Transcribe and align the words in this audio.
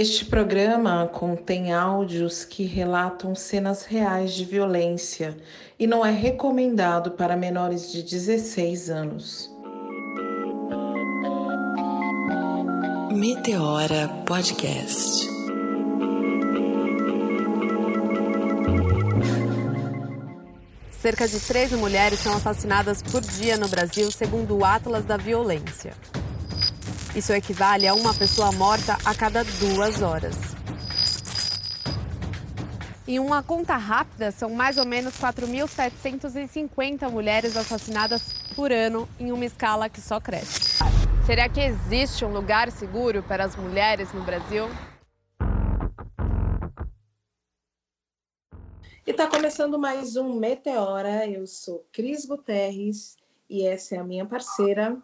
Este 0.00 0.24
programa 0.24 1.06
contém 1.12 1.74
áudios 1.74 2.42
que 2.42 2.64
relatam 2.64 3.34
cenas 3.34 3.84
reais 3.84 4.32
de 4.32 4.46
violência 4.46 5.36
e 5.78 5.86
não 5.86 6.06
é 6.06 6.10
recomendado 6.10 7.10
para 7.10 7.36
menores 7.36 7.92
de 7.92 8.02
16 8.02 8.88
anos. 8.88 9.54
Meteora 13.12 14.08
Podcast. 14.24 15.28
Cerca 20.92 21.28
de 21.28 21.38
13 21.40 21.76
mulheres 21.76 22.20
são 22.20 22.34
assassinadas 22.34 23.02
por 23.02 23.20
dia 23.20 23.58
no 23.58 23.68
Brasil, 23.68 24.10
segundo 24.10 24.56
o 24.56 24.64
Atlas 24.64 25.04
da 25.04 25.18
Violência. 25.18 25.92
Isso 27.14 27.32
equivale 27.32 27.88
a 27.88 27.94
uma 27.94 28.14
pessoa 28.14 28.52
morta 28.52 28.96
a 29.04 29.12
cada 29.12 29.42
duas 29.42 30.00
horas. 30.00 30.36
Em 33.06 33.18
uma 33.18 33.42
conta 33.42 33.76
rápida, 33.76 34.30
são 34.30 34.50
mais 34.50 34.78
ou 34.78 34.86
menos 34.86 35.14
4.750 35.14 37.10
mulheres 37.10 37.56
assassinadas 37.56 38.32
por 38.54 38.70
ano 38.70 39.08
em 39.18 39.32
uma 39.32 39.44
escala 39.44 39.88
que 39.88 40.00
só 40.00 40.20
cresce. 40.20 40.78
Será 41.26 41.48
que 41.48 41.58
existe 41.58 42.24
um 42.24 42.32
lugar 42.32 42.70
seguro 42.70 43.24
para 43.24 43.42
as 43.42 43.56
mulheres 43.56 44.12
no 44.12 44.22
Brasil? 44.22 44.68
E 49.04 49.10
está 49.10 49.26
começando 49.26 49.76
mais 49.80 50.14
um 50.14 50.38
Meteora. 50.38 51.26
Eu 51.26 51.44
sou 51.44 51.84
Cris 51.90 52.24
Guterres 52.24 53.16
e 53.48 53.66
essa 53.66 53.96
é 53.96 53.98
a 53.98 54.04
minha 54.04 54.24
parceira 54.24 54.96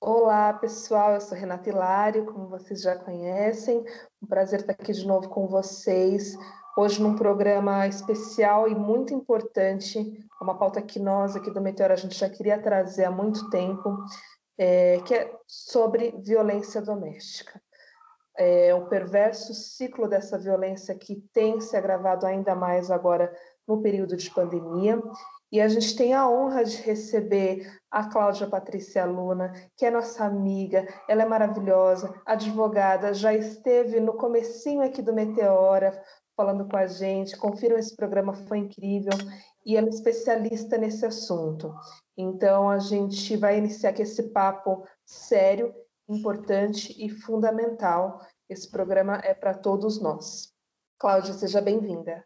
Olá, 0.00 0.52
pessoal. 0.52 1.14
Eu 1.14 1.20
sou 1.20 1.36
Renata 1.36 1.68
Hilário, 1.68 2.24
como 2.24 2.46
vocês 2.48 2.80
já 2.80 2.94
conhecem. 2.94 3.84
Um 4.22 4.28
prazer 4.28 4.60
estar 4.60 4.72
aqui 4.72 4.92
de 4.92 5.04
novo 5.04 5.28
com 5.28 5.48
vocês. 5.48 6.36
Hoje 6.76 7.02
num 7.02 7.16
programa 7.16 7.84
especial 7.88 8.68
e 8.68 8.76
muito 8.76 9.12
importante, 9.12 10.24
uma 10.40 10.56
pauta 10.56 10.80
que 10.80 11.00
nós 11.00 11.34
aqui 11.34 11.50
do 11.50 11.60
Meteor 11.60 11.90
a 11.90 11.96
gente 11.96 12.16
já 12.16 12.30
queria 12.30 12.62
trazer 12.62 13.06
há 13.06 13.10
muito 13.10 13.50
tempo, 13.50 13.98
é, 14.56 15.00
que 15.04 15.14
é 15.14 15.36
sobre 15.48 16.14
violência 16.24 16.80
doméstica. 16.80 17.60
É, 18.36 18.72
o 18.72 18.86
perverso 18.86 19.52
ciclo 19.52 20.06
dessa 20.06 20.38
violência 20.38 20.94
que 20.94 21.16
tem 21.32 21.60
se 21.60 21.76
agravado 21.76 22.24
ainda 22.24 22.54
mais 22.54 22.88
agora 22.88 23.34
no 23.66 23.82
período 23.82 24.16
de 24.16 24.30
pandemia 24.30 25.02
e 25.50 25.60
a 25.60 25.68
gente 25.68 25.96
tem 25.96 26.14
a 26.14 26.28
honra 26.28 26.64
de 26.64 26.76
receber 26.82 27.77
a 27.90 28.04
Cláudia 28.08 28.46
Patrícia 28.46 29.04
Luna, 29.04 29.52
que 29.76 29.86
é 29.86 29.90
nossa 29.90 30.24
amiga, 30.24 30.86
ela 31.08 31.22
é 31.22 31.26
maravilhosa, 31.26 32.14
advogada, 32.26 33.14
já 33.14 33.32
esteve 33.34 34.00
no 34.00 34.14
comecinho 34.14 34.82
aqui 34.82 35.00
do 35.00 35.12
Meteora 35.14 36.02
falando 36.38 36.68
com 36.68 36.76
a 36.76 36.86
gente. 36.86 37.36
Confiram 37.36 37.76
esse 37.76 37.96
programa, 37.96 38.32
foi 38.32 38.58
incrível. 38.58 39.12
E 39.66 39.76
ela 39.76 39.88
é 39.88 39.90
especialista 39.90 40.78
nesse 40.78 41.04
assunto. 41.04 41.74
Então, 42.16 42.70
a 42.70 42.78
gente 42.78 43.36
vai 43.36 43.58
iniciar 43.58 43.90
aqui 43.90 44.02
esse 44.02 44.22
papo 44.30 44.86
sério, 45.04 45.74
importante 46.08 46.94
e 46.96 47.10
fundamental. 47.10 48.24
Esse 48.48 48.70
programa 48.70 49.20
é 49.24 49.34
para 49.34 49.52
todos 49.52 50.00
nós. 50.00 50.52
Cláudia, 50.96 51.34
seja 51.34 51.60
bem-vinda. 51.60 52.24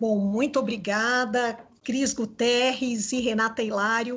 Bom, 0.00 0.18
muito 0.18 0.58
obrigada. 0.58 1.56
Cris 1.84 2.12
Guterres 2.12 3.12
e 3.12 3.20
Renata 3.20 3.62
Hilário, 3.62 4.16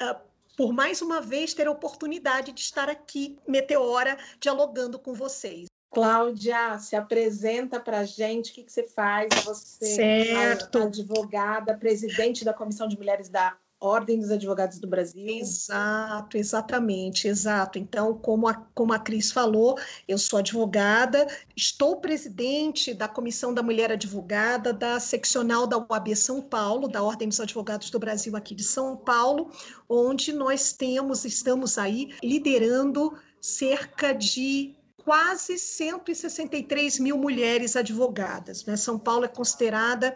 uh, 0.00 0.27
por 0.58 0.72
mais 0.72 1.00
uma 1.00 1.20
vez 1.20 1.54
ter 1.54 1.68
a 1.68 1.70
oportunidade 1.70 2.50
de 2.50 2.60
estar 2.60 2.90
aqui, 2.90 3.38
Meteora, 3.46 4.18
dialogando 4.40 4.98
com 4.98 5.14
vocês. 5.14 5.68
Cláudia, 5.88 6.76
se 6.80 6.96
apresenta 6.96 7.78
para 7.78 8.00
a 8.00 8.04
gente, 8.04 8.50
o 8.50 8.54
que, 8.56 8.64
que 8.64 8.72
você 8.72 8.82
faz? 8.82 9.28
Você 9.44 9.86
certo. 9.86 10.78
é 10.78 10.82
advogada, 10.82 11.78
presidente 11.78 12.44
da 12.44 12.52
Comissão 12.52 12.88
de 12.88 12.98
Mulheres 12.98 13.28
da 13.28 13.56
Ordem 13.80 14.18
dos 14.18 14.30
Advogados 14.30 14.78
do 14.78 14.88
Brasil. 14.88 15.26
Exato, 15.28 16.36
exatamente, 16.36 17.28
exato. 17.28 17.78
Então, 17.78 18.14
como 18.14 18.48
a, 18.48 18.54
como 18.74 18.92
a 18.92 18.98
Cris 18.98 19.30
falou, 19.30 19.78
eu 20.06 20.18
sou 20.18 20.40
advogada, 20.40 21.26
estou 21.56 22.00
presidente 22.00 22.92
da 22.92 23.06
Comissão 23.06 23.54
da 23.54 23.62
Mulher 23.62 23.92
Advogada, 23.92 24.72
da 24.72 24.98
seccional 24.98 25.66
da 25.66 25.78
UAB 25.78 26.16
São 26.16 26.42
Paulo, 26.42 26.88
da 26.88 27.02
Ordem 27.02 27.28
dos 27.28 27.40
Advogados 27.40 27.90
do 27.90 27.98
Brasil 27.98 28.34
aqui 28.34 28.54
de 28.54 28.64
São 28.64 28.96
Paulo, 28.96 29.50
onde 29.88 30.32
nós 30.32 30.72
temos, 30.72 31.24
estamos 31.24 31.78
aí 31.78 32.14
liderando 32.22 33.16
cerca 33.40 34.12
de 34.12 34.74
quase 35.04 35.56
163 35.56 36.98
mil 36.98 37.16
mulheres 37.16 37.76
advogadas. 37.76 38.64
Né? 38.66 38.76
São 38.76 38.98
Paulo 38.98 39.24
é 39.24 39.28
considerada 39.28 40.14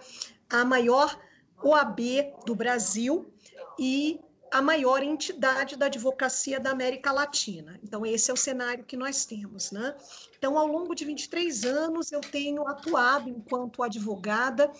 a 0.51 0.65
maior 0.65 1.19
OAB 1.63 2.01
do 2.45 2.55
Brasil, 2.55 3.33
e 3.79 4.21
a 4.53 4.61
maior 4.61 5.03
entidade 5.03 5.77
da 5.77 5.87
advocacia 5.87 6.61
da 6.61 6.71
América 6.71 7.11
Latina. 7.11 7.81
Então, 7.83 8.05
esse 8.05 8.31
é 8.31 8.35
o 8.35 8.37
cenário 8.37 8.85
que 8.85 8.99
nós 8.99 9.25
temos. 9.25 9.73
Né? 9.73 9.97
Então, 10.37 10.59
ao 10.59 10.67
longo 10.67 10.95
de 10.95 11.07
23 11.07 11.65
anos, 11.65 12.13
eu 12.13 12.21
tenho 12.21 12.69
atuado 12.69 13.31
enquanto 13.31 13.83
advogada, 13.83 14.71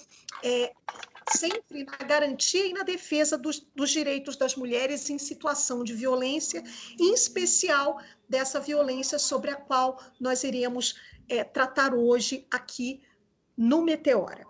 é, 0.45 0.75
sempre 1.31 1.85
na 1.85 1.97
garantia 2.07 2.67
e 2.67 2.75
na 2.75 2.83
defesa 2.83 3.39
dos, 3.39 3.61
dos, 3.75 3.91
direitos 3.91 4.37
das 4.37 4.55
mulheres 4.57 5.09
em 5.09 5.19
situação 5.19 5.83
de 5.83 5.95
violência, 5.95 6.63
em 7.01 7.15
especial 7.15 7.99
dessa 8.29 8.61
violência 8.61 9.19
sobre 9.19 9.51
a 9.51 9.57
qual 9.57 9.99
nós 10.21 10.45
iremos 10.45 10.97
é, 11.29 11.43
tratar 11.43 11.95
hoje 11.95 12.47
aqui 12.51 13.01
no 13.57 13.83
Meteora. 13.83 14.47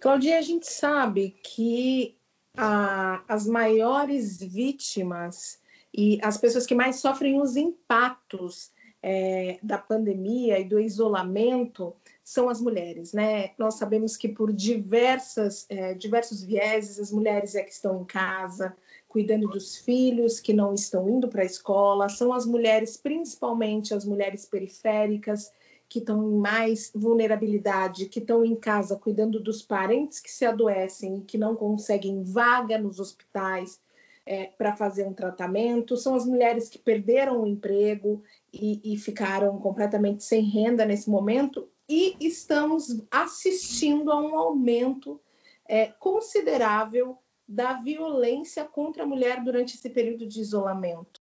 Claudia, 0.00 0.38
a 0.38 0.42
gente 0.42 0.70
sabe 0.70 1.34
que 1.42 2.13
as 2.56 3.46
maiores 3.46 4.38
vítimas 4.40 5.58
e 5.92 6.18
as 6.22 6.36
pessoas 6.36 6.66
que 6.66 6.74
mais 6.74 6.96
sofrem 6.96 7.40
os 7.40 7.56
impactos 7.56 8.72
é, 9.02 9.58
da 9.62 9.76
pandemia 9.76 10.58
e 10.58 10.64
do 10.64 10.80
isolamento 10.80 11.94
são 12.22 12.48
as 12.48 12.58
mulheres, 12.60 13.12
né? 13.12 13.50
Nós 13.58 13.74
sabemos 13.74 14.16
que 14.16 14.28
por 14.28 14.50
diversas, 14.50 15.66
é, 15.68 15.92
diversos 15.92 16.42
vieses, 16.42 16.98
as 16.98 17.12
mulheres 17.12 17.54
é 17.54 17.62
que 17.62 17.72
estão 17.72 18.00
em 18.00 18.04
casa, 18.04 18.74
cuidando 19.06 19.46
dos 19.46 19.76
filhos 19.76 20.40
que 20.40 20.54
não 20.54 20.72
estão 20.72 21.08
indo 21.08 21.28
para 21.28 21.42
a 21.42 21.46
escola, 21.46 22.08
são 22.08 22.32
as 22.32 22.46
mulheres, 22.46 22.96
principalmente 22.96 23.92
as 23.92 24.06
mulheres 24.06 24.46
periféricas, 24.46 25.52
que 25.94 26.00
estão 26.00 26.28
em 26.28 26.34
mais 26.34 26.90
vulnerabilidade, 26.92 28.06
que 28.06 28.18
estão 28.18 28.44
em 28.44 28.56
casa 28.56 28.98
cuidando 28.98 29.38
dos 29.38 29.62
parentes 29.62 30.18
que 30.18 30.28
se 30.28 30.44
adoecem 30.44 31.18
e 31.18 31.20
que 31.20 31.38
não 31.38 31.54
conseguem 31.54 32.24
vaga 32.24 32.76
nos 32.76 32.98
hospitais 32.98 33.80
é, 34.26 34.46
para 34.58 34.74
fazer 34.74 35.06
um 35.06 35.12
tratamento, 35.12 35.96
são 35.96 36.16
as 36.16 36.26
mulheres 36.26 36.68
que 36.68 36.80
perderam 36.80 37.42
o 37.42 37.46
emprego 37.46 38.24
e, 38.52 38.80
e 38.82 38.96
ficaram 38.98 39.56
completamente 39.60 40.24
sem 40.24 40.42
renda 40.42 40.84
nesse 40.84 41.08
momento, 41.08 41.68
e 41.88 42.16
estamos 42.18 43.00
assistindo 43.08 44.10
a 44.10 44.20
um 44.20 44.36
aumento 44.36 45.20
é, 45.68 45.86
considerável 45.86 47.16
da 47.46 47.74
violência 47.74 48.64
contra 48.64 49.04
a 49.04 49.06
mulher 49.06 49.44
durante 49.44 49.76
esse 49.76 49.90
período 49.90 50.26
de 50.26 50.40
isolamento. 50.40 51.20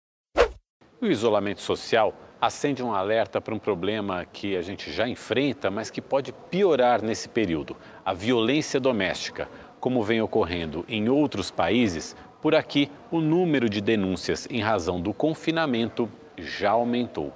O 1.02 1.08
isolamento 1.08 1.62
social 1.62 2.29
acende 2.40 2.82
um 2.84 2.94
alerta 2.94 3.42
para 3.42 3.54
um 3.54 3.60
problema 3.60 4.26
que 4.26 4.56
a 4.56 4.62
gente 4.62 4.92
já 4.92 5.08
enfrenta, 5.08 5.70
mas 5.70 5.90
que 5.90 6.02
pode 6.02 6.32
piorar 6.32 7.02
nesse 7.02 7.28
período: 7.28 7.76
a 8.06 8.14
violência 8.14 8.80
doméstica. 8.80 9.50
Como 9.80 10.04
vem 10.04 10.22
ocorrendo 10.22 10.84
em 10.90 11.08
outros 11.08 11.50
países, 11.50 12.16
por 12.42 12.54
aqui 12.54 12.92
o 13.10 13.22
número 13.22 13.70
de 13.70 13.80
denúncias 13.80 14.46
em 14.50 14.60
razão 14.60 15.00
do 15.00 15.14
confinamento 15.14 16.10
já 16.38 16.72
aumentou. 16.72 17.34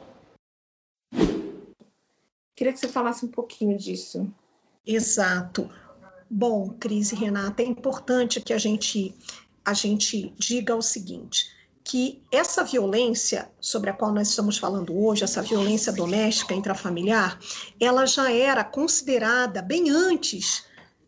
Queria 2.56 2.74
que 2.74 2.80
você 2.80 2.88
falasse 2.88 3.25
um 3.25 3.30
pouquinho 3.30 3.77
disso. 3.77 4.30
Exato. 4.86 5.69
Bom, 6.30 6.69
Cris 6.80 7.12
e 7.12 7.16
Renata, 7.16 7.62
é 7.62 7.66
importante 7.66 8.42
que 8.42 8.54
a 8.54 8.57
gente, 8.57 9.16
a 9.63 9.74
gente 9.74 10.33
diga 10.38 10.75
o 10.75 10.81
seguinte: 10.81 11.50
que 11.83 12.24
essa 12.31 12.63
violência 12.63 13.51
sobre 13.59 13.89
a 13.89 13.94
qual 13.94 14.13
nós 14.13 14.30
estamos 14.30 14.57
falando 14.57 14.97
hoje, 14.97 15.24
essa 15.24 15.41
violência 15.41 15.91
doméstica 15.91 16.53
intrafamiliar, 16.53 17.38
ela 17.80 18.06
já 18.06 18.31
era 18.31 18.63
considerada 18.63 19.62
bem 19.62 19.89
antes 19.89 20.65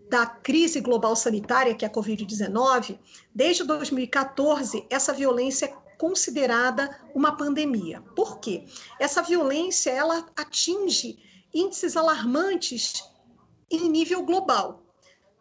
da 0.09 0.25
crise 0.25 0.81
global 0.81 1.15
sanitária, 1.15 1.73
que 1.73 1.85
é 1.85 1.87
a 1.87 1.91
Covid-19, 1.91 2.99
desde 3.33 3.63
2014, 3.63 4.85
essa 4.89 5.13
violência 5.13 5.65
é 5.65 5.75
considerada 5.97 6.99
uma 7.13 7.35
pandemia. 7.35 8.01
Por 8.15 8.39
quê? 8.39 8.65
Essa 8.99 9.21
violência, 9.21 9.89
ela 9.89 10.25
atinge 10.35 11.17
índices 11.53 11.95
alarmantes 11.95 13.03
em 13.71 13.89
nível 13.89 14.23
global. 14.23 14.83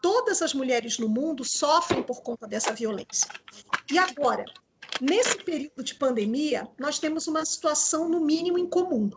Todas 0.00 0.42
as 0.42 0.54
mulheres 0.54 0.98
no 0.98 1.08
mundo 1.08 1.44
sofrem 1.44 2.02
por 2.02 2.22
conta 2.22 2.46
dessa 2.46 2.72
violência. 2.72 3.28
E 3.90 3.98
agora, 3.98 4.44
Nesse 5.00 5.36
período 5.38 5.82
de 5.82 5.94
pandemia, 5.94 6.68
nós 6.78 6.98
temos 6.98 7.26
uma 7.26 7.44
situação, 7.44 8.08
no 8.08 8.20
mínimo, 8.20 8.58
incomum. 8.58 9.10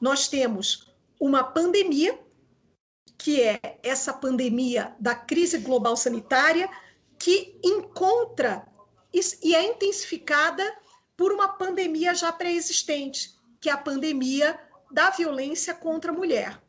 Nós 0.00 0.28
temos 0.28 0.92
uma 1.18 1.44
pandemia, 1.44 2.18
que 3.18 3.42
é 3.42 3.60
essa 3.82 4.12
pandemia 4.12 4.94
da 4.98 5.14
crise 5.14 5.58
global 5.58 5.96
sanitária, 5.96 6.70
que 7.18 7.58
encontra 7.62 8.66
e 9.42 9.54
é 9.54 9.62
intensificada 9.64 10.64
por 11.16 11.32
uma 11.32 11.48
pandemia 11.48 12.14
já 12.14 12.32
pré-existente, 12.32 13.34
que 13.60 13.68
é 13.68 13.72
a 13.72 13.76
pandemia 13.76 14.58
da 14.90 15.10
violência 15.10 15.74
contra 15.74 16.10
a 16.10 16.14
mulher. 16.14 16.62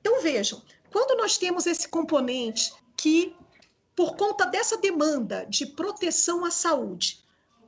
Então, 0.00 0.20
vejam, 0.20 0.60
quando 0.90 1.16
nós 1.16 1.38
temos 1.38 1.66
esse 1.66 1.88
componente 1.88 2.72
que, 2.96 3.36
por 3.94 4.16
conta 4.16 4.44
dessa 4.44 4.76
demanda 4.76 5.46
de 5.48 5.66
proteção 5.66 6.44
à 6.44 6.50
saúde, 6.50 7.21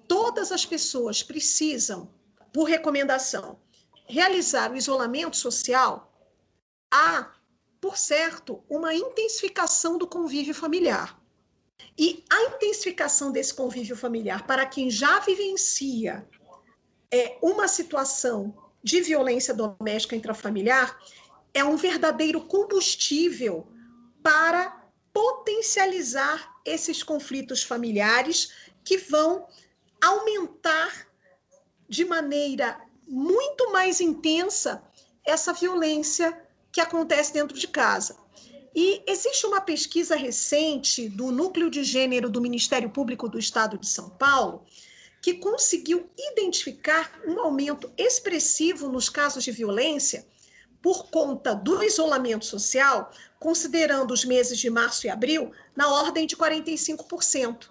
todas 0.08 0.52
as 0.52 0.64
pessoas 0.64 1.22
precisam, 1.22 2.12
por 2.52 2.64
recomendação, 2.64 3.58
realizar 4.06 4.72
o 4.72 4.76
isolamento 4.76 5.36
social, 5.36 6.12
há, 6.92 7.32
por 7.80 7.96
certo, 7.96 8.62
uma 8.68 8.94
intensificação 8.94 9.98
do 9.98 10.06
convívio 10.06 10.54
familiar. 10.54 11.20
E 11.98 12.24
a 12.30 12.42
intensificação 12.54 13.30
desse 13.30 13.54
convívio 13.54 13.96
familiar 13.96 14.46
para 14.46 14.66
quem 14.66 14.90
já 14.90 15.20
vivencia 15.20 16.26
é, 17.10 17.38
uma 17.40 17.68
situação 17.68 18.54
de 18.82 19.00
violência 19.00 19.54
doméstica 19.54 20.16
intrafamiliar 20.16 20.98
é 21.52 21.64
um 21.64 21.76
verdadeiro 21.76 22.40
combustível 22.40 23.66
para 24.22 24.84
potencializar 25.12 26.52
esses 26.64 27.02
conflitos 27.02 27.62
familiares 27.62 28.52
que 28.84 28.98
vão 28.98 29.46
aumentar 30.04 31.06
de 31.88 32.04
maneira 32.04 32.80
muito 33.06 33.72
mais 33.72 34.00
intensa 34.00 34.82
essa 35.24 35.52
violência 35.52 36.38
que 36.70 36.80
acontece 36.80 37.32
dentro 37.32 37.56
de 37.56 37.68
casa. 37.68 38.16
E 38.74 39.02
existe 39.06 39.46
uma 39.46 39.60
pesquisa 39.60 40.16
recente 40.16 41.08
do 41.08 41.30
Núcleo 41.30 41.70
de 41.70 41.84
Gênero 41.84 42.28
do 42.28 42.40
Ministério 42.40 42.90
Público 42.90 43.28
do 43.28 43.38
Estado 43.38 43.78
de 43.78 43.86
São 43.88 44.10
Paulo, 44.10 44.66
que 45.22 45.34
conseguiu 45.34 46.10
identificar 46.32 47.18
um 47.26 47.38
aumento 47.40 47.90
expressivo 47.96 48.88
nos 48.88 49.08
casos 49.08 49.44
de 49.44 49.52
violência 49.52 50.26
por 50.82 51.08
conta 51.08 51.54
do 51.54 51.82
isolamento 51.82 52.44
social, 52.44 53.10
considerando 53.38 54.12
os 54.12 54.24
meses 54.24 54.58
de 54.58 54.68
março 54.68 55.06
e 55.06 55.10
abril, 55.10 55.52
na 55.74 55.90
ordem 55.90 56.26
de 56.26 56.36
45%. 56.36 57.70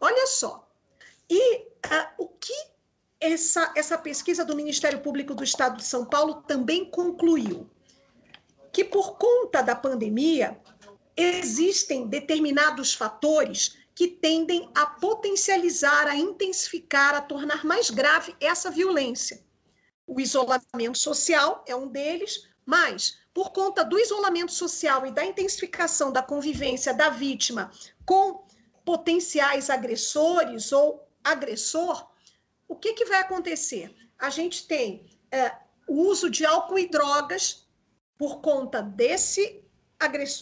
Olha 0.00 0.26
só. 0.26 0.67
E 1.28 1.58
uh, 1.58 2.08
o 2.18 2.28
que 2.28 2.54
essa, 3.20 3.72
essa 3.76 3.98
pesquisa 3.98 4.44
do 4.44 4.56
Ministério 4.56 5.00
Público 5.00 5.34
do 5.34 5.44
Estado 5.44 5.76
de 5.76 5.84
São 5.84 6.04
Paulo 6.04 6.42
também 6.42 6.84
concluiu? 6.84 7.68
Que 8.72 8.84
por 8.84 9.18
conta 9.18 9.62
da 9.62 9.74
pandemia, 9.74 10.58
existem 11.16 12.06
determinados 12.06 12.94
fatores 12.94 13.76
que 13.94 14.06
tendem 14.06 14.70
a 14.76 14.86
potencializar, 14.86 16.06
a 16.06 16.14
intensificar, 16.14 17.16
a 17.16 17.20
tornar 17.20 17.64
mais 17.64 17.90
grave 17.90 18.36
essa 18.40 18.70
violência. 18.70 19.42
O 20.06 20.20
isolamento 20.20 20.96
social 20.96 21.64
é 21.66 21.74
um 21.74 21.88
deles, 21.88 22.48
mas 22.64 23.18
por 23.34 23.50
conta 23.50 23.84
do 23.84 23.98
isolamento 23.98 24.52
social 24.52 25.04
e 25.04 25.10
da 25.10 25.24
intensificação 25.24 26.12
da 26.12 26.22
convivência 26.22 26.94
da 26.94 27.10
vítima 27.10 27.72
com 28.06 28.46
potenciais 28.84 29.68
agressores 29.68 30.70
ou 30.70 31.07
agressor, 31.30 32.08
o 32.66 32.76
que, 32.76 32.92
que 32.92 33.04
vai 33.04 33.20
acontecer? 33.20 33.94
A 34.18 34.30
gente 34.30 34.66
tem 34.66 35.06
é, 35.30 35.52
o 35.86 36.02
uso 36.02 36.28
de 36.28 36.44
álcool 36.44 36.78
e 36.78 36.88
drogas 36.88 37.66
por 38.16 38.40
conta 38.40 38.82
desse, 38.82 39.62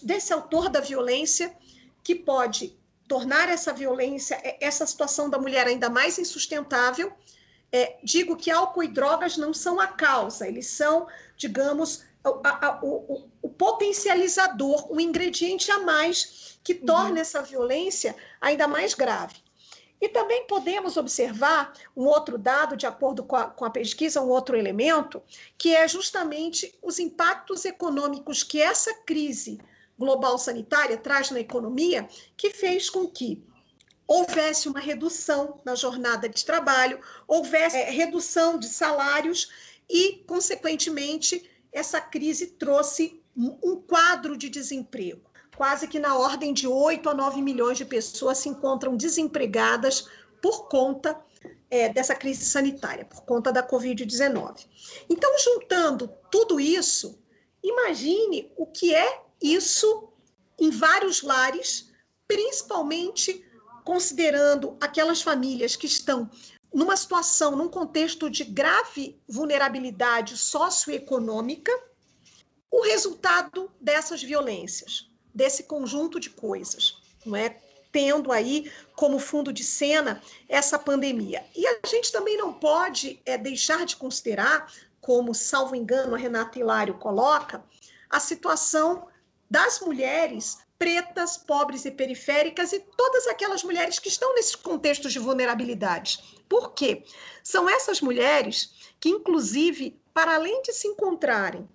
desse 0.03 0.33
autor 0.33 0.69
da 0.69 0.81
violência, 0.81 1.55
que 2.03 2.15
pode 2.15 2.79
tornar 3.07 3.49
essa 3.49 3.73
violência, 3.73 4.35
é, 4.43 4.57
essa 4.61 4.87
situação 4.87 5.31
da 5.31 5.39
mulher 5.39 5.67
ainda 5.67 5.89
mais 5.89 6.19
insustentável. 6.19 7.13
É, 7.71 7.99
digo 8.03 8.37
que 8.37 8.51
álcool 8.51 8.85
e 8.85 8.89
drogas 8.89 9.37
não 9.37 9.53
são 9.53 9.81
a 9.81 9.89
causa, 9.89 10.47
eles 10.49 10.69
são, 10.69 11.07
digamos, 11.37 12.05
a, 12.25 12.67
a, 12.67 12.81
o, 12.83 13.29
o, 13.43 13.49
potencializador, 13.49 14.91
o 14.91 15.01
ingrediente 15.01 15.71
a 15.71 15.81
mais 15.81 16.59
que 16.63 16.75
torna 16.75 17.11
uhum. 17.11 17.19
essa 17.19 17.43
violência 17.43 18.17
ainda 18.41 18.67
mais 18.67 18.95
grave. 18.95 19.37
E 20.01 20.09
também 20.09 20.47
podemos 20.47 20.97
observar 20.97 21.73
um 21.97 22.05
outro 22.05 22.37
dado, 22.37 22.77
de 22.77 22.87
acordo 22.87 23.25
com 23.25 23.37
a, 23.37 23.47
com 23.47 23.65
a, 23.65 23.71
pesquisa, 23.71 24.21
um 24.21 24.29
outro 24.29 24.57
elemento, 24.57 25.23
que 25.57 25.75
é 25.75 25.89
justamente 25.89 26.77
os 26.83 26.99
impactos 26.99 27.65
econômicos 27.65 28.43
que 28.43 28.61
essa 28.61 28.93
crise 29.05 29.59
global 29.99 30.37
sanitária 30.39 30.99
traz 30.99 31.31
na 31.31 31.41
economia, 31.41 32.07
que 32.37 32.51
fez 32.51 32.91
com 32.91 33.09
que 33.09 33.43
houvesse 34.07 34.69
uma 34.69 34.79
redução 34.79 35.61
na 35.65 35.75
jornada 35.75 36.29
de 36.29 36.45
trabalho, 36.45 37.01
houvesse 37.27 37.77
é, 37.77 37.91
redução 37.91 38.59
de 38.59 38.69
salários 38.69 39.51
e, 39.89 40.25
consequentemente, 40.27 41.49
essa 41.73 42.01
crise 42.01 42.49
trouxe 42.49 43.21
um 43.37 43.77
quadro 43.77 44.37
de 44.37 44.49
desemprego. 44.49 45.31
Quase 45.57 45.89
que 45.89 45.99
na 45.99 46.17
ordem 46.17 46.53
de 46.53 46.69
8 46.69 47.09
a 47.09 47.15
9 47.15 47.41
milhões 47.41 47.79
de 47.79 47.85
pessoas 47.85 48.39
se 48.39 48.49
encontram 48.49 48.97
desempregadas 48.97 50.09
por 50.41 50.69
conta 50.69 51.19
é, 51.71 51.89
dessa 51.89 52.15
crise 52.15 52.45
sanitária, 52.45 53.05
por 53.05 53.23
conta 53.23 53.53
da 53.53 53.67
Covid-19. 53.67 54.67
Então, 55.09 55.31
juntando 55.39 56.13
tudo 56.31 56.61
isso, 56.61 57.19
imagine 57.63 58.53
o 58.57 58.67
que 58.67 58.95
é 58.95 59.23
isso 59.43 60.09
em 60.59 60.71
vários 60.71 61.23
lares, 61.23 61.91
principalmente 62.29 63.45
considerando 63.85 64.77
aquelas 64.81 65.23
famílias 65.23 65.77
que 65.77 65.87
estão 65.87 66.31
numa 66.73 66.97
situação, 66.97 67.57
num 67.57 67.69
contexto 67.69 68.29
de 68.29 68.45
grave 68.45 69.19
vulnerabilidade 69.29 70.37
socioeconômica, 70.37 71.73
o 72.71 72.83
resultado 72.83 73.71
dessas 73.81 74.23
violências, 74.23 75.06
desse 75.37 75.65
conjunto 75.65 76.19
de 76.19 76.31
coisas, 76.31 76.97
não 77.25 77.37
é? 77.37 77.59
Tendo 77.93 78.33
aí 78.33 78.73
como 78.95 79.19
fundo 79.19 79.53
de 79.53 79.63
cena 79.63 80.23
essa 80.49 80.79
pandemia. 80.79 81.45
E 81.55 81.67
a 81.67 81.79
gente 81.87 82.11
também 82.11 82.39
não 82.39 82.55
pode 82.55 83.21
é, 83.27 83.37
deixar 83.37 83.85
de 83.85 83.97
considerar, 83.97 84.73
como, 84.99 85.35
salvo 85.35 85.77
engano, 85.77 86.15
a 86.15 86.19
Renata 86.19 86.59
Hilário 86.59 86.95
coloca, 86.95 87.63
a 88.09 88.19
situação 88.19 89.09
das 89.51 89.79
mulheres 89.81 90.59
pretas, 90.79 91.37
pobres 91.37 91.85
e 91.85 91.91
periféricas 91.91 92.73
e 92.73 92.81
todas 92.81 93.27
aquelas 93.27 93.63
mulheres 93.63 93.99
que 93.99 94.09
estão 94.09 94.35
nesses 94.35 94.55
contextos 94.55 95.13
de 95.13 95.19
vulnerabilidade. 95.19 96.43
Por 96.49 96.73
quê? 96.73 97.05
São 97.43 97.69
essas 97.69 98.01
mulheres 98.01 98.75
que, 98.99 99.11
inclusive, 99.11 100.01
para 100.15 100.35
além 100.35 100.63
de 100.63 100.73
se 100.73 100.89
encontrarem 100.89 101.69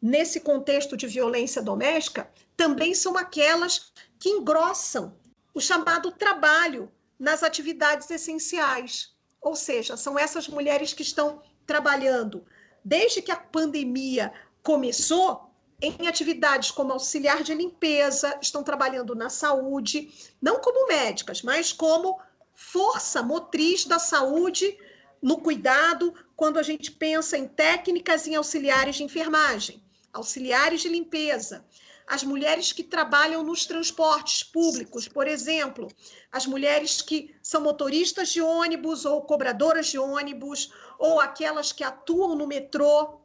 nesse 0.00 0.40
contexto 0.40 0.96
de 0.96 1.06
violência 1.06 1.60
doméstica, 1.60 2.30
também 2.58 2.92
são 2.92 3.16
aquelas 3.16 3.92
que 4.18 4.28
engrossam 4.28 5.16
o 5.54 5.60
chamado 5.60 6.10
trabalho 6.10 6.90
nas 7.16 7.44
atividades 7.44 8.10
essenciais. 8.10 9.14
Ou 9.40 9.54
seja, 9.54 9.96
são 9.96 10.18
essas 10.18 10.48
mulheres 10.48 10.92
que 10.92 11.02
estão 11.02 11.40
trabalhando 11.64 12.44
desde 12.84 13.22
que 13.22 13.30
a 13.30 13.36
pandemia 13.36 14.32
começou 14.60 15.48
em 15.80 16.08
atividades 16.08 16.72
como 16.72 16.92
auxiliar 16.92 17.44
de 17.44 17.54
limpeza, 17.54 18.36
estão 18.42 18.64
trabalhando 18.64 19.14
na 19.14 19.30
saúde, 19.30 20.12
não 20.42 20.58
como 20.58 20.88
médicas, 20.88 21.42
mas 21.42 21.72
como 21.72 22.20
força 22.52 23.22
motriz 23.22 23.84
da 23.84 24.00
saúde 24.00 24.76
no 25.22 25.38
cuidado, 25.38 26.12
quando 26.34 26.58
a 26.58 26.62
gente 26.64 26.90
pensa 26.90 27.38
em 27.38 27.46
técnicas 27.46 28.26
e 28.26 28.34
auxiliares 28.34 28.96
de 28.96 29.04
enfermagem, 29.04 29.80
auxiliares 30.12 30.80
de 30.80 30.88
limpeza, 30.88 31.64
as 32.08 32.24
mulheres 32.24 32.72
que 32.72 32.82
trabalham 32.82 33.42
nos 33.42 33.66
transportes 33.66 34.42
públicos, 34.42 35.06
por 35.06 35.28
exemplo, 35.28 35.88
as 36.32 36.46
mulheres 36.46 37.02
que 37.02 37.36
são 37.42 37.60
motoristas 37.60 38.30
de 38.30 38.40
ônibus 38.40 39.04
ou 39.04 39.20
cobradoras 39.22 39.88
de 39.88 39.98
ônibus, 39.98 40.72
ou 40.98 41.20
aquelas 41.20 41.70
que 41.70 41.84
atuam 41.84 42.34
no 42.34 42.46
metrô, 42.46 43.20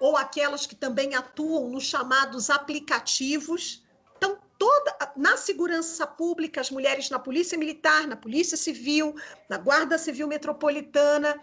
ou 0.00 0.16
aquelas 0.16 0.66
que 0.66 0.74
também 0.74 1.14
atuam 1.14 1.68
nos 1.68 1.84
chamados 1.84 2.50
aplicativos. 2.50 3.84
Então, 4.16 4.36
toda 4.58 4.96
na 5.16 5.36
segurança 5.36 6.04
pública, 6.04 6.60
as 6.60 6.72
mulheres 6.72 7.08
na 7.10 7.20
Polícia 7.20 7.56
Militar, 7.56 8.08
na 8.08 8.16
Polícia 8.16 8.56
Civil, 8.56 9.14
na 9.48 9.58
Guarda 9.58 9.96
Civil 9.96 10.26
Metropolitana, 10.26 11.40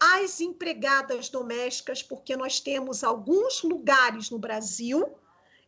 as 0.00 0.40
empregadas 0.40 1.28
domésticas, 1.28 2.02
porque 2.02 2.36
nós 2.36 2.58
temos 2.58 3.04
alguns 3.04 3.62
lugares 3.62 4.28
no 4.28 4.40
Brasil 4.40 5.16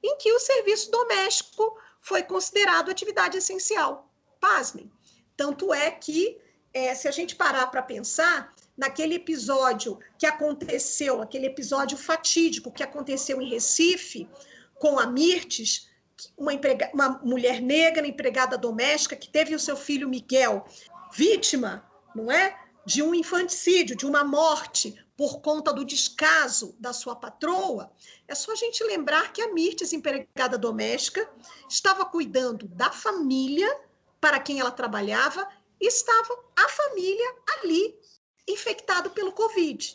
em 0.02 0.16
que 0.18 0.32
o 0.32 0.38
serviço 0.38 0.90
doméstico 0.90 1.76
foi 2.00 2.22
considerado 2.22 2.90
atividade 2.90 3.36
essencial. 3.36 4.10
Pasmem. 4.40 4.90
Tanto 5.36 5.72
é 5.72 5.90
que, 5.90 6.38
é, 6.72 6.94
se 6.94 7.08
a 7.08 7.10
gente 7.10 7.36
parar 7.36 7.66
para 7.68 7.82
pensar, 7.82 8.54
naquele 8.76 9.16
episódio 9.16 9.98
que 10.16 10.26
aconteceu, 10.26 11.20
aquele 11.20 11.46
episódio 11.46 11.98
fatídico 11.98 12.70
que 12.70 12.82
aconteceu 12.82 13.42
em 13.42 13.50
Recife, 13.50 14.28
com 14.78 14.98
a 15.00 15.06
Mirtes, 15.06 15.88
uma, 16.36 16.52
emprega, 16.52 16.90
uma 16.94 17.20
mulher 17.24 17.60
negra, 17.60 18.06
empregada 18.06 18.56
doméstica, 18.56 19.16
que 19.16 19.28
teve 19.28 19.54
o 19.54 19.58
seu 19.58 19.76
filho 19.76 20.08
Miguel 20.08 20.64
vítima, 21.12 21.84
não 22.14 22.30
é? 22.30 22.56
De 22.88 23.02
um 23.02 23.14
infanticídio, 23.14 23.94
de 23.94 24.06
uma 24.06 24.24
morte 24.24 24.98
por 25.14 25.42
conta 25.42 25.74
do 25.74 25.84
descaso 25.84 26.74
da 26.80 26.90
sua 26.90 27.14
patroa, 27.14 27.92
é 28.26 28.34
só 28.34 28.52
a 28.52 28.54
gente 28.54 28.82
lembrar 28.82 29.30
que 29.30 29.42
a 29.42 29.52
Mirtes, 29.52 29.92
empregada 29.92 30.56
doméstica, 30.56 31.30
estava 31.68 32.06
cuidando 32.06 32.66
da 32.66 32.90
família 32.90 33.68
para 34.18 34.40
quem 34.40 34.58
ela 34.58 34.70
trabalhava 34.70 35.46
e 35.78 35.86
estava 35.86 36.34
a 36.56 36.68
família 36.70 37.34
ali 37.58 37.94
infectado 38.48 39.10
pelo 39.10 39.32
Covid. 39.32 39.94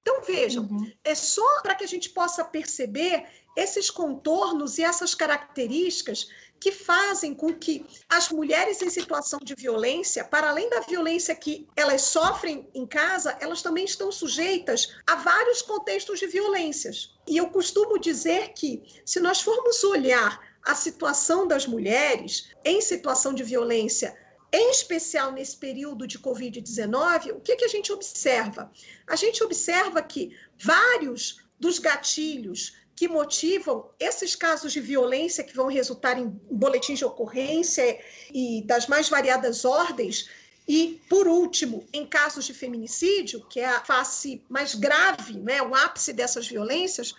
Então, 0.00 0.20
vejam, 0.22 0.64
uhum. 0.64 0.92
é 1.04 1.14
só 1.14 1.62
para 1.62 1.76
que 1.76 1.84
a 1.84 1.88
gente 1.88 2.10
possa 2.10 2.44
perceber 2.44 3.24
esses 3.56 3.88
contornos 3.88 4.78
e 4.78 4.82
essas 4.82 5.14
características 5.14 6.28
que 6.62 6.70
fazem 6.70 7.34
com 7.34 7.52
que 7.52 7.84
as 8.08 8.28
mulheres 8.30 8.80
em 8.80 8.88
situação 8.88 9.40
de 9.42 9.52
violência, 9.52 10.22
para 10.22 10.48
além 10.48 10.70
da 10.70 10.78
violência 10.78 11.34
que 11.34 11.66
elas 11.74 12.02
sofrem 12.02 12.68
em 12.72 12.86
casa, 12.86 13.36
elas 13.40 13.62
também 13.62 13.84
estão 13.84 14.12
sujeitas 14.12 14.94
a 15.04 15.16
vários 15.16 15.60
contextos 15.60 16.20
de 16.20 16.28
violências. 16.28 17.18
E 17.26 17.36
eu 17.36 17.48
costumo 17.48 17.98
dizer 17.98 18.52
que, 18.52 18.80
se 19.04 19.18
nós 19.18 19.40
formos 19.40 19.82
olhar 19.82 20.40
a 20.64 20.76
situação 20.76 21.48
das 21.48 21.66
mulheres 21.66 22.52
em 22.64 22.80
situação 22.80 23.34
de 23.34 23.42
violência, 23.42 24.16
em 24.52 24.70
especial 24.70 25.32
nesse 25.32 25.56
período 25.56 26.06
de 26.06 26.20
Covid-19, 26.20 27.32
o 27.32 27.40
que, 27.40 27.56
que 27.56 27.64
a 27.64 27.68
gente 27.68 27.92
observa? 27.92 28.70
A 29.08 29.16
gente 29.16 29.42
observa 29.42 30.00
que 30.00 30.30
vários 30.56 31.42
dos 31.58 31.80
gatilhos 31.80 32.74
que 33.02 33.08
motivam 33.08 33.90
esses 33.98 34.36
casos 34.36 34.72
de 34.72 34.78
violência 34.78 35.42
que 35.42 35.56
vão 35.56 35.66
resultar 35.66 36.16
em 36.20 36.28
boletins 36.48 37.00
de 37.00 37.04
ocorrência 37.04 38.00
e 38.32 38.62
das 38.62 38.86
mais 38.86 39.08
variadas 39.08 39.64
ordens. 39.64 40.30
E, 40.68 41.00
por 41.08 41.26
último, 41.26 41.84
em 41.92 42.06
casos 42.06 42.44
de 42.44 42.54
feminicídio, 42.54 43.44
que 43.48 43.58
é 43.58 43.66
a 43.66 43.84
face 43.84 44.40
mais 44.48 44.76
grave, 44.76 45.36
né, 45.36 45.60
o 45.60 45.74
ápice 45.74 46.12
dessas 46.12 46.46
violências, 46.46 47.12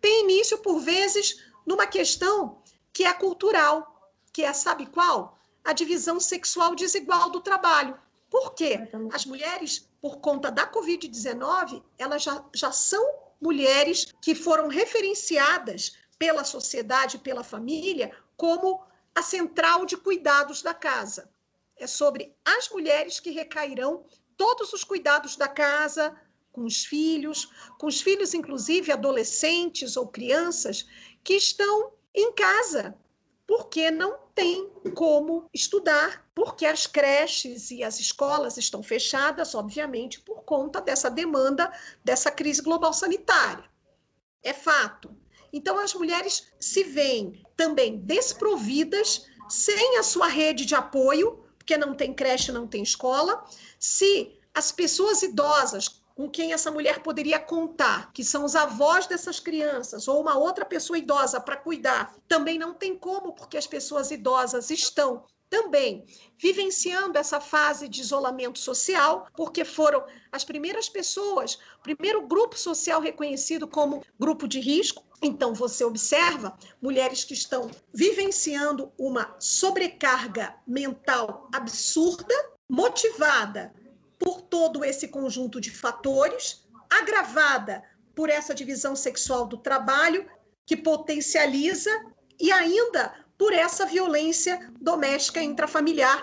tem 0.00 0.22
início, 0.22 0.58
por 0.58 0.78
vezes, 0.78 1.42
numa 1.66 1.88
questão 1.88 2.62
que 2.92 3.02
é 3.02 3.12
cultural, 3.12 4.08
que 4.32 4.44
é, 4.44 4.52
sabe 4.52 4.86
qual? 4.86 5.36
A 5.64 5.72
divisão 5.72 6.20
sexual 6.20 6.76
desigual 6.76 7.28
do 7.28 7.40
trabalho. 7.40 7.98
Por 8.30 8.54
quê? 8.54 8.88
As 9.12 9.26
mulheres, 9.26 9.84
por 10.00 10.18
conta 10.18 10.52
da 10.52 10.70
Covid-19, 10.70 11.82
elas 11.98 12.22
já, 12.22 12.44
já 12.54 12.70
são 12.70 13.23
mulheres 13.44 14.06
que 14.22 14.34
foram 14.34 14.68
referenciadas 14.68 15.98
pela 16.18 16.44
sociedade, 16.44 17.18
pela 17.18 17.44
família, 17.44 18.10
como 18.38 18.82
a 19.14 19.20
central 19.20 19.84
de 19.84 19.98
cuidados 19.98 20.62
da 20.62 20.72
casa. 20.72 21.30
É 21.76 21.86
sobre 21.86 22.34
as 22.42 22.70
mulheres 22.70 23.20
que 23.20 23.30
recairão 23.30 24.06
todos 24.34 24.72
os 24.72 24.82
cuidados 24.82 25.36
da 25.36 25.46
casa, 25.46 26.18
com 26.52 26.64
os 26.64 26.86
filhos, 26.86 27.50
com 27.78 27.86
os 27.86 28.00
filhos, 28.00 28.32
inclusive 28.32 28.90
adolescentes 28.90 29.94
ou 29.94 30.08
crianças, 30.08 30.86
que 31.22 31.34
estão 31.34 31.92
em 32.14 32.32
casa, 32.32 32.96
porque 33.46 33.90
não 33.90 34.23
tem 34.34 34.68
como 34.94 35.48
estudar, 35.54 36.28
porque 36.34 36.66
as 36.66 36.86
creches 36.86 37.70
e 37.70 37.84
as 37.84 38.00
escolas 38.00 38.56
estão 38.56 38.82
fechadas, 38.82 39.54
obviamente, 39.54 40.20
por 40.20 40.42
conta 40.42 40.80
dessa 40.80 41.10
demanda 41.10 41.72
dessa 42.02 42.30
crise 42.30 42.60
global 42.60 42.92
sanitária. 42.92 43.64
É 44.42 44.52
fato. 44.52 45.16
Então, 45.52 45.78
as 45.78 45.94
mulheres 45.94 46.48
se 46.58 46.82
veem 46.82 47.44
também 47.56 47.96
desprovidas, 47.98 49.26
sem 49.48 49.98
a 49.98 50.02
sua 50.02 50.26
rede 50.26 50.66
de 50.66 50.74
apoio, 50.74 51.44
porque 51.56 51.76
não 51.76 51.94
tem 51.94 52.12
creche, 52.12 52.50
não 52.50 52.66
tem 52.66 52.82
escola. 52.82 53.44
Se 53.78 54.36
as 54.52 54.72
pessoas 54.72 55.22
idosas 55.22 56.02
com 56.14 56.30
quem 56.30 56.52
essa 56.52 56.70
mulher 56.70 57.00
poderia 57.02 57.40
contar, 57.40 58.12
que 58.12 58.24
são 58.24 58.44
os 58.44 58.54
avós 58.54 59.06
dessas 59.06 59.40
crianças, 59.40 60.06
ou 60.06 60.20
uma 60.20 60.38
outra 60.38 60.64
pessoa 60.64 60.98
idosa 60.98 61.40
para 61.40 61.56
cuidar, 61.56 62.14
também 62.28 62.58
não 62.58 62.72
tem 62.72 62.96
como, 62.96 63.32
porque 63.32 63.56
as 63.56 63.66
pessoas 63.66 64.10
idosas 64.10 64.70
estão 64.70 65.24
também 65.50 66.04
vivenciando 66.38 67.18
essa 67.18 67.40
fase 67.40 67.88
de 67.88 68.00
isolamento 68.00 68.58
social, 68.58 69.26
porque 69.36 69.64
foram 69.64 70.04
as 70.32 70.44
primeiras 70.44 70.88
pessoas, 70.88 71.58
o 71.78 71.82
primeiro 71.82 72.26
grupo 72.26 72.58
social 72.58 73.00
reconhecido 73.00 73.66
como 73.68 74.02
grupo 74.18 74.48
de 74.48 74.60
risco. 74.60 75.04
Então, 75.22 75.54
você 75.54 75.84
observa 75.84 76.56
mulheres 76.82 77.24
que 77.24 77.34
estão 77.34 77.70
vivenciando 77.92 78.92
uma 78.98 79.34
sobrecarga 79.38 80.54
mental 80.66 81.48
absurda, 81.52 82.34
motivada 82.68 83.72
por 84.18 84.42
todo 84.42 84.84
esse 84.84 85.08
conjunto 85.08 85.60
de 85.60 85.70
fatores, 85.70 86.64
agravada 86.90 87.82
por 88.14 88.30
essa 88.30 88.54
divisão 88.54 88.94
sexual 88.94 89.46
do 89.46 89.58
trabalho, 89.58 90.28
que 90.64 90.76
potencializa, 90.76 91.90
e 92.38 92.50
ainda 92.50 93.14
por 93.36 93.52
essa 93.52 93.84
violência 93.84 94.72
doméstica 94.80 95.42
intrafamiliar 95.42 96.22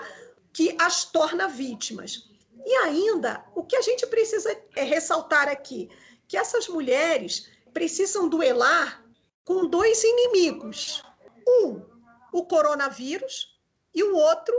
que 0.52 0.74
as 0.78 1.04
torna 1.04 1.48
vítimas. 1.48 2.28
E 2.64 2.74
ainda, 2.76 3.44
o 3.54 3.64
que 3.64 3.76
a 3.76 3.82
gente 3.82 4.06
precisa 4.06 4.56
é 4.74 4.82
ressaltar 4.82 5.48
aqui, 5.48 5.90
que 6.28 6.36
essas 6.36 6.68
mulheres 6.68 7.50
precisam 7.72 8.28
duelar 8.28 9.04
com 9.44 9.66
dois 9.66 10.02
inimigos. 10.04 11.02
Um, 11.46 11.82
o 12.32 12.44
coronavírus, 12.44 13.52
e 13.94 14.02
o 14.02 14.14
outro, 14.14 14.54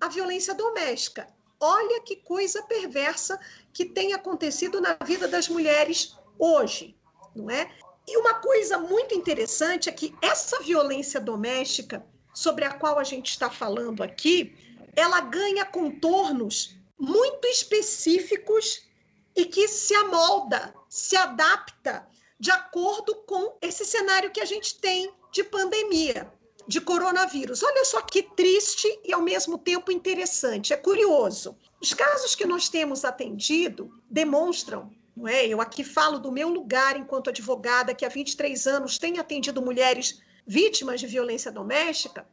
a 0.00 0.08
violência 0.08 0.54
doméstica. 0.54 1.26
Olha 1.60 2.00
que 2.00 2.16
coisa 2.16 2.62
perversa 2.62 3.38
que 3.72 3.84
tem 3.84 4.12
acontecido 4.12 4.80
na 4.80 4.96
vida 5.04 5.26
das 5.26 5.48
mulheres 5.48 6.16
hoje, 6.38 6.96
não 7.34 7.50
é? 7.50 7.70
E 8.06 8.16
uma 8.16 8.34
coisa 8.34 8.78
muito 8.78 9.14
interessante 9.14 9.88
é 9.88 9.92
que 9.92 10.14
essa 10.22 10.60
violência 10.60 11.20
doméstica, 11.20 12.06
sobre 12.32 12.64
a 12.64 12.72
qual 12.72 12.98
a 12.98 13.04
gente 13.04 13.30
está 13.30 13.50
falando 13.50 14.02
aqui, 14.02 14.56
ela 14.94 15.20
ganha 15.20 15.64
contornos 15.64 16.76
muito 16.98 17.46
específicos 17.48 18.86
e 19.34 19.44
que 19.44 19.66
se 19.66 19.94
amolda, 19.94 20.72
se 20.88 21.16
adapta 21.16 22.08
de 22.38 22.50
acordo 22.52 23.16
com 23.26 23.58
esse 23.60 23.84
cenário 23.84 24.30
que 24.30 24.40
a 24.40 24.44
gente 24.44 24.78
tem 24.78 25.12
de 25.32 25.42
pandemia 25.42 26.32
de 26.68 26.82
coronavírus. 26.82 27.62
Olha 27.62 27.82
só 27.82 28.02
que 28.02 28.22
triste 28.22 28.86
e 29.02 29.12
ao 29.14 29.22
mesmo 29.22 29.56
tempo 29.56 29.90
interessante. 29.90 30.74
É 30.74 30.76
curioso. 30.76 31.56
Os 31.80 31.94
casos 31.94 32.34
que 32.34 32.46
nós 32.46 32.68
temos 32.68 33.06
atendido 33.06 33.90
demonstram, 34.10 34.92
não 35.16 35.26
é? 35.26 35.46
Eu 35.46 35.62
aqui 35.62 35.82
falo 35.82 36.18
do 36.18 36.30
meu 36.30 36.50
lugar 36.50 36.94
enquanto 36.96 37.30
advogada 37.30 37.94
que 37.94 38.04
há 38.04 38.08
23 38.10 38.66
anos 38.66 38.98
tem 38.98 39.18
atendido 39.18 39.62
mulheres 39.62 40.20
vítimas 40.46 41.00
de 41.00 41.06
violência 41.06 41.50
doméstica. 41.50 42.28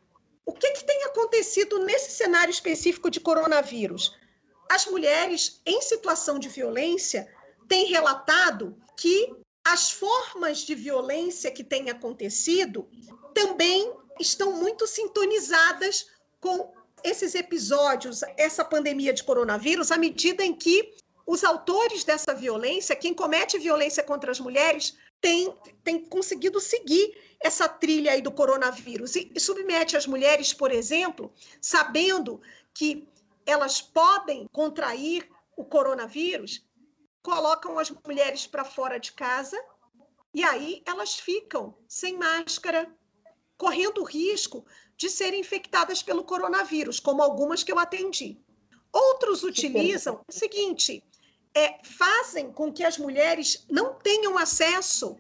O 0.46 0.52
que, 0.52 0.70
que 0.72 0.86
tem 0.86 1.06
acontecido 1.06 1.80
nesse 1.86 2.12
cenário 2.12 2.52
específico 2.52 3.10
de 3.10 3.22
coronavírus? 3.22 4.16
As 4.70 4.86
mulheres 4.86 5.62
em 5.66 5.82
situação 5.82 6.38
de 6.38 6.50
violência 6.50 7.28
têm 7.70 7.86
relatado 7.86 8.78
que 8.98 9.34
as 9.64 9.92
formas 9.92 10.60
de 10.60 10.76
violência 10.76 11.50
que 11.52 11.64
têm 11.64 11.90
acontecido 11.90 12.88
também 13.34 13.92
estão 14.20 14.54
muito 14.54 14.88
sintonizadas 14.88 16.08
com 16.40 16.74
esses 17.04 17.36
episódios, 17.36 18.22
essa 18.38 18.66
pandemia 18.66 19.14
de 19.14 19.24
coronavírus, 19.24 19.92
à 19.92 19.98
medida 19.98 20.44
em 20.44 20.54
que 20.54 20.94
os 21.26 21.44
autores 21.44 22.04
dessa 22.04 22.34
violência, 22.34 22.96
quem 22.96 23.14
comete 23.14 23.58
violência 23.58 24.04
contra 24.04 24.32
as 24.32 24.40
mulheres, 24.40 24.96
tem, 25.20 25.54
tem 25.84 26.00
conseguido 26.06 26.60
seguir 26.60 27.18
essa 27.40 27.68
trilha 27.68 28.12
aí 28.12 28.22
do 28.22 28.32
coronavírus. 28.32 29.16
E, 29.16 29.32
e 29.34 29.40
submete 29.40 29.98
as 29.98 30.06
mulheres, 30.06 30.54
por 30.54 30.72
exemplo, 30.72 31.34
sabendo 31.62 32.42
que 32.74 33.08
elas 33.46 33.82
podem 33.82 34.48
contrair 34.52 35.28
o 35.56 35.64
coronavírus, 35.64 36.64
colocam 37.24 37.80
as 37.80 37.90
mulheres 38.06 38.46
para 38.46 38.66
fora 38.66 39.00
de 39.00 39.12
casa 39.12 39.60
e 40.34 40.44
aí 40.44 40.84
elas 40.86 41.16
ficam 41.16 41.76
sem 41.88 42.18
máscara, 42.18 42.94
correndo 43.58 44.02
o 44.02 44.06
risco 44.06 44.66
de 44.98 45.10
serem 45.10 45.42
infectadas 45.42 46.02
pelo 46.02 46.24
coronavírus, 46.24 47.00
como 47.00 47.22
algumas 47.22 47.64
que 47.64 47.72
eu 47.72 47.80
atendi. 47.80 48.38
Outros 48.92 49.44
utilizam 49.44 50.22
o 50.28 50.32
seguinte: 50.32 51.04
é, 51.54 51.80
fazem 51.84 52.52
com 52.52 52.72
que 52.72 52.84
as 52.84 52.98
mulheres 52.98 53.66
não 53.70 53.94
tenham 53.96 54.38
acesso 54.38 55.18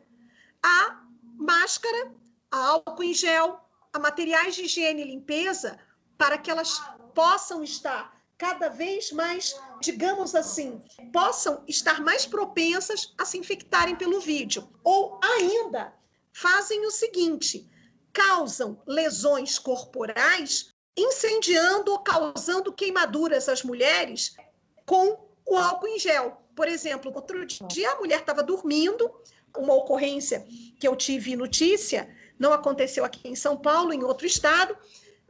a 0.63 1.01
máscara, 1.37 2.13
a 2.51 2.57
álcool 2.57 3.03
em 3.03 3.13
gel, 3.13 3.59
a 3.93 3.99
materiais 3.99 4.55
de 4.55 4.63
higiene 4.63 5.01
e 5.01 5.05
limpeza, 5.05 5.79
para 6.17 6.37
que 6.37 6.49
elas 6.49 6.81
possam 7.13 7.63
estar 7.63 8.15
cada 8.37 8.69
vez 8.69 9.11
mais, 9.11 9.55
digamos 9.81 10.35
assim, 10.35 10.81
possam 11.13 11.63
estar 11.67 12.01
mais 12.01 12.25
propensas 12.25 13.13
a 13.17 13.25
se 13.25 13.37
infectarem 13.37 13.95
pelo 13.95 14.19
vídeo. 14.19 14.69
Ou 14.83 15.19
ainda 15.23 15.93
fazem 16.33 16.85
o 16.85 16.91
seguinte: 16.91 17.69
causam 18.15 18.81
lesões 18.87 19.59
corporais, 19.59 20.73
incendiando 20.97 21.91
ou 21.91 21.99
causando 21.99 22.71
queimaduras 22.71 23.49
às 23.49 23.61
mulheres 23.61 24.37
com 24.85 25.19
o 25.45 25.57
álcool 25.57 25.89
em 25.89 25.99
gel. 25.99 26.41
Por 26.55 26.69
exemplo, 26.69 27.11
outro 27.13 27.45
dia 27.45 27.91
a 27.91 27.97
mulher 27.97 28.21
estava 28.21 28.41
dormindo, 28.41 29.11
uma 29.57 29.73
ocorrência 29.73 30.45
que 30.79 30.87
eu 30.87 30.95
tive 30.95 31.35
notícia, 31.35 32.09
não 32.39 32.53
aconteceu 32.53 33.03
aqui 33.03 33.27
em 33.27 33.35
São 33.35 33.57
Paulo, 33.57 33.93
em 33.93 34.03
outro 34.03 34.25
estado, 34.25 34.77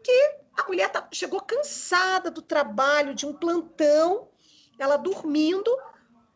que 0.04 0.36
a 0.56 0.68
mulher 0.68 0.90
tá, 0.92 1.08
chegou 1.12 1.42
cansada 1.42 2.30
do 2.30 2.42
trabalho, 2.42 3.16
de 3.16 3.26
um 3.26 3.34
plantão, 3.34 4.30
ela 4.78 4.98
dormindo, 4.98 5.76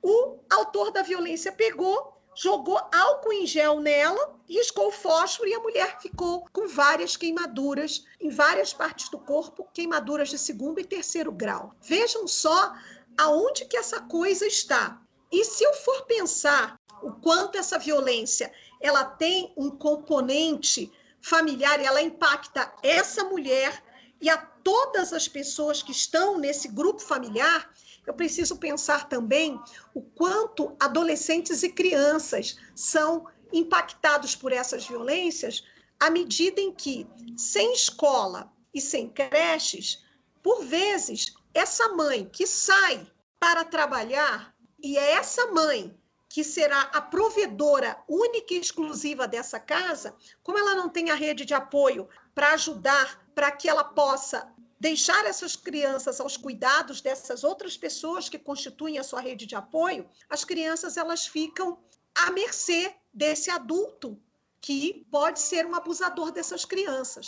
o 0.01 0.39
autor 0.49 0.91
da 0.91 1.03
violência 1.03 1.51
pegou, 1.51 2.18
jogou 2.41 2.79
álcool 2.93 3.33
em 3.33 3.45
gel 3.45 3.81
nela, 3.81 4.33
riscou 4.47 4.89
fósforo 4.91 5.49
e 5.49 5.53
a 5.53 5.59
mulher 5.59 5.99
ficou 5.99 6.47
com 6.53 6.69
várias 6.69 7.17
queimaduras 7.17 8.05
em 8.17 8.29
várias 8.29 8.71
partes 8.71 9.09
do 9.09 9.19
corpo, 9.19 9.67
queimaduras 9.73 10.29
de 10.29 10.37
segundo 10.37 10.79
e 10.79 10.85
terceiro 10.85 11.33
grau. 11.33 11.73
Vejam 11.81 12.25
só 12.29 12.73
aonde 13.17 13.65
que 13.65 13.75
essa 13.75 13.99
coisa 13.99 14.47
está. 14.47 15.01
E 15.29 15.43
se 15.43 15.65
eu 15.65 15.73
for 15.73 16.05
pensar 16.05 16.79
o 17.03 17.11
quanto 17.11 17.57
essa 17.57 17.77
violência 17.77 18.49
ela 18.79 19.03
tem 19.03 19.53
um 19.57 19.69
componente 19.69 20.89
familiar, 21.21 21.83
ela 21.83 22.01
impacta 22.01 22.73
essa 22.81 23.25
mulher 23.25 23.83
e 24.21 24.29
a 24.29 24.37
todas 24.37 25.11
as 25.11 25.27
pessoas 25.27 25.83
que 25.83 25.91
estão 25.91 26.37
nesse 26.37 26.69
grupo 26.69 27.01
familiar, 27.01 27.69
eu 28.09 28.13
preciso 28.15 28.57
pensar 28.57 29.07
também 29.07 29.61
o 29.93 30.01
quanto 30.01 30.75
adolescentes 30.79 31.61
e 31.61 31.69
crianças 31.69 32.57
são 32.73 33.27
impactados 33.53 34.35
por 34.35 34.51
essas 34.51 34.87
violências 34.87 35.63
à 35.99 36.09
medida 36.09 36.59
em 36.59 36.73
que, 36.73 37.05
sem 37.37 37.71
escola 37.71 38.51
e 38.73 38.81
sem 38.81 39.09
creches, 39.09 40.03
por 40.41 40.65
vezes, 40.65 41.35
essa 41.53 41.89
mãe 41.89 42.27
que 42.27 42.47
sai 42.47 43.05
para 43.39 43.63
trabalhar 43.63 44.55
e 44.81 44.97
é 44.97 45.11
essa 45.11 45.51
mãe 45.51 45.95
que 46.27 46.43
será 46.43 46.81
a 46.93 47.01
provedora 47.01 48.01
única 48.07 48.55
e 48.55 48.59
exclusiva 48.59 49.27
dessa 49.27 49.59
casa, 49.59 50.15
como 50.41 50.57
ela 50.57 50.73
não 50.73 50.89
tem 50.89 51.11
a 51.11 51.15
rede 51.15 51.45
de 51.45 51.53
apoio 51.53 52.09
para 52.33 52.53
ajudar, 52.53 53.23
para 53.35 53.51
que 53.51 53.69
ela 53.69 53.83
possa 53.83 54.51
deixar 54.79 55.25
essas 55.25 55.55
crianças 55.55 56.19
aos 56.21 56.37
cuidados 56.37 57.01
dessas 57.01 57.43
outras 57.43 57.75
pessoas 57.75 58.29
que 58.29 58.39
constituem 58.39 58.97
a 58.97 59.03
sua 59.03 59.19
rede 59.19 59.45
de 59.45 59.55
apoio, 59.55 60.09
as 60.29 60.45
crianças 60.45 60.95
elas 60.95 61.27
ficam 61.27 61.77
à 62.15 62.31
mercê 62.31 62.95
desse 63.13 63.51
adulto 63.51 64.19
que 64.61 65.05
pode 65.11 65.39
ser 65.39 65.65
um 65.65 65.75
abusador 65.75 66.31
dessas 66.31 66.63
crianças. 66.63 67.27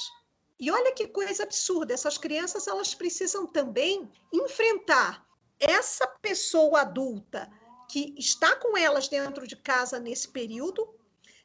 E 0.60 0.70
olha 0.72 0.94
que 0.94 1.08
coisa 1.08 1.44
absurda, 1.44 1.94
essas 1.94 2.18
crianças 2.18 2.68
elas 2.68 2.94
precisam 2.94 3.48
também 3.48 4.10
enfrentar 4.32 5.26
essa 5.60 6.08
pessoa 6.22 6.82
adulta 6.82 7.52
que 7.90 8.16
está 8.18 8.56
com 8.56 8.78
elas 8.78 9.08
dentro 9.08 9.46
de 9.46 9.56
casa 9.56 10.00
nesse 10.00 10.28
período, 10.28 10.88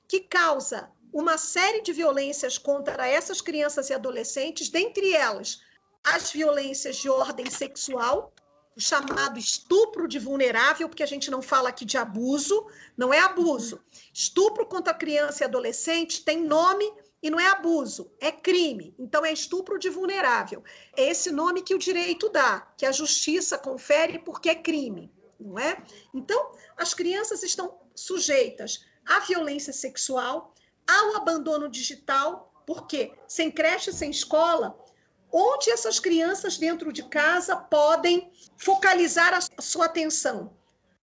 que 0.07 0.21
causa 0.21 0.91
uma 1.13 1.39
série 1.39 1.81
de 1.81 1.93
violências 1.93 2.59
contra 2.59 3.09
essas 3.09 3.41
crianças 3.41 3.91
e 3.91 3.95
adolescentes, 3.95 4.69
dentre 4.69 5.13
elas 5.15 5.63
as 6.07 6.31
violências 6.31 6.97
de 6.97 7.11
ordem 7.11 7.51
sexual, 7.51 8.33
o 8.77 8.81
chamado 8.81 9.39
estupro 9.39 10.07
de 10.07 10.19
vulnerável, 10.19 10.89
porque 10.89 11.03
a 11.03 11.07
gente 11.07 11.31
não 11.31 11.43
fala 11.43 11.69
aqui 11.71 11.85
de 11.85 11.99
abuso, 11.99 12.67
não 12.97 13.13
é 13.13 13.21
abuso. 13.21 13.81
Estupro 14.15 14.65
contra 14.67 14.95
criança 14.95 15.43
e 15.43 15.47
adolescente 15.47 16.25
tem 16.25 16.43
nome 16.43 16.91
e 17.23 17.29
não 17.29 17.41
é 17.41 17.49
abuso, 17.49 18.13
é 18.21 18.31
crime. 18.31 18.95
Então 18.99 19.25
é 19.25 19.33
estupro 19.33 19.79
de 19.79 19.91
vulnerável. 19.91 20.63
É 20.97 21.11
esse 21.11 21.31
nome 21.31 21.63
que 21.63 21.75
o 21.75 21.79
direito 21.79 22.29
dá, 22.29 22.61
que 22.77 22.87
a 22.87 22.93
justiça 22.93 23.59
confere 23.59 24.19
porque 24.19 24.49
é 24.49 24.55
crime 24.55 25.11
não 25.39 25.59
é? 25.59 25.83
Então, 26.15 26.53
as 26.77 26.95
crianças 26.95 27.43
estão 27.43 27.79
sujeitas 27.95 28.85
à 29.07 29.21
violência 29.21 29.73
sexual, 29.73 30.55
ao 30.87 31.17
abandono 31.17 31.69
digital, 31.69 32.53
porque 32.67 33.13
sem 33.29 33.51
creche, 33.51 33.93
sem 33.93 34.11
escola, 34.11 34.79
onde 35.39 35.71
essas 35.71 36.01
crianças 36.01 36.57
dentro 36.57 36.91
de 36.91 37.03
casa 37.03 37.55
podem 37.55 38.33
focalizar 38.57 39.35
a 39.35 39.61
sua 39.61 39.85
atenção? 39.85 40.57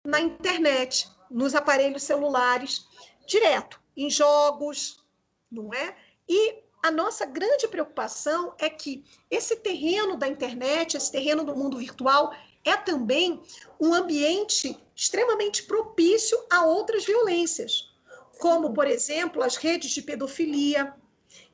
Na 0.04 0.20
internet, 0.20 1.08
nos 1.30 1.54
aparelhos 1.54 2.02
celulares, 2.02 2.86
direto, 3.26 3.80
em 3.96 4.10
jogos, 4.10 5.02
não 5.50 5.72
é? 5.72 5.96
E 6.28 6.62
a 6.82 6.90
nossa 6.90 7.24
grande 7.24 7.66
preocupação 7.68 8.54
é 8.58 8.68
que 8.68 9.02
esse 9.30 9.56
terreno 9.56 10.14
da 10.14 10.28
internet, 10.28 10.94
esse 10.94 11.10
terreno 11.10 11.42
do 11.42 11.56
mundo 11.56 11.78
virtual, 11.78 12.30
é 12.66 12.76
também 12.76 13.42
um 13.80 13.94
ambiente 13.94 14.78
extremamente 14.94 15.62
propício 15.62 16.38
a 16.50 16.66
outras 16.66 17.06
violências, 17.06 17.90
como, 18.38 18.74
por 18.74 18.86
exemplo, 18.86 19.42
as 19.42 19.56
redes 19.56 19.90
de 19.90 20.02
pedofilia. 20.02 20.94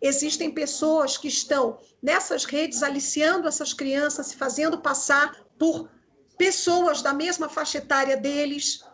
Existem 0.01 0.51
pessoas 0.51 1.16
que 1.16 1.29
estão 1.29 1.79
nessas 2.03 2.44
redes 2.44 2.83
aliciando 2.83 3.49
essas 3.49 3.73
crianças, 3.73 4.27
se 4.29 4.37
fazendo 4.37 4.79
passar 4.79 5.35
por 5.59 5.88
pessoas 6.37 7.03
da 7.03 7.12
mesma 7.12 7.49
faixa 7.49 7.79
etária 7.79 8.16
deles. 8.16 8.85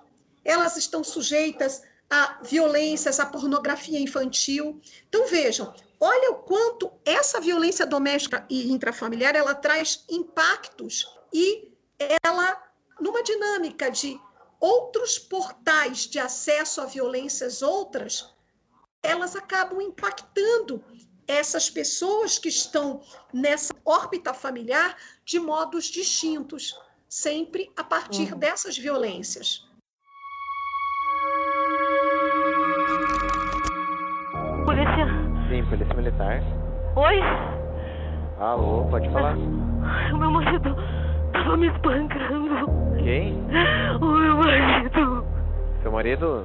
Elas 0.44 0.76
estão 0.76 1.02
sujeitas 1.02 1.82
a 2.08 2.40
violências, 2.42 3.20
a 3.20 3.26
pornografia 3.26 4.00
infantil. 4.00 4.80
Então 5.08 5.26
vejam, 5.28 5.72
olha 5.98 6.32
o 6.32 6.36
quanto 6.36 6.92
essa 7.04 7.40
violência 7.40 7.86
doméstica 7.86 8.44
e 8.48 8.70
intrafamiliar 8.72 9.36
ela 9.36 9.54
traz 9.54 10.04
impactos 10.08 11.06
e 11.32 11.70
ela, 12.24 12.60
numa 13.00 13.22
dinâmica 13.22 13.90
de 13.90 14.20
outros 14.58 15.18
portais 15.18 16.00
de 16.06 16.18
acesso 16.18 16.80
a 16.80 16.86
violências 16.86 17.62
outras, 17.62 18.28
elas 19.02 19.36
acabam 19.36 19.80
impactando 19.80 20.82
essas 21.26 21.70
pessoas 21.70 22.38
que 22.38 22.48
estão 22.48 23.00
nessa 23.32 23.72
órbita 23.84 24.34
familiar 24.34 24.96
de 25.24 25.38
modos 25.38 25.84
distintos, 25.84 26.78
sempre 27.08 27.70
a 27.76 27.84
partir 27.84 28.32
uhum. 28.32 28.38
dessas 28.38 28.76
violências. 28.76 29.68
Polícia. 34.64 35.06
Sim, 35.48 35.64
polícia 35.68 35.94
militar. 35.94 36.40
Oi? 36.96 37.20
Alô, 38.38 38.88
pode 38.90 39.08
falar. 39.10 39.36
O 39.36 40.16
meu 40.16 40.30
marido 40.30 40.74
Tava 41.32 41.56
me 41.56 41.68
espancando. 41.68 42.66
Quem? 43.02 43.34
O 44.00 44.06
meu 44.06 44.36
marido. 44.36 45.29
Seu 45.82 45.92
marido? 45.92 46.44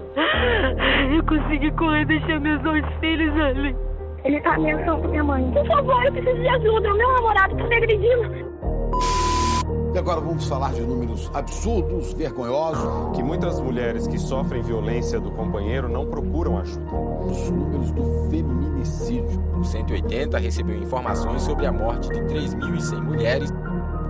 Eu 1.13 1.23
consegui 1.25 1.71
correr 1.71 2.01
e 2.01 2.05
deixar 2.05 2.39
meus 2.39 2.61
dois 2.61 2.85
filhos 2.99 3.33
ali. 3.39 3.75
Ele 4.23 4.41
tá 4.41 4.55
ameaçando 4.55 5.07
minha 5.09 5.23
mãe. 5.23 5.51
Por 5.51 5.67
favor, 5.67 6.03
eu 6.05 6.11
preciso 6.11 6.41
de 6.41 6.47
ajuda. 6.47 6.93
O 6.93 6.97
meu 6.97 7.13
namorado 7.13 7.57
tá 7.57 7.63
me 7.67 7.75
agredindo. 7.75 8.55
E 9.93 9.97
agora 9.97 10.19
vamos 10.19 10.47
falar 10.47 10.73
de 10.73 10.81
números 10.81 11.31
absurdos, 11.33 12.13
vergonhosos. 12.13 13.15
Que 13.15 13.23
muitas 13.23 13.61
mulheres 13.61 14.07
que 14.07 14.17
sofrem 14.17 14.61
violência 14.61 15.19
do 15.19 15.31
companheiro 15.31 15.87
não 15.87 16.05
procuram 16.05 16.57
ajuda. 16.57 16.95
Os 17.25 17.49
números 17.49 17.91
do 17.91 18.29
feminicídio. 18.29 19.41
O 19.57 19.63
180 19.63 20.37
recebeu 20.37 20.77
informações 20.77 21.41
sobre 21.43 21.65
a 21.65 21.71
morte 21.71 22.09
de 22.09 22.19
3.100 22.21 23.01
mulheres 23.01 23.51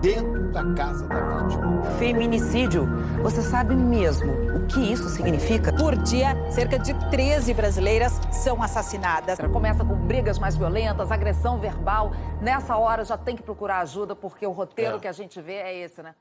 dentro 0.05 0.51
da 0.51 0.63
casa 0.75 1.07
da 1.07 1.43
vítima. 1.43 1.83
Feminicídio. 1.97 2.85
Você 3.23 3.41
sabe 3.41 3.75
mesmo 3.75 4.31
o 4.55 4.67
que 4.67 4.79
isso 4.79 5.09
significa? 5.09 5.73
Por 5.73 5.95
dia, 5.95 6.35
cerca 6.51 6.77
de 6.77 6.93
13 7.09 7.53
brasileiras 7.55 8.13
são 8.31 8.61
assassinadas. 8.61 9.39
Começa 9.51 9.83
com 9.83 9.95
brigas 9.95 10.37
mais 10.37 10.55
violentas, 10.55 11.11
agressão 11.11 11.59
verbal. 11.59 12.11
Nessa 12.39 12.77
hora 12.77 13.03
já 13.03 13.17
tem 13.17 13.35
que 13.35 13.41
procurar 13.41 13.79
ajuda, 13.79 14.15
porque 14.15 14.45
o 14.45 14.51
roteiro 14.51 14.97
é. 14.97 14.99
que 14.99 15.07
a 15.07 15.11
gente 15.11 15.41
vê 15.41 15.55
é 15.55 15.75
esse, 15.79 16.03
né? 16.03 16.13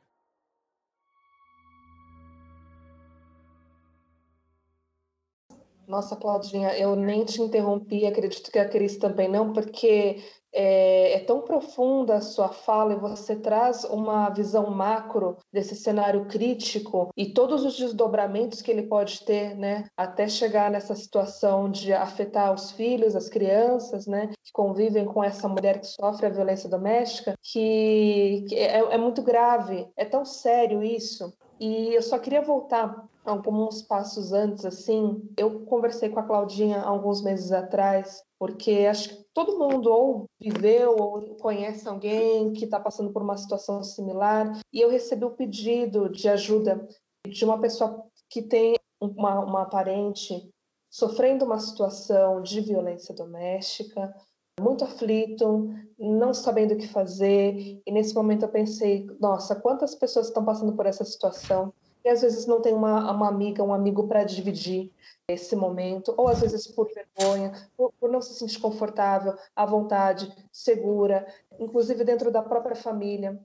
Nossa, 5.86 6.16
Claudinha, 6.16 6.70
eu 6.78 6.96
nem 6.96 7.26
te 7.26 7.42
interrompi, 7.42 8.06
acredito 8.06 8.50
que 8.50 8.58
a 8.58 8.66
Cris 8.66 8.96
também 8.96 9.28
não, 9.28 9.52
porque 9.52 10.24
é, 10.54 11.16
é, 11.16 11.18
tão 11.18 11.40
profunda 11.40 12.14
a 12.14 12.20
sua 12.20 12.48
fala 12.48 12.92
e 12.92 12.98
você 12.98 13.34
traz 13.34 13.82
uma 13.84 14.30
visão 14.30 14.70
macro 14.70 15.36
desse 15.52 15.74
cenário 15.74 16.26
crítico 16.26 17.10
e 17.16 17.26
todos 17.26 17.64
os 17.64 17.76
desdobramentos 17.76 18.62
que 18.62 18.70
ele 18.70 18.84
pode 18.84 19.24
ter, 19.24 19.56
né, 19.56 19.86
até 19.96 20.28
chegar 20.28 20.70
nessa 20.70 20.94
situação 20.94 21.68
de 21.68 21.92
afetar 21.92 22.54
os 22.54 22.70
filhos, 22.70 23.16
as 23.16 23.28
crianças, 23.28 24.06
né, 24.06 24.28
que 24.28 24.52
convivem 24.52 25.04
com 25.04 25.22
essa 25.24 25.48
mulher 25.48 25.80
que 25.80 25.86
sofre 25.88 26.26
a 26.26 26.30
violência 26.30 26.68
doméstica, 26.68 27.34
que, 27.42 28.44
que 28.48 28.54
é, 28.54 28.78
é 28.78 28.98
muito 28.98 29.22
grave, 29.22 29.88
é 29.96 30.04
tão 30.04 30.24
sério 30.24 30.82
isso. 30.84 31.32
E 31.58 31.94
eu 31.94 32.02
só 32.02 32.18
queria 32.18 32.42
voltar 32.42 33.06
alguns 33.24 33.82
passos 33.82 34.32
antes, 34.32 34.64
assim. 34.64 35.22
Eu 35.36 35.60
conversei 35.60 36.08
com 36.08 36.20
a 36.20 36.24
Claudinha 36.24 36.82
alguns 36.82 37.22
meses 37.22 37.52
atrás 37.52 38.22
porque 38.44 38.87
acho 38.90 39.09
que 39.09 39.24
todo 39.33 39.59
mundo 39.59 39.90
ou 39.90 40.26
viveu 40.38 40.94
ou 40.98 41.35
conhece 41.37 41.88
alguém 41.88 42.52
que 42.52 42.66
está 42.66 42.78
passando 42.78 43.11
por 43.11 43.22
uma 43.22 43.38
situação 43.38 43.83
similar. 43.83 44.61
E 44.70 44.83
eu 44.83 44.90
recebi 44.90 45.24
o 45.24 45.28
um 45.28 45.35
pedido 45.35 46.11
de 46.11 46.28
ajuda 46.28 46.87
de 47.26 47.42
uma 47.42 47.59
pessoa 47.59 48.04
que 48.28 48.42
tem 48.42 48.76
uma, 49.00 49.40
uma 49.40 49.64
parente 49.64 50.46
sofrendo 50.90 51.46
uma 51.46 51.59
situação 51.59 52.42
de 52.42 52.61
violência 52.61 53.14
doméstica, 53.14 54.14
muito 54.61 54.85
aflito, 54.85 55.70
não 55.98 56.35
sabendo 56.35 56.74
o 56.74 56.76
que 56.76 56.87
fazer. 56.87 57.80
E 57.87 57.90
nesse 57.90 58.14
momento 58.14 58.42
eu 58.42 58.50
pensei: 58.50 59.07
nossa, 59.18 59.57
quantas 59.57 59.94
pessoas 59.94 60.26
estão 60.26 60.44
passando 60.44 60.76
por 60.76 60.85
essa 60.85 61.02
situação? 61.02 61.72
E 62.04 62.08
às 62.08 62.20
vezes 62.20 62.46
não 62.46 62.60
tem 62.60 62.74
uma, 62.74 63.10
uma 63.10 63.28
amiga, 63.28 63.62
um 63.62 63.72
amigo 63.72 64.06
para 64.06 64.24
dividir 64.24 64.92
esse 65.26 65.56
momento, 65.56 66.12
ou 66.18 66.28
às 66.28 66.40
vezes 66.40 66.66
por 66.66 66.86
vergonha, 66.92 67.52
por, 67.76 67.92
por, 67.98 68.10
não 68.10 68.20
se 68.20 68.34
sentir 68.34 68.60
confortável, 68.60 69.34
à 69.56 69.64
vontade, 69.64 70.30
segura, 70.52 71.26
inclusive 71.58 72.04
dentro 72.04 72.30
da 72.30 72.42
própria 72.42 72.76
família. 72.76 73.40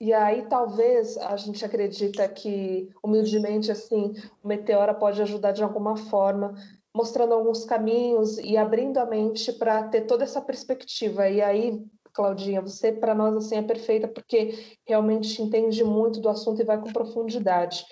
E 0.00 0.14
aí 0.14 0.46
talvez 0.48 1.18
a 1.18 1.36
gente 1.36 1.62
acredita 1.62 2.26
que 2.26 2.88
humildemente 3.02 3.70
assim, 3.70 4.14
o 4.42 4.48
Meteora 4.48 4.94
pode 4.94 5.20
ajudar 5.20 5.52
de 5.52 5.62
alguma 5.62 5.94
forma, 5.94 6.54
mostrando 6.96 7.34
alguns 7.34 7.66
caminhos 7.66 8.38
e 8.38 8.56
abrindo 8.56 8.96
a 8.96 9.04
mente 9.04 9.52
para 9.52 9.88
ter 9.88 10.06
toda 10.06 10.24
essa 10.24 10.40
perspectiva. 10.40 11.28
E 11.28 11.42
aí, 11.42 11.84
Claudinha, 12.12 12.60
você 12.60 12.92
para 12.92 13.14
nós 13.14 13.36
assim 13.36 13.56
é 13.56 13.62
perfeita 13.62 14.08
porque 14.08 14.76
realmente 14.86 15.40
entende 15.40 15.82
muito 15.84 16.20
do 16.20 16.28
assunto 16.28 16.60
e 16.60 16.64
vai 16.64 16.80
com 16.80 16.92
profundidade. 16.92 17.84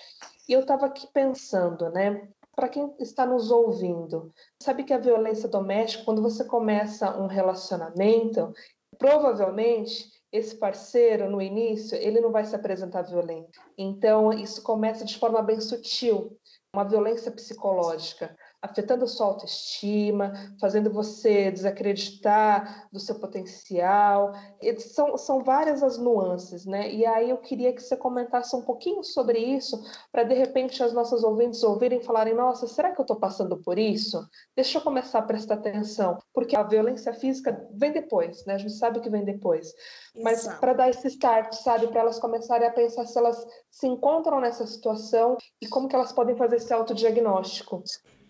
E 0.47 0.53
eu 0.53 0.61
estava 0.61 0.85
aqui 0.85 1.07
pensando, 1.13 1.89
né? 1.89 2.27
para 2.59 2.67
quem 2.67 2.93
está 2.99 3.25
nos 3.25 3.51
ouvindo, 3.51 4.33
sabe 4.61 4.83
que 4.83 4.91
a 4.91 4.97
violência 4.97 5.47
doméstica, 5.47 6.03
quando 6.03 6.21
você 6.21 6.43
começa 6.43 7.17
um 7.17 7.25
relacionamento, 7.25 8.53
provavelmente 8.97 10.11
esse 10.29 10.57
parceiro 10.57 11.31
no 11.31 11.41
início, 11.41 11.97
ele 11.97 12.19
não 12.19 12.33
vai 12.33 12.43
se 12.43 12.53
apresentar 12.53 13.03
violento. 13.03 13.61
Então, 13.77 14.33
isso 14.33 14.61
começa 14.61 15.05
de 15.05 15.17
forma 15.17 15.41
bem 15.41 15.61
sutil, 15.61 16.37
uma 16.75 16.83
violência 16.83 17.31
psicológica 17.31 18.35
afetando 18.61 19.05
a 19.05 19.07
sua 19.07 19.27
autoestima, 19.27 20.33
fazendo 20.59 20.91
você 20.91 21.51
desacreditar 21.51 22.87
do 22.91 22.99
seu 22.99 23.15
potencial. 23.15 24.33
São, 24.77 25.17
são 25.17 25.43
várias 25.43 25.81
as 25.81 25.97
nuances, 25.97 26.65
né? 26.65 26.91
E 26.91 27.05
aí 27.05 27.29
eu 27.29 27.37
queria 27.37 27.73
que 27.73 27.81
você 27.81 27.95
comentasse 27.95 28.55
um 28.55 28.61
pouquinho 28.61 29.03
sobre 29.03 29.39
isso, 29.39 29.81
para 30.11 30.23
de 30.23 30.33
repente 30.33 30.83
as 30.83 30.93
nossas 30.93 31.23
ouvintes 31.23 31.63
ouvirem 31.63 31.99
e 31.99 32.03
falarem: 32.03 32.35
nossa, 32.35 32.67
será 32.67 32.91
que 32.91 32.99
eu 32.99 33.03
estou 33.03 33.17
passando 33.17 33.57
por 33.57 33.79
isso? 33.79 34.21
Deixa 34.55 34.77
eu 34.77 34.81
começar 34.81 35.19
a 35.19 35.23
prestar 35.23 35.55
atenção, 35.55 36.17
porque 36.33 36.55
a 36.55 36.63
violência 36.63 37.13
física 37.13 37.67
vem 37.71 37.91
depois, 37.91 38.45
né? 38.45 38.55
A 38.55 38.57
gente 38.57 38.73
sabe 38.73 38.99
que 38.99 39.09
vem 39.09 39.23
depois. 39.23 39.73
Mas 40.15 40.47
para 40.59 40.73
dar 40.73 40.89
esse 40.89 41.07
start, 41.07 41.53
sabe, 41.53 41.87
para 41.87 42.01
elas 42.01 42.19
começarem 42.19 42.67
a 42.67 42.71
pensar 42.71 43.05
se 43.05 43.17
elas 43.17 43.45
se 43.69 43.87
encontram 43.87 44.41
nessa 44.41 44.65
situação 44.67 45.37
e 45.61 45.67
como 45.67 45.87
que 45.87 45.95
elas 45.95 46.11
podem 46.11 46.35
fazer 46.35 46.57
esse 46.57 46.73
autodiagnóstico. 46.73 47.83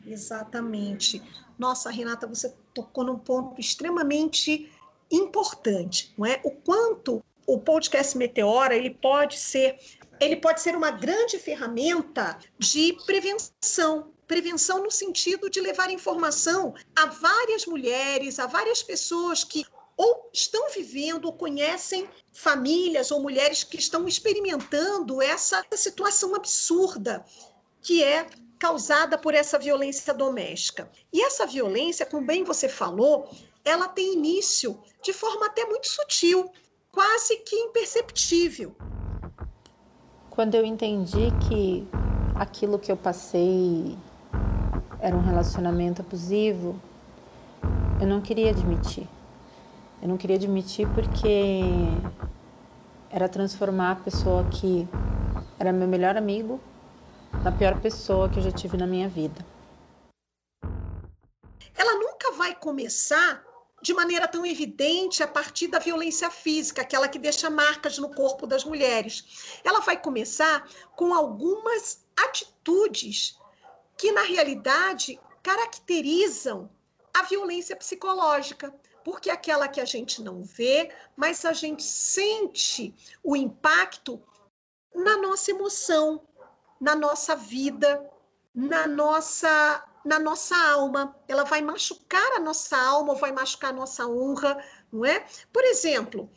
Exatamente. 0.05 1.21
Nossa, 1.57 1.89
Renata, 1.89 2.25
você 2.25 2.53
tocou 2.73 3.03
num 3.03 3.17
ponto 3.17 3.59
extremamente 3.59 4.71
importante, 5.11 6.13
não 6.17 6.25
é? 6.25 6.39
O 6.43 6.51
quanto 6.51 7.23
o 7.45 7.59
podcast 7.59 8.17
Meteora 8.17 8.75
ele 8.75 8.91
pode 8.91 9.37
ser 9.37 9.77
ele 10.19 10.35
pode 10.35 10.59
ser 10.61 10.75
uma 10.75 10.91
grande 10.91 11.39
ferramenta 11.39 12.37
de 12.57 12.97
prevenção, 13.05 14.11
prevenção 14.27 14.83
no 14.83 14.91
sentido 14.91 15.49
de 15.49 15.61
levar 15.61 15.89
informação 15.89 16.75
a 16.93 17.05
várias 17.05 17.65
mulheres, 17.65 18.37
a 18.37 18.45
várias 18.45 18.83
pessoas 18.83 19.45
que 19.45 19.65
ou 19.95 20.29
estão 20.33 20.69
vivendo 20.71 21.25
ou 21.25 21.33
conhecem 21.33 22.07
famílias 22.33 23.11
ou 23.11 23.21
mulheres 23.21 23.63
que 23.63 23.77
estão 23.77 24.07
experimentando 24.07 25.21
essa 25.21 25.65
situação 25.73 26.35
absurda 26.35 27.25
que 27.81 28.03
é 28.03 28.29
causada 28.59 29.17
por 29.17 29.33
essa 29.33 29.57
violência 29.57 30.13
doméstica. 30.13 30.89
E 31.13 31.23
essa 31.23 31.47
violência, 31.47 32.05
como 32.05 32.27
bem 32.27 32.43
você 32.43 32.67
falou, 32.67 33.29
ela 33.63 33.87
tem 33.87 34.13
início 34.13 34.77
de 35.01 35.13
forma 35.13 35.45
até 35.45 35.65
muito 35.65 35.87
sutil, 35.87 36.51
quase 36.91 37.37
que 37.37 37.55
imperceptível. 37.55 38.75
Quando 40.29 40.55
eu 40.55 40.65
entendi 40.65 41.31
que 41.47 41.87
aquilo 42.35 42.77
que 42.77 42.91
eu 42.91 42.97
passei 42.97 43.97
era 44.99 45.15
um 45.15 45.21
relacionamento 45.21 46.01
abusivo, 46.01 46.79
eu 48.01 48.07
não 48.07 48.21
queria 48.21 48.49
admitir. 48.49 49.07
Eu 50.01 50.07
não 50.07 50.17
queria 50.17 50.35
admitir 50.35 50.87
porque 50.93 51.61
era 53.09 53.27
transformar 53.27 53.91
a 53.91 53.95
pessoa 53.95 54.45
que 54.45 54.87
era 55.57 55.73
meu 55.73 55.87
melhor 55.87 56.15
amigo 56.15 56.59
da 57.43 57.51
pior 57.51 57.79
pessoa 57.81 58.29
que 58.29 58.39
eu 58.39 58.43
já 58.43 58.51
tive 58.51 58.77
na 58.77 58.87
minha 58.87 59.07
vida. 59.07 59.45
Ela 61.75 61.93
nunca 61.95 62.31
vai 62.33 62.53
começar 62.55 63.43
de 63.81 63.93
maneira 63.93 64.27
tão 64.27 64.45
evidente 64.45 65.23
a 65.23 65.27
partir 65.27 65.67
da 65.67 65.79
violência 65.79 66.29
física, 66.29 66.81
aquela 66.81 67.07
que 67.07 67.17
deixa 67.17 67.49
marcas 67.49 67.97
no 67.97 68.13
corpo 68.13 68.45
das 68.45 68.63
mulheres. 68.63 69.59
Ela 69.63 69.79
vai 69.79 70.01
começar 70.01 70.67
com 70.95 71.13
algumas 71.13 72.05
atitudes 72.17 73.39
que, 73.97 74.11
na 74.11 74.23
realidade, 74.23 75.19
caracterizam 75.41 76.69
a 77.13 77.23
violência 77.23 77.75
psicológica, 77.75 78.73
porque 79.03 79.29
é 79.29 79.33
aquela 79.33 79.67
que 79.67 79.81
a 79.81 79.85
gente 79.85 80.21
não 80.21 80.43
vê, 80.43 80.91
mas 81.15 81.45
a 81.45 81.53
gente 81.53 81.83
sente 81.83 82.93
o 83.23 83.35
impacto 83.35 84.21
na 84.93 85.17
nossa 85.17 85.51
emoção, 85.51 86.21
na 86.79 86.95
nossa 86.95 87.35
vida, 87.35 88.03
na 88.53 88.87
nossa 88.87 89.83
na 90.05 90.17
nossa 90.17 90.55
alma. 90.55 91.15
Ela 91.27 91.43
vai 91.43 91.61
machucar 91.61 92.33
a 92.33 92.39
nossa 92.39 92.77
alma, 92.77 93.15
vai 93.15 93.31
machucar 93.31 93.71
a 93.71 93.75
nossa 93.75 94.07
honra, 94.07 94.57
não 94.91 95.05
é? 95.05 95.25
Por 95.51 95.63
exemplo, 95.63 96.29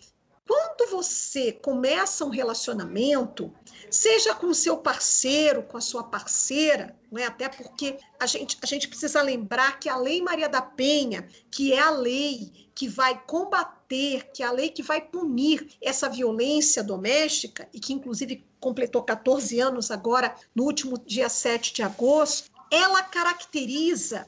quando 0.46 0.90
você 0.90 1.52
começa 1.52 2.24
um 2.24 2.28
relacionamento, 2.28 3.54
seja 3.90 4.34
com 4.34 4.48
o 4.48 4.54
seu 4.54 4.76
parceiro, 4.78 5.62
com 5.62 5.76
a 5.76 5.80
sua 5.80 6.04
parceira, 6.04 6.94
não 7.10 7.22
é? 7.22 7.26
Até 7.26 7.48
porque 7.48 7.98
a 8.18 8.26
gente, 8.26 8.58
a 8.60 8.66
gente 8.66 8.88
precisa 8.88 9.22
lembrar 9.22 9.78
que 9.78 9.88
a 9.88 9.96
Lei 9.96 10.20
Maria 10.20 10.48
da 10.48 10.60
Penha, 10.60 11.28
que 11.50 11.72
é 11.72 11.80
a 11.80 11.90
lei 11.90 12.68
que 12.74 12.88
vai 12.88 13.22
combater, 13.24 14.30
que 14.32 14.42
é 14.42 14.46
a 14.46 14.52
lei 14.52 14.70
que 14.70 14.82
vai 14.82 15.00
punir 15.00 15.76
essa 15.80 16.08
violência 16.08 16.82
doméstica, 16.82 17.68
e 17.72 17.78
que 17.78 17.92
inclusive 17.92 18.44
completou 18.62 19.02
14 19.02 19.58
anos 19.58 19.90
agora, 19.90 20.34
no 20.54 20.62
último 20.62 20.96
dia 20.96 21.28
7 21.28 21.74
de 21.74 21.82
agosto, 21.82 22.48
ela 22.70 23.02
caracteriza 23.02 24.26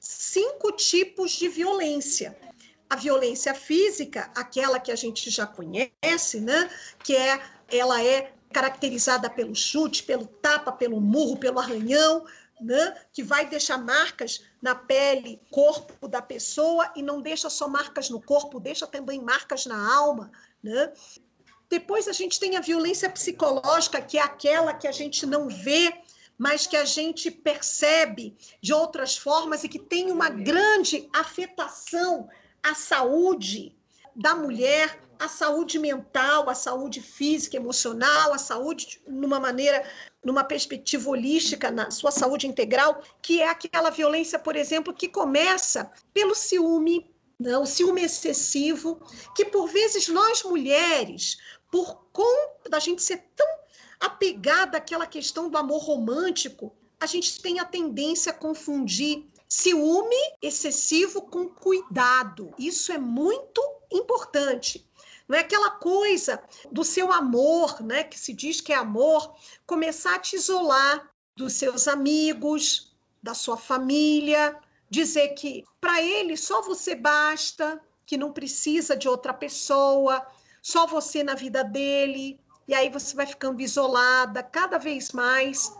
cinco 0.00 0.72
tipos 0.72 1.32
de 1.32 1.48
violência. 1.48 2.36
A 2.88 2.96
violência 2.96 3.52
física, 3.54 4.30
aquela 4.34 4.80
que 4.80 4.90
a 4.90 4.96
gente 4.96 5.28
já 5.28 5.46
conhece, 5.46 6.40
né? 6.40 6.70
Que 7.02 7.14
é 7.14 7.40
ela 7.68 8.02
é 8.02 8.32
caracterizada 8.52 9.28
pelo 9.28 9.54
chute, 9.54 10.02
pelo 10.02 10.26
tapa, 10.26 10.72
pelo 10.72 11.00
murro, 11.00 11.36
pelo 11.36 11.58
arranhão, 11.58 12.24
né? 12.60 12.96
que 13.12 13.22
vai 13.22 13.48
deixar 13.48 13.78
marcas 13.78 14.44
na 14.62 14.74
pele, 14.74 15.40
corpo 15.50 16.06
da 16.06 16.22
pessoa 16.22 16.90
e 16.94 17.02
não 17.02 17.20
deixa 17.20 17.50
só 17.50 17.68
marcas 17.68 18.08
no 18.08 18.20
corpo, 18.20 18.60
deixa 18.60 18.86
também 18.86 19.20
marcas 19.20 19.66
na 19.66 19.94
alma. 19.94 20.30
Né? 20.62 20.92
Depois 21.74 22.06
a 22.06 22.12
gente 22.12 22.38
tem 22.38 22.56
a 22.56 22.60
violência 22.60 23.10
psicológica, 23.10 24.00
que 24.00 24.16
é 24.16 24.22
aquela 24.22 24.72
que 24.72 24.86
a 24.86 24.92
gente 24.92 25.26
não 25.26 25.48
vê, 25.48 25.92
mas 26.38 26.68
que 26.68 26.76
a 26.76 26.84
gente 26.84 27.32
percebe 27.32 28.36
de 28.62 28.72
outras 28.72 29.16
formas 29.16 29.64
e 29.64 29.68
que 29.68 29.80
tem 29.80 30.12
uma 30.12 30.28
grande 30.28 31.08
afetação 31.12 32.28
à 32.62 32.76
saúde 32.76 33.76
da 34.14 34.36
mulher, 34.36 35.00
à 35.18 35.26
saúde 35.26 35.80
mental, 35.80 36.48
à 36.48 36.54
saúde 36.54 37.00
física, 37.00 37.56
emocional, 37.56 38.32
à 38.32 38.38
saúde 38.38 39.02
numa 39.08 39.40
maneira, 39.40 39.84
numa 40.24 40.44
perspectiva 40.44 41.10
holística, 41.10 41.72
na 41.72 41.90
sua 41.90 42.12
saúde 42.12 42.46
integral, 42.46 43.02
que 43.20 43.42
é 43.42 43.48
aquela 43.48 43.90
violência, 43.90 44.38
por 44.38 44.54
exemplo, 44.54 44.94
que 44.94 45.08
começa 45.08 45.90
pelo 46.12 46.36
ciúme, 46.36 47.12
Não, 47.36 47.64
o 47.64 47.66
ciúme 47.66 48.02
excessivo, 48.04 49.00
que 49.34 49.44
por 49.44 49.66
vezes 49.66 50.06
nós 50.06 50.44
mulheres, 50.44 51.36
por 51.74 52.06
conta 52.12 52.70
da 52.70 52.78
gente 52.78 53.02
ser 53.02 53.32
tão 53.34 53.48
apegada 53.98 54.78
àquela 54.78 55.08
questão 55.08 55.48
do 55.48 55.58
amor 55.58 55.82
romântico, 55.82 56.72
a 57.00 57.06
gente 57.06 57.42
tem 57.42 57.58
a 57.58 57.64
tendência 57.64 58.30
a 58.30 58.34
confundir 58.34 59.26
ciúme 59.48 60.14
excessivo 60.40 61.22
com 61.22 61.48
cuidado. 61.48 62.54
Isso 62.56 62.92
é 62.92 62.98
muito 62.98 63.60
importante. 63.90 64.88
Não 65.26 65.36
é 65.36 65.40
aquela 65.40 65.68
coisa 65.68 66.40
do 66.70 66.84
seu 66.84 67.10
amor, 67.10 67.82
né, 67.82 68.04
que 68.04 68.20
se 68.20 68.32
diz 68.32 68.60
que 68.60 68.72
é 68.72 68.76
amor, 68.76 69.34
começar 69.66 70.14
a 70.14 70.20
te 70.20 70.36
isolar 70.36 71.10
dos 71.34 71.54
seus 71.54 71.88
amigos, 71.88 72.94
da 73.20 73.34
sua 73.34 73.56
família, 73.56 74.56
dizer 74.88 75.30
que 75.30 75.64
para 75.80 76.00
ele 76.00 76.36
só 76.36 76.62
você 76.62 76.94
basta, 76.94 77.82
que 78.06 78.16
não 78.16 78.32
precisa 78.32 78.96
de 78.96 79.08
outra 79.08 79.34
pessoa, 79.34 80.24
só 80.64 80.86
você 80.86 81.22
na 81.22 81.34
vida 81.34 81.62
dele, 81.62 82.40
e 82.66 82.72
aí 82.72 82.88
você 82.88 83.14
vai 83.14 83.26
ficando 83.26 83.60
isolada 83.60 84.42
cada 84.42 84.78
vez 84.78 85.12
mais 85.12 85.70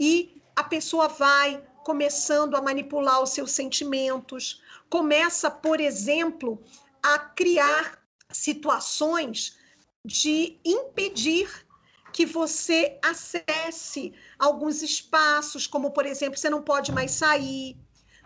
e 0.00 0.42
a 0.56 0.64
pessoa 0.64 1.06
vai 1.06 1.62
começando 1.84 2.54
a 2.54 2.62
manipular 2.62 3.22
os 3.22 3.30
seus 3.30 3.52
sentimentos, 3.52 4.62
começa, 4.88 5.50
por 5.50 5.80
exemplo, 5.80 6.64
a 7.02 7.18
criar 7.18 8.02
situações 8.30 9.58
de 10.02 10.58
impedir 10.64 11.66
que 12.10 12.24
você 12.24 12.98
acesse 13.04 14.14
alguns 14.38 14.80
espaços, 14.80 15.66
como 15.66 15.90
por 15.90 16.06
exemplo, 16.06 16.38
você 16.38 16.48
não 16.48 16.62
pode 16.62 16.90
mais 16.90 17.10
sair, 17.10 17.76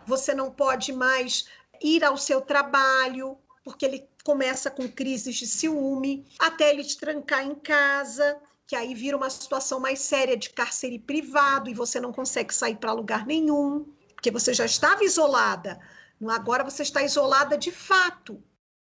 você 0.05 0.33
não 0.33 0.51
pode 0.51 0.93
mais 0.93 1.47
ir 1.81 2.01
ao 2.05 2.15
seu 2.15 2.39
trabalho, 2.39 3.37
porque 3.63 3.85
ele 3.85 4.07
começa 4.27 4.69
com 4.69 4.89
crises 4.89 5.37
de 5.37 5.47
ciúme, 5.47 6.27
até 6.37 6.69
ele 6.69 6.83
te 6.83 6.97
trancar 6.97 7.45
em 7.45 7.55
casa, 7.55 8.37
que 8.67 8.75
aí 8.75 8.93
vira 8.93 9.15
uma 9.15 9.29
situação 9.29 9.79
mais 9.79 10.01
séria 10.01 10.35
de 10.35 10.49
cárcere 10.49 10.99
privado 10.99 11.69
e 11.69 11.73
você 11.73 11.97
não 11.97 12.11
consegue 12.11 12.53
sair 12.53 12.75
para 12.75 12.91
lugar 12.91 13.25
nenhum, 13.25 13.85
porque 14.13 14.29
você 14.29 14.53
já 14.53 14.65
estava 14.65 15.05
isolada. 15.05 15.79
Agora 16.27 16.61
você 16.61 16.83
está 16.83 17.01
isolada 17.01 17.57
de 17.57 17.71
fato, 17.71 18.43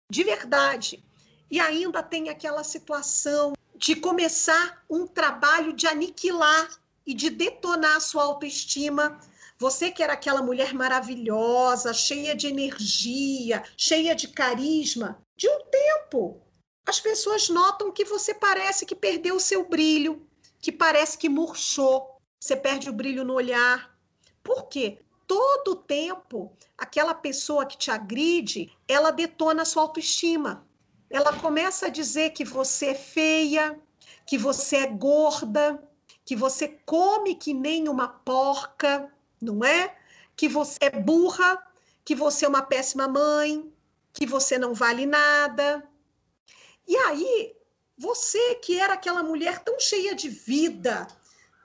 de 0.10 0.24
verdade. 0.24 1.04
E 1.52 1.60
ainda 1.60 2.02
tem 2.02 2.30
aquela 2.30 2.64
situação 2.64 3.58
de 3.76 3.94
começar 3.94 4.86
um 4.90 5.06
trabalho 5.06 5.74
de 5.74 5.86
aniquilar 5.86 6.70
e 7.06 7.14
de 7.14 7.30
detonar 7.30 7.98
a 7.98 8.00
sua 8.00 8.24
autoestima. 8.24 9.20
Você 9.58 9.92
que 9.92 10.04
era 10.04 10.14
aquela 10.14 10.42
mulher 10.42 10.74
maravilhosa, 10.74 11.94
cheia 11.94 12.36
de 12.36 12.48
energia, 12.48 13.64
cheia 13.78 14.14
de 14.14 14.28
carisma, 14.28 15.22
de 15.36 15.48
um 15.50 15.60
tempo, 15.70 16.42
as 16.86 17.00
pessoas 17.00 17.50
notam 17.50 17.92
que 17.92 18.06
você 18.06 18.34
parece 18.34 18.86
que 18.86 18.96
perdeu 18.96 19.36
o 19.36 19.40
seu 19.40 19.68
brilho, 19.68 20.28
que 20.60 20.72
parece 20.72 21.18
que 21.18 21.30
murchou. 21.30 22.20
Você 22.40 22.56
perde 22.56 22.90
o 22.90 22.94
brilho 22.94 23.24
no 23.24 23.34
olhar. 23.34 23.98
Por 24.44 24.68
quê? 24.68 25.00
Todo 25.26 25.76
tempo, 25.76 26.56
aquela 26.78 27.14
pessoa 27.14 27.66
que 27.66 27.78
te 27.78 27.90
agride, 27.90 28.72
ela 28.88 29.10
detona 29.10 29.64
a 29.64 29.66
sua 29.66 29.82
autoestima 29.82 30.68
ela 31.10 31.34
começa 31.40 31.86
a 31.86 31.90
dizer 31.90 32.32
que 32.32 32.44
você 32.44 32.88
é 32.88 32.96
feia, 32.96 33.80
que 34.26 34.38
você 34.38 34.78
é 34.78 34.88
gorda, 34.88 35.82
que 36.26 36.36
você 36.36 36.68
come 36.86 37.36
que 37.36 37.54
nem 37.54 37.88
uma 37.88 38.08
porca, 38.08 39.12
não 39.42 39.64
é? 39.64 39.96
Que 40.36 40.48
você 40.48 40.78
é 40.82 40.90
burra, 40.90 41.62
que 42.04 42.16
você 42.16 42.46
é 42.46 42.50
uma 42.50 42.62
péssima 42.62 43.08
mãe, 43.08 43.72
que 44.14 44.26
você 44.26 44.58
não 44.58 44.74
vale 44.74 45.06
nada. 45.06 45.88
E 46.88 46.96
aí, 46.98 47.56
você 47.98 48.56
que 48.56 48.80
era 48.80 48.94
aquela 48.94 49.24
mulher 49.24 49.60
tão 49.60 49.80
cheia 49.80 50.14
de 50.14 50.30
vida, 50.30 51.08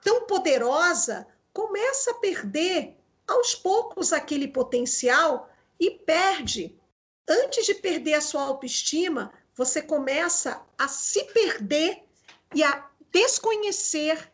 tão 0.02 0.26
poderosa, 0.26 1.26
começa 1.52 2.12
a 2.12 2.14
perder 2.14 2.96
aos 3.26 3.54
poucos 3.54 4.12
aquele 4.12 4.48
potencial 4.48 5.48
e 5.78 5.90
perde 5.90 6.80
antes 7.30 7.64
de 7.64 7.74
perder 7.74 8.14
a 8.14 8.20
sua 8.20 8.42
autoestima, 8.42 9.33
você 9.54 9.80
começa 9.80 10.61
a 10.76 10.88
se 10.88 11.24
perder 11.26 12.02
e 12.54 12.62
a 12.64 12.90
desconhecer 13.12 14.33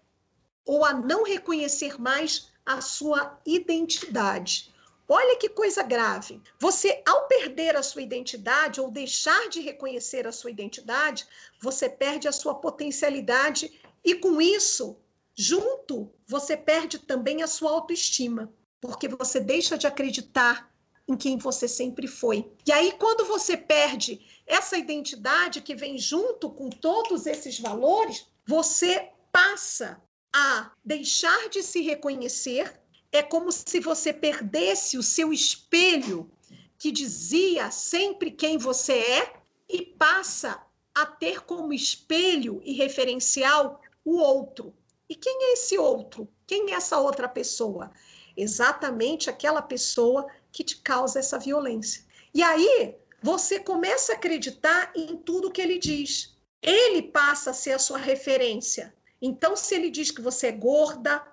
ou 0.64 0.84
a 0.84 0.94
não 0.94 1.22
reconhecer 1.22 2.00
mais 2.00 2.50
a 2.66 2.80
sua 2.80 3.40
identidade. 3.46 4.74
Olha 5.08 5.38
que 5.38 5.48
coisa 5.48 5.84
grave. 5.84 6.42
Você, 6.58 7.00
ao 7.06 7.28
perder 7.28 7.76
a 7.76 7.82
sua 7.82 8.02
identidade 8.02 8.80
ou 8.80 8.90
deixar 8.90 9.48
de 9.48 9.60
reconhecer 9.60 10.26
a 10.26 10.32
sua 10.32 10.50
identidade, 10.50 11.24
você 11.62 11.88
perde 11.88 12.26
a 12.26 12.32
sua 12.32 12.56
potencialidade 12.56 13.80
e, 14.04 14.16
com 14.16 14.40
isso, 14.40 14.98
junto, 15.32 16.10
você 16.26 16.56
perde 16.56 16.98
também 16.98 17.42
a 17.42 17.46
sua 17.46 17.70
autoestima, 17.70 18.52
porque 18.80 19.06
você 19.06 19.38
deixa 19.38 19.78
de 19.78 19.86
acreditar 19.86 20.68
em 21.08 21.16
quem 21.16 21.38
você 21.38 21.68
sempre 21.68 22.08
foi. 22.08 22.50
E 22.66 22.72
aí, 22.72 22.90
quando 22.98 23.24
você 23.26 23.56
perde 23.56 24.26
essa 24.44 24.76
identidade 24.76 25.60
que 25.60 25.76
vem 25.76 25.96
junto 25.96 26.50
com 26.50 26.68
todos 26.68 27.26
esses 27.26 27.60
valores, 27.60 28.26
você 28.44 29.10
passa 29.30 30.02
a 30.38 30.70
deixar 30.84 31.48
de 31.48 31.62
se 31.62 31.80
reconhecer. 31.80 32.78
É 33.10 33.22
como 33.22 33.50
se 33.50 33.80
você 33.80 34.12
perdesse 34.12 34.98
o 34.98 35.02
seu 35.02 35.32
espelho 35.32 36.30
que 36.78 36.92
dizia 36.92 37.70
sempre 37.70 38.30
quem 38.30 38.58
você 38.58 38.92
é 38.92 39.32
e 39.66 39.80
passa 39.80 40.62
a 40.94 41.06
ter 41.06 41.40
como 41.40 41.72
espelho 41.72 42.60
e 42.62 42.74
referencial 42.74 43.80
o 44.04 44.18
outro. 44.18 44.74
E 45.08 45.14
quem 45.14 45.44
é 45.44 45.52
esse 45.54 45.78
outro? 45.78 46.28
Quem 46.46 46.70
é 46.70 46.74
essa 46.74 46.98
outra 46.98 47.28
pessoa? 47.28 47.90
Exatamente 48.36 49.30
aquela 49.30 49.62
pessoa 49.62 50.26
que 50.52 50.62
te 50.62 50.76
causa 50.76 51.18
essa 51.18 51.38
violência. 51.38 52.04
E 52.34 52.42
aí 52.42 52.94
você 53.22 53.58
começa 53.58 54.12
a 54.12 54.16
acreditar 54.16 54.92
em 54.94 55.16
tudo 55.16 55.50
que 55.50 55.62
ele 55.62 55.78
diz. 55.78 56.36
Ele 56.60 57.00
passa 57.00 57.50
a 57.50 57.54
ser 57.54 57.72
a 57.72 57.78
sua 57.78 57.96
referência. 57.96 58.94
Então, 59.20 59.56
se 59.56 59.74
ele 59.74 59.90
diz 59.90 60.10
que 60.10 60.20
você 60.20 60.48
é 60.48 60.52
gorda, 60.52 61.26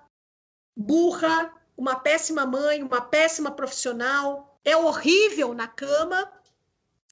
burra, 0.76 1.52
uma 1.76 1.96
péssima 1.96 2.46
mãe, 2.46 2.82
uma 2.82 3.00
péssima 3.00 3.50
profissional, 3.50 4.58
é 4.64 4.76
horrível 4.76 5.52
na 5.52 5.68
cama, 5.68 6.32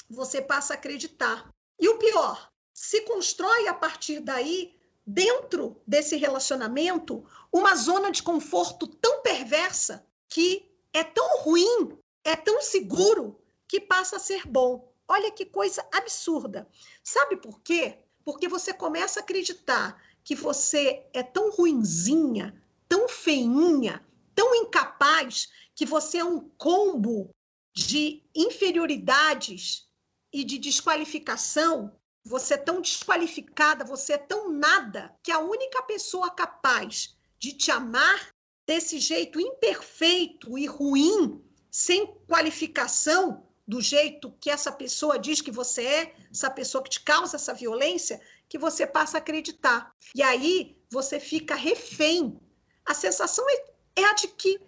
você 0.08 0.40
passa 0.40 0.74
a 0.74 0.76
acreditar. 0.76 1.52
E 1.78 1.88
o 1.88 1.98
pior, 1.98 2.50
se 2.72 3.02
constrói 3.02 3.68
a 3.68 3.74
partir 3.74 4.20
daí, 4.20 4.74
dentro 5.06 5.80
desse 5.86 6.16
relacionamento, 6.16 7.24
uma 7.52 7.74
zona 7.74 8.10
de 8.10 8.22
conforto 8.22 8.86
tão 8.86 9.20
perversa 9.22 10.06
que 10.28 10.70
é 10.92 11.02
tão 11.02 11.38
ruim 11.40 11.98
é 12.24 12.36
tão 12.36 12.62
seguro 12.62 13.40
que 13.66 13.80
passa 13.80 14.16
a 14.16 14.20
ser 14.20 14.46
bom. 14.46 14.92
Olha 15.08 15.30
que 15.30 15.44
coisa 15.44 15.84
absurda. 15.92 16.68
Sabe 17.02 17.36
por 17.36 17.60
quê? 17.60 17.98
Porque 18.24 18.48
você 18.48 18.72
começa 18.72 19.20
a 19.20 19.22
acreditar 19.22 20.00
que 20.24 20.34
você 20.34 21.04
é 21.12 21.22
tão 21.22 21.50
ruinzinha, 21.50 22.54
tão 22.88 23.08
feinha, 23.08 24.04
tão 24.34 24.54
incapaz, 24.54 25.48
que 25.74 25.86
você 25.86 26.18
é 26.18 26.24
um 26.24 26.40
combo 26.56 27.30
de 27.74 28.22
inferioridades 28.34 29.88
e 30.32 30.44
de 30.44 30.58
desqualificação. 30.58 31.96
Você 32.24 32.54
é 32.54 32.58
tão 32.58 32.80
desqualificada, 32.80 33.84
você 33.84 34.14
é 34.14 34.18
tão 34.18 34.52
nada, 34.52 35.14
que 35.22 35.32
a 35.32 35.38
única 35.38 35.82
pessoa 35.82 36.30
capaz 36.30 37.16
de 37.38 37.52
te 37.52 37.70
amar 37.70 38.32
desse 38.66 38.98
jeito 38.98 39.40
imperfeito 39.40 40.56
e 40.56 40.66
ruim 40.66 41.42
sem 41.70 42.06
qualificação 42.28 43.44
do 43.66 43.80
jeito 43.80 44.30
que 44.40 44.50
essa 44.50 44.70
pessoa 44.70 45.18
diz 45.18 45.40
que 45.40 45.50
você 45.50 45.82
é, 45.82 46.14
essa 46.30 46.50
pessoa 46.50 46.82
que 46.84 46.90
te 46.90 47.00
causa 47.00 47.36
essa 47.36 47.54
violência, 47.54 48.20
que 48.52 48.58
você 48.58 48.86
passa 48.86 49.16
a 49.16 49.20
acreditar. 49.20 49.96
E 50.14 50.22
aí 50.22 50.76
você 50.90 51.18
fica 51.18 51.54
refém. 51.54 52.38
A 52.84 52.92
sensação 52.92 53.48
é, 53.48 53.64
é 54.02 54.04
a 54.04 54.12
de 54.12 54.28
que, 54.28 54.60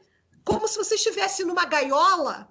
como 0.42 0.66
se 0.66 0.78
você 0.78 0.94
estivesse 0.94 1.44
numa 1.44 1.66
gaiola 1.66 2.50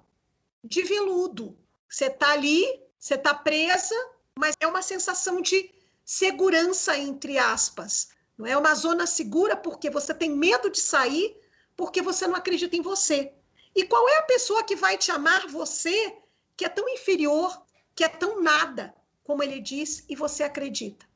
de 0.62 0.82
veludo. 0.82 1.58
Você 1.88 2.04
está 2.04 2.30
ali, 2.30 2.80
você 2.96 3.16
está 3.16 3.34
presa, 3.34 3.96
mas 4.38 4.54
é 4.60 4.66
uma 4.68 4.80
sensação 4.80 5.42
de 5.42 5.74
segurança, 6.04 6.96
entre 6.96 7.36
aspas. 7.36 8.10
Não 8.38 8.46
é 8.46 8.56
uma 8.56 8.72
zona 8.76 9.04
segura 9.04 9.56
porque 9.56 9.90
você 9.90 10.14
tem 10.14 10.30
medo 10.30 10.70
de 10.70 10.78
sair, 10.78 11.36
porque 11.76 12.00
você 12.00 12.28
não 12.28 12.36
acredita 12.36 12.76
em 12.76 12.80
você. 12.80 13.34
E 13.74 13.84
qual 13.84 14.08
é 14.08 14.18
a 14.18 14.22
pessoa 14.22 14.62
que 14.62 14.76
vai 14.76 14.96
te 14.96 15.10
amar 15.10 15.48
você, 15.48 16.16
que 16.56 16.64
é 16.64 16.68
tão 16.68 16.88
inferior, 16.88 17.60
que 17.92 18.04
é 18.04 18.08
tão 18.08 18.40
nada, 18.40 18.94
como 19.24 19.42
ele 19.42 19.58
diz, 19.58 20.04
e 20.08 20.14
você 20.14 20.44
acredita? 20.44 21.12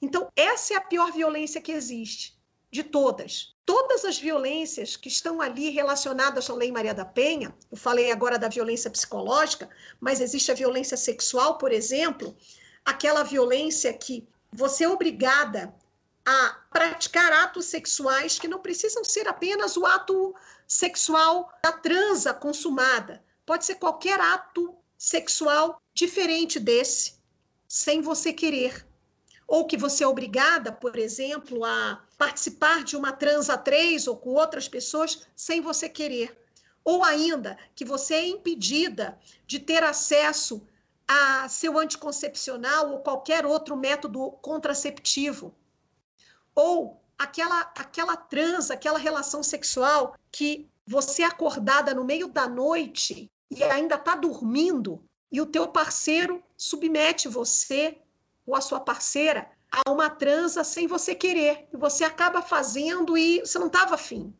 Então, 0.00 0.30
essa 0.36 0.74
é 0.74 0.76
a 0.76 0.80
pior 0.80 1.12
violência 1.12 1.60
que 1.60 1.72
existe. 1.72 2.38
de 2.70 2.82
todas. 2.82 3.54
Todas 3.64 4.04
as 4.04 4.18
violências 4.18 4.94
que 4.94 5.08
estão 5.08 5.40
ali 5.40 5.70
relacionadas 5.70 6.50
à 6.50 6.54
Lei 6.54 6.70
Maria 6.70 6.92
da 6.92 7.04
Penha, 7.04 7.54
eu 7.70 7.76
falei 7.76 8.12
agora 8.12 8.38
da 8.38 8.48
violência 8.48 8.90
psicológica, 8.90 9.70
mas 9.98 10.20
existe 10.20 10.52
a 10.52 10.54
violência 10.54 10.96
sexual, 10.96 11.56
por 11.56 11.72
exemplo, 11.72 12.36
aquela 12.84 13.22
violência 13.22 13.92
que 13.92 14.28
você 14.52 14.84
é 14.84 14.88
obrigada 14.88 15.74
a 16.24 16.58
praticar 16.70 17.32
atos 17.32 17.66
sexuais 17.66 18.38
que 18.38 18.48
não 18.48 18.60
precisam 18.60 19.02
ser 19.02 19.26
apenas 19.26 19.76
o 19.76 19.86
ato 19.86 20.34
sexual 20.66 21.50
da 21.62 21.72
transa 21.72 22.34
consumada. 22.34 23.24
Pode 23.46 23.64
ser 23.64 23.76
qualquer 23.76 24.20
ato 24.20 24.76
sexual 24.96 25.80
diferente 25.94 26.60
desse, 26.60 27.14
sem 27.66 28.02
você 28.02 28.32
querer. 28.32 28.87
Ou 29.48 29.66
que 29.66 29.78
você 29.78 30.04
é 30.04 30.06
obrigada, 30.06 30.70
por 30.70 30.98
exemplo, 30.98 31.64
a 31.64 32.04
participar 32.18 32.84
de 32.84 32.94
uma 32.94 33.12
transa 33.12 33.56
três 33.56 34.06
ou 34.06 34.14
com 34.14 34.34
outras 34.34 34.68
pessoas 34.68 35.26
sem 35.34 35.62
você 35.62 35.88
querer. 35.88 36.38
Ou 36.84 37.02
ainda 37.02 37.58
que 37.74 37.82
você 37.82 38.14
é 38.14 38.28
impedida 38.28 39.18
de 39.46 39.58
ter 39.58 39.82
acesso 39.82 40.62
a 41.08 41.48
seu 41.48 41.78
anticoncepcional 41.78 42.92
ou 42.92 42.98
qualquer 42.98 43.46
outro 43.46 43.74
método 43.74 44.32
contraceptivo. 44.42 45.54
Ou 46.54 47.02
aquela 47.18 47.72
aquela 47.74 48.16
transa, 48.16 48.74
aquela 48.74 48.98
relação 48.98 49.42
sexual 49.42 50.14
que 50.30 50.68
você 50.86 51.22
é 51.22 51.26
acordada 51.26 51.94
no 51.94 52.04
meio 52.04 52.28
da 52.28 52.46
noite 52.46 53.30
e 53.50 53.64
ainda 53.64 53.94
está 53.94 54.14
dormindo 54.14 55.02
e 55.32 55.40
o 55.40 55.46
teu 55.46 55.68
parceiro 55.68 56.42
submete 56.56 57.28
você 57.28 57.98
ou 58.48 58.56
a 58.56 58.60
sua 58.60 58.80
parceira 58.80 59.46
a 59.70 59.90
uma 59.90 60.08
transa 60.08 60.64
sem 60.64 60.86
você 60.86 61.14
querer 61.14 61.68
e 61.72 61.76
você 61.76 62.02
acaba 62.02 62.40
fazendo 62.40 63.16
e 63.16 63.40
você 63.40 63.58
não 63.58 63.66
estava 63.66 63.94
afim. 63.94 64.34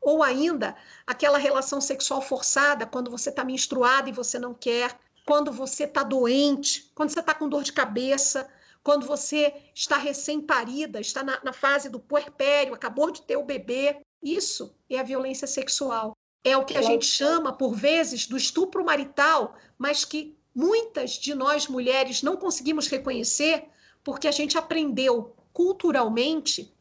Ou 0.00 0.22
ainda 0.22 0.76
aquela 1.06 1.38
relação 1.38 1.80
sexual 1.80 2.20
forçada 2.20 2.86
quando 2.86 3.10
você 3.10 3.30
está 3.30 3.42
menstruada 3.42 4.10
e 4.10 4.12
você 4.12 4.38
não 4.38 4.52
quer, 4.52 4.98
quando 5.24 5.50
você 5.50 5.84
está 5.84 6.02
doente, 6.02 6.92
quando 6.94 7.10
você 7.10 7.20
está 7.20 7.34
com 7.34 7.48
dor 7.48 7.62
de 7.62 7.72
cabeça, 7.72 8.46
quando 8.82 9.06
você 9.06 9.54
está 9.74 9.96
recém-parida, 9.96 11.00
está 11.00 11.22
na, 11.22 11.42
na 11.42 11.52
fase 11.54 11.88
do 11.88 11.98
puerpério, 11.98 12.74
acabou 12.74 13.10
de 13.10 13.22
ter 13.22 13.38
o 13.38 13.44
bebê. 13.44 13.96
Isso 14.22 14.76
é 14.90 14.98
a 14.98 15.02
violência 15.02 15.46
sexual. 15.46 16.14
É 16.44 16.54
o 16.58 16.64
que 16.66 16.76
a 16.76 16.82
gente 16.82 17.06
chama, 17.06 17.54
por 17.54 17.74
vezes, 17.74 18.26
do 18.26 18.36
estupro 18.36 18.84
marital, 18.84 19.54
mas 19.78 20.04
que 20.04 20.36
muitas 20.54 21.12
de 21.12 21.34
nós 21.34 21.66
mulheres 21.66 22.22
não 22.22 22.36
conseguimos 22.36 22.86
reconhecer 22.86 23.64
porque 24.02 24.28
a 24.28 24.32
gente 24.32 24.56
aprendeu 24.56 25.34
culturalmente 25.52 26.72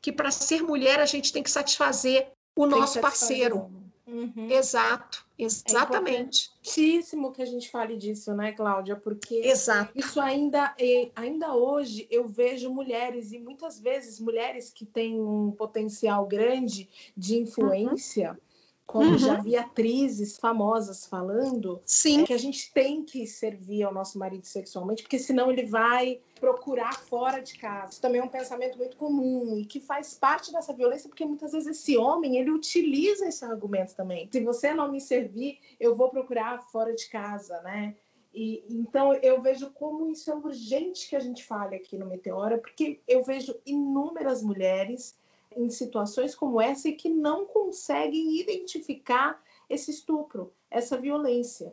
que 0.00 0.10
para 0.10 0.30
ser 0.30 0.62
mulher 0.62 0.98
a 0.98 1.06
gente 1.06 1.32
tem 1.32 1.42
que 1.42 1.50
satisfazer 1.50 2.32
o 2.56 2.66
tem 2.66 2.78
nosso 2.78 3.00
parceiro. 3.00 3.70
Uhum. 4.06 4.50
Exato, 4.50 5.24
exatamente. 5.38 6.48
É 6.48 6.58
importantíssimo 6.58 7.30
que 7.30 7.42
a 7.42 7.46
gente 7.46 7.70
fale 7.70 7.96
disso, 7.96 8.34
né, 8.34 8.50
Cláudia? 8.50 8.96
Porque 8.96 9.36
Exato. 9.36 9.92
isso 9.94 10.20
ainda, 10.20 10.74
é, 10.80 11.10
ainda 11.14 11.54
hoje 11.54 12.08
eu 12.10 12.26
vejo 12.26 12.70
mulheres, 12.70 13.30
e 13.30 13.38
muitas 13.38 13.78
vezes 13.78 14.18
mulheres 14.18 14.72
que 14.72 14.84
têm 14.84 15.20
um 15.20 15.52
potencial 15.52 16.26
grande 16.26 16.88
de 17.16 17.36
influência. 17.36 18.32
Uhum 18.32 18.49
como 18.90 19.12
uhum. 19.12 19.18
já 19.18 19.36
vi 19.36 19.56
atrizes 19.56 20.36
famosas 20.36 21.06
falando, 21.06 21.80
Sim. 21.86 22.22
É 22.22 22.26
que 22.26 22.34
a 22.34 22.38
gente 22.38 22.72
tem 22.72 23.04
que 23.04 23.24
servir 23.24 23.84
ao 23.84 23.94
nosso 23.94 24.18
marido 24.18 24.44
sexualmente, 24.44 25.04
porque 25.04 25.16
senão 25.16 25.48
ele 25.48 25.64
vai 25.64 26.18
procurar 26.40 26.98
fora 26.98 27.38
de 27.38 27.56
casa. 27.56 27.92
Isso 27.92 28.00
também 28.00 28.20
é 28.20 28.24
um 28.24 28.28
pensamento 28.28 28.76
muito 28.76 28.96
comum 28.96 29.56
e 29.56 29.64
que 29.64 29.78
faz 29.78 30.14
parte 30.14 30.50
dessa 30.50 30.72
violência, 30.72 31.08
porque 31.08 31.24
muitas 31.24 31.52
vezes 31.52 31.68
esse 31.68 31.96
homem, 31.96 32.38
ele 32.38 32.50
utiliza 32.50 33.28
esse 33.28 33.44
argumento 33.44 33.94
também. 33.94 34.28
Se 34.32 34.40
você 34.40 34.74
não 34.74 34.90
me 34.90 35.00
servir, 35.00 35.60
eu 35.78 35.94
vou 35.94 36.08
procurar 36.08 36.60
fora 36.60 36.92
de 36.92 37.08
casa, 37.08 37.60
né? 37.60 37.94
E, 38.34 38.64
então 38.68 39.14
eu 39.14 39.40
vejo 39.40 39.70
como 39.70 40.08
isso 40.08 40.32
é 40.32 40.34
urgente 40.34 41.08
que 41.08 41.14
a 41.14 41.20
gente 41.20 41.44
fale 41.44 41.76
aqui 41.76 41.96
no 41.96 42.06
Meteora, 42.06 42.58
porque 42.58 43.00
eu 43.06 43.22
vejo 43.22 43.54
inúmeras 43.64 44.42
mulheres 44.42 45.16
em 45.56 45.68
situações 45.70 46.34
como 46.34 46.60
essa 46.60 46.88
e 46.88 46.92
que 46.92 47.08
não 47.08 47.46
conseguem 47.46 48.38
identificar 48.40 49.42
esse 49.68 49.90
estupro, 49.90 50.52
essa 50.70 50.96
violência. 50.96 51.70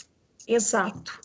Exato. 0.47 1.19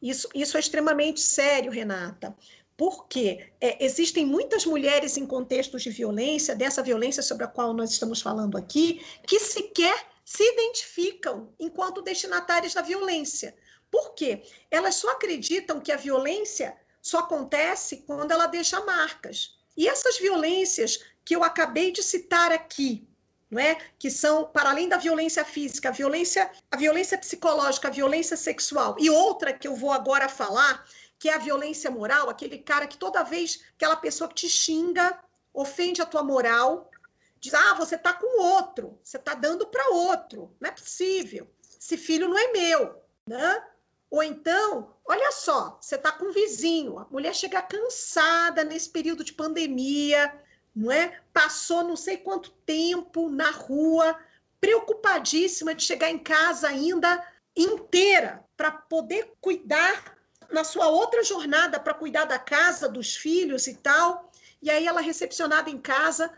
Isso, 0.00 0.28
isso 0.34 0.56
é 0.56 0.60
extremamente 0.60 1.20
sério, 1.20 1.72
Renata, 1.72 2.36
porque 2.76 3.50
é, 3.60 3.84
existem 3.84 4.24
muitas 4.24 4.64
mulheres 4.64 5.16
em 5.16 5.26
contextos 5.26 5.82
de 5.82 5.90
violência, 5.90 6.54
dessa 6.54 6.82
violência 6.82 7.22
sobre 7.22 7.44
a 7.44 7.48
qual 7.48 7.74
nós 7.74 7.90
estamos 7.90 8.22
falando 8.22 8.56
aqui, 8.56 9.04
que 9.26 9.40
sequer 9.40 10.06
se 10.24 10.42
identificam 10.42 11.52
enquanto 11.58 12.02
destinatárias 12.02 12.74
da 12.74 12.82
violência. 12.82 13.56
Por 13.90 14.14
quê? 14.14 14.42
Elas 14.70 14.96
só 14.96 15.10
acreditam 15.12 15.80
que 15.80 15.90
a 15.90 15.96
violência 15.96 16.76
só 17.00 17.20
acontece 17.20 18.04
quando 18.06 18.30
ela 18.30 18.46
deixa 18.46 18.84
marcas. 18.84 19.58
E 19.76 19.88
essas 19.88 20.18
violências 20.18 21.00
que 21.28 21.36
eu 21.36 21.44
acabei 21.44 21.92
de 21.92 22.02
citar 22.02 22.50
aqui, 22.52 23.06
não 23.50 23.60
é? 23.60 23.76
Que 23.98 24.10
são 24.10 24.46
para 24.46 24.70
além 24.70 24.88
da 24.88 24.96
violência 24.96 25.44
física, 25.44 25.90
a 25.90 25.92
violência, 25.92 26.50
a 26.70 26.76
violência 26.78 27.18
psicológica, 27.18 27.88
a 27.88 27.90
violência 27.90 28.34
sexual 28.34 28.96
e 28.98 29.10
outra 29.10 29.52
que 29.52 29.68
eu 29.68 29.76
vou 29.76 29.92
agora 29.92 30.26
falar, 30.26 30.86
que 31.18 31.28
é 31.28 31.34
a 31.34 31.38
violência 31.38 31.90
moral, 31.90 32.30
aquele 32.30 32.56
cara 32.56 32.86
que 32.86 32.96
toda 32.96 33.22
vez 33.24 33.62
aquela 33.76 33.96
pessoa 33.96 34.26
que 34.26 34.36
te 34.36 34.48
xinga, 34.48 35.20
ofende 35.52 36.00
a 36.00 36.06
tua 36.06 36.22
moral, 36.22 36.90
diz: 37.38 37.52
"Ah, 37.52 37.74
você 37.74 37.98
tá 37.98 38.14
com 38.14 38.40
outro, 38.40 38.98
você 39.04 39.18
tá 39.18 39.34
dando 39.34 39.66
para 39.66 39.86
outro". 39.90 40.56
Não 40.58 40.70
é 40.70 40.72
possível. 40.72 41.46
Esse 41.78 41.98
filho 41.98 42.26
não 42.26 42.38
é 42.38 42.52
meu, 42.52 43.02
né? 43.26 43.62
Ou 44.10 44.22
então, 44.22 44.94
olha 45.04 45.30
só, 45.30 45.76
você 45.78 45.96
está 45.96 46.10
com 46.10 46.24
um 46.24 46.32
vizinho, 46.32 46.98
a 46.98 47.06
mulher 47.10 47.34
chega 47.34 47.60
cansada 47.60 48.64
nesse 48.64 48.88
período 48.88 49.22
de 49.22 49.34
pandemia, 49.34 50.32
não 50.78 50.92
é? 50.92 51.20
Passou 51.32 51.82
não 51.82 51.96
sei 51.96 52.16
quanto 52.16 52.50
tempo 52.64 53.28
na 53.28 53.50
rua, 53.50 54.16
preocupadíssima 54.60 55.74
de 55.74 55.82
chegar 55.82 56.08
em 56.08 56.18
casa 56.18 56.68
ainda 56.68 57.22
inteira 57.56 58.44
para 58.56 58.70
poder 58.70 59.32
cuidar 59.40 60.16
na 60.50 60.62
sua 60.62 60.86
outra 60.88 61.24
jornada 61.24 61.80
para 61.80 61.94
cuidar 61.94 62.26
da 62.26 62.38
casa, 62.38 62.88
dos 62.88 63.16
filhos 63.16 63.66
e 63.66 63.74
tal. 63.74 64.30
E 64.62 64.70
aí 64.70 64.86
ela 64.86 65.00
recepcionada 65.00 65.68
em 65.68 65.78
casa 65.78 66.32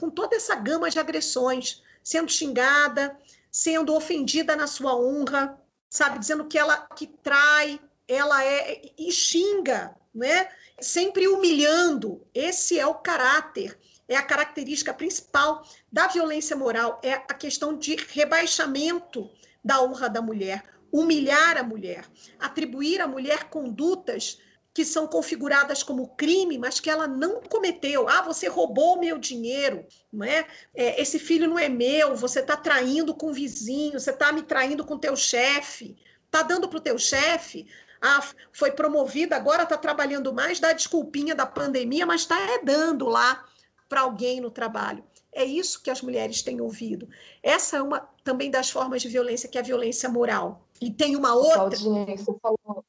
com 0.00 0.08
toda 0.08 0.36
essa 0.36 0.54
gama 0.54 0.90
de 0.90 0.98
agressões, 0.98 1.82
sendo 2.02 2.30
xingada, 2.30 3.16
sendo 3.50 3.94
ofendida 3.94 4.56
na 4.56 4.66
sua 4.66 4.96
honra, 4.96 5.60
sabe, 5.88 6.18
dizendo 6.18 6.46
que 6.46 6.58
ela 6.58 6.88
que 6.96 7.06
trai, 7.06 7.78
ela 8.08 8.42
é 8.42 8.80
e 8.98 9.12
xinga, 9.12 9.94
né? 10.14 10.48
Sempre 10.82 11.28
humilhando. 11.28 12.26
Esse 12.34 12.78
é 12.78 12.86
o 12.86 12.94
caráter, 12.94 13.78
é 14.08 14.16
a 14.16 14.22
característica 14.22 14.92
principal 14.92 15.66
da 15.90 16.08
violência 16.08 16.56
moral, 16.56 17.00
é 17.02 17.14
a 17.14 17.34
questão 17.34 17.76
de 17.76 17.96
rebaixamento 17.96 19.30
da 19.64 19.82
honra 19.82 20.08
da 20.08 20.20
mulher, 20.20 20.64
humilhar 20.90 21.56
a 21.56 21.62
mulher, 21.62 22.04
atribuir 22.38 23.00
à 23.00 23.06
mulher 23.06 23.44
condutas 23.44 24.38
que 24.74 24.84
são 24.84 25.06
configuradas 25.06 25.82
como 25.82 26.08
crime, 26.16 26.58
mas 26.58 26.80
que 26.80 26.88
ela 26.88 27.06
não 27.06 27.42
cometeu. 27.42 28.08
Ah, 28.08 28.22
você 28.22 28.48
roubou 28.48 28.98
meu 28.98 29.18
dinheiro, 29.18 29.86
não 30.10 30.24
é? 30.24 30.46
é 30.74 31.00
esse 31.00 31.18
filho 31.18 31.48
não 31.48 31.58
é 31.58 31.68
meu, 31.68 32.16
você 32.16 32.40
está 32.40 32.56
traindo 32.56 33.14
com 33.14 33.28
o 33.28 33.34
vizinho, 33.34 34.00
você 34.00 34.10
está 34.10 34.32
me 34.32 34.42
traindo 34.42 34.84
com 34.84 34.98
teu 34.98 35.14
chefe, 35.14 35.96
está 36.24 36.42
dando 36.42 36.68
para 36.68 36.78
o 36.78 36.82
teu 36.82 36.98
chefe 36.98 37.66
ah, 38.02 38.20
foi 38.52 38.72
promovida, 38.72 39.36
agora 39.36 39.62
está 39.62 39.78
trabalhando 39.78 40.32
mais, 40.34 40.58
dá 40.58 40.72
desculpinha 40.72 41.34
da 41.34 41.46
pandemia, 41.46 42.04
mas 42.04 42.22
está 42.22 42.38
é 42.38 42.58
dando 42.58 43.08
lá 43.08 43.44
para 43.88 44.00
alguém 44.00 44.40
no 44.40 44.50
trabalho. 44.50 45.04
É 45.32 45.44
isso 45.44 45.80
que 45.82 45.90
as 45.90 46.02
mulheres 46.02 46.42
têm 46.42 46.60
ouvido. 46.60 47.08
Essa 47.42 47.76
é 47.76 47.82
uma 47.82 48.00
também 48.24 48.50
das 48.50 48.70
formas 48.70 49.00
de 49.00 49.08
violência, 49.08 49.48
que 49.48 49.56
é 49.56 49.60
a 49.60 49.64
violência 49.64 50.08
moral. 50.08 50.66
E 50.80 50.90
tem 50.90 51.16
uma 51.16 51.34
outra. 51.34 51.76
Claudinha, 51.78 52.16
você 52.16 52.34
falou 52.42 52.84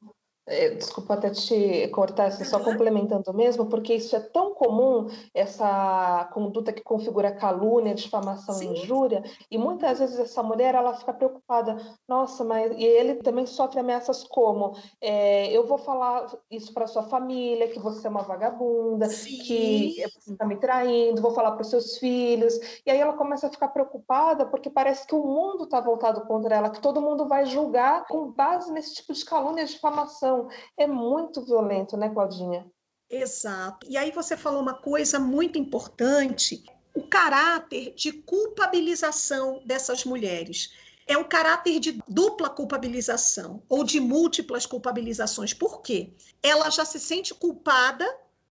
desculpa 0.75 1.13
até 1.13 1.29
te 1.29 1.87
cortar, 1.89 2.25
assim, 2.25 2.43
só 2.43 2.59
complementando 2.59 3.33
mesmo, 3.33 3.65
porque 3.67 3.93
isso 3.93 4.13
é 4.15 4.19
tão 4.19 4.53
comum, 4.53 5.07
essa 5.33 6.29
conduta 6.33 6.73
que 6.73 6.81
configura 6.81 7.31
calúnia, 7.31 7.95
difamação 7.95 8.61
e 8.61 8.65
injúria, 8.67 9.23
e 9.49 9.57
muitas 9.57 9.99
vezes 9.99 10.19
essa 10.19 10.43
mulher 10.43 10.75
ela 10.75 10.93
fica 10.95 11.13
preocupada, 11.13 11.77
nossa, 12.07 12.43
mas 12.43 12.73
e 12.77 12.83
ele 12.83 13.15
também 13.15 13.45
sofre 13.45 13.79
ameaças 13.79 14.23
como 14.25 14.75
é, 14.99 15.49
eu 15.51 15.65
vou 15.65 15.77
falar 15.77 16.27
isso 16.51 16.73
para 16.73 16.87
sua 16.87 17.03
família, 17.03 17.69
que 17.69 17.79
você 17.79 18.05
é 18.05 18.09
uma 18.09 18.23
vagabunda, 18.23 19.07
Sim. 19.07 19.37
que 19.43 19.95
você 20.19 20.33
está 20.33 20.45
me 20.45 20.57
traindo, 20.57 21.21
vou 21.21 21.31
falar 21.31 21.51
para 21.51 21.61
os 21.61 21.69
seus 21.69 21.97
filhos, 21.97 22.53
e 22.85 22.91
aí 22.91 22.99
ela 22.99 23.13
começa 23.13 23.47
a 23.47 23.51
ficar 23.51 23.69
preocupada 23.69 24.45
porque 24.45 24.69
parece 24.69 25.07
que 25.07 25.15
o 25.15 25.25
mundo 25.25 25.63
está 25.63 25.79
voltado 25.79 26.21
contra 26.21 26.53
ela, 26.55 26.69
que 26.69 26.81
todo 26.81 27.01
mundo 27.01 27.29
vai 27.29 27.45
julgar 27.45 28.05
com 28.07 28.29
base 28.29 28.71
nesse 28.73 28.95
tipo 28.95 29.13
de 29.13 29.23
calúnia, 29.23 29.65
difamação 29.65 30.32
é 30.77 30.87
muito 30.87 31.43
violento, 31.45 31.97
né, 31.97 32.09
Claudinha? 32.09 32.65
Exato. 33.09 33.85
E 33.89 33.95
aí 33.97 34.11
você 34.11 34.35
falou 34.35 34.61
uma 34.61 34.73
coisa 34.73 35.19
muito 35.19 35.57
importante. 35.57 36.63
o 36.95 37.01
caráter 37.01 37.93
de 37.95 38.11
culpabilização 38.11 39.61
dessas 39.65 40.05
mulheres. 40.05 40.73
É 41.07 41.17
um 41.17 41.23
caráter 41.23 41.79
de 41.79 41.99
dupla 42.07 42.49
culpabilização 42.49 43.63
ou 43.67 43.83
de 43.83 43.99
múltiplas 43.99 44.65
culpabilizações. 44.65 45.53
Por 45.53 45.81
quê? 45.81 46.13
Ela 46.41 46.69
já 46.69 46.85
se 46.85 46.99
sente 46.99 47.33
culpada 47.33 48.07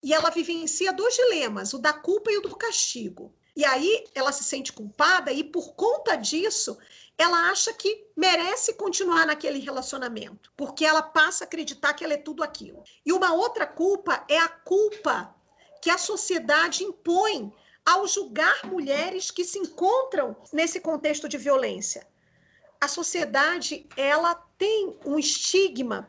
e 0.02 0.14
ela 0.14 0.30
vivencia 0.30 0.92
dois 0.92 1.14
dilemas, 1.14 1.74
o 1.74 1.78
da 1.78 1.92
culpa 1.92 2.30
e 2.30 2.38
o 2.38 2.42
do 2.42 2.56
castigo. 2.56 3.34
E 3.58 3.64
aí 3.64 4.04
ela 4.14 4.30
se 4.30 4.44
sente 4.44 4.72
culpada 4.72 5.32
e 5.32 5.42
por 5.42 5.74
conta 5.74 6.14
disso, 6.14 6.78
ela 7.18 7.50
acha 7.50 7.72
que 7.72 8.06
merece 8.16 8.74
continuar 8.74 9.26
naquele 9.26 9.58
relacionamento, 9.58 10.52
porque 10.56 10.84
ela 10.84 11.02
passa 11.02 11.42
a 11.42 11.46
acreditar 11.46 11.92
que 11.92 12.04
ela 12.04 12.14
é 12.14 12.18
tudo 12.18 12.44
aquilo. 12.44 12.84
E 13.04 13.12
uma 13.12 13.32
outra 13.32 13.66
culpa 13.66 14.24
é 14.28 14.38
a 14.38 14.48
culpa 14.48 15.34
que 15.82 15.90
a 15.90 15.98
sociedade 15.98 16.84
impõe 16.84 17.52
ao 17.84 18.06
julgar 18.06 18.64
mulheres 18.64 19.32
que 19.32 19.44
se 19.44 19.58
encontram 19.58 20.36
nesse 20.52 20.78
contexto 20.78 21.28
de 21.28 21.36
violência. 21.36 22.06
A 22.80 22.86
sociedade 22.86 23.88
ela 23.96 24.36
tem 24.56 24.96
um 25.04 25.18
estigma 25.18 26.08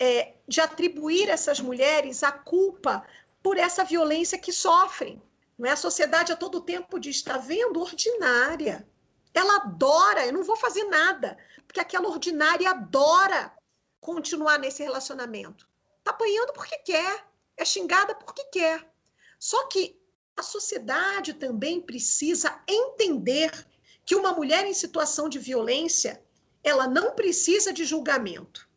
é, 0.00 0.36
de 0.48 0.58
atribuir 0.58 1.28
essas 1.28 1.60
mulheres 1.60 2.22
a 2.22 2.32
culpa 2.32 3.04
por 3.42 3.58
essa 3.58 3.84
violência 3.84 4.38
que 4.38 4.52
sofrem. 4.52 5.20
Não 5.58 5.68
é? 5.68 5.72
A 5.72 5.76
sociedade 5.76 6.32
a 6.32 6.36
todo 6.36 6.60
tempo 6.60 7.00
diz: 7.00 7.16
está 7.16 7.36
vendo? 7.36 7.80
Ordinária. 7.80 8.88
Ela 9.34 9.56
adora, 9.56 10.26
eu 10.26 10.32
não 10.32 10.44
vou 10.44 10.56
fazer 10.56 10.84
nada, 10.84 11.36
porque 11.66 11.80
aquela 11.80 12.08
ordinária 12.08 12.70
adora 12.70 13.52
continuar 14.00 14.58
nesse 14.58 14.82
relacionamento. 14.82 15.68
Está 15.98 16.12
apanhando 16.12 16.52
porque 16.52 16.78
quer, 16.78 17.26
é 17.56 17.64
xingada 17.64 18.14
porque 18.14 18.44
quer. 18.44 18.90
Só 19.38 19.66
que 19.66 20.00
a 20.36 20.42
sociedade 20.42 21.34
também 21.34 21.80
precisa 21.80 22.62
entender 22.66 23.50
que 24.04 24.14
uma 24.14 24.32
mulher 24.32 24.64
em 24.64 24.72
situação 24.72 25.28
de 25.28 25.38
violência, 25.38 26.22
ela 26.62 26.86
não 26.86 27.14
precisa 27.14 27.72
de 27.72 27.84
julgamento. 27.84 28.68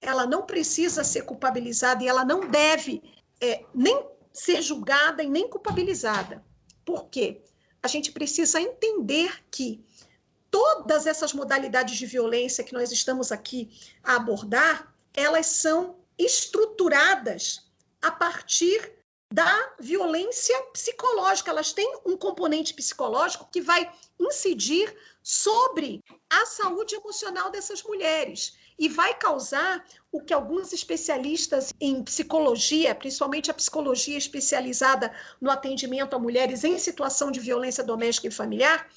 Ela 0.00 0.26
não 0.26 0.44
precisa 0.44 1.02
ser 1.02 1.22
culpabilizada 1.22 2.04
e 2.04 2.08
ela 2.08 2.24
não 2.24 2.48
deve 2.48 3.02
é, 3.40 3.64
nem 3.74 3.96
ser 4.34 4.60
julgada 4.60 5.22
e 5.22 5.30
nem 5.30 5.48
culpabilizada. 5.48 6.44
Por 6.84 7.08
quê? 7.08 7.40
A 7.80 7.86
gente 7.88 8.10
precisa 8.10 8.60
entender 8.60 9.44
que 9.50 9.82
todas 10.50 11.06
essas 11.06 11.32
modalidades 11.32 11.96
de 11.96 12.04
violência 12.04 12.64
que 12.64 12.74
nós 12.74 12.90
estamos 12.90 13.30
aqui 13.30 13.70
a 14.02 14.16
abordar, 14.16 14.92
elas 15.14 15.46
são 15.46 15.96
estruturadas 16.18 17.70
a 18.02 18.10
partir 18.10 18.92
da 19.32 19.74
violência 19.80 20.60
psicológica. 20.72 21.50
Elas 21.50 21.72
têm 21.72 21.98
um 22.04 22.16
componente 22.16 22.74
psicológico 22.74 23.48
que 23.50 23.60
vai 23.60 23.90
incidir 24.18 24.94
sobre 25.22 26.00
a 26.28 26.46
saúde 26.46 26.94
emocional 26.94 27.50
dessas 27.50 27.82
mulheres 27.82 28.56
e 28.78 28.88
vai 28.88 29.14
causar 29.18 29.84
o 30.14 30.20
que 30.20 30.32
alguns 30.32 30.72
especialistas 30.72 31.74
em 31.80 32.00
psicologia, 32.04 32.94
principalmente 32.94 33.50
a 33.50 33.54
psicologia 33.54 34.16
especializada 34.16 35.12
no 35.40 35.50
atendimento 35.50 36.14
a 36.14 36.20
mulheres 36.20 36.62
em 36.62 36.78
situação 36.78 37.32
de 37.32 37.40
violência 37.40 37.82
doméstica 37.82 38.28
e 38.28 38.30
familiar, 38.30 38.88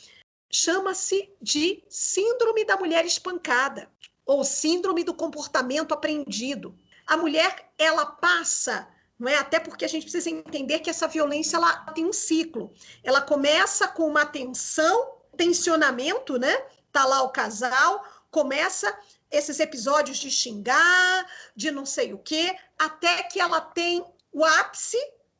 chama-se 0.51 1.27
de 1.41 1.83
síndrome 1.89 2.63
da 2.63 2.77
mulher 2.77 3.03
espancada 3.03 3.89
ou 4.27 4.43
síndrome 4.43 5.03
do 5.03 5.11
comportamento 5.11 5.91
aprendido. 5.91 6.77
A 7.07 7.17
mulher, 7.17 7.67
ela 7.79 8.05
passa 8.05 8.87
não 9.17 9.27
é? 9.27 9.35
Até 9.35 9.59
porque 9.59 9.83
a 9.83 9.87
gente 9.87 10.03
precisa 10.03 10.29
entender 10.29 10.77
que 10.77 10.91
essa 10.91 11.07
violência 11.07 11.57
ela 11.57 11.75
tem 11.95 12.05
um 12.05 12.13
ciclo. 12.13 12.71
Ela 13.03 13.19
começa 13.19 13.87
com 13.87 14.07
uma 14.07 14.23
tensão, 14.23 15.15
tensionamento, 15.35 16.37
né? 16.37 16.55
Tá 16.91 17.03
lá 17.03 17.23
o 17.23 17.29
casal, 17.29 18.05
começa 18.29 18.95
esses 19.31 19.59
episódios 19.59 20.17
de 20.17 20.31
xingar, 20.31 21.25
de 21.55 21.71
não 21.71 21.85
sei 21.85 22.13
o 22.13 22.17
quê, 22.17 22.55
até 22.77 23.23
que 23.23 23.39
ela 23.39 23.61
tem 23.61 24.03
o 24.31 24.43
ápice 24.43 24.97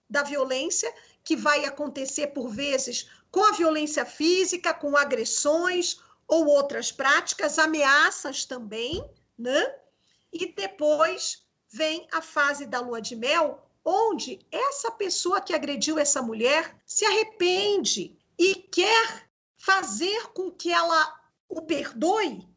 da 0.09 0.23
violência, 0.23 0.93
que 1.23 1.35
vai 1.35 1.65
acontecer 1.65 2.27
por 2.27 2.49
vezes 2.49 3.09
com 3.29 3.43
a 3.43 3.51
violência 3.51 4.05
física, 4.05 4.73
com 4.73 4.95
agressões 4.95 5.99
ou 6.27 6.47
outras 6.47 6.91
práticas, 6.91 7.59
ameaças 7.59 8.45
também, 8.45 9.03
né? 9.37 9.75
E 10.31 10.53
depois 10.53 11.43
vem 11.69 12.07
a 12.11 12.21
fase 12.21 12.65
da 12.65 12.79
lua 12.79 13.01
de 13.01 13.15
mel, 13.15 13.65
onde 13.83 14.39
essa 14.51 14.91
pessoa 14.91 15.41
que 15.41 15.53
agrediu 15.53 15.97
essa 15.97 16.21
mulher 16.21 16.75
se 16.85 17.05
arrepende 17.05 18.17
e 18.37 18.55
quer 18.55 19.29
fazer 19.57 20.27
com 20.33 20.51
que 20.51 20.71
ela 20.71 21.13
o 21.49 21.61
perdoe 21.61 22.47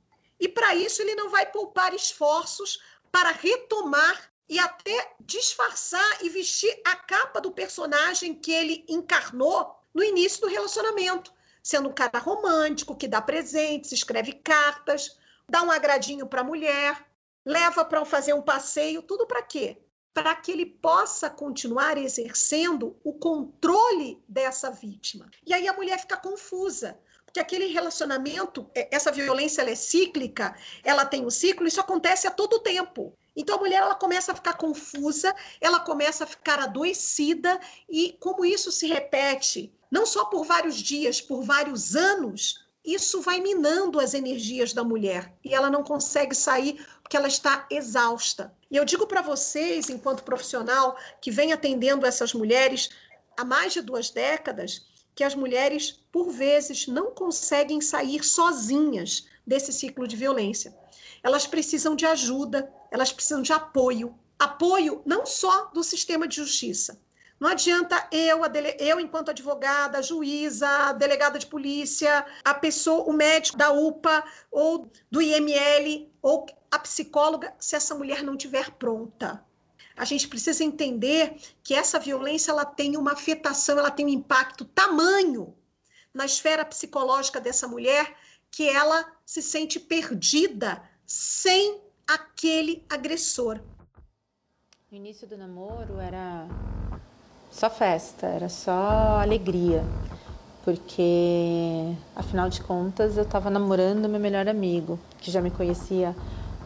e 0.41 0.49
para 0.49 0.75
isso 0.75 1.03
ele 1.03 1.15
não 1.15 1.29
vai 1.29 1.45
poupar 1.47 1.95
esforços 1.95 2.81
para 3.13 3.31
retomar 3.31 4.33
e 4.49 4.59
até 4.59 5.15
disfarçar 5.21 6.25
e 6.25 6.29
vestir 6.29 6.81
a 6.85 6.97
capa 6.97 7.41
do 7.41 7.53
personagem 7.53 8.35
que 8.35 8.51
ele 8.51 8.85
encarnou 8.89 9.77
no 9.95 10.03
início 10.03 10.41
do 10.41 10.49
relacionamento, 10.49 11.33
sendo 11.63 11.89
um 11.89 11.93
cara 11.93 12.19
romântico 12.19 12.97
que 12.97 13.07
dá 13.07 13.21
presentes, 13.21 13.93
escreve 13.93 14.33
cartas, 14.33 15.17
dá 15.49 15.63
um 15.63 15.71
agradinho 15.71 16.27
para 16.27 16.41
a 16.41 16.45
mulher, 16.45 17.07
leva 17.45 17.85
para 17.85 18.05
fazer 18.05 18.33
um 18.33 18.43
passeio, 18.43 19.03
tudo 19.03 19.27
para 19.27 19.43
quê? 19.43 19.79
Para 20.13 20.35
que 20.35 20.51
ele 20.51 20.67
possa 20.67 21.31
continuar 21.31 21.97
exercendo 21.97 22.99
o 23.05 23.13
controle 23.13 24.23
dessa 24.29 24.71
vítima. 24.71 25.31
E 25.47 25.55
aí 25.55 25.69
a 25.69 25.73
mulher 25.73 26.01
fica 26.01 26.17
confusa, 26.17 26.99
que 27.33 27.41
aquele 27.41 27.67
relacionamento, 27.67 28.69
é, 28.75 28.89
essa 28.91 29.13
violência 29.13 29.63
é 29.63 29.75
cíclica, 29.75 30.55
ela 30.85 31.05
tem 31.05 31.25
um 31.25 31.31
ciclo, 31.31 31.67
isso 31.67 31.81
acontece 31.81 32.27
a 32.27 32.31
todo 32.31 32.61
tempo. 32.61 33.17
Então 33.37 33.57
a 33.57 33.61
mulher 33.61 33.83
ela 33.83 33.95
começa 33.95 34.33
a 34.33 34.35
ficar 34.35 34.55
confusa, 34.55 35.35
ela 35.61 35.81
começa 35.81 36.25
a 36.25 36.27
ficar 36.27 36.59
adoecida 36.59 37.59
e 37.89 38.17
como 38.21 38.45
isso 38.45 38.73
se 38.73 38.87
repete, 38.87 39.73
não 39.91 40.05
só 40.05 40.25
por 40.25 40.45
vários 40.45 40.77
dias, 40.77 41.21
por 41.21 41.43
vários 41.43 41.95
anos, 41.95 42.67
isso 42.85 43.21
vai 43.21 43.41
minando 43.41 44.01
as 44.01 44.15
energias 44.15 44.73
da 44.73 44.83
mulher 44.83 45.33
e 45.45 45.55
ela 45.55 45.71
não 45.71 45.83
consegue 45.83 46.35
sair 46.35 46.85
porque 47.03 47.17
ela 47.17 47.29
está 47.29 47.67
exausta. 47.71 48.53
E 48.71 48.77
eu 48.77 48.85
digo 48.85 49.07
para 49.07 49.23
vocês, 49.23 49.91
enquanto 49.91 50.25
profissional 50.25 50.97
que 51.21 51.31
vem 51.31 51.53
atendendo 51.53 52.07
essas 52.07 52.33
mulheres 52.33 52.91
há 53.37 53.45
mais 53.45 53.73
de 53.73 53.83
duas 53.83 54.11
décadas, 54.11 54.87
que 55.15 55.25
as 55.25 55.35
mulheres, 55.35 56.03
por 56.11 56.31
vezes, 56.31 56.87
não 56.87 57.11
conseguem 57.11 57.81
sair 57.81 58.25
sozinhas 58.25 59.27
desse 59.47 59.73
ciclo 59.73 60.07
de 60.07 60.17
violência. 60.17 60.77
Elas 61.23 61.47
precisam 61.47 61.95
de 61.95 62.07
ajuda, 62.07 62.73
elas 62.91 63.13
precisam 63.13 63.43
de 63.43 63.53
apoio. 63.53 64.19
Apoio 64.39 65.03
não 65.05 65.27
só 65.27 65.67
do 65.67 65.83
sistema 65.83 66.27
de 66.27 66.37
justiça. 66.37 67.01
Não 67.39 67.49
adianta 67.49 68.07
eu, 68.13 68.41
eu 68.79 69.01
enquanto 69.01 69.31
advogada, 69.31 70.03
juíza, 70.03 70.93
delegada 70.93 71.39
de 71.39 71.47
polícia, 71.47 72.25
a 72.45 72.53
pessoa, 72.53 73.05
o 73.05 73.13
médico 73.13 73.57
da 73.57 73.73
UPA 73.73 74.23
ou 74.51 74.91
do 75.11 75.23
IML 75.23 76.11
ou 76.21 76.47
a 76.71 76.79
psicóloga, 76.79 77.55
se 77.59 77.75
essa 77.75 77.95
mulher 77.95 78.23
não 78.23 78.35
estiver 78.35 78.71
pronta 78.73 79.43
a 80.01 80.05
gente 80.07 80.27
precisa 80.27 80.65
entender 80.65 81.37
que 81.63 81.75
essa 81.75 81.99
violência 81.99 82.53
ela 82.53 82.65
tem 82.65 82.97
uma 82.97 83.13
afetação, 83.13 83.79
ela 83.79 83.91
tem 83.91 84.07
um 84.07 84.09
impacto 84.09 84.65
tamanho 84.65 85.55
na 86.15 86.25
esfera 86.25 86.65
psicológica 86.65 87.39
dessa 87.39 87.69
mulher 87.69 88.17
que 88.51 88.67
ela 88.67 89.05
se 89.27 89.43
sente 89.43 89.79
perdida 89.79 90.83
sem 91.07 91.83
aquele 92.09 92.83
agressor. 92.89 93.61
No 94.91 94.97
início 94.97 95.29
do 95.29 95.37
namoro 95.37 96.01
era 96.01 96.49
só 97.51 97.69
festa, 97.69 98.27
era 98.27 98.49
só 98.49 99.21
alegria, 99.21 99.85
porque 100.65 101.95
afinal 102.17 102.49
de 102.49 102.63
contas 102.63 103.19
eu 103.19 103.25
estava 103.25 103.51
namorando 103.51 104.09
meu 104.09 104.19
melhor 104.19 104.49
amigo, 104.49 104.99
que 105.19 105.31
já 105.31 105.43
me 105.43 105.51
conhecia 105.51 106.17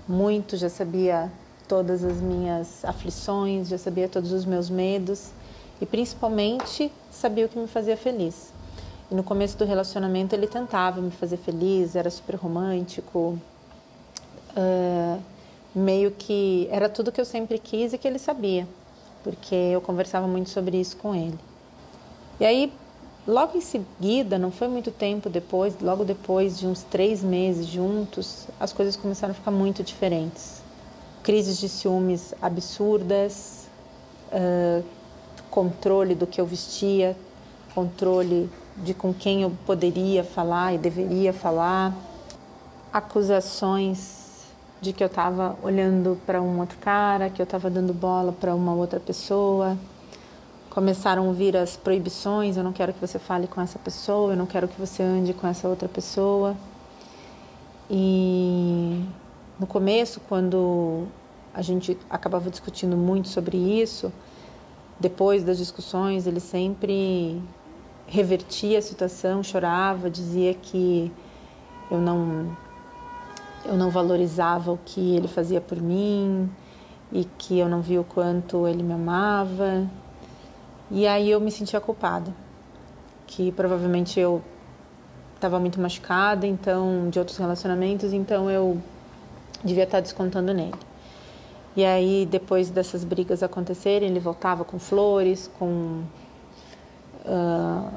muito, 0.07 0.57
já 0.57 0.69
sabia 0.69 1.33
todas 1.69 2.05
as 2.05 2.21
minhas 2.21 2.85
aflições, 2.85 3.69
já 3.69 3.79
sabia 3.79 4.09
todos 4.09 4.33
os 4.33 4.45
meus 4.45 4.69
medos 4.69 5.31
e 5.81 5.87
principalmente 5.87 6.91
sabia 7.11 7.47
o 7.47 7.49
que 7.49 7.59
me 7.59 7.67
fazia 7.67 7.97
feliz. 7.97 8.53
E 9.11 9.15
no 9.15 9.23
começo 9.23 9.57
do 9.59 9.65
relacionamento 9.65 10.35
ele 10.35 10.47
tentava 10.47 11.01
me 11.01 11.11
fazer 11.11 11.37
feliz, 11.37 11.97
era 11.97 12.11
super 12.11 12.37
romântico, 12.37 13.39
uh, 14.57 15.23
meio 15.75 16.11
que 16.11 16.69
era 16.71 16.89
tudo 16.89 17.13
que 17.13 17.21
eu 17.21 17.25
sempre 17.25 17.59
quis 17.59 17.93
e 17.93 17.99
que 17.99 18.07
ele 18.07 18.19
sabia, 18.19 18.67
porque 19.23 19.55
eu 19.55 19.81
conversava 19.81 20.27
muito 20.27 20.51
sobre 20.51 20.79
isso 20.79 20.97
com 20.97 21.15
ele. 21.15 21.39
E 22.41 22.45
aí, 22.45 22.73
logo 23.27 23.57
em 23.57 23.61
seguida, 23.61 24.39
não 24.39 24.51
foi 24.51 24.69
muito 24.69 24.91
tempo 24.91 25.29
depois, 25.29 25.77
logo 25.81 26.05
depois 26.05 26.59
de 26.59 26.67
uns 26.67 26.83
três 26.83 27.23
meses 27.23 27.67
juntos, 27.67 28.47
as 28.59 28.73
coisas 28.73 28.97
começaram 28.97 29.33
a 29.33 29.35
ficar 29.35 29.51
muito 29.51 29.83
diferentes 29.83 30.64
crises 31.25 31.59
de 31.59 31.69
ciúmes 31.69 32.35
absurdas, 32.41 33.67
uh, 34.31 34.85
controle 35.51 36.15
do 36.15 36.27
que 36.27 36.41
eu 36.41 36.47
vestia, 36.47 37.17
controle 37.75 38.49
de 38.77 38.93
com 38.93 39.13
quem 39.13 39.43
eu 39.43 39.51
poderia 39.67 40.23
falar 40.23 40.75
e 40.75 40.79
deveria 40.79 41.33
falar, 41.33 41.95
acusações 42.93 44.45
de 44.81 44.93
que 44.93 45.03
eu 45.03 45.07
estava 45.07 45.57
olhando 45.63 46.21
para 46.27 46.43
um 46.43 46.61
outro 46.61 46.77
cara, 46.79 47.31
que 47.31 47.41
eu 47.41 47.45
estava 47.45 47.71
dando 47.71 47.95
bola 47.95 48.31
para 48.31 48.55
uma 48.55 48.75
outra 48.75 49.01
pessoa. 49.01 49.79
Começaram 50.69 51.31
a 51.31 51.33
vir 51.33 51.57
as 51.57 51.75
proibições: 51.75 52.57
eu 52.57 52.63
não 52.63 52.73
quero 52.73 52.93
que 52.93 53.01
você 53.01 53.19
fale 53.19 53.47
com 53.47 53.61
essa 53.61 53.79
pessoa, 53.79 54.33
eu 54.33 54.37
não 54.37 54.47
quero 54.47 54.69
que 54.69 54.79
você 54.79 55.03
ande 55.03 55.33
com 55.33 55.47
essa 55.47 55.69
outra 55.69 55.89
pessoa. 55.89 56.55
E 57.89 59.05
no 59.59 59.67
começo, 59.67 60.21
quando 60.29 61.07
a 61.53 61.63
gente 61.63 61.97
acabava 62.11 62.51
discutindo 62.51 62.97
muito 62.97 63.29
sobre 63.29 63.57
isso, 63.57 64.13
depois 64.99 65.45
das 65.45 65.59
discussões, 65.59 66.27
ele 66.27 66.41
sempre 66.41 67.41
revertia 68.07 68.79
a 68.79 68.83
situação, 68.83 69.43
chorava, 69.43 70.11
dizia 70.11 70.55
que 70.55 71.11
eu 71.91 71.99
não 71.99 72.57
eu 73.65 73.77
não 73.77 73.89
valorizava 73.91 74.73
o 74.73 74.79
que 74.85 75.17
ele 75.17 75.27
fazia 75.27 75.61
por 75.61 75.81
mim 75.81 76.51
e 77.11 77.25
que 77.25 77.59
eu 77.59 77.69
não 77.69 77.81
via 77.81 78.01
o 78.01 78.05
quanto 78.05 78.69
ele 78.69 78.83
me 78.83 78.93
amava. 78.93 79.89
E 80.91 81.07
aí 81.07 81.31
eu 81.31 81.41
me 81.41 81.51
sentia 81.51 81.81
culpada, 81.81 82.35
que 83.27 83.51
provavelmente 83.53 84.21
eu 84.21 84.43
estava 85.35 85.59
muito 85.59 85.81
machucada, 85.81 86.47
então 86.47 87.09
de 87.09 87.19
outros 87.19 87.39
relacionamentos, 87.39 88.13
então 88.13 88.51
eu 88.51 88.83
devia 89.65 89.85
estar 89.85 90.01
descontando 90.01 90.53
nele. 90.53 90.75
E 91.77 91.85
aí 91.85 92.27
depois 92.31 92.71
dessas 92.71 93.03
brigas 93.03 93.43
acontecerem, 93.43 94.09
ele 94.09 94.21
voltava 94.21 94.65
com 94.65 94.79
flores, 94.79 95.51
com 95.59 96.05
uh, 97.25 97.91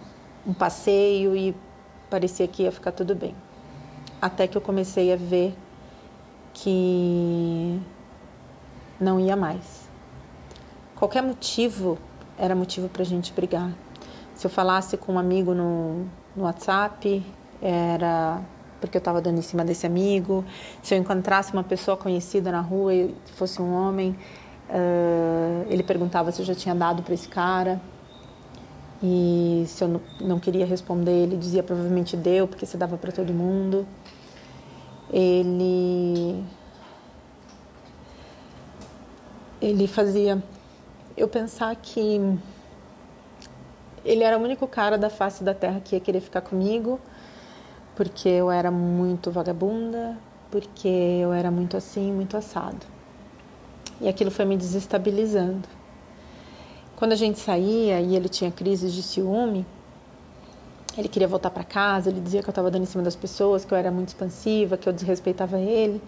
um 0.45 0.53
passeio 0.53 1.35
e 1.35 1.55
parecia 2.09 2.47
que 2.47 2.63
ia 2.63 2.71
ficar 2.71 2.91
tudo 2.91 3.13
bem. 3.13 3.35
Até 4.19 4.47
que 4.47 4.57
eu 4.57 4.61
comecei 4.61 5.13
a 5.13 5.15
ver 5.15 5.55
que 6.53 7.79
não 8.99 9.19
ia 9.19 9.35
mais. 9.35 9.87
Qualquer 10.95 11.21
motivo 11.21 11.99
era 12.37 12.55
motivo 12.55 12.89
para 12.89 13.03
a 13.03 13.05
gente 13.05 13.31
brigar. 13.31 13.71
Se 14.33 14.47
eu 14.47 14.49
falasse 14.49 14.97
com 14.97 15.13
um 15.13 15.19
amigo 15.19 15.53
no, 15.53 16.05
no 16.35 16.43
WhatsApp, 16.43 17.23
era 17.61 18.41
porque 18.79 18.97
eu 18.97 18.99
estava 18.99 19.21
dando 19.21 19.39
em 19.39 19.41
cima 19.41 19.63
desse 19.63 19.85
amigo. 19.85 20.43
Se 20.81 20.93
eu 20.93 20.99
encontrasse 20.99 21.53
uma 21.53 21.63
pessoa 21.63 21.97
conhecida 21.97 22.51
na 22.51 22.61
rua 22.61 22.93
e 22.93 23.15
fosse 23.35 23.61
um 23.61 23.73
homem, 23.73 24.15
uh, 24.69 25.65
ele 25.69 25.83
perguntava 25.83 26.31
se 26.31 26.41
eu 26.41 26.45
já 26.45 26.55
tinha 26.55 26.75
dado 26.75 27.03
para 27.03 27.13
esse 27.13 27.27
cara. 27.27 27.79
E 29.01 29.63
se 29.67 29.83
eu 29.83 30.01
não 30.21 30.39
queria 30.39 30.65
responder, 30.65 31.11
ele 31.11 31.37
dizia 31.37 31.61
provavelmente 31.61 32.17
deu, 32.17 32.47
porque 32.47 32.65
você 32.65 32.77
dava 32.77 32.97
para 32.97 33.11
todo 33.11 33.31
mundo. 33.31 33.85
Ele 35.11 36.43
ele 39.61 39.87
fazia 39.87 40.41
eu 41.15 41.27
pensar 41.27 41.75
que 41.75 42.37
ele 44.05 44.23
era 44.23 44.37
o 44.37 44.41
único 44.41 44.67
cara 44.67 44.97
da 44.97 45.09
face 45.09 45.43
da 45.43 45.53
terra 45.53 45.81
que 45.83 45.95
ia 45.95 45.99
querer 45.99 46.21
ficar 46.21 46.41
comigo, 46.41 46.99
porque 47.97 48.29
eu 48.29 48.51
era 48.51 48.69
muito 48.69 49.31
vagabunda, 49.31 50.15
porque 50.51 50.87
eu 50.87 51.33
era 51.33 51.49
muito 51.49 51.75
assim, 51.75 52.11
muito 52.13 52.37
assado. 52.37 52.85
E 53.99 54.07
aquilo 54.07 54.29
foi 54.29 54.45
me 54.45 54.55
desestabilizando. 54.55 55.67
Quando 56.95 57.13
a 57.13 57.15
gente 57.15 57.39
saía 57.39 57.99
e 57.99 58.15
ele 58.15 58.29
tinha 58.29 58.51
crises 58.51 58.93
de 58.93 59.01
ciúme, 59.01 59.65
ele 60.95 61.07
queria 61.07 61.27
voltar 61.27 61.49
para 61.49 61.63
casa, 61.63 62.11
ele 62.11 62.21
dizia 62.21 62.43
que 62.43 62.47
eu 62.47 62.51
estava 62.51 62.69
dando 62.69 62.83
em 62.83 62.85
cima 62.85 63.03
das 63.03 63.15
pessoas, 63.15 63.65
que 63.65 63.73
eu 63.73 63.77
era 63.77 63.89
muito 63.89 64.09
expansiva, 64.09 64.77
que 64.77 64.87
eu 64.87 64.93
desrespeitava 64.93 65.59
ele. 65.59 65.99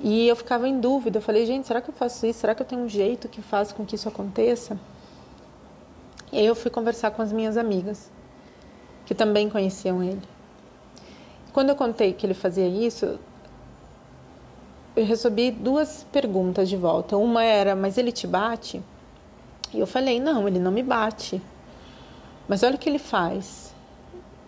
E 0.00 0.26
eu 0.26 0.34
ficava 0.34 0.66
em 0.68 0.80
dúvida. 0.80 1.18
Eu 1.18 1.22
falei, 1.22 1.46
gente, 1.46 1.68
será 1.68 1.80
que 1.80 1.88
eu 1.88 1.94
faço 1.94 2.26
isso? 2.26 2.40
Será 2.40 2.52
que 2.52 2.62
eu 2.62 2.66
tenho 2.66 2.82
um 2.82 2.88
jeito 2.88 3.28
que 3.28 3.40
faz 3.40 3.70
com 3.70 3.86
que 3.86 3.94
isso 3.94 4.08
aconteça? 4.08 4.76
E 6.32 6.38
aí 6.38 6.46
eu 6.46 6.56
fui 6.56 6.70
conversar 6.70 7.12
com 7.12 7.22
as 7.22 7.32
minhas 7.32 7.56
amigas, 7.56 8.10
que 9.06 9.14
também 9.14 9.48
conheciam 9.48 10.02
ele. 10.02 10.20
Quando 11.52 11.70
eu 11.70 11.76
contei 11.76 12.12
que 12.12 12.26
ele 12.26 12.34
fazia 12.34 12.66
isso, 12.66 13.18
eu 14.94 15.04
recebi 15.06 15.50
duas 15.50 16.04
perguntas 16.12 16.68
de 16.68 16.76
volta. 16.76 17.16
Uma 17.16 17.42
era, 17.42 17.74
mas 17.74 17.96
ele 17.96 18.12
te 18.12 18.26
bate? 18.26 18.82
E 19.72 19.78
eu 19.78 19.86
falei: 19.86 20.20
não, 20.20 20.46
ele 20.46 20.58
não 20.58 20.72
me 20.72 20.82
bate. 20.82 21.40
Mas 22.48 22.62
olha 22.62 22.74
o 22.74 22.78
que 22.78 22.88
ele 22.88 22.98
faz. 22.98 23.74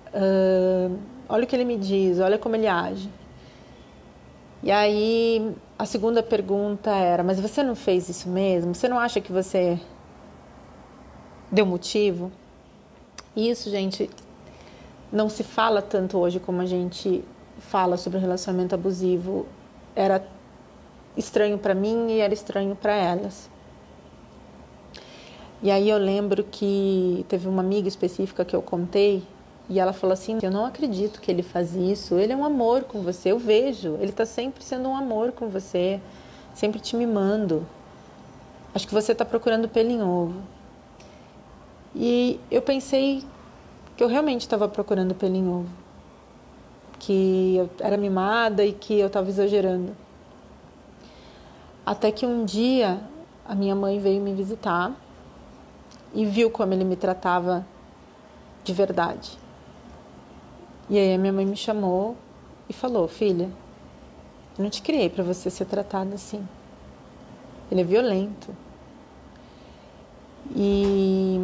Uh, 0.09 0.99
olha 1.29 1.45
o 1.45 1.47
que 1.47 1.55
ele 1.55 1.65
me 1.65 1.77
diz, 1.77 2.19
olha 2.19 2.39
como 2.39 2.57
ele 2.57 2.67
age. 2.67 3.09
E 4.63 4.71
aí 4.71 5.55
a 5.79 5.87
segunda 5.87 6.23
pergunta 6.23 6.91
era: 6.91 7.23
mas 7.23 7.41
você 7.41 7.63
não 7.63 7.75
fez 7.75 8.09
isso 8.09 8.29
mesmo? 8.29 8.75
Você 8.75 8.89
não 8.89 8.99
acha 8.99 9.21
que 9.21 9.31
você 9.31 9.79
deu 11.51 11.65
motivo? 11.65 12.33
Isso, 13.37 13.71
gente, 13.71 14.11
não 15.13 15.29
se 15.29 15.43
fala 15.43 15.81
tanto 15.81 16.19
hoje 16.19 16.39
como 16.39 16.61
a 16.61 16.67
gente 16.67 17.25
fala 17.59 17.97
sobre 17.97 18.19
relacionamento 18.19 18.75
abusivo. 18.75 19.47
Era 19.95 20.25
estranho 21.17 21.59
para 21.59 21.75
mim 21.75 22.11
e 22.11 22.21
era 22.21 22.33
estranho 22.33 22.77
para 22.77 22.95
elas. 22.95 23.51
E 25.63 25.71
aí 25.71 25.91
eu 25.91 25.99
lembro 25.99 26.45
que 26.45 27.27
teve 27.29 27.49
uma 27.49 27.63
amiga 27.63 27.89
específica 27.89 28.45
que 28.45 28.55
eu 28.55 28.63
contei 28.63 29.25
e 29.69 29.81
ela 29.81 29.93
falou 29.93 30.15
assim: 30.15 30.39
Eu 30.41 30.51
não 30.51 30.65
acredito 30.65 31.21
que 31.21 31.31
ele 31.31 31.43
faz 31.43 31.75
isso. 31.75 32.15
Ele 32.15 32.33
é 32.33 32.37
um 32.37 32.45
amor 32.45 32.85
com 32.85 33.03
você. 33.03 33.33
Eu 33.33 33.39
vejo. 33.39 33.95
Ele 33.95 34.11
está 34.11 34.25
sempre 34.25 34.63
sendo 34.63 34.89
um 34.89 34.97
amor 34.97 35.33
com 35.33 35.49
você, 35.49 36.01
sempre 36.55 36.81
te 36.81 36.95
mimando. 36.95 37.67
Acho 38.75 38.87
que 38.87 38.95
você 38.95 39.13
está 39.13 39.25
procurando 39.25 39.69
pelo 39.69 39.91
em 39.91 40.03
ovo. 40.03 40.41
E 41.95 42.39
eu 42.51 42.63
pensei 42.63 43.25
que 43.99 44.05
eu 44.05 44.07
realmente 44.07 44.43
estava 44.43 44.69
procurando 44.69 45.13
pelo 45.13 45.35
em 45.35 45.49
ovo. 45.49 45.69
Que 47.01 47.57
eu 47.57 47.69
era 47.81 47.97
mimada 47.97 48.65
e 48.65 48.73
que 48.73 48.97
eu 48.97 49.09
estava 49.09 49.29
exagerando. 49.29 49.95
Até 51.85 52.13
que 52.13 52.25
um 52.25 52.45
dia 52.45 53.01
a 53.45 53.57
minha 53.57 53.75
mãe 53.75 53.99
veio 53.99 54.23
me 54.23 54.33
visitar 54.33 54.95
e 56.15 56.25
viu 56.25 56.49
como 56.49 56.73
ele 56.73 56.85
me 56.85 56.95
tratava 56.95 57.67
de 58.63 58.73
verdade. 58.73 59.37
E 60.89 60.97
aí 60.97 61.13
a 61.13 61.19
minha 61.19 61.33
mãe 61.33 61.45
me 61.45 61.57
chamou 61.57 62.17
e 62.69 62.73
falou: 62.73 63.09
Filha, 63.09 63.51
eu 64.57 64.63
não 64.63 64.71
te 64.71 64.81
criei 64.81 65.11
para 65.11 65.25
você 65.25 65.51
ser 65.51 65.65
tratada 65.65 66.15
assim. 66.15 66.47
Ele 67.69 67.81
é 67.81 67.85
violento. 67.85 68.55
E 70.55 71.41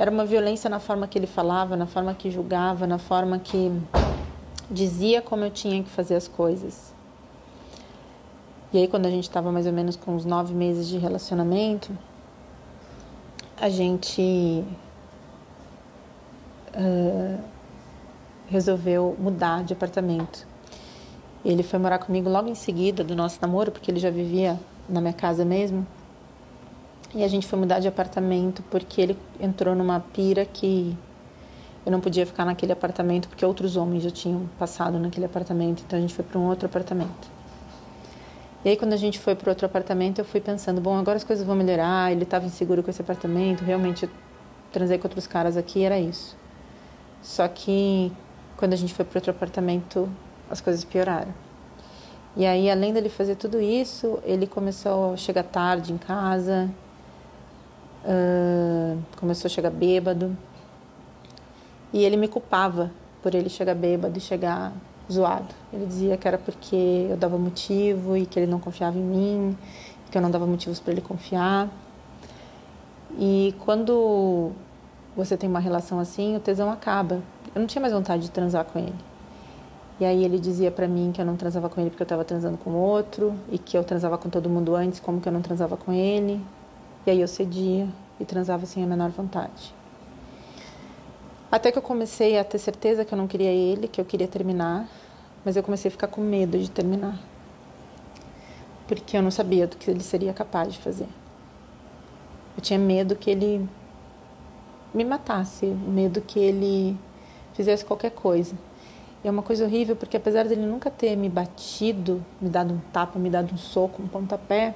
era 0.00 0.10
uma 0.10 0.24
violência 0.24 0.70
na 0.70 0.80
forma 0.80 1.06
que 1.06 1.18
ele 1.18 1.26
falava, 1.26 1.76
na 1.76 1.84
forma 1.84 2.14
que 2.14 2.30
julgava, 2.30 2.86
na 2.86 2.96
forma 2.96 3.38
que 3.38 3.70
dizia 4.70 5.20
como 5.20 5.44
eu 5.44 5.50
tinha 5.50 5.82
que 5.82 5.90
fazer 5.90 6.14
as 6.14 6.26
coisas. 6.26 6.94
E 8.72 8.78
aí, 8.78 8.88
quando 8.88 9.04
a 9.04 9.10
gente 9.10 9.24
estava 9.24 9.52
mais 9.52 9.66
ou 9.66 9.74
menos 9.74 9.96
com 9.96 10.16
uns 10.16 10.24
nove 10.24 10.54
meses 10.54 10.88
de 10.88 10.96
relacionamento, 10.96 11.92
a 13.60 13.68
gente 13.68 14.64
uh, 16.74 17.44
resolveu 18.48 19.14
mudar 19.18 19.64
de 19.64 19.74
apartamento. 19.74 20.48
Ele 21.44 21.62
foi 21.62 21.78
morar 21.78 21.98
comigo 21.98 22.30
logo 22.30 22.48
em 22.48 22.54
seguida 22.54 23.04
do 23.04 23.14
nosso 23.14 23.38
namoro, 23.42 23.70
porque 23.70 23.90
ele 23.90 24.00
já 24.00 24.10
vivia 24.10 24.58
na 24.88 25.02
minha 25.02 25.12
casa 25.12 25.44
mesmo. 25.44 25.86
E 27.14 27.24
a 27.24 27.28
gente 27.28 27.46
foi 27.46 27.58
mudar 27.58 27.80
de 27.80 27.88
apartamento 27.88 28.62
porque 28.70 29.00
ele 29.00 29.18
entrou 29.40 29.74
numa 29.74 29.98
pira 29.98 30.44
que 30.44 30.96
eu 31.84 31.90
não 31.90 32.00
podia 32.00 32.24
ficar 32.24 32.44
naquele 32.44 32.72
apartamento 32.72 33.28
porque 33.28 33.44
outros 33.44 33.76
homens 33.76 34.04
já 34.04 34.10
tinham 34.10 34.48
passado 34.58 34.98
naquele 34.98 35.26
apartamento. 35.26 35.82
Então 35.84 35.98
a 35.98 36.02
gente 36.02 36.14
foi 36.14 36.24
para 36.24 36.38
um 36.38 36.46
outro 36.46 36.66
apartamento. 36.66 37.40
E 38.64 38.68
aí, 38.68 38.76
quando 38.76 38.92
a 38.92 38.96
gente 38.96 39.18
foi 39.18 39.34
para 39.34 39.50
outro 39.50 39.64
apartamento, 39.64 40.18
eu 40.18 40.24
fui 40.24 40.40
pensando: 40.40 40.80
bom, 40.80 40.96
agora 40.98 41.16
as 41.16 41.24
coisas 41.24 41.44
vão 41.46 41.56
melhorar. 41.56 42.12
Ele 42.12 42.24
estava 42.24 42.44
inseguro 42.44 42.82
com 42.82 42.90
esse 42.90 43.00
apartamento, 43.00 43.64
realmente 43.64 44.04
eu 44.04 44.10
transei 44.70 44.98
com 44.98 45.08
outros 45.08 45.26
caras 45.26 45.56
aqui, 45.56 45.82
era 45.82 45.98
isso. 45.98 46.36
Só 47.22 47.48
que 47.48 48.12
quando 48.56 48.74
a 48.74 48.76
gente 48.76 48.92
foi 48.92 49.04
para 49.04 49.18
outro 49.18 49.30
apartamento, 49.30 50.08
as 50.50 50.60
coisas 50.60 50.84
pioraram. 50.84 51.32
E 52.36 52.46
aí, 52.46 52.70
além 52.70 52.92
dele 52.92 53.08
fazer 53.08 53.34
tudo 53.34 53.60
isso, 53.60 54.20
ele 54.24 54.46
começou 54.46 55.14
a 55.14 55.16
chegar 55.16 55.42
tarde 55.42 55.92
em 55.92 55.98
casa, 55.98 56.70
uh, 58.04 58.98
começou 59.16 59.48
a 59.48 59.50
chegar 59.50 59.70
bêbado. 59.70 60.36
E 61.92 62.04
ele 62.04 62.16
me 62.16 62.28
culpava 62.28 62.90
por 63.22 63.34
ele 63.34 63.48
chegar 63.48 63.74
bêbado 63.74 64.16
e 64.16 64.20
chegar 64.20 64.72
zoado. 65.10 65.54
Ele 65.72 65.86
dizia 65.86 66.16
que 66.16 66.26
era 66.26 66.38
porque 66.38 67.06
eu 67.10 67.16
dava 67.16 67.36
motivo 67.36 68.16
e 68.16 68.26
que 68.26 68.38
ele 68.38 68.50
não 68.50 68.60
confiava 68.60 68.96
em 68.96 69.02
mim, 69.02 69.58
que 70.10 70.16
eu 70.16 70.22
não 70.22 70.30
dava 70.30 70.46
motivos 70.46 70.78
para 70.78 70.92
ele 70.92 71.00
confiar. 71.00 71.68
E 73.18 73.54
quando 73.64 74.52
você 75.16 75.36
tem 75.36 75.48
uma 75.48 75.58
relação 75.58 75.98
assim, 75.98 76.36
o 76.36 76.40
tesão 76.40 76.70
acaba. 76.70 77.20
Eu 77.54 77.60
não 77.60 77.66
tinha 77.66 77.82
mais 77.82 77.92
vontade 77.92 78.22
de 78.22 78.30
transar 78.30 78.64
com 78.64 78.78
ele. 78.78 78.94
E 79.98 80.04
aí 80.04 80.24
ele 80.24 80.38
dizia 80.38 80.70
para 80.70 80.88
mim 80.88 81.10
que 81.12 81.20
eu 81.20 81.26
não 81.26 81.36
transava 81.36 81.68
com 81.68 81.80
ele 81.80 81.90
porque 81.90 82.02
eu 82.02 82.06
estava 82.06 82.24
transando 82.24 82.56
com 82.56 82.70
outro 82.70 83.34
e 83.50 83.58
que 83.58 83.76
eu 83.76 83.84
transava 83.84 84.16
com 84.16 84.30
todo 84.30 84.48
mundo 84.48 84.74
antes, 84.74 84.98
como 84.98 85.20
que 85.20 85.28
eu 85.28 85.32
não 85.32 85.42
transava 85.42 85.76
com 85.76 85.92
ele. 85.92 86.40
E 87.06 87.10
aí 87.10 87.20
eu 87.20 87.28
cedia 87.28 87.88
e 88.18 88.24
transava 88.24 88.66
sem 88.66 88.84
a 88.84 88.86
menor 88.86 89.10
vontade. 89.10 89.74
Até 91.50 91.72
que 91.72 91.78
eu 91.78 91.82
comecei 91.82 92.38
a 92.38 92.44
ter 92.44 92.58
certeza 92.58 93.04
que 93.04 93.12
eu 93.12 93.18
não 93.18 93.26
queria 93.26 93.50
ele, 93.50 93.88
que 93.88 94.00
eu 94.00 94.04
queria 94.04 94.28
terminar, 94.28 94.86
mas 95.44 95.56
eu 95.56 95.62
comecei 95.62 95.88
a 95.88 95.92
ficar 95.92 96.06
com 96.06 96.20
medo 96.20 96.58
de 96.58 96.70
terminar. 96.70 97.18
Porque 98.86 99.16
eu 99.16 99.22
não 99.22 99.30
sabia 99.30 99.66
do 99.66 99.76
que 99.76 99.90
ele 99.90 100.02
seria 100.02 100.32
capaz 100.32 100.72
de 100.72 100.78
fazer. 100.78 101.08
Eu 102.56 102.62
tinha 102.62 102.78
medo 102.78 103.16
que 103.16 103.30
ele 103.30 103.68
me 104.92 105.04
matasse, 105.04 105.66
medo 105.66 106.20
que 106.20 106.38
ele 106.38 106.96
fizesse 107.54 107.84
qualquer 107.84 108.10
coisa. 108.10 108.54
E 109.24 109.28
é 109.28 109.30
uma 109.30 109.42
coisa 109.42 109.64
horrível 109.64 109.96
porque 109.96 110.16
apesar 110.16 110.46
dele 110.46 110.64
nunca 110.66 110.90
ter 110.90 111.16
me 111.16 111.28
batido, 111.28 112.24
me 112.40 112.48
dado 112.48 112.74
um 112.74 112.80
tapa, 112.92 113.18
me 113.18 113.30
dado 113.30 113.52
um 113.54 113.58
soco, 113.58 114.02
um 114.02 114.08
pontapé, 114.08 114.74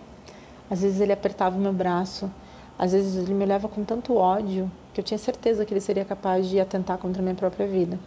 às 0.70 0.82
vezes 0.82 1.00
ele 1.00 1.12
apertava 1.12 1.56
o 1.56 1.60
meu 1.60 1.72
braço, 1.72 2.30
às 2.78 2.92
vezes 2.92 3.16
ele 3.16 3.34
me 3.34 3.44
olhava 3.44 3.68
com 3.68 3.84
tanto 3.84 4.16
ódio 4.16 4.70
que 4.92 5.00
eu 5.00 5.04
tinha 5.04 5.18
certeza 5.18 5.64
que 5.64 5.72
ele 5.72 5.80
seria 5.80 6.04
capaz 6.04 6.48
de 6.48 6.58
atentar 6.58 6.98
contra 6.98 7.20
a 7.20 7.22
minha 7.22 7.34
própria 7.34 7.66
vida. 7.66 7.98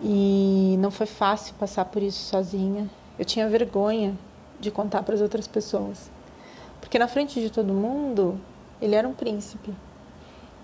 E 0.00 0.76
não 0.80 0.90
foi 0.90 1.06
fácil 1.06 1.54
passar 1.54 1.84
por 1.84 2.02
isso 2.02 2.24
sozinha. 2.24 2.90
Eu 3.18 3.24
tinha 3.24 3.48
vergonha 3.48 4.18
de 4.58 4.70
contar 4.70 5.02
para 5.02 5.14
as 5.14 5.20
outras 5.20 5.46
pessoas. 5.46 6.10
Porque 6.80 6.98
na 6.98 7.06
frente 7.06 7.40
de 7.40 7.50
todo 7.50 7.72
mundo, 7.72 8.40
ele 8.80 8.96
era 8.96 9.06
um 9.06 9.14
príncipe. 9.14 9.72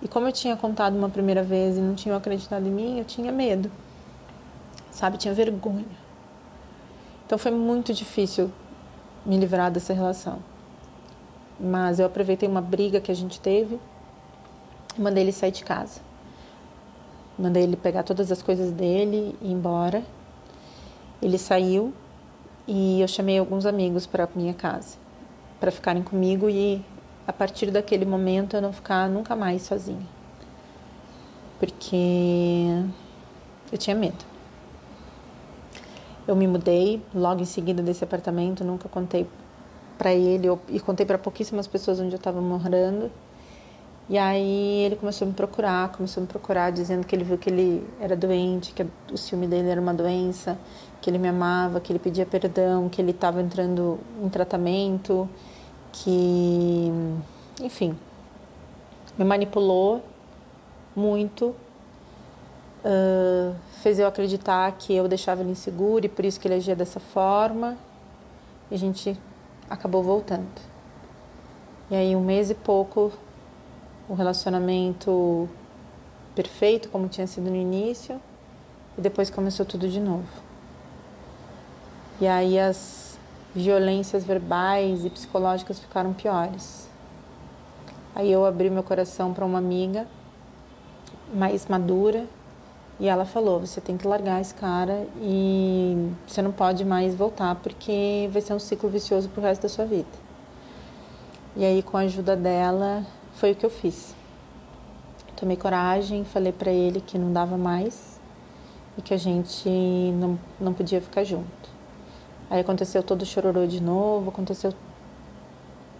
E 0.03 0.09
como 0.09 0.27
eu 0.27 0.33
tinha 0.33 0.57
contado 0.57 0.97
uma 0.97 1.09
primeira 1.09 1.43
vez 1.43 1.77
e 1.77 1.81
não 1.81 1.95
tinham 1.95 2.17
acreditado 2.17 2.67
em 2.67 2.71
mim, 2.71 2.99
eu 2.99 3.05
tinha 3.05 3.31
medo. 3.31 3.71
Sabe, 4.91 5.17
tinha 5.17 5.35
vergonha. 5.35 5.87
Então 7.25 7.39
foi 7.39 7.53
muito 7.53 7.93
difícil 7.93 8.51
me 9.29 9.37
livrar 9.37 9.71
dessa 9.71 9.93
relação. 9.93 10.41
Mas 11.61 12.01
eu 12.01 12.07
aproveitei 12.07 12.49
uma 12.49 12.61
briga 12.61 13.01
que 13.01 13.13
a 13.13 13.15
gente 13.15 13.41
teve 13.41 13.79
mandei 14.99 15.23
ele 15.23 15.33
sair 15.33 15.53
de 15.53 15.65
casa. 15.65 16.01
Mandei 17.39 17.63
ele 17.63 17.77
pegar 17.77 18.03
todas 18.03 18.33
as 18.33 18.43
coisas 18.43 18.73
dele 18.73 19.37
e 19.41 19.47
ir 19.47 19.53
embora. 19.53 20.03
Ele 21.23 21.39
saiu 21.39 21.93
e 22.67 23.01
eu 23.01 23.09
chamei 23.09 23.39
alguns 23.39 23.65
amigos 23.65 24.07
para 24.07 24.29
minha 24.35 24.53
casa 24.53 24.97
para 25.59 25.71
ficarem 25.71 26.03
comigo 26.03 26.49
e 26.49 26.85
a 27.27 27.33
partir 27.33 27.71
daquele 27.71 28.05
momento 28.05 28.55
eu 28.55 28.63
não 28.63 28.73
ficar 28.73 29.09
nunca 29.09 29.35
mais 29.35 29.63
sozinha. 29.63 30.07
Porque 31.59 32.67
eu 33.73 33.79
tinha 33.79 33.97
medo. 33.97 34.25
Eu 36.29 36.37
me 36.37 36.47
mudei 36.47 37.03
logo 37.15 37.41
em 37.41 37.47
seguida 37.47 37.83
desse 37.83 38.05
apartamento, 38.05 38.63
nunca 38.63 38.89
contei 38.89 39.27
para 39.97 40.13
ele 40.15 40.47
e 40.69 40.79
contei 40.79 41.05
para 41.05 41.17
pouquíssimas 41.19 41.67
pessoas 41.67 41.99
onde 41.99 42.13
eu 42.13 42.19
estava 42.19 42.41
morando. 42.41 43.11
E 44.11 44.17
aí 44.17 44.85
ele 44.85 44.97
começou 44.97 45.27
a 45.27 45.29
me 45.29 45.35
procurar, 45.35 45.91
começou 45.91 46.21
a 46.21 46.27
me 46.27 46.29
procurar 46.29 46.71
dizendo 46.71 47.07
que 47.07 47.17
ele 47.17 47.25
viu 47.25 47.39
que 47.39 47.49
ele 47.49 47.87
era 47.99 48.15
doente, 48.15 48.73
que 48.73 48.87
o 49.11 49.17
ciúme 49.17 49.47
dele 49.47 49.69
era 49.69 49.81
uma 49.81 49.95
doença, 49.95 50.59
que 51.01 51.09
ele 51.09 51.19
me 51.19 51.29
amava, 51.29 51.81
que 51.81 51.91
ele 51.91 51.99
pedia 51.99 52.27
perdão, 52.27 52.89
que 52.91 53.01
ele 53.01 53.11
estava 53.11 53.41
entrando 53.43 53.99
em 54.23 54.29
tratamento 54.29 55.29
que, 55.93 56.93
enfim, 57.63 57.97
me 59.19 59.25
manipulou 59.25 60.03
muito, 60.95 61.55
uh, 62.85 63.55
fez 63.83 63.99
eu 63.99 64.07
acreditar 64.07 64.71
que 64.73 64.95
eu 64.95 65.09
deixava 65.09 65.41
ele 65.41 65.51
inseguro 65.51 66.07
e 66.07 66.09
por 66.09 66.25
isso 66.25 66.39
que 66.39 66.49
ele 66.49 66.55
agia 66.55 66.75
dessa 66.75 67.01
forma. 67.01 67.77
E 68.71 68.75
a 68.75 68.79
gente 68.79 69.19
acabou 69.69 70.03
voltando. 70.03 70.47
E 71.91 71.97
aí, 71.97 72.15
um 72.15 72.21
mês 72.21 72.51
e 72.51 72.55
pouco, 72.55 73.13
o 74.09 74.15
relacionamento 74.15 75.49
perfeito, 76.35 76.89
como 76.89 77.09
tinha 77.09 77.27
sido 77.27 77.51
no 77.51 77.57
início, 77.57 78.21
e 78.97 79.01
depois 79.01 79.31
começou 79.31 79.65
tudo 79.65 79.89
de 79.89 80.01
novo. 80.01 80.29
E 82.21 82.27
aí, 82.27 82.59
as 82.59 83.19
violências 83.55 84.25
verbais 84.25 85.05
e 85.05 85.11
psicológicas 85.11 85.79
ficaram 85.79 86.13
piores. 86.13 86.89
Aí 88.15 88.31
eu 88.31 88.45
abri 88.45 88.69
meu 88.69 88.83
coração 88.83 89.33
para 89.33 89.45
uma 89.45 89.59
amiga 89.59 90.07
mais 91.33 91.67
madura 91.67 92.27
e 93.01 93.07
ela 93.07 93.25
falou: 93.25 93.61
você 93.61 93.81
tem 93.81 93.97
que 93.97 94.07
largar 94.07 94.41
esse 94.41 94.55
cara 94.55 95.07
e 95.21 96.11
você 96.27 96.43
não 96.43 96.53
pode 96.53 96.85
mais 96.85 97.15
voltar 97.15 97.55
porque 97.57 98.29
vai 98.33 98.43
ser 98.43 98.55
um 98.55 98.59
ciclo 98.59 98.89
vicioso 98.89 99.29
pro 99.29 99.43
resto 99.43 99.63
da 99.63 99.69
sua 99.69 99.85
vida. 99.85 100.29
E 101.57 101.65
aí, 101.65 101.83
com 101.83 101.97
a 101.97 102.01
ajuda 102.01 102.37
dela, 102.37 103.05
foi 103.35 103.53
o 103.53 103.55
que 103.55 103.65
eu 103.65 103.71
fiz. 103.71 104.15
Tomei 105.37 105.57
coragem, 105.57 106.25
falei 106.25 106.53
para 106.53 106.71
ele 106.71 107.01
que 107.01 107.17
não 107.19 107.33
dava 107.33 107.57
mais 107.57 108.21
e 108.97 109.03
que 109.03 109.15
a 109.15 109.17
gente 109.17 109.69
não, 109.69 110.39
não 110.61 110.75
podia 110.75 111.01
ficar 111.01 111.23
junto. 111.23 111.79
Aí 112.51 112.61
aconteceu 112.61 113.03
todo 113.03 113.23
o 113.23 113.27
chororô 113.27 113.67
de 113.67 113.81
novo, 113.81 114.31
aconteceu 114.31 114.75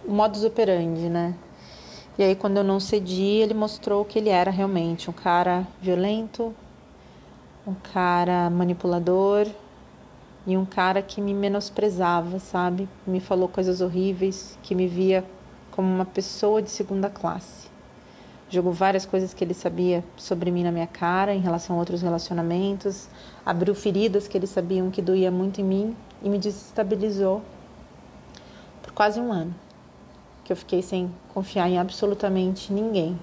o 0.05 0.11
modus 0.11 0.43
operandi, 0.43 1.07
né? 1.07 1.35
E 2.17 2.23
aí 2.23 2.35
quando 2.35 2.57
eu 2.57 2.63
não 2.63 2.79
cedi, 2.79 3.23
ele 3.23 3.53
mostrou 3.53 4.03
que 4.03 4.19
ele 4.19 4.29
era 4.29 4.51
realmente 4.51 5.09
um 5.09 5.13
cara 5.13 5.65
violento, 5.81 6.53
um 7.69 7.75
cara 7.93 8.49
manipulador 8.49 9.47
e 10.47 10.57
um 10.57 10.65
cara 10.65 11.01
que 11.01 11.21
me 11.21 11.33
menosprezava, 11.33 12.39
sabe? 12.39 12.89
Me 13.05 13.19
falou 13.19 13.47
coisas 13.47 13.79
horríveis, 13.79 14.57
que 14.63 14.73
me 14.73 14.87
via 14.87 15.23
como 15.71 15.87
uma 15.87 16.05
pessoa 16.05 16.61
de 16.61 16.69
segunda 16.71 17.09
classe. 17.09 17.69
Jogou 18.49 18.73
várias 18.73 19.05
coisas 19.05 19.31
que 19.31 19.43
ele 19.43 19.53
sabia 19.53 20.03
sobre 20.17 20.49
mim 20.49 20.63
na 20.63 20.71
minha 20.71 20.87
cara 20.87 21.35
em 21.35 21.39
relação 21.39 21.75
a 21.75 21.79
outros 21.79 22.01
relacionamentos, 22.01 23.07
abriu 23.45 23.75
feridas 23.75 24.27
que 24.27 24.35
eles 24.35 24.49
sabiam 24.49 24.89
que 24.89 25.03
doía 25.03 25.29
muito 25.29 25.61
em 25.61 25.63
mim 25.63 25.95
e 26.23 26.29
me 26.29 26.39
desestabilizou 26.39 27.43
por 28.81 28.91
quase 28.91 29.19
um 29.19 29.31
ano, 29.31 29.53
que 30.43 30.51
eu 30.51 30.57
fiquei 30.57 30.81
sem 30.81 31.13
confiar 31.31 31.69
em 31.69 31.77
absolutamente 31.77 32.73
ninguém. 32.73 33.19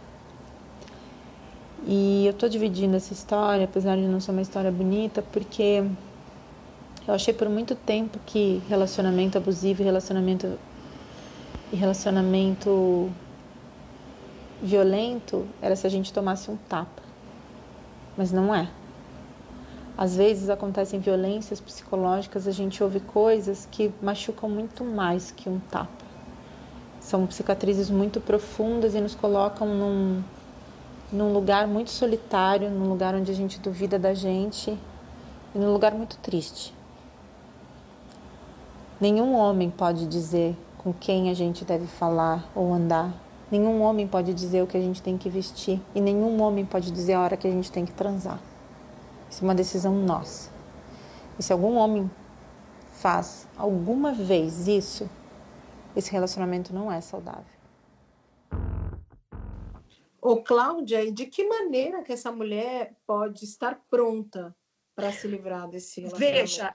E 1.85 2.27
eu 2.27 2.33
tô 2.33 2.49
dividindo 2.49 2.97
essa 2.97 3.13
história, 3.13 3.65
apesar 3.65 3.97
de 3.97 4.03
não 4.03 4.21
ser 4.21 4.31
uma 4.31 4.43
história 4.43 4.71
bonita, 4.71 5.23
porque 5.23 5.85
eu 7.07 7.15
achei 7.15 7.33
por 7.33 7.49
muito 7.49 7.75
tempo 7.75 8.19
que 8.27 8.63
relacionamento 8.69 9.39
abusivo 9.39 9.83
e 9.83 9.85
relacionamento 9.85 10.59
e 11.73 11.77
relacionamento 11.77 13.11
violento 14.63 15.47
era 15.61 15.77
se 15.77 15.87
a 15.87 15.91
gente 15.91 16.13
tomasse 16.13 16.51
um 16.51 16.57
tapa. 16.57 17.03
Mas 18.17 18.33
não 18.33 18.55
é. 18.55 18.69
Às 19.97 20.17
vezes 20.17 20.51
acontecem 20.51 21.01
violências 21.01 21.61
psicológicas, 21.61 22.47
a 22.47 22.51
gente 22.51 22.83
ouve 22.83 23.01
coisas 23.01 23.67
que 23.71 23.93
machucam 24.03 24.49
muito 24.49 24.85
mais 24.85 25.31
que 25.31 25.49
um 25.49 25.59
tapa. 25.59 26.05
São 27.01 27.31
cicatrizes 27.31 27.89
muito 27.89 28.21
profundas 28.21 28.95
e 28.95 29.01
nos 29.01 29.15
colocam 29.15 29.69
num, 29.69 30.23
num 31.13 31.33
lugar 31.33 31.67
muito 31.67 31.91
solitário, 31.91 32.71
num 32.71 32.89
lugar 32.89 33.15
onde 33.15 33.31
a 33.31 33.35
gente 33.35 33.61
duvida 33.61 33.99
da 33.99 34.13
gente 34.13 34.77
e 35.55 35.59
num 35.59 35.73
lugar 35.73 35.95
muito 35.95 36.17
triste. 36.19 36.75
Nenhum 39.01 39.35
homem 39.35 39.71
pode 39.71 40.07
dizer 40.07 40.57
com 40.79 40.93
quem 40.93 41.31
a 41.31 41.35
gente 41.35 41.65
deve 41.65 41.87
falar 41.87 42.51
ou 42.55 42.73
andar. 42.73 43.13
Nenhum 43.51 43.83
homem 43.83 44.09
pode 44.09 44.35
dizer 44.35 44.63
o 44.63 44.67
que 44.67 44.77
a 44.77 44.81
gente 44.81 45.03
tem 45.03 45.17
que 45.17 45.29
vestir 45.29 45.81
e 45.95 46.01
nenhum 46.01 46.41
homem 46.41 46.65
pode 46.65 46.91
dizer 46.91 47.15
a 47.15 47.21
hora 47.21 47.37
que 47.37 47.47
a 47.47 47.51
gente 47.51 47.71
tem 47.71 47.85
que 47.85 47.93
transar. 47.93 48.41
Isso 49.31 49.45
é 49.45 49.49
uma 49.49 49.55
decisão 49.55 49.95
nossa. 49.95 50.51
E 51.39 51.43
se 51.43 51.53
algum 51.53 51.77
homem 51.77 52.11
faz 52.93 53.47
alguma 53.57 54.13
vez 54.13 54.67
isso, 54.67 55.09
esse 55.95 56.11
relacionamento 56.11 56.75
não 56.75 56.91
é 56.91 57.01
saudável. 57.01 57.56
Ô, 60.27 60.43
Cláudia, 60.43 61.05
e 61.05 61.13
de 61.13 61.25
que 61.27 61.45
maneira 61.45 62.03
que 62.03 62.13
essa 62.13 62.33
mulher 62.33 62.97
pode 63.07 63.45
estar 63.45 63.81
pronta 63.89 64.53
para 64.93 65.13
se 65.13 65.29
livrar 65.29 65.69
desse 65.69 66.01
relacionamento? 66.01 66.41
Veja, 66.41 66.75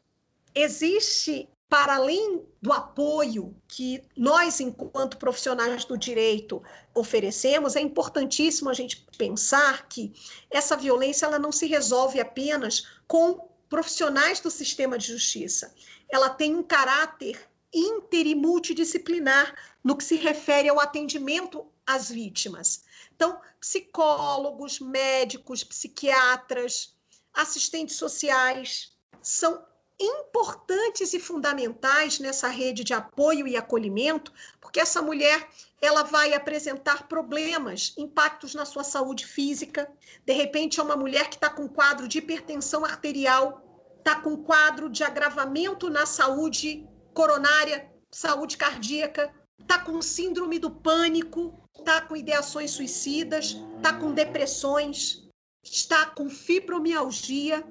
existe 0.55 1.49
para 1.67 1.95
além 1.95 2.45
do 2.61 2.71
apoio 2.71 3.53
que 3.67 4.01
nós, 4.15 4.61
enquanto 4.61 5.17
profissionais 5.17 5.83
do 5.83 5.97
direito, 5.97 6.63
oferecemos, 6.95 7.75
é 7.75 7.81
importantíssimo 7.81 8.69
a 8.69 8.73
gente 8.73 9.05
pensar 9.17 9.85
que 9.89 10.13
essa 10.49 10.77
violência 10.77 11.25
ela 11.25 11.37
não 11.37 11.51
se 11.51 11.65
resolve 11.65 12.21
apenas 12.21 12.87
com 13.05 13.49
profissionais 13.67 14.39
do 14.39 14.49
sistema 14.49 14.97
de 14.97 15.07
justiça. 15.07 15.75
Ela 16.09 16.29
tem 16.29 16.55
um 16.55 16.63
caráter 16.63 17.37
inter 17.73 18.27
e 18.27 18.33
multidisciplinar 18.33 19.53
no 19.83 19.97
que 19.97 20.05
se 20.05 20.15
refere 20.15 20.69
ao 20.69 20.79
atendimento 20.79 21.65
as 21.85 22.09
vítimas. 22.09 22.85
Então, 23.21 23.39
psicólogos, 23.59 24.79
médicos, 24.79 25.63
psiquiatras, 25.63 26.95
assistentes 27.31 27.95
sociais 27.95 28.93
são 29.21 29.63
importantes 29.99 31.13
e 31.13 31.19
fundamentais 31.19 32.17
nessa 32.17 32.47
rede 32.47 32.83
de 32.83 32.95
apoio 32.95 33.47
e 33.47 33.55
acolhimento, 33.55 34.33
porque 34.59 34.79
essa 34.79 35.03
mulher 35.03 35.47
ela 35.79 36.01
vai 36.01 36.33
apresentar 36.33 37.07
problemas, 37.07 37.93
impactos 37.95 38.55
na 38.55 38.65
sua 38.65 38.83
saúde 38.83 39.27
física. 39.27 39.87
De 40.25 40.33
repente, 40.33 40.79
é 40.79 40.83
uma 40.83 40.97
mulher 40.97 41.29
que 41.29 41.35
está 41.35 41.51
com 41.51 41.69
quadro 41.69 42.07
de 42.07 42.17
hipertensão 42.17 42.83
arterial, 42.83 43.61
está 43.99 44.15
com 44.15 44.35
quadro 44.35 44.89
de 44.89 45.03
agravamento 45.03 45.91
na 45.91 46.07
saúde 46.07 46.89
coronária, 47.13 47.87
saúde 48.09 48.57
cardíaca, 48.57 49.31
está 49.59 49.77
com 49.77 50.01
síndrome 50.01 50.57
do 50.57 50.71
pânico, 50.71 51.60
está 51.77 52.01
com 52.01 52.15
ideações 52.15 52.71
suicidas, 52.71 53.57
está 53.77 53.93
com 53.93 54.13
depressões, 54.13 55.27
está 55.63 56.05
com 56.05 56.29
fibromialgia. 56.29 57.63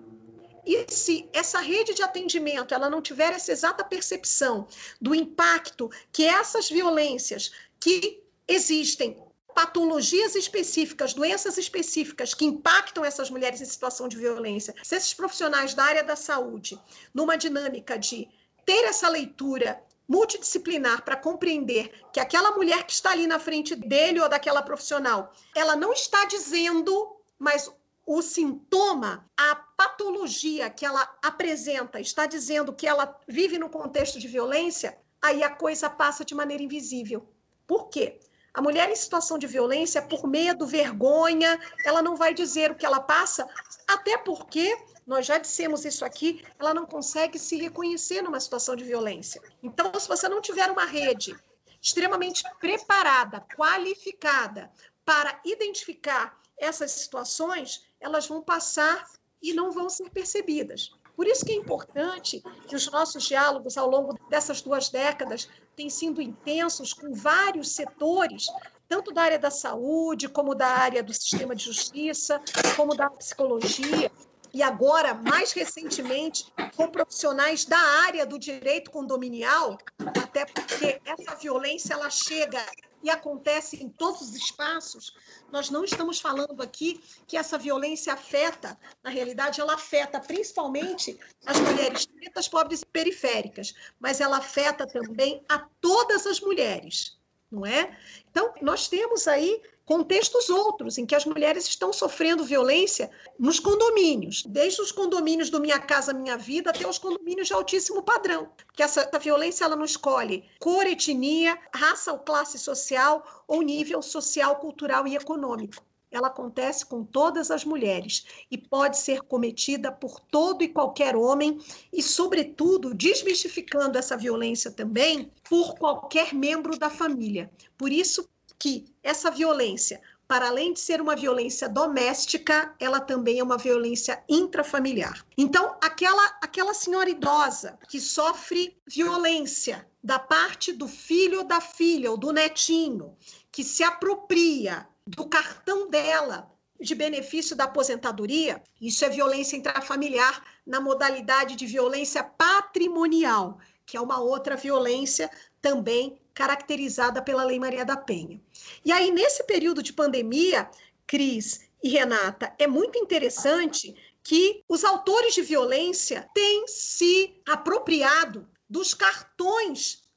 E 0.65 0.87
se 0.93 1.29
essa 1.33 1.61
rede 1.61 1.95
de 1.95 2.03
atendimento 2.03 2.75
ela 2.75 2.91
não 2.91 3.01
tiver 3.01 3.33
essa 3.33 3.53
exata 3.53 3.83
percepção 3.83 4.67
do 5.01 5.15
impacto 5.15 5.91
que 6.13 6.25
essas 6.25 6.69
violências 6.69 7.51
que 7.79 8.23
existem 8.47 9.17
patologias 9.55 10.35
específicas, 10.35 11.13
doenças 11.13 11.59
específicas 11.59 12.35
que 12.35 12.45
impactam 12.45 13.05
essas 13.05 13.31
mulheres 13.31 13.61
em 13.61 13.65
situação 13.65 14.09
de 14.09 14.17
violência, 14.17 14.75
se 14.83 14.95
esses 14.95 15.13
profissionais 15.13 15.75
da 15.75 15.85
área 15.85 16.05
da 16.05 16.17
saúde, 16.17 16.79
numa 17.13 17.37
dinâmica 17.37 17.99
de 17.99 18.29
ter 18.65 18.85
essa 18.85 19.09
leitura 19.09 19.83
multidisciplinar 20.11 21.05
para 21.05 21.17
compreender 21.17 21.93
que 22.13 22.19
aquela 22.19 22.51
mulher 22.51 22.85
que 22.85 22.93
está 22.93 23.13
ali 23.13 23.29
na 23.29 23.39
frente 23.39 23.77
dele 23.77 24.19
ou 24.21 24.29
daquela 24.29 24.61
profissional, 24.61 25.33
ela 25.55 25.77
não 25.77 25.93
está 25.93 26.25
dizendo, 26.25 27.17
mas 27.39 27.73
o 28.05 28.21
sintoma, 28.21 29.25
a 29.37 29.55
patologia 29.55 30.69
que 30.69 30.85
ela 30.85 31.09
apresenta, 31.23 32.01
está 32.01 32.27
dizendo 32.27 32.73
que 32.73 32.89
ela 32.89 33.17
vive 33.29 33.57
no 33.57 33.71
contexto 33.71 34.19
de 34.19 34.27
violência, 34.27 34.99
aí 35.23 35.45
a 35.45 35.51
coisa 35.51 35.89
passa 35.89 36.25
de 36.25 36.35
maneira 36.35 36.65
invisível. 36.65 37.29
Por 37.65 37.89
quê? 37.89 38.19
A 38.53 38.61
mulher 38.61 38.91
em 38.91 38.97
situação 38.97 39.39
de 39.39 39.47
violência, 39.47 40.03
por 40.03 40.27
medo, 40.27 40.67
vergonha, 40.67 41.57
ela 41.85 42.03
não 42.03 42.17
vai 42.17 42.35
dizer 42.35 42.73
o 42.73 42.75
que 42.75 42.85
ela 42.85 42.99
passa, 42.99 43.49
até 43.87 44.19
porque, 44.19 44.77
nós 45.11 45.27
já 45.27 45.39
dissemos 45.39 45.85
isso 45.85 46.05
aqui, 46.05 46.41
ela 46.57 46.73
não 46.73 46.87
consegue 46.87 47.37
se 47.37 47.57
reconhecer 47.57 48.23
numa 48.23 48.39
situação 48.39 48.77
de 48.77 48.85
violência. 48.85 49.43
Então, 49.61 49.93
se 49.99 50.07
você 50.07 50.29
não 50.29 50.41
tiver 50.41 50.71
uma 50.71 50.85
rede 50.85 51.37
extremamente 51.83 52.45
preparada, 52.61 53.45
qualificada 53.57 54.71
para 55.05 55.41
identificar 55.45 56.39
essas 56.57 56.93
situações, 56.93 57.85
elas 57.99 58.29
vão 58.29 58.41
passar 58.41 59.05
e 59.43 59.53
não 59.53 59.73
vão 59.73 59.91
ser 59.91 60.09
percebidas. 60.11 60.93
Por 61.17 61.27
isso 61.27 61.45
que 61.45 61.51
é 61.51 61.57
importante 61.57 62.41
que 62.69 62.77
os 62.77 62.89
nossos 62.89 63.25
diálogos 63.25 63.77
ao 63.77 63.91
longo 63.91 64.17
dessas 64.29 64.63
duas 64.63 64.91
décadas 64.91 65.49
têm 65.75 65.91
sido 65.91 66.23
intensos 66.23 66.95
com 66.95 67.13
vários 67.13 67.73
setores, 67.73 68.47
tanto 68.89 69.13
da 69.13 69.23
área 69.23 69.41
da 69.41 69.51
saúde, 69.51 70.29
como 70.29 70.55
da 70.55 70.69
área 70.69 71.03
do 71.03 71.13
sistema 71.13 71.57
de 71.57 71.65
justiça, 71.65 72.41
como 72.77 72.95
da 72.95 73.11
psicologia, 73.11 74.09
e 74.53 74.63
agora, 74.63 75.15
mais 75.15 75.53
recentemente, 75.53 76.53
com 76.77 76.89
profissionais 76.89 77.65
da 77.65 77.79
área 77.79 78.27
do 78.27 78.39
direito 78.39 78.91
condominial, 78.91 79.79
até 79.99 80.45
porque 80.45 81.01
essa 81.05 81.35
violência 81.37 81.95
ela 81.95 82.11
chega 82.11 82.65
e 83.03 83.09
acontece 83.09 83.83
em 83.83 83.89
todos 83.89 84.21
os 84.21 84.35
espaços, 84.35 85.15
nós 85.51 85.71
não 85.71 85.85
estamos 85.85 86.21
falando 86.21 86.63
aqui 86.63 87.03
que 87.27 87.37
essa 87.37 87.57
violência 87.57 88.13
afeta, 88.13 88.79
na 89.03 89.11
realidade, 89.11 89.61
ela 89.61 89.75
afeta 89.75 90.21
principalmente 90.21 91.19
as 91.47 91.59
mulheres 91.59 92.07
pretas, 92.07 92.49
pobres 92.49 92.83
e 92.83 92.87
periféricas, 92.87 93.75
mas 93.99 94.21
ela 94.21 94.39
afeta 94.39 94.87
também 94.87 95.43
a 95.49 95.59
todas 95.81 96.27
as 96.27 96.41
mulheres, 96.41 97.19
não 97.51 97.65
é? 97.65 97.97
Então, 98.31 98.53
nós 98.61 98.87
temos 98.89 99.27
aí 99.27 99.63
contextos 99.91 100.49
outros 100.49 100.99
em 100.99 101.05
que 101.05 101.17
as 101.17 101.25
mulheres 101.25 101.67
estão 101.67 101.93
sofrendo 101.93 102.45
violência 102.45 103.11
nos 103.37 103.59
condomínios, 103.59 104.45
desde 104.47 104.81
os 104.81 104.93
condomínios 104.93 105.51
do 105.51 105.59
Minha 105.59 105.81
Casa 105.81 106.13
Minha 106.13 106.37
Vida 106.37 106.71
até 106.71 106.87
os 106.87 106.97
condomínios 106.97 107.49
de 107.49 107.55
altíssimo 107.55 108.01
padrão. 108.01 108.49
Porque 108.69 108.85
essa, 108.85 109.01
essa 109.01 109.19
violência 109.19 109.65
ela 109.65 109.75
não 109.75 109.85
escolhe 109.85 110.49
cor, 110.61 110.87
etnia, 110.87 111.59
raça 111.75 112.13
ou 112.13 112.21
classe 112.21 112.57
social 112.57 113.45
ou 113.49 113.63
nível 113.63 114.01
social, 114.01 114.61
cultural 114.61 115.09
e 115.09 115.17
econômico 115.17 115.83
ela 116.13 116.27
acontece 116.27 116.85
com 116.85 117.05
todas 117.05 117.53
as 117.53 117.65
mulheres 117.65 118.25
e 118.51 118.59
pode 118.59 118.99
ser 118.99 119.23
cometida 119.23 119.93
por 119.93 120.19
todo 120.19 120.65
e 120.65 120.69
qualquer 120.69 121.15
homem 121.15 121.59
e, 121.93 122.03
sobretudo, 122.03 122.93
desmistificando 122.93 123.97
essa 123.97 124.17
violência 124.17 124.73
também 124.73 125.31
por 125.49 125.77
qualquer 125.77 126.35
membro 126.35 126.77
da 126.77 126.91
família. 126.91 127.49
Por 127.79 127.93
isso, 127.93 128.29
que 128.61 128.95
essa 129.03 129.31
violência, 129.31 130.03
para 130.29 130.49
além 130.49 130.75
de 130.75 130.81
ser 130.81 131.01
uma 131.01 131.17
violência 131.17 131.67
doméstica, 131.67 132.75
ela 132.79 133.01
também 133.01 133.41
é 133.41 133.43
uma 133.43 133.57
violência 133.57 134.23
intrafamiliar. 134.29 135.25
Então, 135.37 135.77
aquela, 135.83 136.25
aquela 136.43 136.75
senhora 136.75 137.09
idosa 137.09 137.79
que 137.89 137.99
sofre 137.99 138.77
violência 138.87 139.89
da 140.05 140.19
parte 140.19 140.73
do 140.73 140.87
filho 140.87 141.39
ou 141.39 141.45
da 141.45 141.61
filha, 141.61 142.11
ou 142.11 142.19
do 142.19 142.33
netinho, 142.33 143.17
que 143.51 143.65
se 143.65 143.83
apropria 143.83 144.87
do 145.07 145.27
cartão 145.27 145.89
dela 145.89 146.51
de 146.79 146.95
benefício 146.95 147.57
da 147.57 147.65
aposentadoria, 147.65 148.63
isso 148.81 149.05
é 149.05 149.09
violência 149.09 149.57
intrafamiliar 149.57 150.43
na 150.67 150.81
modalidade 150.81 151.57
de 151.57 151.67
violência 151.67 152.23
patrimonial, 152.23 153.59
que 153.85 153.97
é 153.97 154.01
uma 154.01 154.21
outra 154.21 154.57
violência 154.57 155.31
também 155.61 156.19
caracterizada 156.41 157.21
pela 157.21 157.45
Lei 157.45 157.59
Maria 157.59 157.85
da 157.85 157.99
Penha. 157.99 158.41
E 158.83 158.91
aí, 158.91 159.11
nesse 159.11 159.45
período 159.45 159.83
de 159.83 159.93
pandemia, 159.93 160.71
Cris 161.07 161.69
e 161.83 161.91
Renata, 161.91 162.55
é 162.59 162.67
muito 162.67 162.99
interessante 162.99 163.95
que 164.23 164.65
os 164.67 164.83
autores 164.83 165.35
de 165.35 165.43
violência 165.43 166.27
têm 166.33 166.67
se 166.67 167.43
apropriado 167.47 168.49
dos 168.67 168.95
cartões 168.95 170.09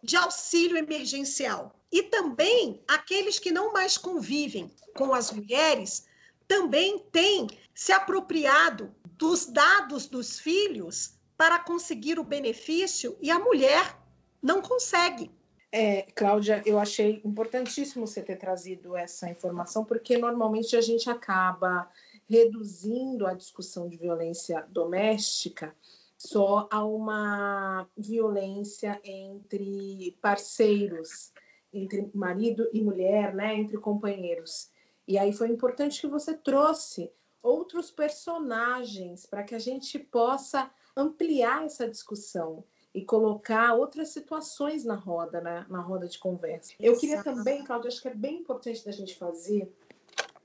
de 0.00 0.16
auxílio 0.16 0.76
emergencial. 0.76 1.74
E 1.90 2.04
também 2.04 2.80
aqueles 2.86 3.40
que 3.40 3.50
não 3.50 3.72
mais 3.72 3.98
convivem 3.98 4.70
com 4.94 5.12
as 5.12 5.32
mulheres 5.32 6.06
também 6.46 7.00
têm 7.10 7.48
se 7.74 7.90
apropriado 7.90 8.94
dos 9.18 9.46
dados 9.46 10.06
dos 10.06 10.38
filhos 10.38 11.14
para 11.36 11.58
conseguir 11.58 12.16
o 12.20 12.24
benefício 12.24 13.18
e 13.20 13.28
a 13.28 13.40
mulher 13.40 13.98
não 14.40 14.62
consegue. 14.62 15.33
É, 15.76 16.02
Cláudia, 16.14 16.62
eu 16.64 16.78
achei 16.78 17.20
importantíssimo 17.24 18.06
você 18.06 18.22
ter 18.22 18.36
trazido 18.36 18.96
essa 18.96 19.28
informação, 19.28 19.84
porque 19.84 20.16
normalmente 20.16 20.76
a 20.76 20.80
gente 20.80 21.10
acaba 21.10 21.90
reduzindo 22.30 23.26
a 23.26 23.34
discussão 23.34 23.88
de 23.88 23.96
violência 23.96 24.64
doméstica 24.70 25.74
só 26.16 26.68
a 26.70 26.84
uma 26.84 27.88
violência 27.96 29.00
entre 29.02 30.16
parceiros, 30.22 31.32
entre 31.72 32.08
marido 32.14 32.70
e 32.72 32.80
mulher, 32.80 33.34
né, 33.34 33.56
entre 33.56 33.76
companheiros. 33.76 34.70
E 35.08 35.18
aí 35.18 35.32
foi 35.32 35.48
importante 35.48 36.00
que 36.00 36.06
você 36.06 36.34
trouxe 36.34 37.10
outros 37.42 37.90
personagens 37.90 39.26
para 39.26 39.42
que 39.42 39.56
a 39.56 39.58
gente 39.58 39.98
possa 39.98 40.70
ampliar 40.96 41.64
essa 41.64 41.90
discussão 41.90 42.62
e 42.94 43.04
colocar 43.04 43.74
outras 43.74 44.10
situações 44.10 44.84
na 44.84 44.94
roda, 44.94 45.40
né? 45.40 45.66
na 45.68 45.80
roda 45.80 46.06
de 46.06 46.18
conversa. 46.18 46.72
Eu 46.78 46.96
queria 46.96 47.22
também, 47.24 47.64
Cláudia, 47.64 47.88
acho 47.88 48.00
que 48.00 48.08
é 48.08 48.14
bem 48.14 48.38
importante 48.38 48.84
da 48.84 48.92
gente 48.92 49.16
fazer, 49.16 49.68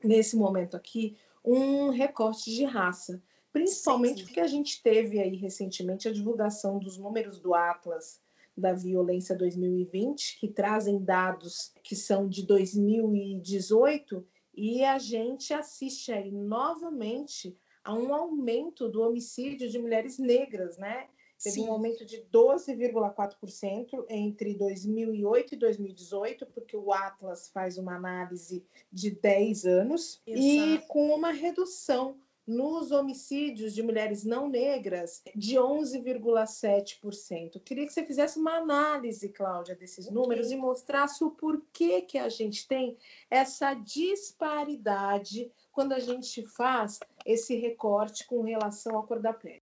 nesse 0.03 0.35
momento 0.35 0.75
aqui, 0.75 1.15
um 1.45 1.89
recorte 1.89 2.49
de 2.49 2.65
raça, 2.65 3.21
principalmente 3.53 4.23
porque 4.23 4.39
a 4.39 4.47
gente 4.47 4.81
teve 4.81 5.19
aí 5.19 5.35
recentemente 5.35 6.07
a 6.07 6.13
divulgação 6.13 6.79
dos 6.79 6.97
números 6.97 7.39
do 7.39 7.53
Atlas 7.53 8.19
da 8.57 8.73
Violência 8.73 9.35
2020, 9.35 10.39
que 10.39 10.47
trazem 10.47 11.03
dados 11.03 11.71
que 11.83 11.95
são 11.95 12.27
de 12.27 12.45
2018, 12.45 14.25
e 14.55 14.83
a 14.83 14.97
gente 14.97 15.53
assiste 15.53 16.11
aí 16.11 16.31
novamente 16.31 17.55
a 17.83 17.93
um 17.93 18.13
aumento 18.13 18.89
do 18.89 19.01
homicídio 19.01 19.69
de 19.69 19.79
mulheres 19.79 20.17
negras, 20.17 20.77
né? 20.77 21.07
Teve 21.41 21.55
Sim. 21.55 21.69
um 21.69 21.71
aumento 21.71 22.05
de 22.05 22.17
12,4% 22.33 24.05
entre 24.09 24.55
2008 24.55 25.55
e 25.55 25.57
2018, 25.57 26.45
porque 26.47 26.75
o 26.75 26.91
Atlas 26.91 27.49
faz 27.49 27.77
uma 27.77 27.95
análise 27.95 28.65
de 28.91 29.11
10 29.11 29.65
anos, 29.65 30.21
Exato. 30.27 30.43
e 30.43 30.79
com 30.87 31.15
uma 31.15 31.31
redução 31.31 32.17
nos 32.49 32.91
homicídios 32.91 33.73
de 33.75 33.83
mulheres 33.83 34.25
não 34.25 34.49
negras 34.49 35.21
de 35.35 35.55
11,7%. 35.55 37.61
Queria 37.63 37.85
que 37.85 37.93
você 37.93 38.03
fizesse 38.03 38.39
uma 38.39 38.57
análise, 38.57 39.29
Cláudia, 39.29 39.75
desses 39.75 40.09
números 40.09 40.51
e 40.51 40.55
mostrasse 40.55 41.23
o 41.23 41.29
porquê 41.29 42.01
que 42.01 42.17
a 42.17 42.27
gente 42.27 42.67
tem 42.67 42.97
essa 43.29 43.75
disparidade 43.75 45.51
quando 45.71 45.93
a 45.93 45.99
gente 45.99 46.43
faz 46.47 46.99
esse 47.23 47.55
recorte 47.55 48.25
com 48.25 48.41
relação 48.41 48.97
à 48.97 49.05
cor 49.05 49.19
da 49.19 49.31
pele. 49.31 49.61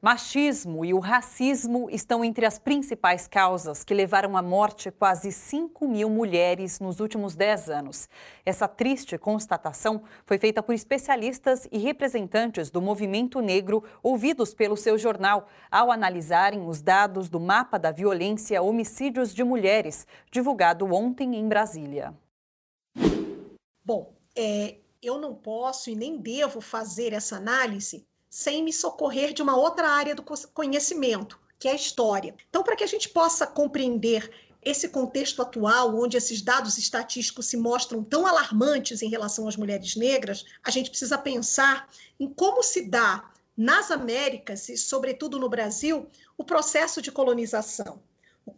Machismo 0.00 0.84
e 0.84 0.94
o 0.94 1.00
racismo 1.00 1.90
estão 1.90 2.24
entre 2.24 2.46
as 2.46 2.56
principais 2.56 3.26
causas 3.26 3.82
que 3.82 3.92
levaram 3.92 4.36
à 4.36 4.42
morte 4.42 4.92
quase 4.92 5.32
5 5.32 5.88
mil 5.88 6.08
mulheres 6.08 6.78
nos 6.78 7.00
últimos 7.00 7.34
10 7.34 7.68
anos. 7.68 8.08
Essa 8.46 8.68
triste 8.68 9.18
constatação 9.18 10.00
foi 10.24 10.38
feita 10.38 10.62
por 10.62 10.72
especialistas 10.72 11.66
e 11.72 11.78
representantes 11.78 12.70
do 12.70 12.80
movimento 12.80 13.40
negro 13.40 13.82
ouvidos 14.00 14.54
pelo 14.54 14.76
seu 14.76 14.96
jornal 14.96 15.48
ao 15.68 15.90
analisarem 15.90 16.64
os 16.64 16.80
dados 16.80 17.28
do 17.28 17.40
Mapa 17.40 17.76
da 17.76 17.90
Violência 17.90 18.62
Homicídios 18.62 19.34
de 19.34 19.42
Mulheres, 19.42 20.06
divulgado 20.30 20.86
ontem 20.94 21.34
em 21.34 21.48
Brasília. 21.48 22.14
Bom, 23.84 24.14
é, 24.36 24.76
eu 25.02 25.18
não 25.18 25.34
posso 25.34 25.90
e 25.90 25.96
nem 25.96 26.18
devo 26.18 26.60
fazer 26.60 27.12
essa 27.12 27.34
análise 27.34 28.06
sem 28.28 28.62
me 28.62 28.72
socorrer 28.72 29.32
de 29.32 29.42
uma 29.42 29.56
outra 29.56 29.88
área 29.88 30.14
do 30.14 30.22
conhecimento, 30.22 31.38
que 31.58 31.68
é 31.68 31.72
a 31.72 31.76
história. 31.76 32.34
Então, 32.48 32.62
para 32.62 32.76
que 32.76 32.84
a 32.84 32.88
gente 32.88 33.08
possa 33.08 33.46
compreender 33.46 34.30
esse 34.62 34.88
contexto 34.88 35.40
atual, 35.40 35.94
onde 35.96 36.16
esses 36.16 36.42
dados 36.42 36.78
estatísticos 36.78 37.46
se 37.46 37.56
mostram 37.56 38.02
tão 38.02 38.26
alarmantes 38.26 39.02
em 39.02 39.08
relação 39.08 39.48
às 39.48 39.56
mulheres 39.56 39.96
negras, 39.96 40.44
a 40.62 40.70
gente 40.70 40.90
precisa 40.90 41.16
pensar 41.16 41.88
em 42.18 42.28
como 42.28 42.62
se 42.62 42.82
dá 42.82 43.30
nas 43.56 43.90
Américas 43.90 44.68
e, 44.68 44.76
sobretudo 44.76 45.38
no 45.38 45.48
Brasil, 45.48 46.08
o 46.36 46.44
processo 46.44 47.00
de 47.00 47.10
colonização 47.10 48.00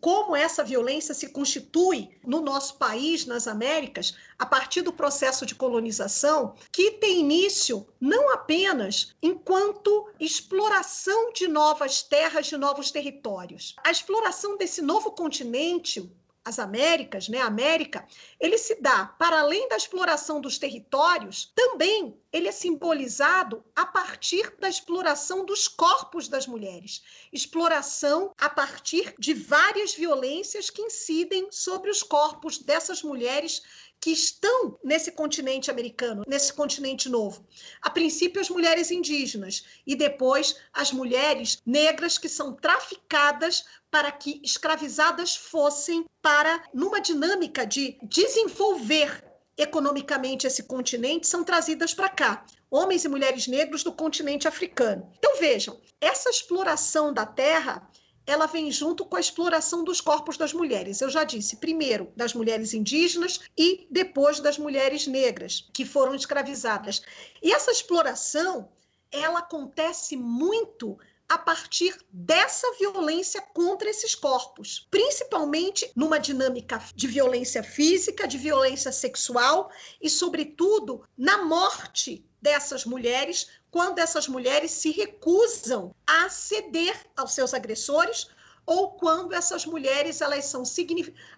como 0.00 0.36
essa 0.36 0.62
violência 0.62 1.14
se 1.14 1.30
constitui 1.30 2.10
no 2.24 2.40
nosso 2.40 2.76
país, 2.76 3.26
nas 3.26 3.46
Américas, 3.46 4.14
a 4.38 4.46
partir 4.46 4.82
do 4.82 4.92
processo 4.92 5.46
de 5.46 5.54
colonização, 5.54 6.54
que 6.72 6.92
tem 6.92 7.20
início 7.20 7.86
não 8.00 8.32
apenas 8.32 9.14
enquanto 9.22 10.08
exploração 10.18 11.32
de 11.32 11.48
novas 11.48 12.02
terras, 12.02 12.46
de 12.46 12.56
novos 12.56 12.90
territórios. 12.90 13.74
A 13.84 13.90
exploração 13.90 14.56
desse 14.56 14.82
novo 14.82 15.12
continente, 15.12 16.10
as 16.44 16.58
Américas, 16.58 17.28
né, 17.28 17.40
América, 17.40 18.06
ele 18.40 18.56
se 18.56 18.80
dá 18.80 19.06
para 19.18 19.40
além 19.40 19.68
da 19.68 19.76
exploração 19.76 20.40
dos 20.40 20.58
territórios, 20.58 21.52
também 21.54 22.18
ele 22.32 22.48
é 22.48 22.52
simbolizado 22.52 23.64
a 23.76 23.84
partir 23.84 24.56
da 24.58 24.68
exploração 24.68 25.44
dos 25.44 25.68
corpos 25.68 26.28
das 26.28 26.46
mulheres, 26.46 27.02
exploração 27.32 28.32
a 28.38 28.48
partir 28.48 29.14
de 29.18 29.34
várias 29.34 29.94
violências 29.94 30.70
que 30.70 30.82
incidem 30.82 31.48
sobre 31.50 31.90
os 31.90 32.02
corpos 32.02 32.58
dessas 32.58 33.02
mulheres 33.02 33.62
que 34.00 34.10
estão 34.10 34.78
nesse 34.82 35.12
continente 35.12 35.70
americano, 35.70 36.24
nesse 36.26 36.52
continente 36.52 37.08
novo. 37.08 37.46
A 37.82 37.90
princípio, 37.90 38.40
as 38.40 38.48
mulheres 38.48 38.90
indígenas 38.90 39.64
e 39.86 39.94
depois 39.94 40.56
as 40.72 40.90
mulheres 40.90 41.60
negras 41.66 42.16
que 42.16 42.28
são 42.28 42.54
traficadas 42.54 43.64
para 43.90 44.10
que 44.10 44.40
escravizadas 44.42 45.36
fossem 45.36 46.06
para, 46.22 46.62
numa 46.72 47.00
dinâmica 47.00 47.66
de 47.66 47.98
desenvolver 48.02 49.24
economicamente 49.58 50.46
esse 50.46 50.62
continente, 50.62 51.26
são 51.26 51.44
trazidas 51.44 51.92
para 51.92 52.08
cá. 52.08 52.46
Homens 52.70 53.04
e 53.04 53.08
mulheres 53.08 53.46
negros 53.46 53.82
do 53.82 53.92
continente 53.92 54.48
africano. 54.48 55.12
Então 55.18 55.38
vejam, 55.38 55.78
essa 56.00 56.30
exploração 56.30 57.12
da 57.12 57.26
terra 57.26 57.86
ela 58.30 58.46
vem 58.46 58.70
junto 58.70 59.04
com 59.04 59.16
a 59.16 59.20
exploração 59.20 59.82
dos 59.82 60.00
corpos 60.00 60.36
das 60.36 60.52
mulheres. 60.52 61.00
Eu 61.00 61.10
já 61.10 61.24
disse, 61.24 61.56
primeiro 61.56 62.12
das 62.14 62.32
mulheres 62.32 62.72
indígenas 62.72 63.40
e 63.58 63.88
depois 63.90 64.38
das 64.38 64.56
mulheres 64.56 65.08
negras 65.08 65.68
que 65.74 65.84
foram 65.84 66.14
escravizadas. 66.14 67.02
E 67.42 67.52
essa 67.52 67.72
exploração, 67.72 68.70
ela 69.10 69.40
acontece 69.40 70.16
muito 70.16 70.96
a 71.28 71.38
partir 71.38 71.92
dessa 72.12 72.72
violência 72.78 73.42
contra 73.52 73.90
esses 73.90 74.14
corpos, 74.14 74.86
principalmente 74.92 75.90
numa 75.96 76.18
dinâmica 76.18 76.80
de 76.94 77.08
violência 77.08 77.64
física, 77.64 78.28
de 78.28 78.38
violência 78.38 78.92
sexual 78.92 79.72
e, 80.00 80.08
sobretudo, 80.08 81.02
na 81.18 81.44
morte 81.44 82.24
dessas 82.40 82.84
mulheres, 82.84 83.48
quando 83.70 83.98
essas 83.98 84.26
mulheres 84.28 84.70
se 84.70 84.90
recusam 84.90 85.94
a 86.06 86.28
ceder 86.28 86.96
aos 87.16 87.32
seus 87.32 87.54
agressores 87.54 88.28
ou 88.66 88.92
quando 88.92 89.32
essas 89.32 89.66
mulheres 89.66 90.20
elas 90.20 90.44
são 90.44 90.62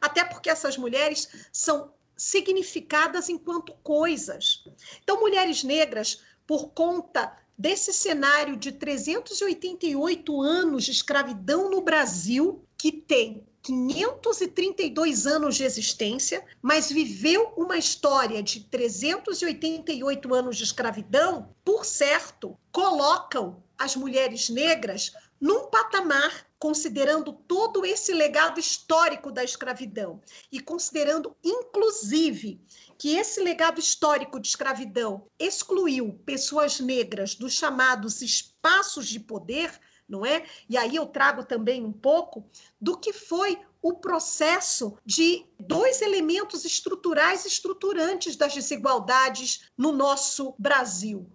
até 0.00 0.24
porque 0.24 0.50
essas 0.50 0.76
mulheres 0.76 1.28
são 1.52 1.92
significadas 2.16 3.28
enquanto 3.28 3.72
coisas. 3.82 4.64
Então, 5.02 5.20
mulheres 5.20 5.64
negras, 5.64 6.20
por 6.46 6.68
conta 6.70 7.36
desse 7.56 7.92
cenário 7.92 8.56
de 8.56 8.72
388 8.72 10.40
anos 10.40 10.84
de 10.84 10.90
escravidão 10.90 11.70
no 11.70 11.80
Brasil, 11.80 12.64
que 12.76 12.92
tem 12.92 13.46
532 13.62 15.26
anos 15.26 15.56
de 15.56 15.64
existência, 15.64 16.44
mas 16.60 16.90
viveu 16.90 17.52
uma 17.56 17.76
história 17.76 18.42
de 18.42 18.60
388 18.60 20.34
anos 20.34 20.56
de 20.56 20.64
escravidão, 20.64 21.54
por 21.64 21.84
certo, 21.84 22.58
colocam 22.72 23.62
as 23.78 23.94
mulheres 23.94 24.48
negras 24.48 25.12
num 25.40 25.66
patamar 25.66 26.46
considerando 26.62 27.32
todo 27.32 27.84
esse 27.84 28.12
legado 28.12 28.60
histórico 28.60 29.32
da 29.32 29.42
escravidão 29.42 30.20
e 30.52 30.60
considerando, 30.60 31.36
inclusive, 31.42 32.60
que 32.96 33.16
esse 33.16 33.40
legado 33.40 33.80
histórico 33.80 34.38
de 34.38 34.46
escravidão 34.46 35.26
excluiu 35.40 36.12
pessoas 36.24 36.78
negras 36.78 37.34
dos 37.34 37.54
chamados 37.54 38.22
espaços 38.22 39.08
de 39.08 39.18
poder, 39.18 39.76
não 40.08 40.24
é? 40.24 40.44
E 40.68 40.76
aí 40.76 40.96
eu 40.96 41.06
trago 41.06 41.44
também 41.44 41.84
um 41.84 41.92
pouco 41.92 42.44
do 42.80 42.96
que 42.96 43.12
foi 43.12 43.58
o 43.80 43.94
processo 43.94 44.96
de 45.04 45.44
dois 45.58 46.00
elementos 46.02 46.64
estruturais 46.64 47.44
estruturantes 47.44 48.36
das 48.36 48.54
desigualdades 48.54 49.68
no 49.76 49.90
nosso 49.90 50.54
Brasil, 50.58 51.28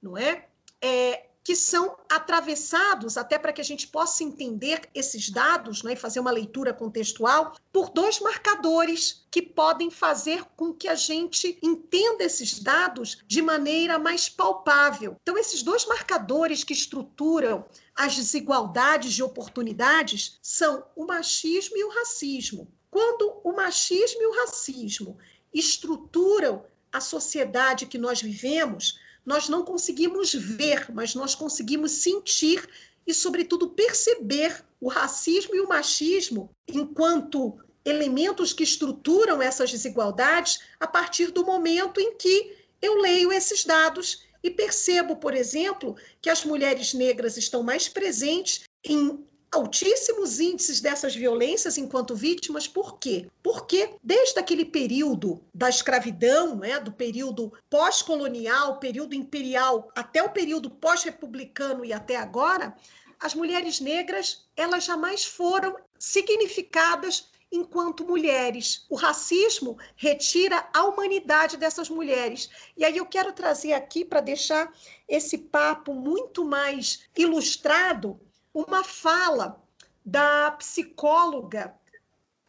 não 0.00 0.16
é? 0.16 0.46
é 0.80 1.28
que 1.48 1.56
são 1.56 1.96
atravessados, 2.10 3.16
até 3.16 3.38
para 3.38 3.54
que 3.54 3.60
a 3.62 3.64
gente 3.64 3.88
possa 3.88 4.22
entender 4.22 4.82
esses 4.94 5.30
dados 5.30 5.82
né, 5.82 5.94
e 5.94 5.96
fazer 5.96 6.20
uma 6.20 6.30
leitura 6.30 6.74
contextual, 6.74 7.54
por 7.72 7.88
dois 7.88 8.20
marcadores 8.20 9.24
que 9.30 9.40
podem 9.40 9.90
fazer 9.90 10.44
com 10.54 10.74
que 10.74 10.86
a 10.86 10.94
gente 10.94 11.58
entenda 11.62 12.22
esses 12.22 12.60
dados 12.60 13.22
de 13.26 13.40
maneira 13.40 13.98
mais 13.98 14.28
palpável. 14.28 15.16
Então, 15.22 15.38
esses 15.38 15.62
dois 15.62 15.86
marcadores 15.86 16.64
que 16.64 16.74
estruturam 16.74 17.64
as 17.98 18.14
desigualdades 18.14 19.12
de 19.12 19.24
oportunidades 19.24 20.38
são 20.40 20.84
o 20.94 21.04
machismo 21.04 21.76
e 21.76 21.82
o 21.82 21.88
racismo. 21.88 22.72
Quando 22.88 23.40
o 23.42 23.52
machismo 23.52 24.22
e 24.22 24.26
o 24.26 24.36
racismo 24.36 25.18
estruturam 25.52 26.64
a 26.92 27.00
sociedade 27.00 27.86
que 27.86 27.98
nós 27.98 28.22
vivemos, 28.22 29.00
nós 29.26 29.48
não 29.48 29.64
conseguimos 29.64 30.32
ver, 30.32 30.86
mas 30.94 31.16
nós 31.16 31.34
conseguimos 31.34 31.90
sentir 31.90 32.68
e, 33.04 33.12
sobretudo, 33.12 33.70
perceber 33.70 34.64
o 34.80 34.88
racismo 34.88 35.56
e 35.56 35.60
o 35.60 35.68
machismo 35.68 36.50
enquanto 36.68 37.58
elementos 37.84 38.52
que 38.52 38.62
estruturam 38.62 39.42
essas 39.42 39.72
desigualdades 39.72 40.60
a 40.78 40.86
partir 40.86 41.32
do 41.32 41.44
momento 41.44 42.00
em 42.00 42.16
que 42.16 42.56
eu 42.80 42.94
leio 43.00 43.32
esses 43.32 43.64
dados 43.64 44.22
e 44.42 44.50
percebo, 44.50 45.16
por 45.16 45.34
exemplo, 45.34 45.96
que 46.20 46.30
as 46.30 46.44
mulheres 46.44 46.94
negras 46.94 47.36
estão 47.36 47.62
mais 47.62 47.88
presentes 47.88 48.62
em 48.84 49.26
altíssimos 49.50 50.40
índices 50.40 50.80
dessas 50.80 51.14
violências 51.14 51.78
enquanto 51.78 52.14
vítimas, 52.14 52.68
por 52.68 52.98
quê? 52.98 53.26
Porque 53.42 53.94
desde 54.02 54.38
aquele 54.38 54.64
período 54.64 55.42
da 55.54 55.68
escravidão, 55.68 56.56
né, 56.56 56.78
do 56.78 56.92
período 56.92 57.52
pós-colonial, 57.70 58.78
período 58.78 59.14
imperial, 59.14 59.90
até 59.96 60.22
o 60.22 60.30
período 60.30 60.70
pós-republicano 60.70 61.84
e 61.84 61.92
até 61.92 62.16
agora, 62.16 62.76
as 63.18 63.34
mulheres 63.34 63.80
negras, 63.80 64.46
elas 64.56 64.84
jamais 64.84 65.24
foram 65.24 65.74
significadas 65.98 67.28
enquanto 67.50 68.06
mulheres. 68.06 68.84
O 68.88 68.96
racismo 68.96 69.78
retira 69.96 70.68
a 70.72 70.84
humanidade 70.84 71.56
dessas 71.56 71.88
mulheres. 71.88 72.48
E 72.76 72.84
aí 72.84 72.96
eu 72.96 73.06
quero 73.06 73.32
trazer 73.32 73.72
aqui 73.72 74.04
para 74.04 74.20
deixar 74.20 74.72
esse 75.08 75.38
papo 75.38 75.94
muito 75.94 76.44
mais 76.44 77.08
ilustrado 77.16 78.20
uma 78.52 78.82
fala 78.82 79.62
da 80.04 80.50
psicóloga 80.52 81.74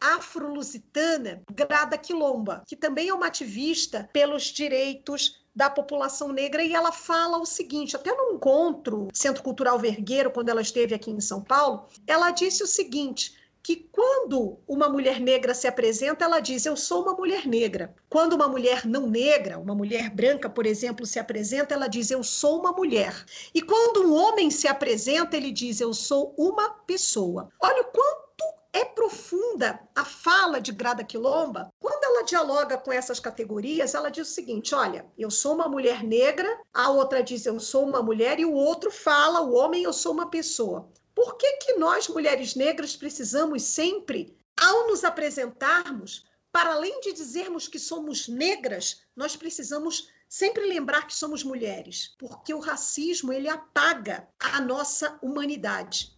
afro-lusitana 0.00 1.42
Grada 1.52 1.98
Quilomba, 1.98 2.62
que 2.66 2.74
também 2.74 3.08
é 3.08 3.14
uma 3.14 3.26
ativista 3.26 4.08
pelos 4.12 4.44
direitos 4.44 5.44
da 5.54 5.68
população 5.68 6.32
negra 6.32 6.62
e 6.62 6.74
ela 6.74 6.90
fala 6.92 7.38
o 7.38 7.44
seguinte, 7.44 7.96
até 7.96 8.14
no 8.14 8.34
encontro 8.34 9.08
Centro 9.12 9.42
Cultural 9.42 9.78
Vergueiro, 9.78 10.30
quando 10.30 10.48
ela 10.48 10.62
esteve 10.62 10.94
aqui 10.94 11.10
em 11.10 11.20
São 11.20 11.42
Paulo, 11.42 11.86
ela 12.06 12.30
disse 12.30 12.62
o 12.62 12.66
seguinte, 12.66 13.38
que 13.62 13.88
quando 13.92 14.58
uma 14.66 14.88
mulher 14.88 15.20
negra 15.20 15.54
se 15.54 15.66
apresenta, 15.66 16.24
ela 16.24 16.40
diz: 16.40 16.64
Eu 16.64 16.76
sou 16.76 17.02
uma 17.02 17.14
mulher 17.14 17.46
negra. 17.46 17.94
Quando 18.08 18.32
uma 18.32 18.48
mulher 18.48 18.86
não 18.86 19.06
negra, 19.06 19.58
uma 19.58 19.74
mulher 19.74 20.10
branca, 20.10 20.48
por 20.48 20.66
exemplo, 20.66 21.04
se 21.04 21.18
apresenta, 21.18 21.74
ela 21.74 21.88
diz: 21.88 22.10
Eu 22.10 22.22
sou 22.22 22.58
uma 22.60 22.72
mulher. 22.72 23.24
E 23.54 23.60
quando 23.60 24.04
um 24.04 24.14
homem 24.14 24.50
se 24.50 24.66
apresenta, 24.66 25.36
ele 25.36 25.52
diz: 25.52 25.80
Eu 25.80 25.92
sou 25.92 26.34
uma 26.38 26.70
pessoa. 26.70 27.50
Olha 27.60 27.82
o 27.82 27.86
quanto 27.86 28.30
é 28.72 28.84
profunda 28.84 29.80
a 29.94 30.04
fala 30.04 30.60
de 30.60 30.72
Grada 30.72 31.04
Quilomba. 31.04 31.72
Quando 31.80 32.04
ela 32.04 32.22
dialoga 32.22 32.78
com 32.78 32.92
essas 32.92 33.18
categorias, 33.18 33.94
ela 33.94 34.10
diz 34.10 34.28
o 34.28 34.32
seguinte: 34.32 34.74
olha, 34.74 35.06
eu 35.18 35.30
sou 35.30 35.54
uma 35.54 35.68
mulher 35.68 36.02
negra, 36.02 36.48
a 36.72 36.90
outra 36.90 37.22
diz 37.22 37.46
eu 37.46 37.58
sou 37.58 37.84
uma 37.84 38.02
mulher, 38.02 38.38
e 38.38 38.44
o 38.44 38.54
outro 38.54 38.90
fala, 38.90 39.40
o 39.40 39.54
homem, 39.54 39.82
eu 39.82 39.92
sou 39.92 40.12
uma 40.12 40.30
pessoa. 40.30 40.88
Por 41.22 41.36
que, 41.36 41.52
que 41.58 41.74
nós, 41.74 42.08
mulheres 42.08 42.54
negras, 42.54 42.96
precisamos 42.96 43.62
sempre, 43.62 44.34
ao 44.58 44.86
nos 44.86 45.04
apresentarmos, 45.04 46.24
para 46.50 46.72
além 46.72 46.98
de 47.02 47.12
dizermos 47.12 47.68
que 47.68 47.78
somos 47.78 48.26
negras, 48.26 49.02
nós 49.14 49.36
precisamos 49.36 50.08
sempre 50.26 50.64
lembrar 50.64 51.06
que 51.06 51.14
somos 51.14 51.44
mulheres, 51.44 52.14
porque 52.18 52.54
o 52.54 52.58
racismo 52.58 53.34
ele 53.34 53.50
apaga 53.50 54.26
a 54.38 54.62
nossa 54.62 55.18
humanidade. 55.20 56.10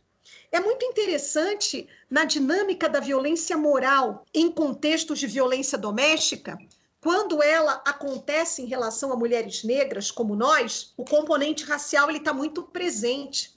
É 0.53 0.61
muito 0.61 0.87
interessante 0.87 1.89
na 2.09 2.25
dinâmica 2.25 2.89
da 2.89 3.01
violência 3.01 3.59
moral 3.59 4.25
em 4.33 4.53
contextos 4.53 5.19
de 5.19 5.27
violência 5.27 5.77
doméstica, 5.77 6.57
quando 7.01 7.43
ela 7.43 7.83
acontece 7.85 8.63
em 8.63 8.67
relação 8.67 9.13
a 9.13 9.17
mulheres 9.17 9.65
negras 9.65 10.13
como 10.13 10.37
nós, 10.37 10.95
o 10.97 11.05
componente 11.05 11.65
racial 11.65 12.09
ele 12.09 12.19
está 12.19 12.33
muito 12.33 12.63
presente. 12.63 13.53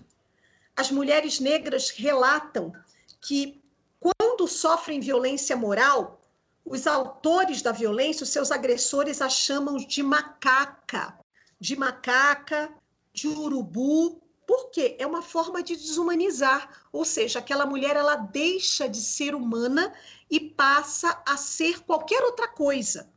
As 0.76 0.92
mulheres 0.92 1.40
negras 1.40 1.90
relatam 1.90 2.74
que 3.22 3.62
quando 4.00 4.48
sofrem 4.48 5.00
violência 5.00 5.56
moral, 5.56 6.22
os 6.66 6.86
autores 6.86 7.62
da 7.62 7.72
violência, 7.72 8.24
os 8.24 8.30
seus 8.30 8.52
agressores, 8.52 9.22
a 9.22 9.30
chamam 9.30 9.78
de 9.78 10.04
macaca, 10.04 11.18
de 11.60 11.76
macaca, 11.76 12.74
de 13.14 13.28
urubu, 13.28 14.22
por 14.46 14.70
quê? 14.70 14.96
É 15.00 15.08
uma 15.08 15.22
forma 15.22 15.64
de 15.64 15.76
desumanizar, 15.76 16.70
ou 16.92 17.04
seja, 17.04 17.40
aquela 17.40 17.66
mulher 17.66 17.96
ela 17.96 18.16
deixa 18.16 18.88
de 18.88 19.02
ser 19.02 19.34
humana 19.34 19.94
e 20.30 20.40
passa 20.40 21.22
a 21.26 21.36
ser 21.38 21.82
qualquer 21.82 22.24
outra 22.24 22.48
coisa. 22.48 23.10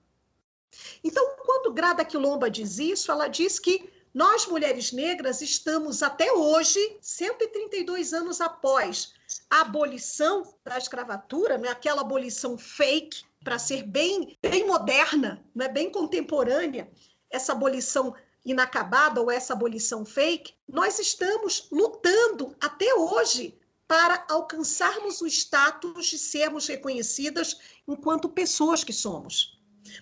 Então, 1.03 1.37
quando 1.45 1.73
Grada 1.73 2.05
Quilomba 2.05 2.51
diz 2.51 2.79
isso, 2.79 3.11
ela 3.11 3.29
diz 3.29 3.59
que 3.59 3.91
nós, 4.15 4.47
mulheres 4.47 4.93
negras, 4.93 5.41
estamos 5.41 6.03
até 6.03 6.33
hoje, 6.33 6.99
132 7.01 8.13
anos 8.13 8.41
após 8.41 9.13
a 9.51 9.61
abolição 9.61 10.55
da 10.65 10.79
escravatura, 10.79 11.59
né, 11.59 11.69
aquela 11.69 12.01
abolição 12.01 12.57
fake, 12.57 13.23
para 13.45 13.59
ser 13.59 13.83
bem, 13.83 14.37
bem 14.43 14.67
moderna, 14.67 15.45
né, 15.55 15.69
bem 15.69 15.91
contemporânea, 15.91 16.91
essa 17.31 17.53
abolição 17.53 18.15
inacabada 18.45 19.21
ou 19.21 19.31
essa 19.31 19.53
abolição 19.53 20.05
fake, 20.05 20.55
nós 20.67 20.99
estamos 20.99 21.69
lutando 21.71 22.57
até 22.61 22.95
hoje 22.95 23.59
para 23.87 24.25
alcançarmos 24.29 25.21
o 25.21 25.27
status 25.27 26.07
de 26.07 26.19
sermos 26.19 26.67
reconhecidas 26.67 27.59
enquanto 27.87 28.29
pessoas 28.29 28.85
que 28.85 28.93
somos. 28.93 29.59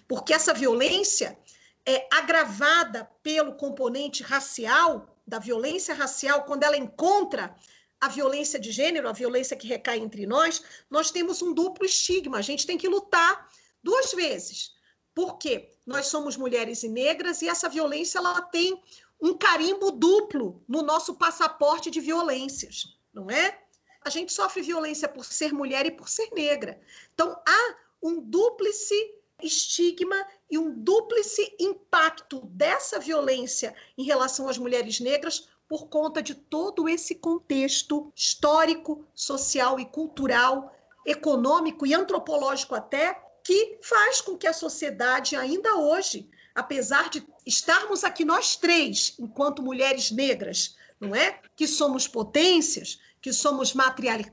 Porque 0.09 0.33
essa 0.33 0.53
violência 0.53 1.39
é 1.87 2.09
agravada 2.11 3.09
pelo 3.22 3.55
componente 3.55 4.22
racial, 4.22 5.16
da 5.26 5.39
violência 5.39 5.95
racial, 5.95 6.45
quando 6.45 6.64
ela 6.64 6.76
encontra 6.76 7.55
a 8.01 8.09
violência 8.09 8.59
de 8.59 8.70
gênero, 8.70 9.09
a 9.09 9.12
violência 9.12 9.57
que 9.57 9.66
recai 9.66 9.99
entre 9.99 10.26
nós, 10.26 10.62
nós 10.91 11.11
temos 11.11 11.43
um 11.43 11.55
duplo 11.55 11.87
estigma. 11.87 12.39
A 12.39 12.43
gente 12.43 12.66
tem 12.66 12.76
que 12.76 12.89
lutar 12.89 13.49
duas 13.82 14.12
vezes. 14.12 14.72
Por 15.14 15.39
quê? 15.39 15.72
Nós 15.87 16.07
somos 16.07 16.37
mulheres 16.37 16.82
e 16.82 16.89
negras 16.89 17.41
e 17.41 17.49
essa 17.49 17.68
violência 17.68 18.18
ela 18.18 18.43
tem 18.43 18.82
um 19.20 19.34
carimbo 19.34 19.91
duplo 19.91 20.62
no 20.68 20.82
nosso 20.82 21.14
passaporte 21.14 21.91
de 21.91 22.01
violências, 22.01 22.99
não 23.14 23.30
é? 23.30 23.59
A 24.03 24.11
gente 24.11 24.32
sofre 24.32 24.61
violência 24.61 25.09
por 25.09 25.24
ser 25.24 25.53
mulher 25.53 25.87
e 25.87 25.91
por 25.91 26.09
ser 26.09 26.30
negra. 26.32 26.78
Então 27.14 27.41
há 27.49 27.76
um 28.03 28.20
dúplice 28.20 28.95
estigma 29.43 30.16
e 30.51 30.59
um 30.59 30.72
dúplice 30.72 31.55
impacto 31.59 32.41
dessa 32.47 32.99
violência 32.99 33.74
em 33.97 34.05
relação 34.05 34.49
às 34.49 34.59
mulheres 34.59 35.01
negras 35.01 35.49
por 35.68 35.89
conta 35.89 36.22
de 36.22 36.34
todo 36.34 36.89
esse 36.89 37.14
contexto 37.14 38.12
histórico, 38.14 39.05
social 39.14 39.80
e 39.80 39.84
cultural, 39.84 40.74
econômico 41.05 41.87
e 41.87 41.95
antropológico 41.95 42.74
até 42.74 43.20
que 43.43 43.78
faz 43.82 44.20
com 44.20 44.37
que 44.37 44.47
a 44.47 44.53
sociedade, 44.53 45.37
ainda 45.37 45.76
hoje, 45.76 46.28
apesar 46.55 47.11
de 47.11 47.26
estarmos 47.45 48.03
aqui 48.03 48.24
nós 48.24 48.57
três, 48.57 49.14
enquanto 49.18 49.62
mulheres 49.62 50.11
negras, 50.11 50.76
não 51.01 51.14
é? 51.14 51.41
Que 51.55 51.66
somos 51.66 52.09
potências, 52.09 52.99
que 53.20 53.32
somos 53.32 53.74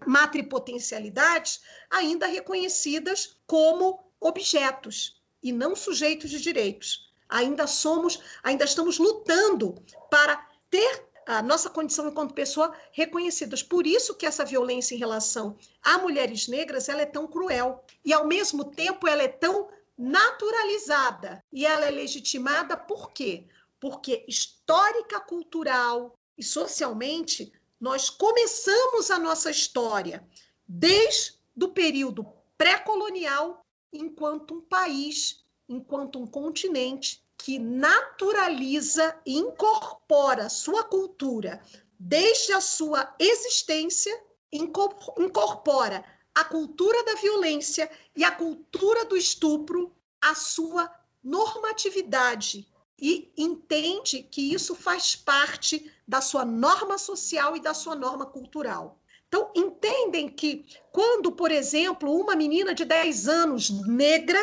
matripotencialidades, 0.05 1.61
ainda 1.89 2.25
reconhecidas 2.25 3.35
como 3.45 3.99
objetos 4.23 5.21
e 5.41 5.51
não 5.51 5.75
sujeitos 5.75 6.29
de 6.29 6.39
direitos. 6.39 7.11
Ainda 7.27 7.67
somos, 7.67 8.19
ainda 8.41 8.63
estamos 8.63 8.97
lutando 8.97 9.75
para 10.09 10.47
ter 10.69 11.05
a 11.25 11.41
nossa 11.41 11.69
condição 11.69 12.07
enquanto 12.07 12.33
pessoa 12.33 12.73
reconhecidas. 12.91 13.63
Por 13.63 13.87
isso 13.87 14.15
que 14.15 14.25
essa 14.25 14.45
violência 14.45 14.95
em 14.95 14.99
relação 14.99 15.57
a 15.81 15.97
mulheres 15.97 16.47
negras 16.47 16.89
ela 16.89 17.01
é 17.01 17.05
tão 17.05 17.27
cruel 17.27 17.83
e 18.03 18.13
ao 18.13 18.27
mesmo 18.27 18.65
tempo 18.65 19.07
ela 19.07 19.23
é 19.23 19.27
tão 19.27 19.69
naturalizada 19.97 21.43
e 21.51 21.65
ela 21.65 21.85
é 21.85 21.91
legitimada 21.91 22.75
por 22.75 23.11
quê? 23.11 23.47
Porque 23.79 24.25
histórica, 24.27 25.19
cultural 25.19 26.17
e 26.37 26.43
socialmente 26.43 27.51
nós 27.79 28.09
começamos 28.09 29.11
a 29.11 29.19
nossa 29.19 29.51
história 29.51 30.25
desde 30.67 31.37
o 31.61 31.67
período 31.69 32.25
pré-colonial 32.57 33.62
enquanto 33.93 34.55
um 34.55 34.61
país, 34.61 35.45
enquanto 35.69 36.19
um 36.19 36.27
continente 36.27 37.23
que 37.37 37.59
naturaliza 37.59 39.19
e 39.25 39.37
incorpora 39.37 40.49
sua 40.49 40.83
cultura 40.83 41.61
desde 41.99 42.51
a 42.51 42.59
sua 42.59 43.15
existência, 43.19 44.13
incorpora 44.51 46.03
a 46.35 46.43
cultura 46.43 47.03
da 47.05 47.15
violência 47.15 47.89
e 48.15 48.23
a 48.23 48.31
cultura 48.31 49.05
do 49.05 49.15
estupro 49.15 49.95
à 50.21 50.33
sua 50.33 50.91
normatividade 51.23 52.67
e 52.99 53.31
entende 53.37 54.23
que 54.23 54.53
isso 54.53 54.75
faz 54.75 55.15
parte 55.15 55.91
da 56.07 56.21
sua 56.21 56.45
norma 56.45 56.97
social 56.97 57.55
e 57.55 57.59
da 57.59 57.73
sua 57.73 57.95
norma 57.95 58.25
cultural. 58.25 58.99
Então, 59.33 59.49
entendem 59.55 60.29
que 60.29 60.63
quando, 60.91 61.31
por 61.31 61.49
exemplo, 61.49 62.15
uma 62.15 62.35
menina 62.35 62.71
de 62.71 62.85
10 62.85 63.27
anos 63.27 63.67
negra 63.71 64.39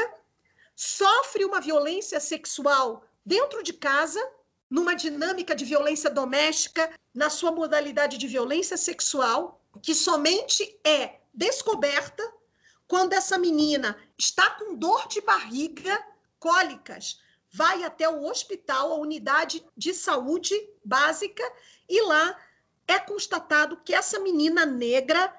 sofre 0.74 1.45
uma 1.45 1.61
violência 1.61 2.18
sexual 2.18 3.05
dentro 3.24 3.62
de 3.62 3.72
casa, 3.72 4.20
numa 4.68 4.97
dinâmica 4.97 5.55
de 5.55 5.64
violência 5.64 6.11
doméstica, 6.11 6.93
na 7.14 7.30
sua 7.30 7.53
modalidade 7.53 8.18
de 8.18 8.26
violência 8.26 8.76
sexual, 8.76 9.64
que 9.80 9.95
somente 9.95 10.76
é 10.82 11.20
descoberta 11.32 12.28
quando 12.88 13.12
essa 13.12 13.38
menina 13.38 13.97
está 14.18 14.51
com 14.51 14.74
dor 14.74 15.07
de 15.07 15.20
barriga, 15.20 16.05
cólicas, 16.41 17.20
vai 17.49 17.84
até 17.84 18.09
o 18.09 18.24
hospital, 18.24 18.91
a 18.91 18.97
unidade 18.97 19.64
de 19.76 19.95
saúde 19.95 20.53
básica, 20.84 21.45
e 21.88 22.03
lá 22.03 22.36
é 22.91 22.99
constatado 22.99 23.80
que 23.84 23.95
essa 23.95 24.18
menina 24.18 24.66
negra 24.66 25.32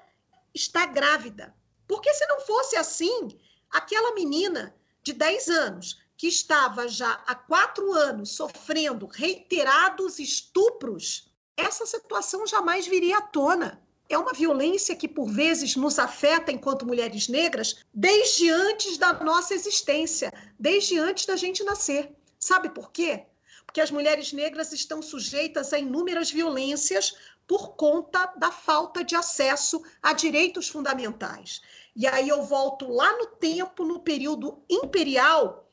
está 0.54 0.86
grávida. 0.86 1.54
Porque 1.86 2.12
se 2.14 2.26
não 2.26 2.40
fosse 2.40 2.76
assim, 2.76 3.38
aquela 3.70 4.14
menina 4.14 4.74
de 5.02 5.12
10 5.12 5.48
anos, 5.48 6.00
que 6.16 6.28
estava 6.28 6.88
já 6.88 7.22
há 7.26 7.34
quatro 7.34 7.92
anos 7.92 8.36
sofrendo 8.36 9.06
reiterados 9.06 10.18
estupros, 10.18 11.30
essa 11.56 11.84
situação 11.84 12.46
jamais 12.46 12.86
viria 12.86 13.18
à 13.18 13.22
tona. 13.22 13.82
É 14.08 14.16
uma 14.16 14.32
violência 14.32 14.96
que, 14.96 15.08
por 15.08 15.28
vezes, 15.28 15.76
nos 15.76 15.98
afeta 15.98 16.52
enquanto 16.52 16.86
mulheres 16.86 17.28
negras 17.28 17.84
desde 17.92 18.48
antes 18.50 18.96
da 18.96 19.12
nossa 19.14 19.54
existência, 19.54 20.32
desde 20.58 20.98
antes 20.98 21.26
da 21.26 21.36
gente 21.36 21.62
nascer. 21.64 22.14
Sabe 22.38 22.70
por 22.70 22.90
quê? 22.90 23.26
Porque 23.66 23.80
as 23.80 23.90
mulheres 23.90 24.32
negras 24.32 24.72
estão 24.72 25.00
sujeitas 25.00 25.72
a 25.72 25.78
inúmeras 25.78 26.30
violências 26.30 27.16
por 27.46 27.74
conta 27.76 28.26
da 28.36 28.50
falta 28.50 29.04
de 29.04 29.14
acesso 29.14 29.82
a 30.02 30.12
direitos 30.12 30.68
fundamentais. 30.68 31.60
E 31.94 32.06
aí 32.06 32.28
eu 32.28 32.42
volto 32.42 32.88
lá 32.88 33.16
no 33.18 33.26
tempo, 33.26 33.84
no 33.84 34.00
período 34.00 34.62
imperial, 34.68 35.68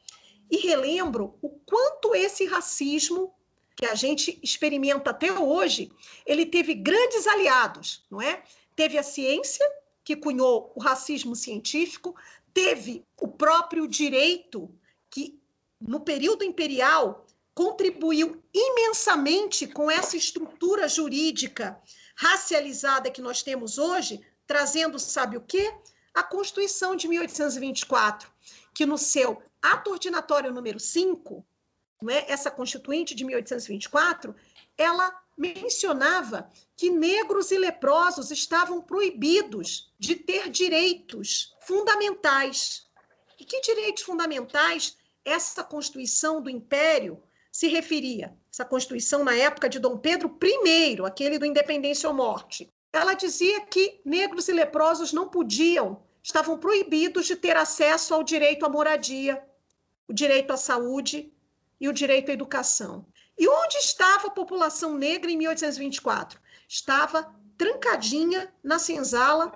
e 0.52 0.58
relembro 0.58 1.38
o 1.42 1.50
quanto 1.50 2.16
esse 2.16 2.46
racismo 2.46 3.34
que 3.76 3.86
a 3.86 3.96
gente 3.96 4.38
experimenta 4.44 5.12
até 5.12 5.32
hoje, 5.32 5.92
ele 6.26 6.46
teve 6.46 6.74
grandes 6.74 7.26
aliados, 7.28 8.06
não 8.10 8.22
é? 8.22 8.44
Teve 8.76 8.98
a 8.98 9.04
ciência, 9.04 9.66
que 10.04 10.16
cunhou 10.16 10.74
o 10.76 10.82
racismo 10.82 11.36
científico, 11.36 12.16
teve 12.54 13.06
o 13.22 13.28
próprio 13.28 13.88
direito, 13.88 14.70
que 15.10 15.40
no 15.80 16.02
período 16.02 16.44
imperial 16.44 17.26
contribuiu 17.60 18.42
imensamente 18.54 19.68
com 19.68 19.92
essa 19.92 20.16
estrutura 20.16 20.88
jurídica 20.88 21.78
racializada 22.16 23.12
que 23.12 23.22
nós 23.22 23.44
temos 23.44 23.78
hoje, 23.78 24.26
trazendo, 24.48 24.98
sabe 24.98 25.36
o 25.36 25.42
quê? 25.42 25.70
A 26.14 26.24
Constituição 26.24 26.96
de 26.96 27.06
1824, 27.10 28.32
que 28.74 28.86
no 28.86 28.98
seu 28.98 29.44
ato 29.62 29.92
ordinatório 29.92 30.54
número 30.54 30.80
5, 30.80 31.46
não 32.02 32.10
é? 32.10 32.32
essa 32.32 32.50
Constituinte 32.50 33.14
de 33.14 33.26
1824, 33.26 34.34
ela 34.78 35.14
mencionava 35.38 36.50
que 36.78 36.90
negros 36.90 37.52
e 37.52 37.58
leprosos 37.58 38.32
estavam 38.32 38.82
proibidos 38.82 39.94
de 40.00 40.16
ter 40.16 40.50
direitos 40.50 41.54
fundamentais. 41.68 42.88
E 43.38 43.44
que 43.44 43.60
direitos 43.60 44.04
fundamentais 44.04 44.96
essa 45.26 45.62
Constituição 45.62 46.42
do 46.42 46.50
Império 46.50 47.22
se 47.60 47.68
referia? 47.68 48.34
Essa 48.50 48.64
Constituição 48.64 49.22
na 49.22 49.36
época 49.36 49.68
de 49.68 49.80
Dom 49.80 49.98
Pedro 49.98 50.34
I, 50.42 51.06
aquele 51.06 51.38
do 51.38 51.46
Independência 51.46 52.08
ou 52.08 52.16
Morte. 52.16 52.72
Ela 52.94 53.16
dizia 53.16 53.60
que 53.66 54.00
negros 54.06 54.48
e 54.48 54.54
leprosos 54.54 55.12
não 55.12 55.28
podiam, 55.28 56.02
estavam 56.24 56.58
proibidos 56.58 57.26
de 57.26 57.36
ter 57.36 57.58
acesso 57.58 58.14
ao 58.14 58.24
direito 58.24 58.66
à 58.66 58.70
moradia, 58.70 59.44
o 60.08 60.14
direito 60.14 60.54
à 60.54 60.56
saúde 60.56 61.34
e 61.82 61.90
o 61.90 61.92
direito 61.92 62.32
à 62.32 62.34
educação. 62.34 63.06
E 63.38 63.46
onde 63.46 63.76
estava 63.76 64.28
a 64.28 64.32
população 64.32 64.98
negra 64.98 65.30
em 65.30 65.36
1824? 65.36 66.40
Estava 66.66 67.36
trancadinha 67.58 68.54
na 68.64 68.80
senzala, 68.80 69.52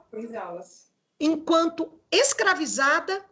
enquanto 1.18 2.02
escravizada 2.12 3.24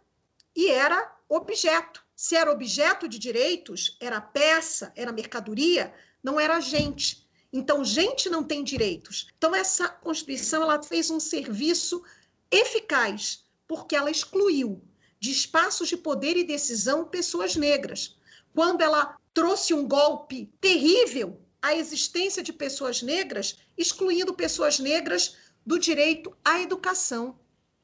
e 0.56 0.72
era 0.72 1.14
objeto. 1.28 2.02
Se 2.22 2.36
era 2.36 2.52
objeto 2.52 3.08
de 3.08 3.18
direitos, 3.18 3.98
era 4.00 4.22
peça, 4.22 4.94
era 4.96 5.12
mercadoria, 5.12 5.92
não 6.22 6.40
era 6.40 6.60
gente. 6.60 7.28
Então, 7.52 7.84
gente 7.84 8.30
não 8.30 8.44
tem 8.44 8.64
direitos. 8.64 9.28
Então, 9.36 9.56
essa 9.56 9.90
Constituição 9.90 10.62
ela 10.62 10.84
fez 10.84 11.10
um 11.10 11.20
serviço 11.20 12.04
eficaz, 12.52 13.44
porque 13.68 13.96
ela 13.96 14.12
excluiu 14.12 14.84
de 15.20 15.32
espaços 15.32 15.90
de 15.90 15.98
poder 15.98 16.38
e 16.38 16.44
decisão 16.44 17.06
pessoas 17.06 17.56
negras. 17.56 18.16
Quando 18.54 18.82
ela 18.82 19.18
trouxe 19.34 19.74
um 19.74 19.88
golpe 19.88 20.54
terrível 20.62 21.42
à 21.60 21.74
existência 21.74 22.44
de 22.44 22.54
pessoas 22.54 23.02
negras, 23.02 23.58
excluindo 23.76 24.32
pessoas 24.32 24.78
negras 24.78 25.38
do 25.66 25.80
direito 25.80 26.38
à 26.46 26.62
educação. 26.62 27.40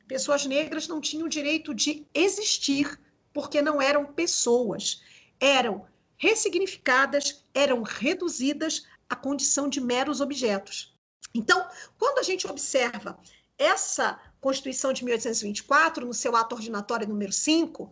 Pessoas 0.08 0.46
negras 0.46 0.88
não 0.88 1.02
tinham 1.02 1.26
o 1.26 1.30
direito 1.30 1.74
de 1.74 2.06
existir, 2.14 3.00
porque 3.38 3.62
não 3.62 3.80
eram 3.80 4.04
pessoas. 4.04 5.04
Eram 5.40 5.86
ressignificadas, 6.18 7.44
eram 7.54 7.84
reduzidas 7.84 8.88
à 9.08 9.16
condição 9.16 9.70
de 9.70 9.80
meros 9.80 10.22
objetos. 10.22 10.98
Então, 11.36 11.64
quando 12.00 12.18
a 12.18 12.24
gente 12.24 12.48
observa 12.48 13.16
essa 13.56 14.20
Constituição 14.42 14.92
de 14.92 15.06
1824, 15.06 16.04
no 16.04 16.16
seu 16.16 16.36
ato 16.36 16.56
ordinatório 16.56 17.08
número 17.08 17.32
5, 17.32 17.92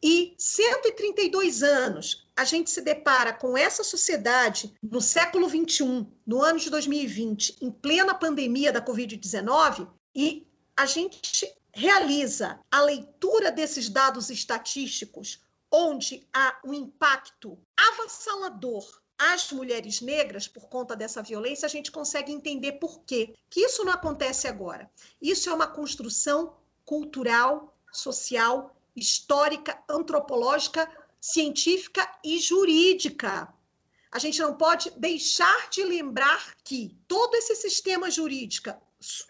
e 0.00 0.32
132 0.38 1.64
anos, 1.64 2.28
a 2.36 2.44
gente 2.44 2.70
se 2.70 2.80
depara 2.80 3.32
com 3.32 3.58
essa 3.58 3.82
sociedade 3.82 4.72
no 4.80 5.00
século 5.00 5.48
21, 5.48 6.06
no 6.24 6.40
ano 6.40 6.60
de 6.60 6.70
2020, 6.70 7.56
em 7.60 7.70
plena 7.72 8.14
pandemia 8.14 8.70
da 8.70 8.80
Covid-19, 8.80 9.88
e 10.14 10.46
a 10.76 10.86
gente 10.86 11.52
realiza 11.74 12.60
a 12.70 12.80
leitura 12.80 13.50
desses 13.50 13.88
dados 13.88 14.30
estatísticos, 14.30 15.40
onde 15.70 16.26
há 16.32 16.58
um 16.64 16.72
impacto 16.72 17.58
avassalador 17.76 19.00
às 19.18 19.52
mulheres 19.52 20.00
negras 20.00 20.46
por 20.48 20.68
conta 20.68 20.96
dessa 20.96 21.22
violência, 21.22 21.66
a 21.66 21.68
gente 21.68 21.90
consegue 21.90 22.32
entender 22.32 22.72
por 22.72 23.04
quê. 23.04 23.34
Que 23.50 23.60
isso 23.60 23.84
não 23.84 23.92
acontece 23.92 24.46
agora. 24.46 24.90
Isso 25.20 25.50
é 25.50 25.52
uma 25.52 25.66
construção 25.66 26.56
cultural, 26.84 27.76
social 27.92 28.74
histórica, 28.94 29.82
antropológica, 29.88 30.88
científica 31.20 32.08
e 32.22 32.38
jurídica. 32.38 33.52
A 34.12 34.18
gente 34.18 34.38
não 34.40 34.54
pode 34.54 34.90
deixar 34.90 35.68
de 35.70 35.82
lembrar 35.82 36.54
que 36.62 36.96
todo 37.08 37.34
esse 37.34 37.56
sistema 37.56 38.10
jurídica, 38.10 38.80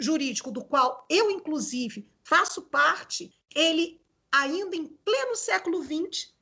jurídico 0.01 0.51
do 0.51 0.65
qual 0.65 1.07
eu, 1.09 1.31
inclusive, 1.31 2.09
faço 2.23 2.63
parte, 2.63 3.35
ele, 3.55 4.01
ainda 4.31 4.77
em 4.77 4.87
pleno 4.87 5.37
século 5.37 5.83
XX, 5.83 6.33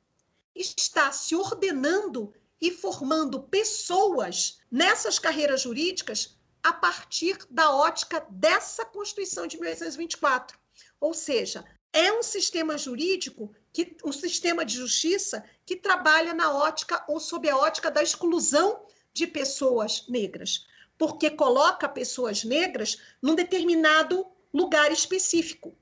está 0.55 1.11
se 1.11 1.35
ordenando 1.35 2.33
e 2.61 2.71
formando 2.71 3.43
pessoas 3.43 4.59
nessas 4.71 5.19
carreiras 5.19 5.61
jurídicas 5.61 6.37
a 6.61 6.71
partir 6.71 7.37
da 7.49 7.75
ótica 7.75 8.25
dessa 8.29 8.85
Constituição 8.85 9.45
de 9.45 9.59
1824. 9.59 10.57
Ou 10.99 11.13
seja, 11.13 11.65
é 11.91 12.11
um 12.13 12.23
sistema 12.23 12.77
jurídico, 12.77 13.53
que, 13.71 13.97
um 14.03 14.11
sistema 14.11 14.63
de 14.63 14.75
justiça 14.75 15.43
que 15.65 15.75
trabalha 15.75 16.33
na 16.33 16.53
ótica 16.53 17.03
ou 17.07 17.19
sob 17.19 17.49
a 17.49 17.57
ótica 17.57 17.91
da 17.91 18.01
exclusão 18.01 18.85
de 19.13 19.27
pessoas 19.27 20.07
negras, 20.07 20.65
porque 21.03 21.29
coloca 21.29 21.89
pessoas 21.89 22.45
negras 22.45 22.97
num 23.21 23.35
determinado 23.35 24.25
lugar 24.53 24.89
específico. 24.89 25.77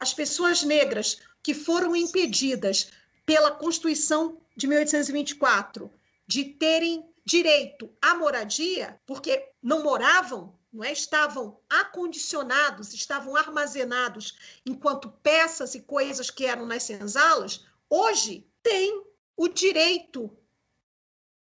As 0.00 0.14
pessoas 0.14 0.62
negras 0.62 1.18
que 1.42 1.52
foram 1.52 1.94
impedidas 1.94 2.90
pela 3.26 3.50
Constituição 3.50 4.40
de 4.56 4.66
1824 4.66 5.92
de 6.26 6.42
terem 6.42 7.06
direito 7.22 7.94
à 8.00 8.14
moradia, 8.14 8.98
porque 9.04 9.46
não 9.62 9.82
moravam 9.82 10.58
não 10.72 10.82
é? 10.82 10.90
estavam 10.90 11.60
acondicionados, 11.68 12.94
estavam 12.94 13.36
armazenados 13.36 14.38
enquanto 14.64 15.10
peças 15.22 15.74
e 15.74 15.82
coisas 15.82 16.30
que 16.30 16.46
eram 16.46 16.64
nas 16.64 16.84
senzalas, 16.84 17.62
hoje 17.90 18.50
têm 18.62 19.04
o 19.36 19.48
direito 19.48 20.34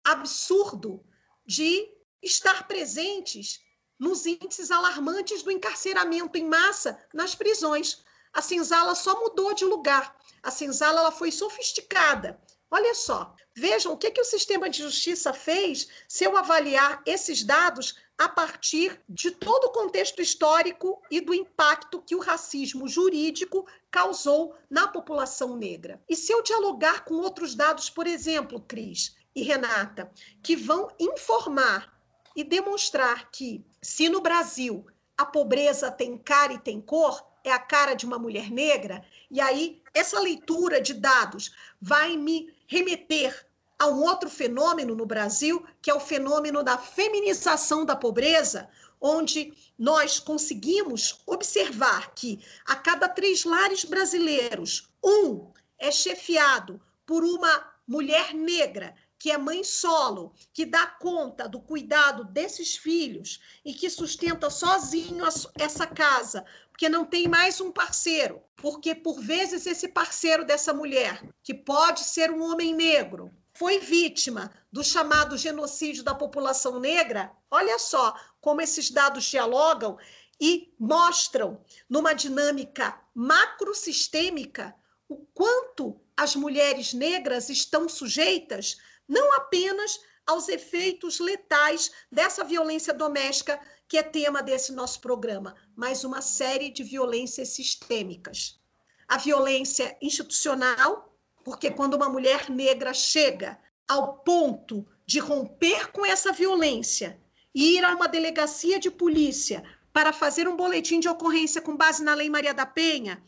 absurdo 0.02 1.04
de 1.46 1.91
estar 2.22 2.68
presentes 2.68 3.60
nos 4.00 4.26
índices 4.26 4.72
alarmantes 4.72 5.44
do 5.44 5.52
encarceramento 5.52 6.38
em 6.38 6.46
massa 6.46 7.00
nas 7.14 7.36
prisões. 7.36 8.04
A 8.34 8.42
senzala 8.42 8.96
só 8.96 9.20
mudou 9.20 9.54
de 9.54 9.66
lugar. 9.66 10.16
A 10.42 10.50
senzala 10.50 11.02
ela 11.02 11.12
foi 11.12 11.32
sofisticada. 11.32 12.42
Olha 12.74 12.96
só, 12.96 13.36
vejam 13.54 13.92
o 13.92 13.98
que, 13.98 14.10
que 14.10 14.22
o 14.22 14.26
sistema 14.26 14.70
de 14.70 14.82
justiça 14.82 15.34
fez 15.34 15.88
se 16.08 16.24
eu 16.24 16.38
avaliar 16.38 17.04
esses 17.06 17.44
dados 17.44 17.96
a 18.18 18.30
partir 18.30 19.02
de 19.10 19.32
todo 19.32 19.66
o 19.66 19.72
contexto 19.72 20.22
histórico 20.22 21.02
e 21.12 21.20
do 21.20 21.34
impacto 21.34 22.02
que 22.02 22.16
o 22.16 22.22
racismo 22.22 22.88
jurídico 22.88 23.68
causou 23.92 24.56
na 24.70 24.88
população 24.88 25.58
negra. 25.58 26.02
E 26.08 26.16
se 26.16 26.32
eu 26.32 26.42
dialogar 26.42 27.04
com 27.04 27.16
outros 27.16 27.56
dados, 27.56 27.90
por 27.90 28.08
exemplo, 28.08 28.62
Cris 28.62 29.18
e 29.36 29.44
Renata, 29.44 30.10
que 30.42 30.56
vão 30.56 30.90
informar 31.00 32.01
e 32.36 32.44
demonstrar 32.44 33.30
que, 33.32 33.64
se 33.82 34.10
no 34.10 34.22
Brasil 34.22 34.86
a 35.18 35.26
pobreza 35.26 35.92
tem 35.92 36.18
cara 36.18 36.54
e 36.54 36.60
tem 36.60 36.82
cor, 36.82 37.24
é 37.44 37.52
a 37.52 37.60
cara 37.60 37.94
de 37.94 38.06
uma 38.06 38.20
mulher 38.20 38.50
negra, 38.50 39.04
e 39.30 39.42
aí 39.42 39.82
essa 39.94 40.20
leitura 40.20 40.80
de 40.82 40.94
dados 40.94 41.52
vai 41.82 42.16
me 42.16 42.54
remeter 42.68 43.48
a 43.78 43.88
um 43.88 44.04
outro 44.04 44.30
fenômeno 44.30 44.96
no 44.96 45.06
Brasil, 45.06 45.66
que 45.82 45.90
é 45.90 45.94
o 45.94 46.00
fenômeno 46.00 46.64
da 46.64 46.78
feminização 46.78 47.84
da 47.84 47.96
pobreza, 47.96 48.70
onde 49.00 49.54
nós 49.78 50.20
conseguimos 50.20 51.22
observar 51.26 52.14
que 52.14 52.40
a 52.66 52.76
cada 52.76 53.10
três 53.10 53.44
lares 53.44 53.84
brasileiros, 53.84 54.88
um 55.04 55.52
é 55.80 55.90
chefiado 55.92 56.80
por 57.08 57.24
uma 57.24 57.72
mulher 57.88 58.36
negra 58.36 58.96
que 59.22 59.30
é 59.30 59.38
mãe 59.38 59.64
solo, 59.64 60.34
que 60.52 60.66
dá 60.66 60.88
conta 60.88 61.48
do 61.48 61.62
cuidado 61.62 62.24
desses 62.24 62.76
filhos 62.76 63.40
e 63.64 63.72
que 63.72 63.88
sustenta 63.88 64.50
sozinho 64.50 65.24
essa 65.60 65.86
casa, 65.86 66.44
porque 66.72 66.90
não 66.90 67.06
tem 67.06 67.28
mais 67.28 67.62
um 67.62 67.72
parceiro, 67.72 68.42
porque 68.56 68.96
por 68.96 69.22
vezes 69.22 69.68
esse 69.68 69.90
parceiro 69.90 70.44
dessa 70.44 70.74
mulher, 70.74 71.24
que 71.44 71.54
pode 71.54 72.00
ser 72.00 72.32
um 72.32 72.42
homem 72.42 72.74
negro, 72.74 73.32
foi 73.54 73.78
vítima 73.78 74.52
do 74.72 74.84
chamado 74.84 75.38
genocídio 75.38 76.04
da 76.04 76.16
população 76.16 76.80
negra, 76.80 77.32
olha 77.52 77.78
só 77.78 78.16
como 78.40 78.60
esses 78.60 78.90
dados 78.90 79.26
dialogam 79.26 80.00
e 80.40 80.74
mostram, 80.80 81.64
numa 81.88 82.14
dinâmica 82.14 83.00
macrosistêmica, 83.14 84.74
o 85.08 85.18
quanto 85.32 86.02
as 86.18 86.36
mulheres 86.36 86.92
negras 86.92 87.50
estão 87.50 87.88
sujeitas 87.88 88.78
não 89.12 89.34
apenas 89.34 90.00
aos 90.26 90.48
efeitos 90.48 91.20
letais 91.20 91.92
dessa 92.10 92.46
violência 92.46 92.94
doméstica 92.94 93.60
que 93.86 93.98
é 93.98 94.04
tema 94.04 94.42
desse 94.42 94.72
nosso 94.72 95.02
programa, 95.02 95.54
mas 95.76 96.06
uma 96.06 96.22
série 96.22 96.70
de 96.70 96.82
violências 96.82 97.50
sistêmicas. 97.50 98.58
A 99.06 99.18
violência 99.18 99.98
institucional, 100.02 101.14
porque 101.44 101.70
quando 101.70 101.96
uma 101.96 102.08
mulher 102.08 102.50
negra 102.50 102.94
chega 102.94 103.60
ao 103.86 104.20
ponto 104.20 104.88
de 105.06 105.20
romper 105.20 105.92
com 105.92 106.06
essa 106.06 106.32
violência 106.32 107.20
e 107.54 107.76
ir 107.76 107.84
a 107.84 107.94
uma 107.94 108.08
delegacia 108.08 108.80
de 108.80 108.90
polícia 108.90 109.62
para 109.92 110.14
fazer 110.14 110.48
um 110.48 110.56
boletim 110.56 111.02
de 111.02 111.10
ocorrência 111.10 111.62
com 111.62 111.76
base 111.76 112.02
na 112.02 112.14
Lei 112.14 112.30
Maria 112.30 112.54
da 112.54 112.66
Penha, 112.66 113.22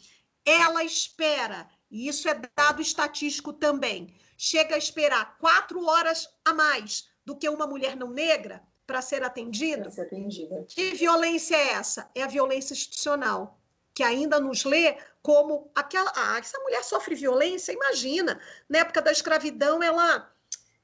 ela 0.45 0.81
espera, 0.81 1.69
e 1.91 2.07
isso 2.07 2.29
é 2.29 2.39
dado 2.55 2.81
estatístico 2.81 3.51
também, 3.51 4.15
chega 4.43 4.75
a 4.75 4.77
esperar 4.77 5.37
quatro 5.37 5.85
horas 5.85 6.27
a 6.43 6.53
mais 6.53 7.07
do 7.25 7.33
que 7.33 7.47
uma 7.47 7.65
mulher 7.65 7.95
não 7.95 8.09
negra 8.09 8.61
para 8.85 9.01
ser 9.01 9.23
atendida. 9.23 9.89
ser 9.89 10.01
atendida. 10.01 10.65
Que 10.67 10.93
violência 10.93 11.55
é 11.55 11.69
essa? 11.69 12.11
É 12.13 12.23
a 12.23 12.27
violência 12.27 12.73
institucional, 12.73 13.57
que 13.93 14.03
ainda 14.03 14.41
nos 14.41 14.65
lê 14.65 14.97
como 15.21 15.71
aquela. 15.73 16.11
Ah, 16.13 16.37
essa 16.37 16.59
mulher 16.59 16.83
sofre 16.83 17.15
violência, 17.15 17.71
imagina. 17.71 18.37
Na 18.67 18.79
época 18.79 19.01
da 19.01 19.13
escravidão, 19.13 19.81
ela. 19.81 20.29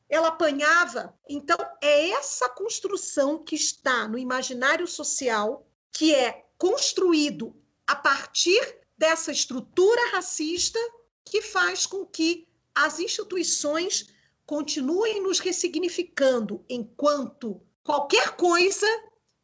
Ela 0.08 0.30
apanhava. 0.30 1.14
Então, 1.28 1.58
é 1.82 2.12
essa 2.12 2.48
construção 2.50 3.44
que 3.44 3.56
está 3.56 4.08
no 4.08 4.18
imaginário 4.18 4.88
social, 4.88 5.68
que 5.92 6.16
é 6.16 6.46
construído 6.58 7.54
a 7.86 7.96
partir 7.96 8.80
dessa 8.98 9.32
estrutura 9.32 10.12
racista, 10.14 10.80
que 11.26 11.42
faz 11.42 11.86
com 11.86 12.06
que 12.06 12.49
as 12.74 13.00
instituições 13.00 14.08
continuem 14.46 15.22
nos 15.22 15.40
ressignificando 15.40 16.64
enquanto 16.68 17.62
qualquer 17.84 18.36
coisa 18.36 18.88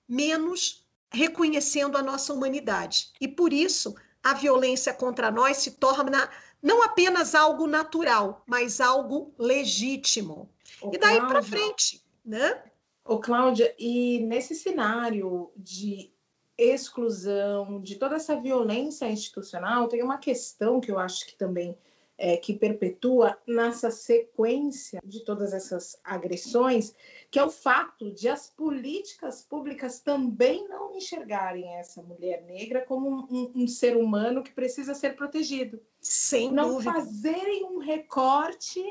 menos 0.07 0.85
reconhecendo 1.11 1.97
a 1.97 2.03
nossa 2.03 2.33
humanidade. 2.33 3.11
E 3.19 3.27
por 3.27 3.53
isso, 3.53 3.95
a 4.23 4.33
violência 4.33 4.93
contra 4.93 5.31
nós 5.31 5.57
se 5.57 5.71
torna 5.71 6.29
não 6.61 6.81
apenas 6.81 7.35
algo 7.35 7.67
natural, 7.67 8.43
mas 8.47 8.81
algo 8.81 9.33
legítimo. 9.37 10.49
Ô, 10.81 10.91
e 10.93 10.97
daí 10.97 11.19
para 11.19 11.43
frente, 11.43 12.03
né? 12.25 12.63
Ô, 13.03 13.19
Cláudia, 13.19 13.73
e 13.77 14.19
nesse 14.21 14.55
cenário 14.55 15.51
de 15.55 16.11
exclusão, 16.57 17.79
de 17.81 17.95
toda 17.97 18.15
essa 18.15 18.35
violência 18.35 19.05
institucional, 19.09 19.87
tem 19.87 20.01
uma 20.01 20.17
questão 20.17 20.79
que 20.79 20.89
eu 20.89 20.97
acho 20.97 21.27
que 21.27 21.35
também 21.35 21.77
é, 22.17 22.37
que 22.37 22.53
perpetua 22.53 23.37
nessa 23.47 23.91
sequência 23.91 25.01
de 25.03 25.23
todas 25.23 25.53
essas 25.53 25.99
agressões, 26.03 26.95
que 27.29 27.39
é 27.39 27.43
o 27.43 27.49
fato 27.49 28.11
de 28.11 28.29
as 28.29 28.49
políticas 28.49 29.41
públicas 29.41 29.99
também 29.99 30.67
não 30.67 30.95
enxergarem 30.95 31.75
essa 31.75 32.01
mulher 32.01 32.43
negra 32.43 32.81
como 32.85 33.27
um, 33.29 33.51
um 33.55 33.67
ser 33.67 33.97
humano 33.97 34.43
que 34.43 34.51
precisa 34.51 34.93
ser 34.93 35.15
protegido. 35.15 35.79
Sem 35.99 36.51
não 36.51 36.73
dúvida. 36.73 36.93
fazerem 36.93 37.65
um 37.65 37.79
recorte 37.79 38.81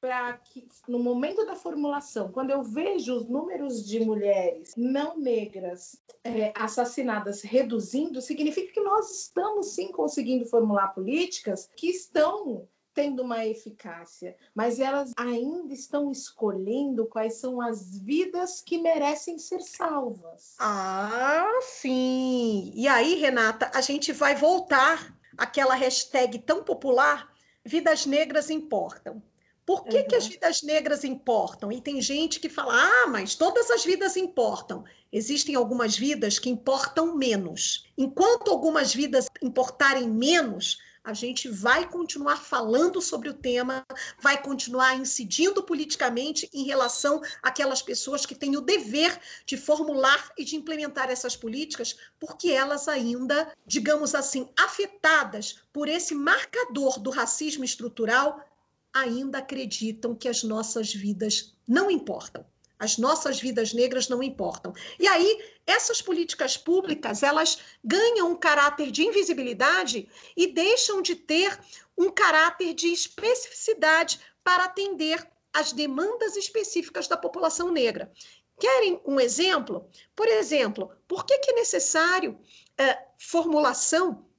para 0.00 0.32
que 0.38 0.66
no 0.88 0.98
momento 0.98 1.44
da 1.44 1.54
formulação, 1.54 2.32
quando 2.32 2.50
eu 2.50 2.62
vejo 2.62 3.14
os 3.14 3.28
números 3.28 3.86
de 3.86 4.00
mulheres 4.00 4.72
não 4.76 5.18
negras 5.18 6.00
é, 6.24 6.52
assassinadas 6.56 7.42
reduzindo, 7.42 8.20
significa 8.20 8.72
que 8.72 8.80
nós 8.80 9.10
estamos 9.10 9.74
sim 9.74 9.92
conseguindo 9.92 10.46
formular 10.46 10.88
políticas 10.88 11.68
que 11.76 11.88
estão 11.88 12.66
tendo 12.94 13.22
uma 13.22 13.46
eficácia, 13.46 14.36
mas 14.54 14.80
elas 14.80 15.12
ainda 15.16 15.72
estão 15.72 16.10
escolhendo 16.10 17.06
quais 17.06 17.34
são 17.34 17.60
as 17.60 17.98
vidas 17.98 18.60
que 18.60 18.78
merecem 18.78 19.38
ser 19.38 19.60
salvas. 19.60 20.56
Ah, 20.58 21.60
sim! 21.62 22.72
E 22.74 22.88
aí, 22.88 23.14
Renata, 23.14 23.70
a 23.72 23.80
gente 23.80 24.12
vai 24.12 24.34
voltar 24.34 25.16
àquela 25.38 25.74
hashtag 25.74 26.40
tão 26.40 26.64
popular, 26.64 27.32
vidas 27.64 28.06
negras 28.06 28.50
importam. 28.50 29.22
Por 29.70 29.84
que, 29.84 29.98
uhum. 29.98 30.08
que 30.08 30.16
as 30.16 30.24
uhum. 30.24 30.30
vidas 30.30 30.62
negras 30.62 31.04
importam? 31.04 31.70
E 31.70 31.80
tem 31.80 32.02
gente 32.02 32.40
que 32.40 32.48
fala, 32.48 32.74
ah, 32.74 33.06
mas 33.06 33.36
todas 33.36 33.70
as 33.70 33.84
vidas 33.84 34.16
importam. 34.16 34.82
Existem 35.12 35.54
algumas 35.54 35.96
vidas 35.96 36.40
que 36.40 36.50
importam 36.50 37.16
menos. 37.16 37.86
Enquanto 37.96 38.50
algumas 38.50 38.92
vidas 38.92 39.28
importarem 39.40 40.10
menos, 40.10 40.78
a 41.04 41.12
gente 41.12 41.48
vai 41.48 41.88
continuar 41.88 42.38
falando 42.38 43.00
sobre 43.00 43.28
o 43.28 43.34
tema, 43.34 43.86
vai 44.20 44.42
continuar 44.42 44.96
incidindo 44.96 45.62
politicamente 45.62 46.50
em 46.52 46.64
relação 46.64 47.22
àquelas 47.40 47.80
pessoas 47.80 48.26
que 48.26 48.34
têm 48.34 48.56
o 48.56 48.60
dever 48.60 49.18
de 49.46 49.56
formular 49.56 50.32
e 50.36 50.44
de 50.44 50.56
implementar 50.56 51.10
essas 51.10 51.36
políticas, 51.36 51.96
porque 52.18 52.50
elas 52.50 52.88
ainda, 52.88 53.52
digamos 53.64 54.16
assim, 54.16 54.48
afetadas 54.58 55.62
por 55.72 55.88
esse 55.88 56.12
marcador 56.12 56.98
do 56.98 57.10
racismo 57.10 57.64
estrutural, 57.64 58.44
ainda 58.92 59.38
acreditam 59.38 60.14
que 60.14 60.28
as 60.28 60.42
nossas 60.42 60.92
vidas 60.92 61.54
não 61.66 61.90
importam. 61.90 62.44
As 62.78 62.96
nossas 62.96 63.38
vidas 63.38 63.74
negras 63.74 64.08
não 64.08 64.22
importam. 64.22 64.72
E 64.98 65.06
aí, 65.06 65.44
essas 65.66 66.00
políticas 66.00 66.56
públicas, 66.56 67.22
elas 67.22 67.58
ganham 67.84 68.30
um 68.30 68.36
caráter 68.36 68.90
de 68.90 69.04
invisibilidade 69.04 70.08
e 70.34 70.46
deixam 70.46 71.02
de 71.02 71.14
ter 71.14 71.60
um 71.96 72.10
caráter 72.10 72.72
de 72.72 72.88
especificidade 72.88 74.18
para 74.42 74.64
atender 74.64 75.28
às 75.52 75.72
demandas 75.72 76.36
específicas 76.36 77.06
da 77.06 77.18
população 77.18 77.70
negra. 77.70 78.10
Querem 78.58 79.00
um 79.04 79.20
exemplo? 79.20 79.88
Por 80.16 80.26
exemplo, 80.26 80.90
por 81.06 81.26
que, 81.26 81.38
que 81.38 81.50
é 81.50 81.54
necessário 81.54 82.38
é, 82.78 82.98
formulação 83.18 84.29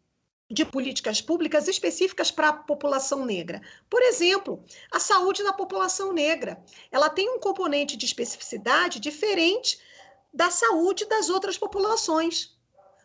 de 0.52 0.66
políticas 0.66 1.22
públicas 1.22 1.68
específicas 1.68 2.30
para 2.30 2.50
a 2.50 2.54
população 2.54 3.26
negra. 3.26 3.62
Por 3.90 4.02
exemplo, 4.02 4.64
a 4.92 5.00
saúde 5.00 5.44
da 5.44 5.54
população 5.54 6.12
negra. 6.12 6.62
Ela 6.92 7.10
tem 7.10 7.30
um 7.30 7.40
componente 7.40 7.96
de 7.96 8.06
especificidade 8.06 9.00
diferente 9.00 9.80
da 10.34 10.50
saúde 10.50 11.06
das 11.06 11.30
outras 11.30 11.58
populações. 11.58 12.58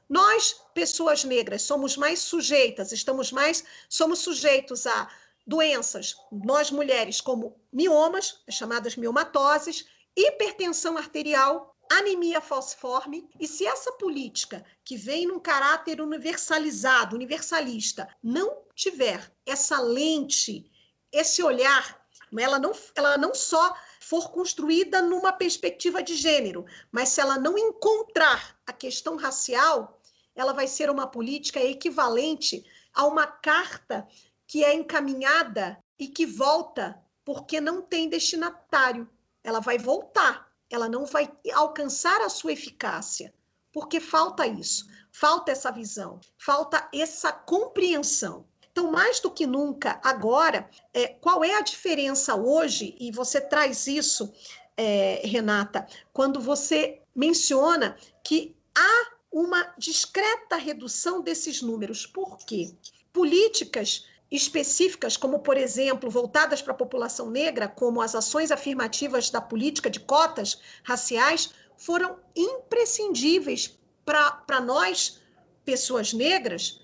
Nós, 0.08 0.60
pessoas 0.72 1.24
negras, 1.24 1.62
somos 1.62 1.96
mais 1.96 2.20
sujeitas, 2.20 2.92
estamos 2.92 3.32
mais, 3.32 3.64
somos 3.88 4.20
sujeitos 4.20 4.86
a 4.86 5.08
doenças, 5.46 6.16
nós 6.32 6.70
mulheres, 6.70 7.20
como 7.20 7.60
miomas, 7.72 8.42
chamadas 8.50 8.96
miomatoses, 8.96 9.86
hipertensão 10.16 10.96
arterial, 10.96 11.75
anemia 11.90 12.40
falciforme, 12.40 13.28
e 13.38 13.46
se 13.46 13.66
essa 13.66 13.92
política, 13.92 14.64
que 14.84 14.96
vem 14.96 15.26
num 15.26 15.38
caráter 15.38 16.00
universalizado, 16.00 17.14
universalista, 17.14 18.08
não 18.22 18.62
tiver 18.74 19.32
essa 19.44 19.80
lente, 19.80 20.70
esse 21.12 21.42
olhar, 21.42 22.00
ela 22.38 22.58
não, 22.58 22.72
ela 22.94 23.16
não 23.16 23.34
só 23.34 23.74
for 24.00 24.30
construída 24.30 25.02
numa 25.02 25.32
perspectiva 25.32 26.02
de 26.02 26.14
gênero, 26.14 26.64
mas 26.92 27.10
se 27.10 27.20
ela 27.20 27.38
não 27.38 27.56
encontrar 27.56 28.58
a 28.66 28.72
questão 28.72 29.16
racial, 29.16 30.00
ela 30.34 30.52
vai 30.52 30.68
ser 30.68 30.90
uma 30.90 31.06
política 31.06 31.60
equivalente 31.60 32.64
a 32.92 33.06
uma 33.06 33.26
carta 33.26 34.06
que 34.46 34.64
é 34.64 34.74
encaminhada 34.74 35.78
e 35.98 36.08
que 36.08 36.26
volta 36.26 37.02
porque 37.24 37.60
não 37.60 37.82
tem 37.82 38.08
destinatário. 38.08 39.08
Ela 39.42 39.60
vai 39.60 39.78
voltar 39.78 40.45
ela 40.70 40.88
não 40.88 41.06
vai 41.06 41.30
alcançar 41.54 42.20
a 42.20 42.28
sua 42.28 42.52
eficácia, 42.52 43.32
porque 43.72 44.00
falta 44.00 44.46
isso, 44.46 44.86
falta 45.12 45.52
essa 45.52 45.70
visão, 45.70 46.20
falta 46.38 46.88
essa 46.92 47.32
compreensão. 47.32 48.46
Então, 48.70 48.90
mais 48.90 49.20
do 49.20 49.30
que 49.30 49.46
nunca, 49.46 50.00
agora, 50.04 50.68
é, 50.92 51.08
qual 51.08 51.42
é 51.42 51.54
a 51.54 51.62
diferença 51.62 52.34
hoje? 52.34 52.94
E 53.00 53.10
você 53.10 53.40
traz 53.40 53.86
isso, 53.86 54.32
é, 54.76 55.22
Renata, 55.24 55.86
quando 56.12 56.40
você 56.40 57.00
menciona 57.14 57.96
que 58.22 58.54
há 58.76 59.16
uma 59.36 59.74
discreta 59.76 60.56
redução 60.56 61.20
desses 61.20 61.60
números. 61.60 62.06
Por 62.06 62.38
quê? 62.38 62.74
Políticas 63.12 64.06
específicas, 64.30 65.16
como, 65.16 65.38
por 65.38 65.56
exemplo, 65.56 66.10
voltadas 66.10 66.60
para 66.60 66.72
a 66.72 66.76
população 66.76 67.30
negra, 67.30 67.68
como 67.68 68.00
as 68.00 68.14
ações 68.14 68.50
afirmativas 68.50 69.30
da 69.30 69.40
política 69.40 69.88
de 69.88 70.00
cotas 70.00 70.60
raciais, 70.82 71.52
foram 71.76 72.18
imprescindíveis 72.34 73.78
para 74.04 74.60
nós, 74.60 75.20
pessoas 75.64 76.12
negras, 76.12 76.80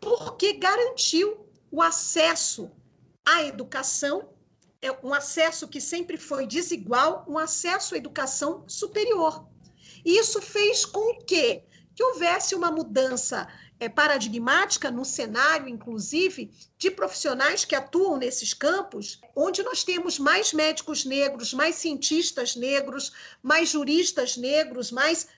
porque 0.00 0.54
garantiu 0.54 1.46
o 1.70 1.82
acesso 1.82 2.70
à 3.24 3.42
educação, 3.42 4.30
é 4.82 4.90
um 5.04 5.12
acesso 5.12 5.68
que 5.68 5.80
sempre 5.80 6.16
foi 6.16 6.46
desigual, 6.46 7.24
um 7.28 7.38
acesso 7.38 7.94
à 7.94 7.98
educação 7.98 8.64
superior. 8.66 9.46
E 10.04 10.18
isso 10.18 10.40
fez 10.40 10.86
com 10.86 11.18
que 11.18 11.62
que 12.00 12.04
houvesse 12.04 12.54
uma 12.54 12.70
mudança 12.70 13.46
é, 13.78 13.86
paradigmática 13.86 14.90
no 14.90 15.04
cenário, 15.04 15.68
inclusive, 15.68 16.50
de 16.78 16.90
profissionais 16.90 17.62
que 17.62 17.74
atuam 17.74 18.16
nesses 18.16 18.54
campos, 18.54 19.20
onde 19.36 19.62
nós 19.62 19.84
temos 19.84 20.18
mais 20.18 20.54
médicos 20.54 21.04
negros, 21.04 21.52
mais 21.52 21.74
cientistas 21.74 22.56
negros, 22.56 23.12
mais 23.42 23.68
juristas 23.68 24.38
negros, 24.38 24.90
mais 24.90 25.28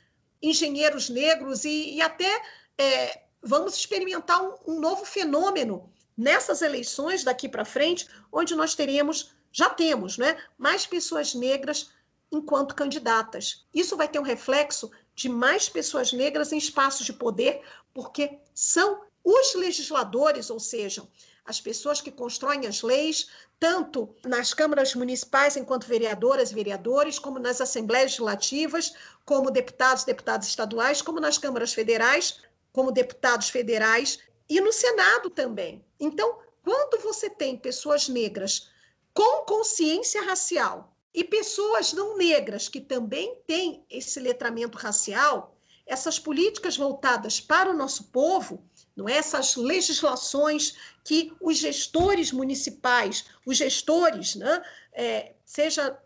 engenheiros 0.40 1.08
negros 1.08 1.64
e, 1.64 1.96
e 1.96 2.00
até 2.00 2.30
é, 2.78 3.22
vamos 3.42 3.74
experimentar 3.74 4.40
um, 4.40 4.54
um 4.74 4.78
novo 4.78 5.04
fenômeno 5.04 5.92
nessas 6.16 6.62
eleições 6.62 7.24
daqui 7.24 7.48
para 7.48 7.64
frente, 7.64 8.06
onde 8.30 8.54
nós 8.54 8.76
teremos, 8.76 9.32
já 9.50 9.68
temos, 9.68 10.16
né, 10.16 10.40
mais 10.56 10.86
pessoas 10.86 11.34
negras 11.34 11.90
enquanto 12.30 12.76
candidatas. 12.76 13.66
Isso 13.74 13.96
vai 13.96 14.06
ter 14.06 14.20
um 14.20 14.22
reflexo 14.22 14.92
de 15.22 15.28
mais 15.28 15.68
pessoas 15.68 16.12
negras 16.12 16.50
em 16.52 16.58
espaços 16.58 17.06
de 17.06 17.12
poder, 17.12 17.62
porque 17.94 18.40
são 18.52 19.02
os 19.22 19.54
legisladores, 19.54 20.50
ou 20.50 20.58
seja, 20.58 21.06
as 21.44 21.60
pessoas 21.60 22.00
que 22.00 22.10
constroem 22.10 22.66
as 22.66 22.82
leis, 22.82 23.28
tanto 23.58 24.12
nas 24.24 24.52
câmaras 24.52 24.96
municipais, 24.96 25.56
enquanto 25.56 25.86
vereadoras 25.86 26.50
e 26.50 26.54
vereadores, 26.54 27.20
como 27.20 27.38
nas 27.38 27.60
assembleias 27.60 28.18
legislativas, 28.18 28.92
como 29.24 29.52
deputados, 29.52 30.02
deputadas 30.02 30.48
estaduais, 30.48 31.00
como 31.00 31.20
nas 31.20 31.38
câmaras 31.38 31.72
federais, 31.72 32.40
como 32.72 32.90
deputados 32.90 33.48
federais 33.48 34.18
e 34.48 34.60
no 34.60 34.72
Senado 34.72 35.30
também. 35.30 35.84
Então, 36.00 36.40
quando 36.64 37.00
você 37.00 37.30
tem 37.30 37.56
pessoas 37.56 38.08
negras 38.08 38.68
com 39.14 39.44
consciência 39.44 40.20
racial 40.22 40.91
e 41.14 41.22
pessoas 41.22 41.92
não 41.92 42.16
negras 42.16 42.68
que 42.68 42.80
também 42.80 43.36
têm 43.46 43.84
esse 43.90 44.18
letramento 44.18 44.78
racial, 44.78 45.54
essas 45.86 46.18
políticas 46.18 46.76
voltadas 46.76 47.40
para 47.40 47.70
o 47.70 47.76
nosso 47.76 48.04
povo, 48.04 48.64
não 48.96 49.08
é? 49.08 49.16
essas 49.16 49.56
legislações 49.56 50.76
que 51.04 51.32
os 51.40 51.58
gestores 51.58 52.32
municipais, 52.32 53.26
os 53.44 53.56
gestores, 53.56 54.36
né? 54.36 54.62
É, 54.92 55.32
seja 55.44 55.98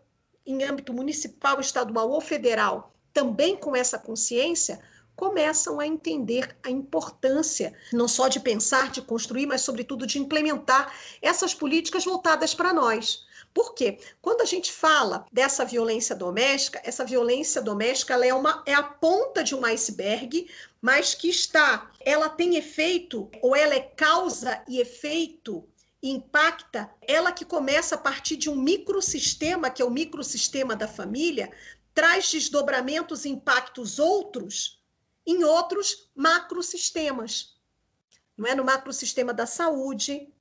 em 0.45 0.63
âmbito 0.63 0.93
municipal, 0.93 1.59
estadual 1.59 2.09
ou 2.09 2.21
federal, 2.21 2.93
também 3.13 3.55
com 3.55 3.75
essa 3.75 3.99
consciência, 3.99 4.81
começam 5.15 5.79
a 5.79 5.87
entender 5.87 6.55
a 6.63 6.69
importância 6.69 7.73
não 7.91 8.07
só 8.07 8.27
de 8.27 8.39
pensar, 8.39 8.91
de 8.91 9.01
construir, 9.01 9.45
mas 9.47 9.61
sobretudo 9.61 10.05
de 10.05 10.19
implementar 10.19 10.93
essas 11.21 11.53
políticas 11.53 12.05
voltadas 12.05 12.53
para 12.53 12.71
nós. 12.73 13.26
Por 13.57 13.73
quê? 13.73 13.97
Quando 14.21 14.41
a 14.41 14.45
gente 14.45 14.71
fala 14.71 15.25
dessa 15.31 15.65
violência 15.65 16.15
doméstica, 16.15 16.79
essa 16.83 17.03
violência 17.03 17.59
doméstica 17.59 18.13
ela 18.13 18.23
é, 18.23 18.31
uma, 18.31 18.61
é 18.67 18.73
a 18.75 18.83
ponta 18.83 19.43
de 19.43 19.55
um 19.55 19.65
iceberg, 19.65 20.47
mas 20.79 21.15
que 21.15 21.27
está, 21.27 21.89
ela 21.99 22.29
tem 22.29 22.55
efeito, 22.55 23.27
ou 23.41 23.55
ela 23.55 23.73
é 23.73 23.79
causa 23.79 24.63
e 24.67 24.79
efeito 24.79 25.67
impacta, 26.03 26.87
ela 27.01 27.31
que 27.31 27.43
começa 27.43 27.95
a 27.95 27.97
partir 27.97 28.35
de 28.35 28.47
um 28.47 28.55
microsistema, 28.55 29.71
que 29.71 29.81
é 29.81 29.85
o 29.85 29.89
microsistema 29.89 30.75
da 30.75 30.87
família, 30.87 31.51
traz 31.95 32.29
desdobramentos 32.29 33.25
e 33.25 33.29
impactos 33.29 33.97
outros 33.97 34.79
em 35.25 35.43
outros 35.43 36.11
macrosistemas. 36.15 37.55
Não 38.37 38.47
é 38.47 38.53
no 38.53 38.63
macrosistema 38.63 39.33
da 39.33 39.47
saúde. 39.47 40.31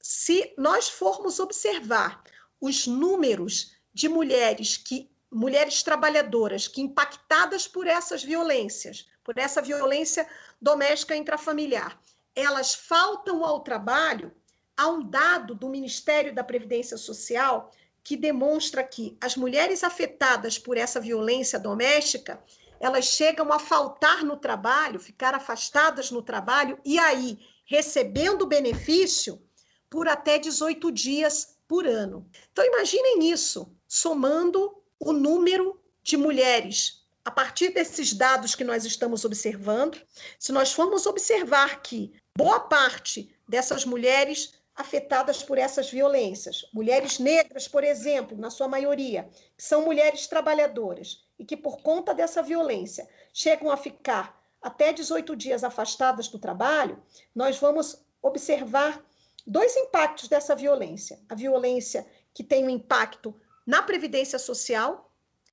Se 0.00 0.54
nós 0.56 0.88
formos 0.88 1.38
observar 1.38 2.24
os 2.64 2.86
números 2.86 3.72
de 3.92 4.08
mulheres 4.08 4.78
que 4.78 5.10
mulheres 5.30 5.82
trabalhadoras 5.82 6.66
que 6.66 6.80
impactadas 6.80 7.68
por 7.68 7.86
essas 7.86 8.24
violências, 8.24 9.06
por 9.22 9.36
essa 9.36 9.60
violência 9.60 10.26
doméstica 10.58 11.14
intrafamiliar, 11.14 12.00
elas 12.34 12.74
faltam 12.74 13.44
ao 13.44 13.60
trabalho, 13.60 14.32
há 14.74 14.88
um 14.88 15.02
dado 15.06 15.54
do 15.54 15.68
Ministério 15.68 16.34
da 16.34 16.42
Previdência 16.42 16.96
Social 16.96 17.70
que 18.02 18.16
demonstra 18.16 18.82
que 18.82 19.16
as 19.20 19.36
mulheres 19.36 19.84
afetadas 19.84 20.58
por 20.58 20.78
essa 20.78 20.98
violência 20.98 21.58
doméstica, 21.58 22.42
elas 22.80 23.04
chegam 23.04 23.52
a 23.52 23.58
faltar 23.58 24.24
no 24.24 24.38
trabalho, 24.38 24.98
ficar 24.98 25.34
afastadas 25.34 26.10
no 26.10 26.22
trabalho 26.22 26.78
e 26.82 26.98
aí 26.98 27.38
recebendo 27.66 28.46
benefício 28.46 29.42
por 29.90 30.08
até 30.08 30.38
18 30.38 30.90
dias 30.90 31.53
por 31.74 31.88
ano. 31.88 32.24
Então, 32.52 32.64
imaginem 32.64 33.32
isso, 33.32 33.68
somando 33.88 34.80
o 34.96 35.12
número 35.12 35.76
de 36.04 36.16
mulheres. 36.16 37.04
A 37.24 37.32
partir 37.32 37.70
desses 37.70 38.14
dados 38.14 38.54
que 38.54 38.62
nós 38.62 38.84
estamos 38.84 39.24
observando, 39.24 40.00
se 40.38 40.52
nós 40.52 40.72
formos 40.72 41.04
observar 41.04 41.82
que 41.82 42.12
boa 42.38 42.60
parte 42.60 43.36
dessas 43.48 43.84
mulheres 43.84 44.54
afetadas 44.76 45.42
por 45.42 45.58
essas 45.58 45.90
violências, 45.90 46.64
mulheres 46.72 47.18
negras, 47.18 47.66
por 47.66 47.82
exemplo, 47.82 48.38
na 48.38 48.50
sua 48.50 48.68
maioria, 48.68 49.28
que 49.56 49.64
são 49.64 49.82
mulheres 49.82 50.28
trabalhadoras 50.28 51.24
e 51.36 51.44
que, 51.44 51.56
por 51.56 51.78
conta 51.82 52.14
dessa 52.14 52.40
violência, 52.40 53.08
chegam 53.32 53.68
a 53.68 53.76
ficar 53.76 54.40
até 54.62 54.92
18 54.92 55.34
dias 55.34 55.64
afastadas 55.64 56.28
do 56.28 56.38
trabalho, 56.38 57.02
nós 57.34 57.58
vamos 57.58 58.00
observar 58.22 59.04
dois 59.46 59.76
impactos 59.76 60.28
dessa 60.28 60.54
violência. 60.54 61.20
A 61.28 61.34
violência 61.34 62.06
que 62.32 62.42
tem 62.42 62.64
um 62.64 62.70
impacto 62.70 63.34
na 63.66 63.82
previdência 63.82 64.38
social, 64.38 65.12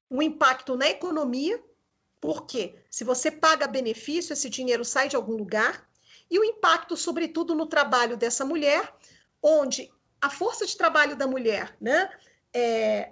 um 0.09 0.21
impacto 0.21 0.75
na 0.75 0.89
economia, 0.89 1.63
porque 2.19 2.75
se 2.89 3.03
você 3.03 3.31
paga 3.31 3.67
benefício, 3.67 4.33
esse 4.33 4.49
dinheiro 4.49 4.85
sai 4.85 5.07
de 5.07 5.15
algum 5.15 5.35
lugar, 5.35 5.87
e 6.29 6.39
o 6.39 6.43
impacto, 6.43 6.95
sobretudo, 6.95 7.53
no 7.55 7.65
trabalho 7.65 8.15
dessa 8.15 8.45
mulher, 8.45 8.93
onde 9.41 9.91
a 10.21 10.29
força 10.29 10.65
de 10.65 10.77
trabalho 10.77 11.15
da 11.15 11.27
mulher 11.27 11.75
né, 11.81 12.09
é, 12.53 13.11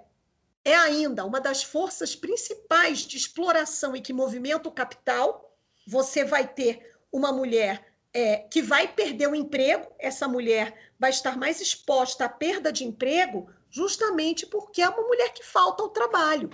é 0.64 0.74
ainda 0.74 1.24
uma 1.24 1.40
das 1.40 1.62
forças 1.62 2.14
principais 2.14 3.00
de 3.00 3.16
exploração 3.16 3.96
e 3.96 4.00
que 4.00 4.12
movimenta 4.12 4.68
o 4.68 4.72
capital. 4.72 5.54
Você 5.86 6.24
vai 6.24 6.46
ter 6.46 6.96
uma 7.12 7.32
mulher 7.32 7.89
é, 8.12 8.38
que 8.38 8.60
vai 8.60 8.88
perder 8.88 9.28
o 9.28 9.34
emprego, 9.34 9.86
essa 9.98 10.26
mulher 10.26 10.92
vai 10.98 11.10
estar 11.10 11.36
mais 11.36 11.60
exposta 11.60 12.24
à 12.24 12.28
perda 12.28 12.72
de 12.72 12.84
emprego, 12.84 13.48
justamente 13.70 14.46
porque 14.46 14.82
é 14.82 14.88
uma 14.88 15.02
mulher 15.02 15.32
que 15.32 15.44
falta 15.44 15.82
ao 15.82 15.90
trabalho. 15.90 16.50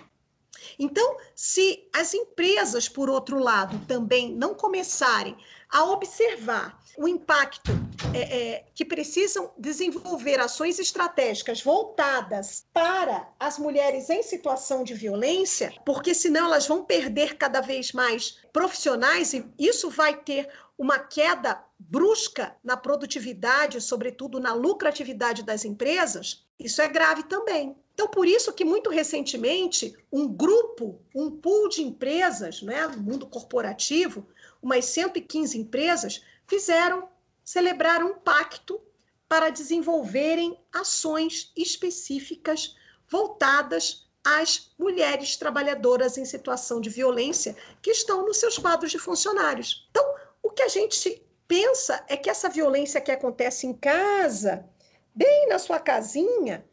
Então, 0.79 1.17
se 1.35 1.89
as 1.93 2.15
empresas, 2.15 2.89
por 2.89 3.09
outro 3.09 3.39
lado, 3.39 3.79
também 3.87 4.35
não 4.35 4.55
começarem 4.55 5.37
a 5.69 5.85
observar 5.85 6.79
o 6.97 7.09
impacto 7.09 7.73
é, 8.15 8.21
é, 8.21 8.65
que 8.75 8.85
precisam 8.85 9.53
desenvolver 9.59 10.41
ações 10.41 10.79
estratégicas 10.79 11.61
voltadas 11.61 12.65
para 12.73 13.29
as 13.39 13.59
mulheres 13.59 14.09
em 14.09 14.23
situação 14.23 14.85
de 14.85 14.95
violência, 14.95 15.75
porque 15.85 16.15
senão 16.15 16.47
elas 16.47 16.67
vão 16.67 16.85
perder 16.85 17.37
cada 17.37 17.61
vez 17.61 17.93
mais 17.93 18.39
profissionais 18.53 19.35
e 19.35 19.45
isso 19.59 19.91
vai 19.91 20.17
ter 20.17 20.49
uma 20.79 20.99
queda 20.99 21.63
brusca 21.79 22.55
na 22.63 22.77
produtividade, 22.77 23.81
sobretudo 23.81 24.39
na 24.39 24.53
lucratividade 24.53 25.43
das 25.43 25.65
empresas, 25.65 26.45
isso 26.59 26.83
é 26.83 26.89
grave 26.89 27.23
também. 27.25 27.77
Então, 27.95 28.09
por 28.09 28.27
isso 28.27 28.53
que 28.53 28.65
muito 28.65 28.91
recentemente 28.91 29.97
um 30.13 30.29
grupo, 30.29 31.01
um 31.15 31.31
pool 31.31 31.69
de 31.69 31.83
empresas, 31.83 32.61
né, 32.61 32.87
no 32.89 32.99
mundo 32.99 33.27
corporativo, 33.27 34.27
umas 34.63 34.85
115 34.87 35.59
empresas 35.59 36.23
fizeram, 36.47 37.09
celebraram 37.43 38.11
um 38.11 38.15
pacto 38.15 38.81
para 39.29 39.51
desenvolverem 39.51 40.59
ações 40.73 41.53
específicas 41.57 42.77
voltadas 43.09 44.07
às 44.23 44.73
mulheres 44.79 45.37
trabalhadoras 45.37 46.19
em 46.19 46.25
situação 46.25 46.81
de 46.81 46.91
violência 46.91 47.57
que 47.81 47.91
estão 47.91 48.27
nos 48.27 48.39
seus 48.39 48.59
quadros 48.59 48.91
de 48.91 48.99
funcionários. 48.99 49.87
Então, 49.91 50.16
que 50.57 50.63
a 50.63 50.69
gente 50.69 51.23
pensa 51.47 52.03
é 52.09 52.17
que 52.17 52.31
essa 52.31 52.49
violência 52.49 53.01
que 53.01 53.13
acontece 53.13 53.67
em 53.67 53.75
casa, 53.75 54.69
bem 55.15 55.49
na 55.49 55.59
sua 55.59 55.79
casinha, 55.79 56.65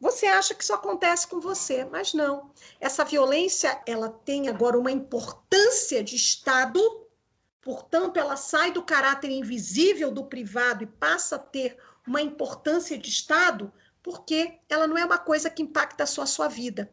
você 0.00 0.26
acha 0.26 0.54
que 0.54 0.62
isso 0.62 0.72
acontece 0.72 1.26
com 1.26 1.40
você, 1.40 1.84
mas 1.84 2.14
não. 2.14 2.52
Essa 2.80 3.04
violência, 3.04 3.82
ela 3.86 4.08
tem 4.08 4.48
agora 4.48 4.78
uma 4.78 4.92
importância 4.92 6.02
de 6.02 6.14
Estado, 6.14 6.80
portanto, 7.60 8.18
ela 8.18 8.36
sai 8.36 8.70
do 8.70 8.82
caráter 8.82 9.30
invisível 9.30 10.10
do 10.10 10.24
privado 10.24 10.84
e 10.84 10.86
passa 10.86 11.36
a 11.36 11.38
ter 11.38 11.76
uma 12.06 12.22
importância 12.22 12.96
de 12.96 13.08
Estado, 13.10 13.72
porque 14.02 14.58
ela 14.68 14.86
não 14.86 14.96
é 14.96 15.04
uma 15.04 15.18
coisa 15.18 15.50
que 15.50 15.62
impacta 15.62 16.06
só 16.06 16.22
a 16.22 16.26
sua 16.26 16.48
vida. 16.48 16.92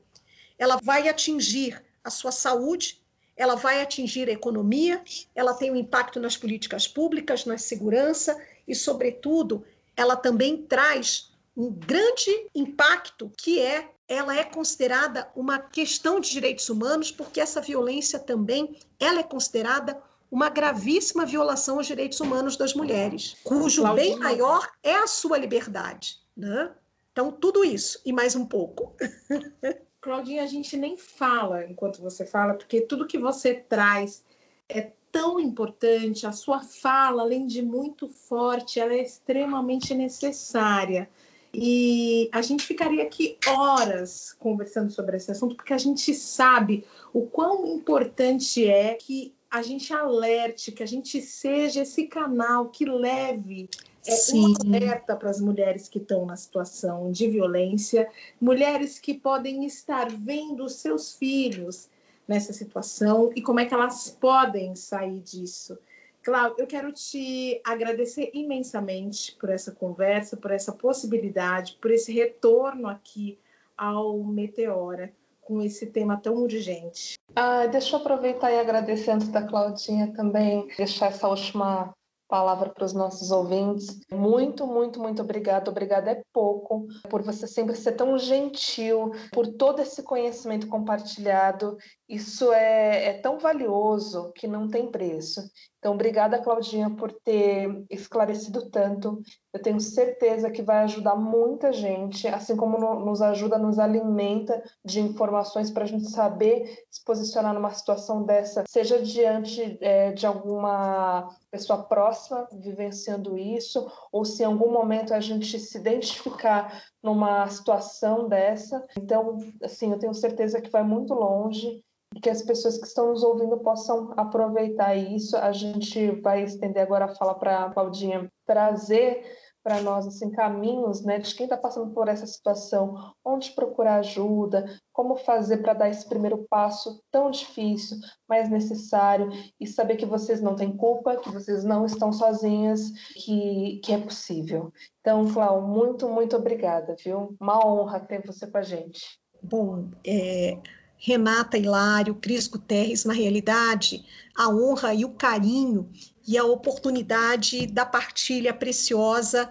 Ela 0.57 0.80
vai 0.81 1.07
atingir 1.07 1.84
a 2.03 2.09
sua 2.09 2.31
saúde, 2.31 3.01
ela 3.36 3.56
vai 3.56 3.82
atingir 3.82 4.30
a 4.30 4.34
economia, 4.34 5.02
ela 5.34 5.53
tem 5.53 5.72
um 5.72 5.76
impacto 5.76 6.20
nas 6.20 6.38
políticas 6.38 6.88
públicas, 6.88 7.45
na 7.45 7.58
segurança 7.58 8.40
e, 8.68 8.76
sobretudo, 8.76 9.64
ela 9.95 10.16
também 10.16 10.58
traz 10.64 11.32
um 11.56 11.72
grande 11.72 12.49
impacto 12.56 13.32
que 13.38 13.60
é 13.60 13.90
ela 14.08 14.36
é 14.36 14.44
considerada 14.44 15.30
uma 15.36 15.58
questão 15.58 16.20
de 16.20 16.30
direitos 16.30 16.70
humanos 16.70 17.12
porque 17.12 17.40
essa 17.40 17.62
violência 17.62 18.20
também 18.20 18.78
ela 18.99 19.20
é 19.20 19.24
considerada 19.24 20.02
uma 20.30 20.49
gravíssima 20.49 21.26
violação 21.26 21.78
aos 21.78 21.88
direitos 21.88 22.20
humanos 22.22 22.56
das 22.56 22.74
mulheres, 22.74 23.36
cujo 23.44 23.86
bem 23.94 24.18
maior 24.18 24.70
é 24.82 24.95
a 24.95 25.08
sua 25.08 25.38
liberdade. 25.38 26.18
Né? 26.36 26.72
Então, 27.12 27.32
tudo 27.32 27.66
isso 27.66 28.02
e 28.06 28.14
mais 28.14 28.36
um 28.36 28.45
pouco. 28.45 28.95
Claudinha, 30.02 30.41
a 30.41 30.48
gente 30.48 30.76
nem 30.76 30.98
fala 30.98 31.64
enquanto 31.65 32.02
você 32.02 32.26
fala, 32.26 32.56
porque 32.56 32.82
tudo 32.82 33.06
que 33.06 33.19
você 33.19 33.53
traz 33.53 34.23
é 34.68 34.91
tão 35.11 35.40
importante, 35.40 36.26
a 36.26 36.32
sua 36.32 36.61
fala, 36.61 37.22
além 37.22 37.45
de 37.45 37.61
muito 37.61 38.07
forte, 38.07 38.80
ela 38.80 38.94
é 38.94 39.02
extremamente 39.02 39.94
necessária. 39.94 41.07
E 41.53 42.30
a 42.32 42.41
gente 42.41 42.65
ficaria 42.65 43.03
aqui 43.03 43.38
horas 43.45 44.34
conversando 44.40 44.90
sobre 44.90 45.18
esse 45.18 45.32
assunto, 45.32 45.56
porque 45.56 45.73
a 45.73 45.78
gente 45.78 46.14
sabe 46.15 46.84
o 47.14 47.28
quão 47.28 47.68
importante 47.68 48.68
é 48.68 48.95
que 48.95 49.36
a 49.52 49.61
gente 49.61 49.94
alerte, 49.94 50.72
que 50.72 50.82
a 50.82 50.88
gente 50.88 51.22
seja 51.22 51.82
esse 51.82 52.07
canal 52.07 52.69
que 52.69 52.86
leve 52.86 53.69
é, 54.06 54.36
um 54.36 54.53
alerta 54.65 55.15
para 55.15 55.30
as 55.30 55.40
mulheres 55.40 55.88
que 55.88 55.99
estão 55.99 56.26
na 56.26 56.36
situação 56.36 57.11
de 57.11 57.28
violência, 57.28 58.10
mulheres 58.40 58.99
que 58.99 59.14
podem 59.14 59.65
estar 59.65 60.10
vendo 60.10 60.64
os 60.64 60.76
seus 60.76 61.14
filhos 61.14 61.90
nessa 62.28 62.53
situação 62.53 63.32
e 63.36 63.41
como 63.41 63.60
é 63.60 63.65
que 63.65 63.73
elas 63.73 64.10
podem 64.10 64.76
sair 64.76 65.19
disso. 65.19 65.78
Cláudio, 66.23 66.57
eu 66.60 66.68
quero 66.68 66.91
te 66.91 67.60
agradecer 67.64 68.30
imensamente 68.34 69.36
por 69.40 69.49
essa 69.49 69.72
conversa, 69.72 70.38
por 70.38 70.52
essa 70.52 70.72
possibilidade, 70.72 71.78
por 71.82 71.91
esse 71.91 72.14
retorno 72.14 72.88
aqui 72.88 73.40
ao 73.76 74.19
Meteora 74.19 75.11
com 75.41 75.61
esse 75.61 75.88
tema 75.88 76.18
tão 76.18 76.36
urgente. 76.36 77.15
Ah, 77.36 77.65
deixa 77.65 77.95
eu 77.95 77.99
aproveitar 77.99 78.52
e 78.52 78.60
agradecer 78.60 79.11
antes 79.11 79.30
da 79.30 79.41
Claudinha 79.41 80.14
também, 80.14 80.68
deixar 80.78 81.07
essa 81.07 81.28
última 81.28 81.94
palavra 82.32 82.70
para 82.70 82.86
os 82.86 82.94
nossos 82.94 83.30
ouvintes. 83.30 83.99
Muito, 84.10 84.66
muito, 84.66 85.02
muito 85.02 85.22
obrigada. 85.22 85.70
Obrigada 85.70 86.12
é 86.12 86.24
pouco 86.32 86.88
por 87.10 87.22
você 87.22 87.45
sempre 87.45 87.76
ser 87.76 87.91
tão 87.91 88.18
gentil, 88.18 89.12
por 89.34 89.45
todo 89.45 89.82
esse 89.82 90.02
conhecimento 90.02 90.68
compartilhado. 90.68 91.78
Isso 92.08 92.53
é, 92.53 93.08
é 93.08 93.14
tão 93.20 93.38
valioso 93.38 94.32
que 94.34 94.48
não 94.48 94.70
tem 94.70 94.90
preço. 94.90 95.41
Então, 95.82 95.95
obrigada, 95.95 96.38
Claudinha, 96.38 96.91
por 96.91 97.12
ter 97.12 97.84
esclarecido 97.90 98.70
tanto. 98.70 99.20
Eu 99.52 99.60
tenho 99.60 99.80
certeza 99.80 100.52
que 100.52 100.62
vai 100.62 100.84
ajudar 100.84 101.16
muita 101.16 101.74
gente, 101.74 102.28
assim 102.28 102.56
como 102.56 102.78
nos 103.03 103.20
ajuda, 103.20 103.58
nos 103.58 103.80
alimenta 103.80 104.62
de 104.86 104.99
informações 104.99 105.72
para 105.72 105.84
a 105.84 105.88
gente 105.88 106.08
saber 106.12 106.86
se 106.88 107.03
posicionar 107.03 107.56
numa 107.56 107.74
situação 107.74 108.22
dessa, 108.22 108.64
seja 108.68 109.02
diante 109.02 109.80
é, 109.82 110.12
de 110.12 110.28
alguma 110.28 111.36
pessoa 111.49 111.82
próxima 111.82 112.48
vivenciando 112.52 113.36
isso, 113.36 113.91
ou 114.12 114.24
se 114.24 114.44
em 114.44 114.45
algum 114.45 114.72
momento 114.72 115.16
a 115.16 115.20
gente 115.20 115.58
se 115.58 115.80
identificar 115.80 116.84
numa 117.02 117.48
situação 117.48 118.30
dessa. 118.30 118.86
Então, 118.95 119.40
assim, 119.64 119.91
eu 119.91 119.98
tenho 119.98 120.14
certeza 120.14 120.62
que 120.62 120.70
vai 120.70 120.84
muito 120.84 121.16
longe 121.16 121.84
que 122.19 122.29
as 122.29 122.41
pessoas 122.41 122.77
que 122.77 122.88
estão 122.88 123.09
nos 123.09 123.23
ouvindo 123.23 123.57
possam 123.59 124.13
aproveitar 124.17 124.95
isso. 124.95 125.38
A 125.38 125.51
gente 125.51 126.11
vai 126.21 126.43
estender 126.43 126.83
agora 126.83 127.05
a 127.05 127.15
fala 127.15 127.35
para 127.35 127.65
a 127.65 127.69
Claudinha 127.69 128.29
trazer 128.45 129.23
para 129.63 129.81
nós 129.81 130.07
assim 130.07 130.31
caminhos, 130.31 131.03
né, 131.03 131.19
de 131.19 131.35
quem 131.35 131.43
está 131.43 131.55
passando 131.55 131.93
por 131.93 132.07
essa 132.07 132.25
situação, 132.25 132.95
onde 133.23 133.51
procurar 133.51 133.97
ajuda, 133.97 134.65
como 134.91 135.15
fazer 135.15 135.57
para 135.57 135.73
dar 135.73 135.89
esse 135.89 136.07
primeiro 136.07 136.45
passo 136.49 136.99
tão 137.11 137.29
difícil, 137.29 137.97
mas 138.27 138.49
necessário 138.49 139.29
e 139.59 139.67
saber 139.67 139.97
que 139.97 140.05
vocês 140.05 140.41
não 140.41 140.55
têm 140.55 140.75
culpa, 140.75 141.15
que 141.15 141.29
vocês 141.29 141.63
não 141.63 141.85
estão 141.85 142.11
sozinhas, 142.11 142.89
que 143.13 143.79
que 143.83 143.93
é 143.93 143.99
possível. 143.99 144.71
Então, 144.99 145.31
Cláudia, 145.31 145.67
muito 145.67 146.09
muito 146.09 146.35
obrigada, 146.35 146.95
viu? 147.03 147.35
Uma 147.39 147.63
honra 147.65 147.99
ter 147.99 148.25
você 148.25 148.47
com 148.47 148.57
a 148.57 148.63
gente. 148.63 149.19
Bom, 149.43 149.89
é 150.05 150.57
Renata 151.03 151.57
Hilário, 151.57 152.14
Cris 152.14 152.48
Guterres, 152.48 153.06
na 153.06 153.14
realidade, 153.14 154.06
a 154.36 154.48
honra 154.49 154.94
e 154.94 155.03
o 155.03 155.10
carinho 155.10 155.90
e 156.28 156.38
a 156.38 156.44
oportunidade 156.44 157.65
da 157.65 157.84
partilha 157.84 158.53
preciosa 158.53 159.49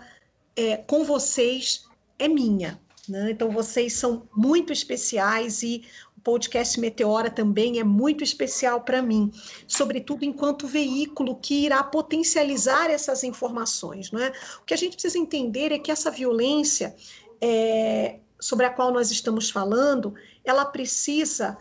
é, 0.55 0.77
com 0.77 1.02
vocês 1.05 1.86
é 2.20 2.28
minha. 2.28 2.81
Né? 3.09 3.32
Então, 3.32 3.51
vocês 3.51 3.94
são 3.94 4.28
muito 4.35 4.72
especiais 4.72 5.64
e 5.64 5.82
o 6.16 6.20
podcast 6.20 6.78
Meteora 6.78 7.28
também 7.28 7.81
é 7.81 7.85
muito 7.85 8.22
especial 8.22 8.82
para 8.82 9.02
mim, 9.02 9.32
sobretudo 9.66 10.24
enquanto 10.24 10.68
veículo 10.68 11.35
que 11.35 11.64
irá 11.64 11.82
potencializar 11.82 12.93
essas 12.93 13.24
informações. 13.24 14.12
Não 14.12 14.20
é? 14.20 14.32
O 14.62 14.64
que 14.64 14.74
a 14.74 14.77
gente 14.77 14.93
precisa 14.93 15.18
entender 15.18 15.72
é 15.72 15.81
que 15.81 15.90
essa 15.90 16.12
violência 16.12 16.94
é, 17.40 18.20
sobre 18.40 18.66
a 18.66 18.70
qual 18.70 18.92
nós 18.92 19.10
estamos 19.10 19.50
falando, 19.50 20.14
ela 20.44 20.64
precisa 20.64 21.58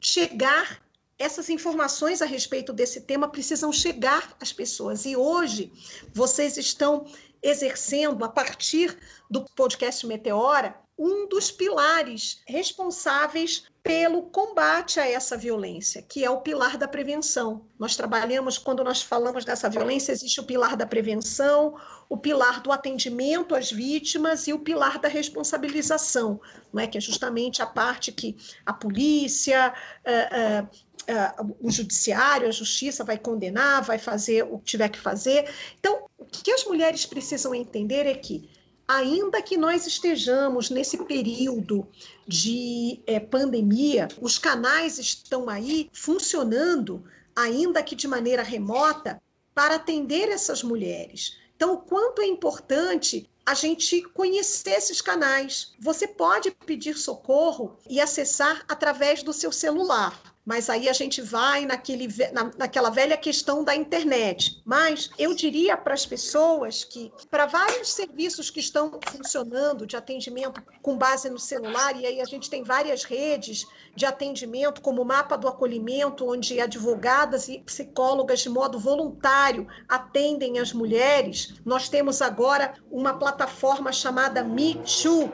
chegar, 0.00 0.82
essas 1.18 1.48
informações 1.48 2.22
a 2.22 2.26
respeito 2.26 2.72
desse 2.72 3.00
tema 3.00 3.28
precisam 3.28 3.72
chegar 3.72 4.36
às 4.40 4.52
pessoas. 4.52 5.04
E 5.04 5.16
hoje 5.16 5.72
vocês 6.12 6.56
estão 6.56 7.06
exercendo, 7.42 8.24
a 8.24 8.28
partir 8.28 8.96
do 9.30 9.44
podcast 9.56 10.06
Meteora, 10.06 10.78
um 10.98 11.28
dos 11.28 11.50
pilares 11.50 12.40
responsáveis 12.46 13.64
pelo 13.88 14.20
combate 14.24 15.00
a 15.00 15.08
essa 15.08 15.34
violência, 15.34 16.02
que 16.02 16.22
é 16.22 16.28
o 16.28 16.42
pilar 16.42 16.76
da 16.76 16.86
prevenção. 16.86 17.64
Nós 17.78 17.96
trabalhamos, 17.96 18.58
quando 18.58 18.84
nós 18.84 19.00
falamos 19.00 19.46
dessa 19.46 19.66
violência, 19.70 20.12
existe 20.12 20.38
o 20.40 20.44
pilar 20.44 20.76
da 20.76 20.86
prevenção, 20.86 21.74
o 22.06 22.14
pilar 22.14 22.60
do 22.60 22.70
atendimento 22.70 23.54
às 23.54 23.72
vítimas 23.72 24.46
e 24.46 24.52
o 24.52 24.58
pilar 24.58 24.98
da 24.98 25.08
responsabilização, 25.08 26.38
não 26.70 26.82
é? 26.82 26.86
que 26.86 26.98
é 26.98 27.00
justamente 27.00 27.62
a 27.62 27.66
parte 27.66 28.12
que 28.12 28.36
a 28.66 28.74
polícia, 28.74 29.72
uh, 30.06 30.64
uh, 30.64 30.88
Uh, 31.08 31.56
o 31.62 31.70
judiciário, 31.70 32.46
a 32.46 32.50
justiça 32.50 33.02
vai 33.02 33.16
condenar, 33.16 33.82
vai 33.82 33.96
fazer 33.96 34.42
o 34.42 34.58
que 34.58 34.66
tiver 34.66 34.90
que 34.90 34.98
fazer. 34.98 35.50
Então, 35.80 36.04
o 36.18 36.26
que 36.26 36.50
as 36.50 36.66
mulheres 36.66 37.06
precisam 37.06 37.54
entender 37.54 38.04
é 38.04 38.12
que 38.12 38.50
ainda 38.88 39.42
que 39.42 39.58
nós 39.58 39.86
estejamos 39.86 40.70
nesse 40.70 40.96
período 41.04 41.86
de 42.26 43.02
é, 43.06 43.20
pandemia, 43.20 44.08
os 44.18 44.38
canais 44.38 44.98
estão 44.98 45.50
aí 45.50 45.90
funcionando, 45.92 47.04
ainda 47.36 47.82
que 47.82 47.94
de 47.94 48.08
maneira 48.08 48.42
remota, 48.42 49.20
para 49.54 49.74
atender 49.74 50.30
essas 50.30 50.62
mulheres. 50.62 51.36
Então, 51.54 51.74
o 51.74 51.78
quanto 51.78 52.22
é 52.22 52.26
importante 52.26 53.28
a 53.44 53.54
gente 53.54 54.02
conhecer 54.02 54.72
esses 54.72 55.00
canais. 55.00 55.72
Você 55.80 56.06
pode 56.06 56.50
pedir 56.66 56.96
socorro 56.96 57.78
e 57.88 57.98
acessar 57.98 58.62
através 58.68 59.22
do 59.22 59.32
seu 59.32 59.50
celular 59.50 60.20
mas 60.48 60.70
aí 60.70 60.88
a 60.88 60.94
gente 60.94 61.20
vai 61.20 61.66
naquele, 61.66 62.08
na, 62.32 62.50
naquela 62.56 62.88
velha 62.88 63.18
questão 63.18 63.62
da 63.62 63.76
internet. 63.76 64.62
Mas 64.64 65.10
eu 65.18 65.34
diria 65.34 65.76
para 65.76 65.92
as 65.92 66.06
pessoas 66.06 66.84
que, 66.84 67.12
para 67.30 67.44
vários 67.44 67.92
serviços 67.92 68.48
que 68.48 68.58
estão 68.58 68.98
funcionando 69.12 69.86
de 69.86 69.94
atendimento 69.94 70.62
com 70.80 70.96
base 70.96 71.28
no 71.28 71.38
celular, 71.38 71.94
e 72.00 72.06
aí 72.06 72.18
a 72.22 72.24
gente 72.24 72.48
tem 72.48 72.62
várias 72.62 73.04
redes 73.04 73.66
de 73.94 74.06
atendimento, 74.06 74.80
como 74.80 75.02
o 75.02 75.04
Mapa 75.04 75.36
do 75.36 75.48
Acolhimento, 75.48 76.26
onde 76.26 76.58
advogadas 76.58 77.46
e 77.48 77.58
psicólogas, 77.58 78.40
de 78.40 78.48
modo 78.48 78.78
voluntário, 78.78 79.68
atendem 79.86 80.58
as 80.58 80.72
mulheres. 80.72 81.56
Nós 81.62 81.90
temos 81.90 82.22
agora 82.22 82.72
uma 82.90 83.12
plataforma 83.18 83.92
chamada 83.92 84.42
Me 84.42 84.76
Too, 84.76 85.30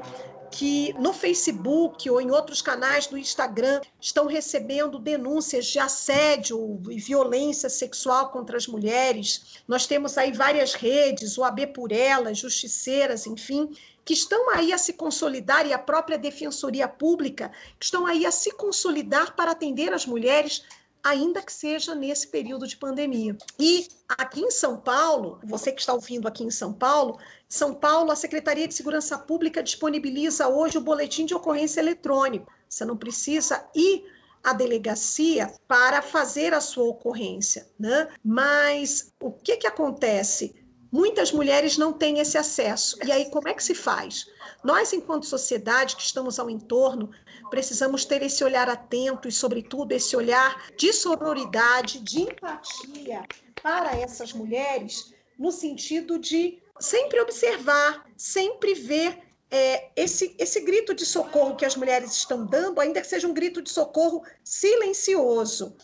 que 0.54 0.94
no 1.00 1.12
Facebook 1.12 2.08
ou 2.08 2.20
em 2.20 2.30
outros 2.30 2.62
canais 2.62 3.08
do 3.08 3.18
Instagram 3.18 3.80
estão 4.00 4.26
recebendo 4.26 5.00
denúncias 5.00 5.66
de 5.66 5.80
assédio 5.80 6.80
e 6.88 7.00
violência 7.00 7.68
sexual 7.68 8.30
contra 8.30 8.56
as 8.56 8.68
mulheres. 8.68 9.60
Nós 9.66 9.84
temos 9.84 10.16
aí 10.16 10.30
várias 10.30 10.72
redes, 10.72 11.36
o 11.36 11.42
AB 11.42 11.66
por 11.68 11.90
Elas, 11.90 12.38
Justiceiras, 12.38 13.26
enfim, 13.26 13.68
que 14.04 14.14
estão 14.14 14.48
aí 14.50 14.72
a 14.72 14.78
se 14.78 14.92
consolidar 14.92 15.66
e 15.66 15.72
a 15.72 15.78
própria 15.78 16.16
Defensoria 16.16 16.86
Pública, 16.86 17.50
que 17.76 17.86
estão 17.86 18.06
aí 18.06 18.24
a 18.24 18.30
se 18.30 18.52
consolidar 18.52 19.34
para 19.34 19.50
atender 19.50 19.92
as 19.92 20.06
mulheres 20.06 20.62
ainda 21.04 21.42
que 21.42 21.52
seja 21.52 21.94
nesse 21.94 22.28
período 22.28 22.66
de 22.66 22.78
pandemia. 22.78 23.36
E 23.58 23.86
aqui 24.08 24.40
em 24.40 24.50
São 24.50 24.78
Paulo, 24.78 25.38
você 25.44 25.70
que 25.70 25.80
está 25.80 25.92
ouvindo 25.92 26.26
aqui 26.26 26.42
em 26.42 26.50
São 26.50 26.72
Paulo, 26.72 27.18
São 27.46 27.74
Paulo, 27.74 28.10
a 28.10 28.16
Secretaria 28.16 28.66
de 28.66 28.74
Segurança 28.74 29.18
Pública 29.18 29.62
disponibiliza 29.62 30.48
hoje 30.48 30.78
o 30.78 30.80
boletim 30.80 31.26
de 31.26 31.34
ocorrência 31.34 31.80
eletrônico. 31.80 32.50
Você 32.66 32.86
não 32.86 32.96
precisa 32.96 33.68
ir 33.74 34.04
à 34.42 34.54
delegacia 34.54 35.52
para 35.68 36.00
fazer 36.00 36.54
a 36.54 36.60
sua 36.60 36.84
ocorrência, 36.84 37.68
né? 37.78 38.08
Mas 38.24 39.12
o 39.20 39.30
que 39.30 39.58
que 39.58 39.66
acontece? 39.66 40.64
muitas 40.94 41.32
mulheres 41.32 41.76
não 41.76 41.92
têm 41.92 42.20
esse 42.20 42.38
acesso. 42.38 42.96
E 43.04 43.10
aí, 43.10 43.28
como 43.28 43.48
é 43.48 43.54
que 43.54 43.64
se 43.64 43.74
faz? 43.74 44.26
Nós, 44.62 44.92
enquanto 44.92 45.26
sociedade 45.26 45.96
que 45.96 46.02
estamos 46.02 46.38
ao 46.38 46.48
entorno, 46.48 47.10
precisamos 47.54 48.04
ter 48.04 48.20
esse 48.20 48.42
olhar 48.42 48.68
atento 48.68 49.28
e, 49.28 49.32
sobretudo, 49.32 49.92
esse 49.92 50.16
olhar 50.16 50.66
de 50.76 50.92
sororidade, 50.92 52.00
de 52.00 52.22
empatia 52.22 53.22
para 53.62 53.96
essas 53.96 54.32
mulheres, 54.32 55.14
no 55.38 55.52
sentido 55.52 56.18
de 56.18 56.60
sempre 56.80 57.20
observar, 57.20 58.04
sempre 58.16 58.74
ver 58.74 59.20
é, 59.52 59.88
esse, 59.94 60.34
esse 60.36 60.62
grito 60.62 60.92
de 60.92 61.06
socorro 61.06 61.54
que 61.54 61.64
as 61.64 61.76
mulheres 61.76 62.10
estão 62.10 62.44
dando, 62.44 62.80
ainda 62.80 63.00
que 63.00 63.06
seja 63.06 63.28
um 63.28 63.32
grito 63.32 63.62
de 63.62 63.70
socorro 63.70 64.24
silencioso. 64.42 65.76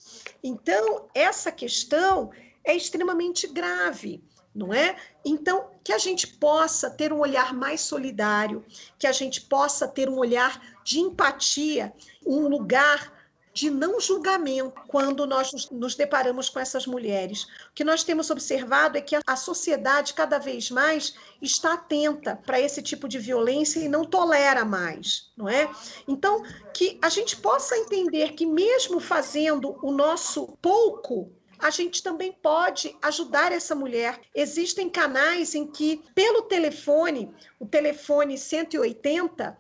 Então, 0.43 1.09
essa 1.15 1.53
questão 1.53 2.33
é 2.65 2.75
extremamente 2.75 3.47
grave, 3.47 4.25
não 4.53 4.75
é? 4.75 4.97
Então, 5.25 5.71
que 5.85 5.93
a 5.93 5.99
gente 5.99 6.27
possa 6.27 6.91
ter 6.91 7.13
um 7.13 7.21
olhar 7.21 7.55
mais 7.55 7.81
solidário, 7.81 8.65
que 8.99 9.07
a 9.07 9.13
gente 9.13 9.43
possa 9.43 9.87
ter 9.87 10.09
um 10.09 10.19
olhar 10.19 10.80
de 10.85 11.01
empatia, 11.01 11.93
um 12.27 12.49
lugar 12.49 13.21
de 13.53 13.69
não 13.69 14.01
julgamento 14.01 14.81
quando 14.87 15.27
nós 15.27 15.69
nos 15.71 15.95
deparamos 15.95 16.49
com 16.49 16.61
essas 16.61 16.87
mulheres. 16.87 17.45
O 17.45 17.75
que 17.75 17.85
nós 17.85 18.05
temos 18.05 18.31
observado 18.31 18.97
é 18.97 19.01
que 19.01 19.17
a 19.27 19.37
sociedade 19.37 20.15
cada 20.15 20.39
vez 20.39 20.71
mais 20.71 21.15
está 21.43 21.75
atenta 21.75 22.37
para 22.37 22.61
esse 22.61 22.81
tipo 22.81 23.09
de 23.09 23.19
violência 23.19 23.81
e 23.81 23.89
não 23.89 24.05
tolera 24.05 24.65
mais, 24.65 25.33
não 25.37 25.49
é? 25.49 25.69
Então, 26.07 26.43
que 26.73 26.99
a 27.03 27.09
gente 27.09 27.37
possa 27.37 27.77
entender 27.77 28.33
que 28.33 28.47
mesmo 28.47 29.01
fazendo 29.01 29.77
o 29.83 29.91
nosso 29.91 30.57
pouco, 30.63 31.33
a 31.59 31.71
gente 31.71 32.03
também 32.03 32.33
pode 32.33 32.97
ajudar 33.03 33.53
essa 33.53 33.75
mulher. 33.75 34.21
Existem 34.35 34.89
canais 34.89 35.55
em 35.55 35.67
que, 35.67 36.03
pelo 36.15 36.43
telefone, 36.43 37.35
o 37.59 37.67
telefone 37.67 38.39
180, 38.39 39.59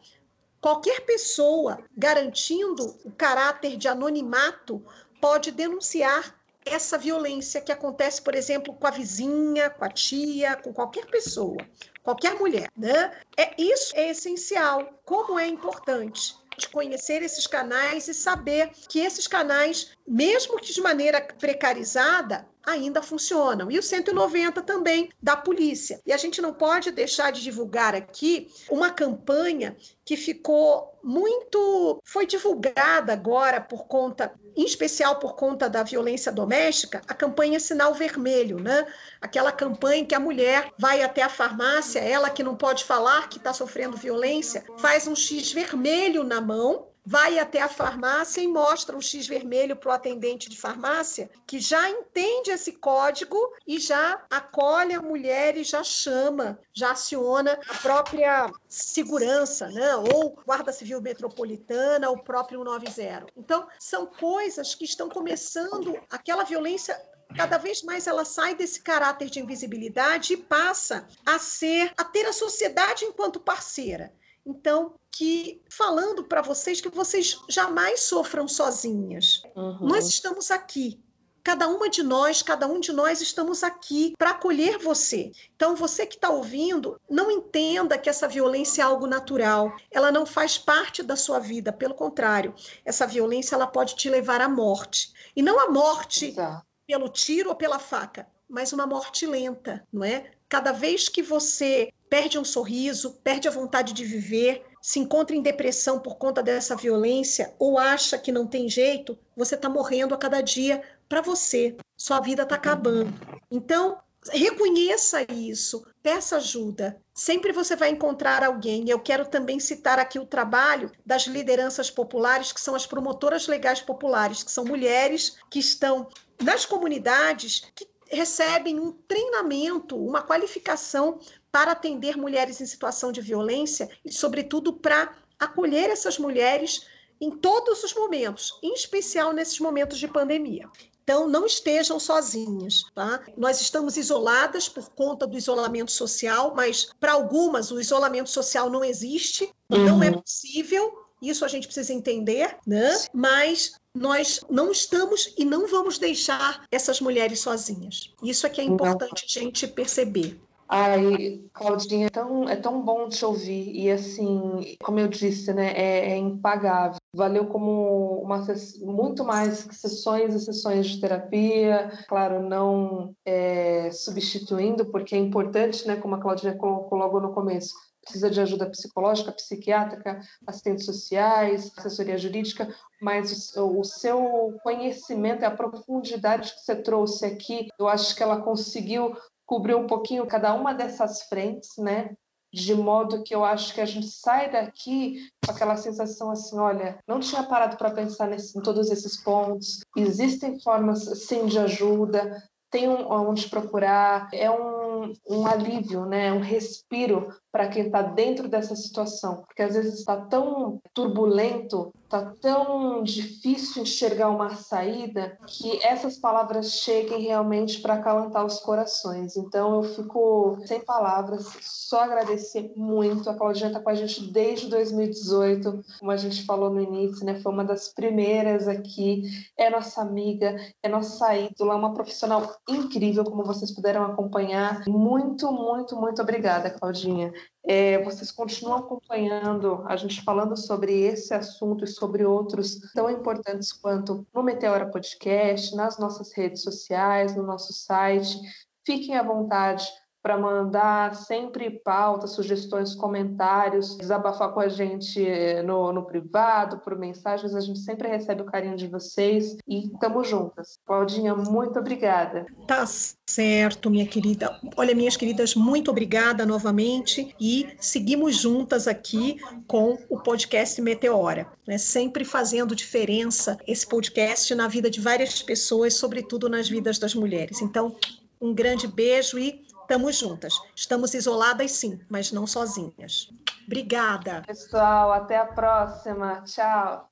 Qualquer 0.61 1.01
pessoa 1.07 1.82
garantindo 1.97 2.85
o 3.05 3.11
caráter 3.11 3.77
de 3.77 3.89
anonimato 3.89 4.85
pode 5.20 5.51
denunciar 5.51 6.39
essa 6.65 6.99
violência 6.99 7.61
que 7.61 7.73
acontece, 7.73 8.20
por 8.20 8.35
exemplo, 8.35 8.74
com 8.74 8.87
a 8.87 8.91
vizinha, 8.91 9.70
com 9.70 9.85
a 9.85 9.89
tia, 9.89 10.57
com 10.57 10.73
qualquer 10.73 11.07
pessoa, 11.07 11.57
qualquer 12.03 12.35
mulher, 12.35 12.70
né? 12.77 13.19
É 13.37 13.55
isso 13.57 13.93
é 13.97 14.11
essencial. 14.11 15.01
Como 15.05 15.39
é 15.39 15.47
importante 15.47 16.37
de 16.59 16.69
conhecer 16.69 17.23
esses 17.23 17.47
canais 17.47 18.07
e 18.09 18.12
saber 18.12 18.70
que 18.89 19.01
esses 19.01 19.27
canais, 19.27 19.93
mesmo 20.07 20.59
que 20.59 20.74
de 20.74 20.81
maneira 20.82 21.20
precarizada, 21.39 22.47
ainda 22.65 23.03
funcionam. 23.03 23.70
E 23.70 23.78
o 23.78 23.82
190 23.82 24.62
também 24.62 25.11
da 25.23 25.37
polícia. 25.37 26.01
E 26.07 26.12
a 26.12 26.16
gente 26.16 26.41
não 26.41 26.53
pode 26.53 26.91
deixar 26.91 27.31
de 27.31 27.43
divulgar 27.43 27.95
aqui 27.95 28.49
uma 28.70 28.91
campanha 28.91 29.77
que 30.05 30.16
ficou 30.16 30.99
muito 31.03 32.01
foi 32.05 32.27
divulgada 32.27 33.12
agora 33.12 33.61
por 33.61 33.87
conta, 33.87 34.32
em 34.57 34.65
especial 34.65 35.19
por 35.19 35.35
conta 35.35 35.69
da 35.69 35.82
violência 35.82 36.31
doméstica, 36.31 37.01
a 37.07 37.15
campanha 37.15 37.61
Sinal 37.61 37.95
Vermelho, 37.95 38.59
né? 38.59 38.87
Aquela 39.20 39.53
campanha 39.53 40.05
que 40.05 40.15
a 40.15 40.20
mulher 40.20 40.73
vai 40.78 41.03
até 41.03 41.23
a 41.23 41.28
farmácia, 41.28 42.01
ela 42.01 42.28
que 42.28 42.43
não 42.43 42.57
pode 42.57 42.85
falar 42.85 43.28
que 43.28 43.39
está 43.39 43.53
sofrendo 43.53 43.97
violência, 43.97 44.65
faz 44.78 45.07
um 45.07 45.16
X 45.16 45.53
vermelho 45.53 46.24
na 46.24 46.41
mão 46.41 46.90
vai 47.11 47.41
até 47.41 47.61
a 47.61 47.69
farmácia 47.69 48.41
e 48.41 48.47
mostra 48.47 48.97
um 48.97 49.01
X 49.01 49.27
vermelho 49.27 49.74
para 49.74 49.89
o 49.89 49.93
atendente 49.93 50.49
de 50.49 50.57
farmácia, 50.57 51.28
que 51.45 51.59
já 51.59 51.91
entende 51.91 52.53
esse 52.53 52.74
código 52.74 53.37
e 53.66 53.81
já 53.81 54.24
acolhe 54.31 54.95
a 54.95 55.03
mulher 55.03 55.57
e 55.57 55.65
já 55.65 55.82
chama, 55.82 56.61
já 56.73 56.93
aciona 56.93 57.59
a 57.69 57.74
própria 57.78 58.49
segurança, 58.69 59.69
né? 59.70 59.97
ou 59.97 60.39
Guarda 60.47 60.73
Civil 60.73 61.01
Metropolitana, 61.01 62.09
o 62.11 62.23
próprio 62.23 62.62
190. 62.62 63.27
Então, 63.37 63.66
são 63.77 64.07
coisas 64.07 64.77
que 64.77 64.85
estão 64.85 65.09
começando, 65.09 66.01
aquela 66.09 66.45
violência 66.45 66.97
cada 67.37 67.59
vez 67.59 67.82
mais 67.82 68.07
ela 68.07 68.24
sai 68.24 68.55
desse 68.55 68.82
caráter 68.82 69.28
de 69.28 69.41
invisibilidade 69.41 70.35
e 70.35 70.37
passa 70.37 71.09
a 71.27 71.41
ser 71.41 71.93
a 71.97 72.05
ter 72.05 72.27
a 72.27 72.32
sociedade 72.32 73.05
enquanto 73.05 73.41
parceira. 73.41 74.12
Então, 74.45 74.95
que 75.11 75.61
falando 75.69 76.25
para 76.25 76.41
vocês 76.41 76.81
que 76.81 76.89
vocês 76.89 77.39
jamais 77.49 78.01
sofram 78.01 78.47
sozinhas. 78.49 79.43
Uhum. 79.55 79.89
Nós 79.89 80.09
estamos 80.09 80.51
aqui. 80.51 81.01
Cada 81.43 81.69
uma 81.69 81.89
de 81.89 82.03
nós, 82.03 82.43
cada 82.43 82.67
um 82.67 82.79
de 82.79 82.93
nós 82.93 83.21
estamos 83.21 83.65
aqui 83.65 84.15
para 84.19 84.31
acolher 84.31 84.79
você. 84.79 85.33
Então, 85.57 85.75
você 85.75 86.07
que 86.07 86.15
está 86.15 86.29
ouvindo, 86.29 87.01
não 87.09 87.31
entenda 87.31 87.97
que 87.97 88.11
essa 88.11 88.29
violência 88.29 88.83
é 88.83 88.85
algo 88.85 89.07
natural. 89.07 89.75
Ela 89.91 90.12
não 90.12 90.27
faz 90.27 90.59
parte 90.59 91.03
da 91.03 91.17
sua 91.17 91.39
vida. 91.39 91.73
Pelo 91.73 91.95
contrário, 91.95 92.55
essa 92.85 93.07
violência 93.07 93.55
ela 93.55 93.67
pode 93.67 93.97
te 93.97 94.11
levar 94.11 94.41
à 94.43 94.49
morte. 94.49 95.12
E 95.35 95.43
não 95.43 95.59
a 95.59 95.71
morte 95.71 96.27
Exato. 96.27 96.65
pelo 96.87 97.09
tiro 97.09 97.49
ou 97.49 97.57
pela 97.57 97.79
faca, 97.79 98.27
mas 98.47 98.73
uma 98.73 98.87
morte 98.87 99.27
lenta, 99.27 99.87
não 99.91 100.05
é? 100.05 100.33
Cada 100.47 100.73
vez 100.73 101.09
que 101.09 101.23
você 101.23 101.91
perde 102.11 102.39
um 102.39 102.45
sorriso, 102.45 103.12
perde 103.23 103.47
a 103.47 103.53
vontade 103.53 103.93
de 103.93 104.05
viver, 104.05 104.66
se 104.82 104.99
encontra 104.99 105.37
em 105.37 105.41
depressão 105.41 106.01
por 106.01 106.16
conta 106.16 106.43
dessa 106.43 106.74
violência 106.74 107.55
ou 107.57 107.78
acha 107.78 108.19
que 108.19 108.32
não 108.32 108.47
tem 108.47 108.69
jeito, 108.69 109.16
você 109.37 109.55
está 109.55 109.69
morrendo 109.69 110.12
a 110.12 110.19
cada 110.19 110.41
dia 110.41 110.82
para 111.09 111.20
você. 111.20 111.77
Sua 111.97 112.19
vida 112.19 112.43
está 112.43 112.57
acabando. 112.57 113.12
Então, 113.51 113.99
reconheça 114.32 115.23
isso, 115.32 115.87
peça 116.03 116.37
ajuda. 116.37 117.01
Sempre 117.15 117.53
você 117.53 117.77
vai 117.77 117.91
encontrar 117.91 118.43
alguém. 118.43 118.89
Eu 118.89 118.99
quero 118.99 119.27
também 119.27 119.61
citar 119.61 119.99
aqui 119.99 120.19
o 120.19 120.27
trabalho 120.27 120.91
das 121.07 121.27
lideranças 121.27 121.91
populares, 121.91 122.53
que 122.53 122.61
são 122.61 122.74
as 122.74 122.87
promotoras 122.87 123.47
legais 123.47 123.81
populares, 123.81 124.43
que 124.43 124.51
são 124.51 124.65
mulheres 124.65 125.37
que 125.49 125.61
estão 125.61 126.09
nas 126.43 126.66
comunidades 126.66 127.70
que 127.74 127.87
recebem 128.11 128.81
um 128.81 128.91
treinamento, 128.91 129.97
uma 129.97 130.23
qualificação 130.23 131.20
para 131.52 131.72
atender 131.72 132.16
mulheres 132.16 132.60
em 132.60 132.66
situação 132.66 133.10
de 133.12 133.20
violência 133.20 133.89
e, 134.05 134.12
sobretudo, 134.12 134.72
para 134.72 135.14
acolher 135.39 135.90
essas 135.90 136.18
mulheres 136.18 136.86
em 137.20 137.31
todos 137.31 137.82
os 137.85 137.94
momentos, 137.94 138.59
em 138.62 138.72
especial 138.72 139.32
nesses 139.32 139.60
momentos 139.60 139.98
de 139.98 140.09
pandemia. 140.09 140.68
Então, 141.02 141.28
não 141.28 141.44
estejam 141.44 141.98
sozinhas, 141.98 142.85
tá? 142.94 143.20
Nós 143.36 143.60
estamos 143.60 143.97
isoladas 143.97 144.68
por 144.68 144.90
conta 144.90 145.27
do 145.27 145.36
isolamento 145.36 145.90
social, 145.90 146.55
mas 146.55 146.89
para 147.01 147.12
algumas 147.12 147.70
o 147.72 147.81
isolamento 147.81 148.31
social 148.31 148.70
não 148.70 148.85
existe, 148.85 149.51
uhum. 149.68 149.85
não 149.86 150.02
é 150.02 150.12
possível, 150.12 150.93
isso 151.20 151.44
a 151.44 151.48
gente 151.48 151.66
precisa 151.66 151.93
entender, 151.93 152.56
né? 152.66 152.97
Mas 153.12 153.74
nós 153.94 154.40
não 154.48 154.70
estamos 154.70 155.35
e 155.36 155.44
não 155.44 155.66
vamos 155.66 155.98
deixar 155.98 156.64
essas 156.70 157.01
mulheres 157.01 157.40
sozinhas. 157.40 158.14
Isso 158.22 158.47
é 158.47 158.51
que 158.51 158.60
é 158.60 158.64
importante 158.64 159.24
a 159.24 159.40
gente 159.40 159.66
perceber. 159.66 160.40
Ai, 160.72 161.42
Claudinha, 161.52 162.06
é 162.06 162.10
tão, 162.10 162.48
é 162.48 162.55
tão 162.55 162.80
bom 162.80 163.09
te 163.09 163.24
ouvir. 163.24 163.72
E 163.74 163.90
assim, 163.90 164.76
como 164.80 165.01
eu 165.01 165.09
disse, 165.09 165.52
né, 165.52 165.72
é, 165.72 166.12
é 166.12 166.16
impagável. 166.16 167.01
Valeu 167.12 167.47
como 167.48 168.22
uma 168.22 168.47
muito 168.82 169.24
mais 169.24 169.64
que 169.64 169.74
sessões 169.74 170.32
e 170.32 170.38
sessões 170.38 170.86
de 170.86 171.01
terapia. 171.01 171.90
Claro, 172.09 172.48
não 172.48 173.12
é, 173.26 173.90
substituindo, 173.90 174.86
porque 174.86 175.16
é 175.16 175.18
importante, 175.18 175.84
né, 175.88 175.97
como 175.97 176.14
a 176.14 176.20
Claudinha 176.20 176.56
colocou 176.56 176.97
logo 176.97 177.18
no 177.18 177.34
começo, 177.34 177.74
precisa 178.01 178.30
de 178.30 178.40
ajuda 178.40 178.70
psicológica, 178.70 179.32
psiquiátrica, 179.32 180.20
assistentes 180.47 180.86
sociais, 180.86 181.72
assessoria 181.76 182.16
jurídica, 182.16 182.72
mas 183.02 183.56
o, 183.56 183.82
seu 183.82 184.55
conhecimento 184.62 185.42
e 185.42 185.47
a 185.47 185.51
profundidade 185.51 186.52
que 186.55 186.60
você 186.60 186.76
trouxe 186.76 187.26
aqui, 187.26 187.66
eu 187.78 187.88
acho 187.88 188.14
que 188.14 188.22
ela 188.22 188.40
conseguiu 188.40 189.16
cobrir 189.51 189.74
um 189.74 189.89
pouquinho 189.89 190.28
cada 190.28 190.55
uma 190.55 190.72
dessas 190.72 191.22
frentes, 191.22 191.77
né? 191.77 192.14
De 192.55 192.72
modo 192.72 193.24
que 193.24 193.35
eu 193.35 193.44
acho 193.44 193.74
que 193.74 193.81
a 193.81 193.85
gente 193.85 194.06
sai 194.06 194.48
daqui 194.48 195.28
com 195.44 195.51
aquela 195.51 195.77
sensação 195.77 196.31
assim, 196.31 196.56
olha, 196.56 197.01
não 197.05 197.18
tinha 197.18 197.43
parado 197.43 197.77
para 197.77 197.90
pensar 197.90 198.28
nesse, 198.28 198.56
em 198.56 198.62
todos 198.62 198.89
esses 198.93 199.20
pontos. 199.20 199.81
Existem 199.97 200.60
formas 200.60 201.02
sim 201.27 201.47
de 201.47 201.59
ajuda, 201.59 202.40
tem 202.70 202.89
um, 202.89 203.10
onde 203.10 203.48
procurar, 203.48 204.28
é 204.32 204.48
um, 204.48 205.12
um 205.28 205.44
alívio, 205.44 206.06
né? 206.06 206.32
um 206.32 206.40
respiro 206.40 207.28
para 207.51 207.66
quem 207.66 207.86
está 207.86 208.02
dentro 208.02 208.48
dessa 208.48 208.77
situação, 208.77 209.43
porque 209.43 209.62
às 209.62 209.74
vezes 209.74 209.98
está 209.98 210.16
tão 210.27 210.81
turbulento 210.94 211.93
tá 212.11 212.35
tão 212.41 213.05
difícil 213.05 213.82
enxergar 213.82 214.31
uma 214.31 214.57
saída 214.57 215.39
que 215.47 215.78
essas 215.82 216.19
palavras 216.19 216.73
cheguem 216.73 217.23
realmente 217.23 217.81
para 217.81 217.95
acalentar 217.95 218.45
os 218.45 218.59
corações. 218.59 219.37
Então 219.37 219.77
eu 219.77 219.82
fico 219.85 220.59
sem 220.66 220.81
palavras, 220.81 221.47
só 221.61 222.03
agradecer 222.03 222.73
muito. 222.77 223.31
A 223.31 223.35
Claudinha 223.35 223.69
está 223.69 223.81
com 223.81 223.91
a 223.91 223.95
gente 223.95 224.32
desde 224.32 224.69
2018, 224.69 225.85
como 226.01 226.11
a 226.11 226.16
gente 226.16 226.45
falou 226.45 226.69
no 226.69 226.81
início, 226.81 227.24
né? 227.24 227.41
Foi 227.41 227.53
uma 227.53 227.65
das 227.65 227.95
primeiras 227.95 228.66
aqui, 228.66 229.23
é 229.57 229.70
nossa 229.70 230.03
amiga, 230.03 230.57
é 230.82 230.89
nossa 230.89 231.37
ídola, 231.37 231.77
uma 231.77 231.95
profissional 231.95 232.57
incrível, 232.69 233.23
como 233.23 233.45
vocês 233.45 233.73
puderam 233.73 234.05
acompanhar. 234.05 234.82
Muito, 234.89 235.53
muito, 235.53 235.95
muito 235.95 236.20
obrigada, 236.20 236.70
Claudinha. 236.70 237.32
É, 237.62 238.03
vocês 238.03 238.32
continuam 238.32 238.78
acompanhando 238.78 239.85
a 239.87 239.95
gente 239.95 240.23
falando 240.23 240.57
sobre 240.57 240.93
esse 241.03 241.35
assunto 241.35 241.85
e 241.85 241.89
sobre 241.89 242.24
outros 242.24 242.81
tão 242.95 243.11
importantes 243.11 243.73
quanto 243.73 244.27
no 244.35 244.43
Meteora 244.43 244.91
Podcast, 244.91 245.74
nas 245.77 245.99
nossas 245.99 246.32
redes 246.32 246.62
sociais, 246.62 247.37
no 247.37 247.43
nosso 247.43 247.73
site. 247.73 248.39
Fiquem 248.85 249.16
à 249.16 249.23
vontade 249.23 249.87
para 250.22 250.36
mandar 250.36 251.14
sempre 251.14 251.70
pautas, 251.70 252.32
sugestões, 252.32 252.94
comentários, 252.94 253.97
desabafar 253.97 254.52
com 254.52 254.60
a 254.60 254.68
gente 254.68 255.24
eh, 255.26 255.62
no, 255.62 255.92
no 255.92 256.05
privado, 256.05 256.78
por 256.78 256.98
mensagens. 256.98 257.55
A 257.55 257.60
gente 257.60 257.78
sempre 257.78 258.09
recebe 258.09 258.42
o 258.42 258.47
carinho 258.47 258.76
de 258.76 258.86
vocês 258.86 259.56
e 259.66 259.86
estamos 259.86 260.28
juntas. 260.28 260.78
Claudinha, 260.86 261.34
muito 261.34 261.78
obrigada. 261.78 262.44
Tá 262.66 262.84
certo, 262.86 263.90
minha 263.90 264.06
querida. 264.06 264.59
Olha, 264.76 264.94
minhas 264.94 265.16
queridas, 265.16 265.55
muito 265.55 265.90
obrigada 265.90 266.44
novamente 266.44 267.34
e 267.40 267.68
seguimos 267.78 268.36
juntas 268.36 268.86
aqui 268.86 269.38
com 269.66 269.98
o 270.09 270.18
podcast 270.18 270.80
Meteora, 270.82 271.47
né? 271.66 271.78
Sempre 271.78 272.24
fazendo 272.24 272.74
diferença 272.74 273.56
esse 273.66 273.86
podcast 273.86 274.55
na 274.55 274.68
vida 274.68 274.90
de 274.90 275.01
várias 275.01 275.42
pessoas, 275.42 275.94
sobretudo 275.94 276.48
nas 276.48 276.68
vidas 276.68 276.98
das 276.98 277.14
mulheres. 277.14 277.62
Então, 277.62 277.94
um 278.40 278.55
grande 278.55 278.86
beijo 278.86 279.38
e 279.38 279.64
estamos 279.91 280.19
juntas. 280.19 280.55
Estamos 280.77 281.15
isoladas, 281.15 281.73
sim, 281.73 281.99
mas 282.09 282.31
não 282.31 282.47
sozinhas. 282.47 283.29
Obrigada. 283.67 284.43
Pessoal, 284.47 285.12
até 285.12 285.37
a 285.37 285.47
próxima. 285.47 286.43
Tchau. 286.43 287.11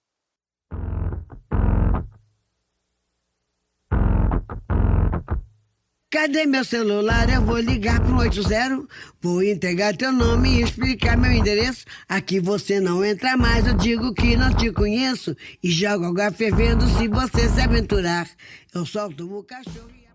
Cadê 6.10 6.46
meu 6.46 6.64
celular? 6.64 7.28
Eu 7.28 7.42
vou 7.42 7.58
ligar 7.58 8.00
pro 8.00 8.18
80. 8.18 8.86
Vou 9.20 9.42
entregar 9.42 9.96
teu 9.96 10.12
nome 10.12 10.48
e 10.48 10.62
explicar 10.62 11.18
meu 11.18 11.32
endereço. 11.32 11.84
Aqui 12.08 12.38
você 12.38 12.80
não 12.80 13.04
entra 13.04 13.36
mais, 13.36 13.66
eu 13.66 13.74
digo 13.74 14.14
que 14.14 14.36
não 14.36 14.54
te 14.54 14.72
conheço. 14.72 15.36
E 15.62 15.70
jogo 15.70 16.06
água 16.06 16.30
fervendo 16.30 16.86
se 16.96 17.08
você 17.08 17.48
se 17.48 17.60
aventurar. 17.60 18.28
Eu 18.72 18.86
solto 18.86 19.36
o 19.36 19.42
cachorro. 19.42 20.07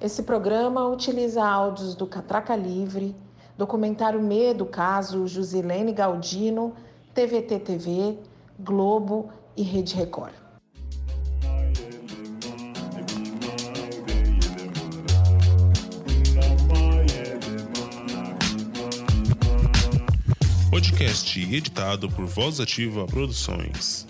Esse 0.00 0.22
programa 0.22 0.88
utiliza 0.88 1.44
áudios 1.44 1.94
do 1.94 2.06
Catraca 2.06 2.56
Livre, 2.56 3.14
documentário 3.58 4.18
Medo, 4.22 4.64
caso 4.64 5.28
Josilene 5.28 5.92
Galdino, 5.92 6.74
TVT 7.12 7.58
TV, 7.58 8.18
Globo 8.58 9.28
e 9.54 9.62
Rede 9.62 9.94
Record. 9.94 10.32
Podcast 20.70 21.38
editado 21.54 22.10
por 22.10 22.24
Voz 22.24 22.58
Ativa 22.58 23.04
Produções. 23.04 24.06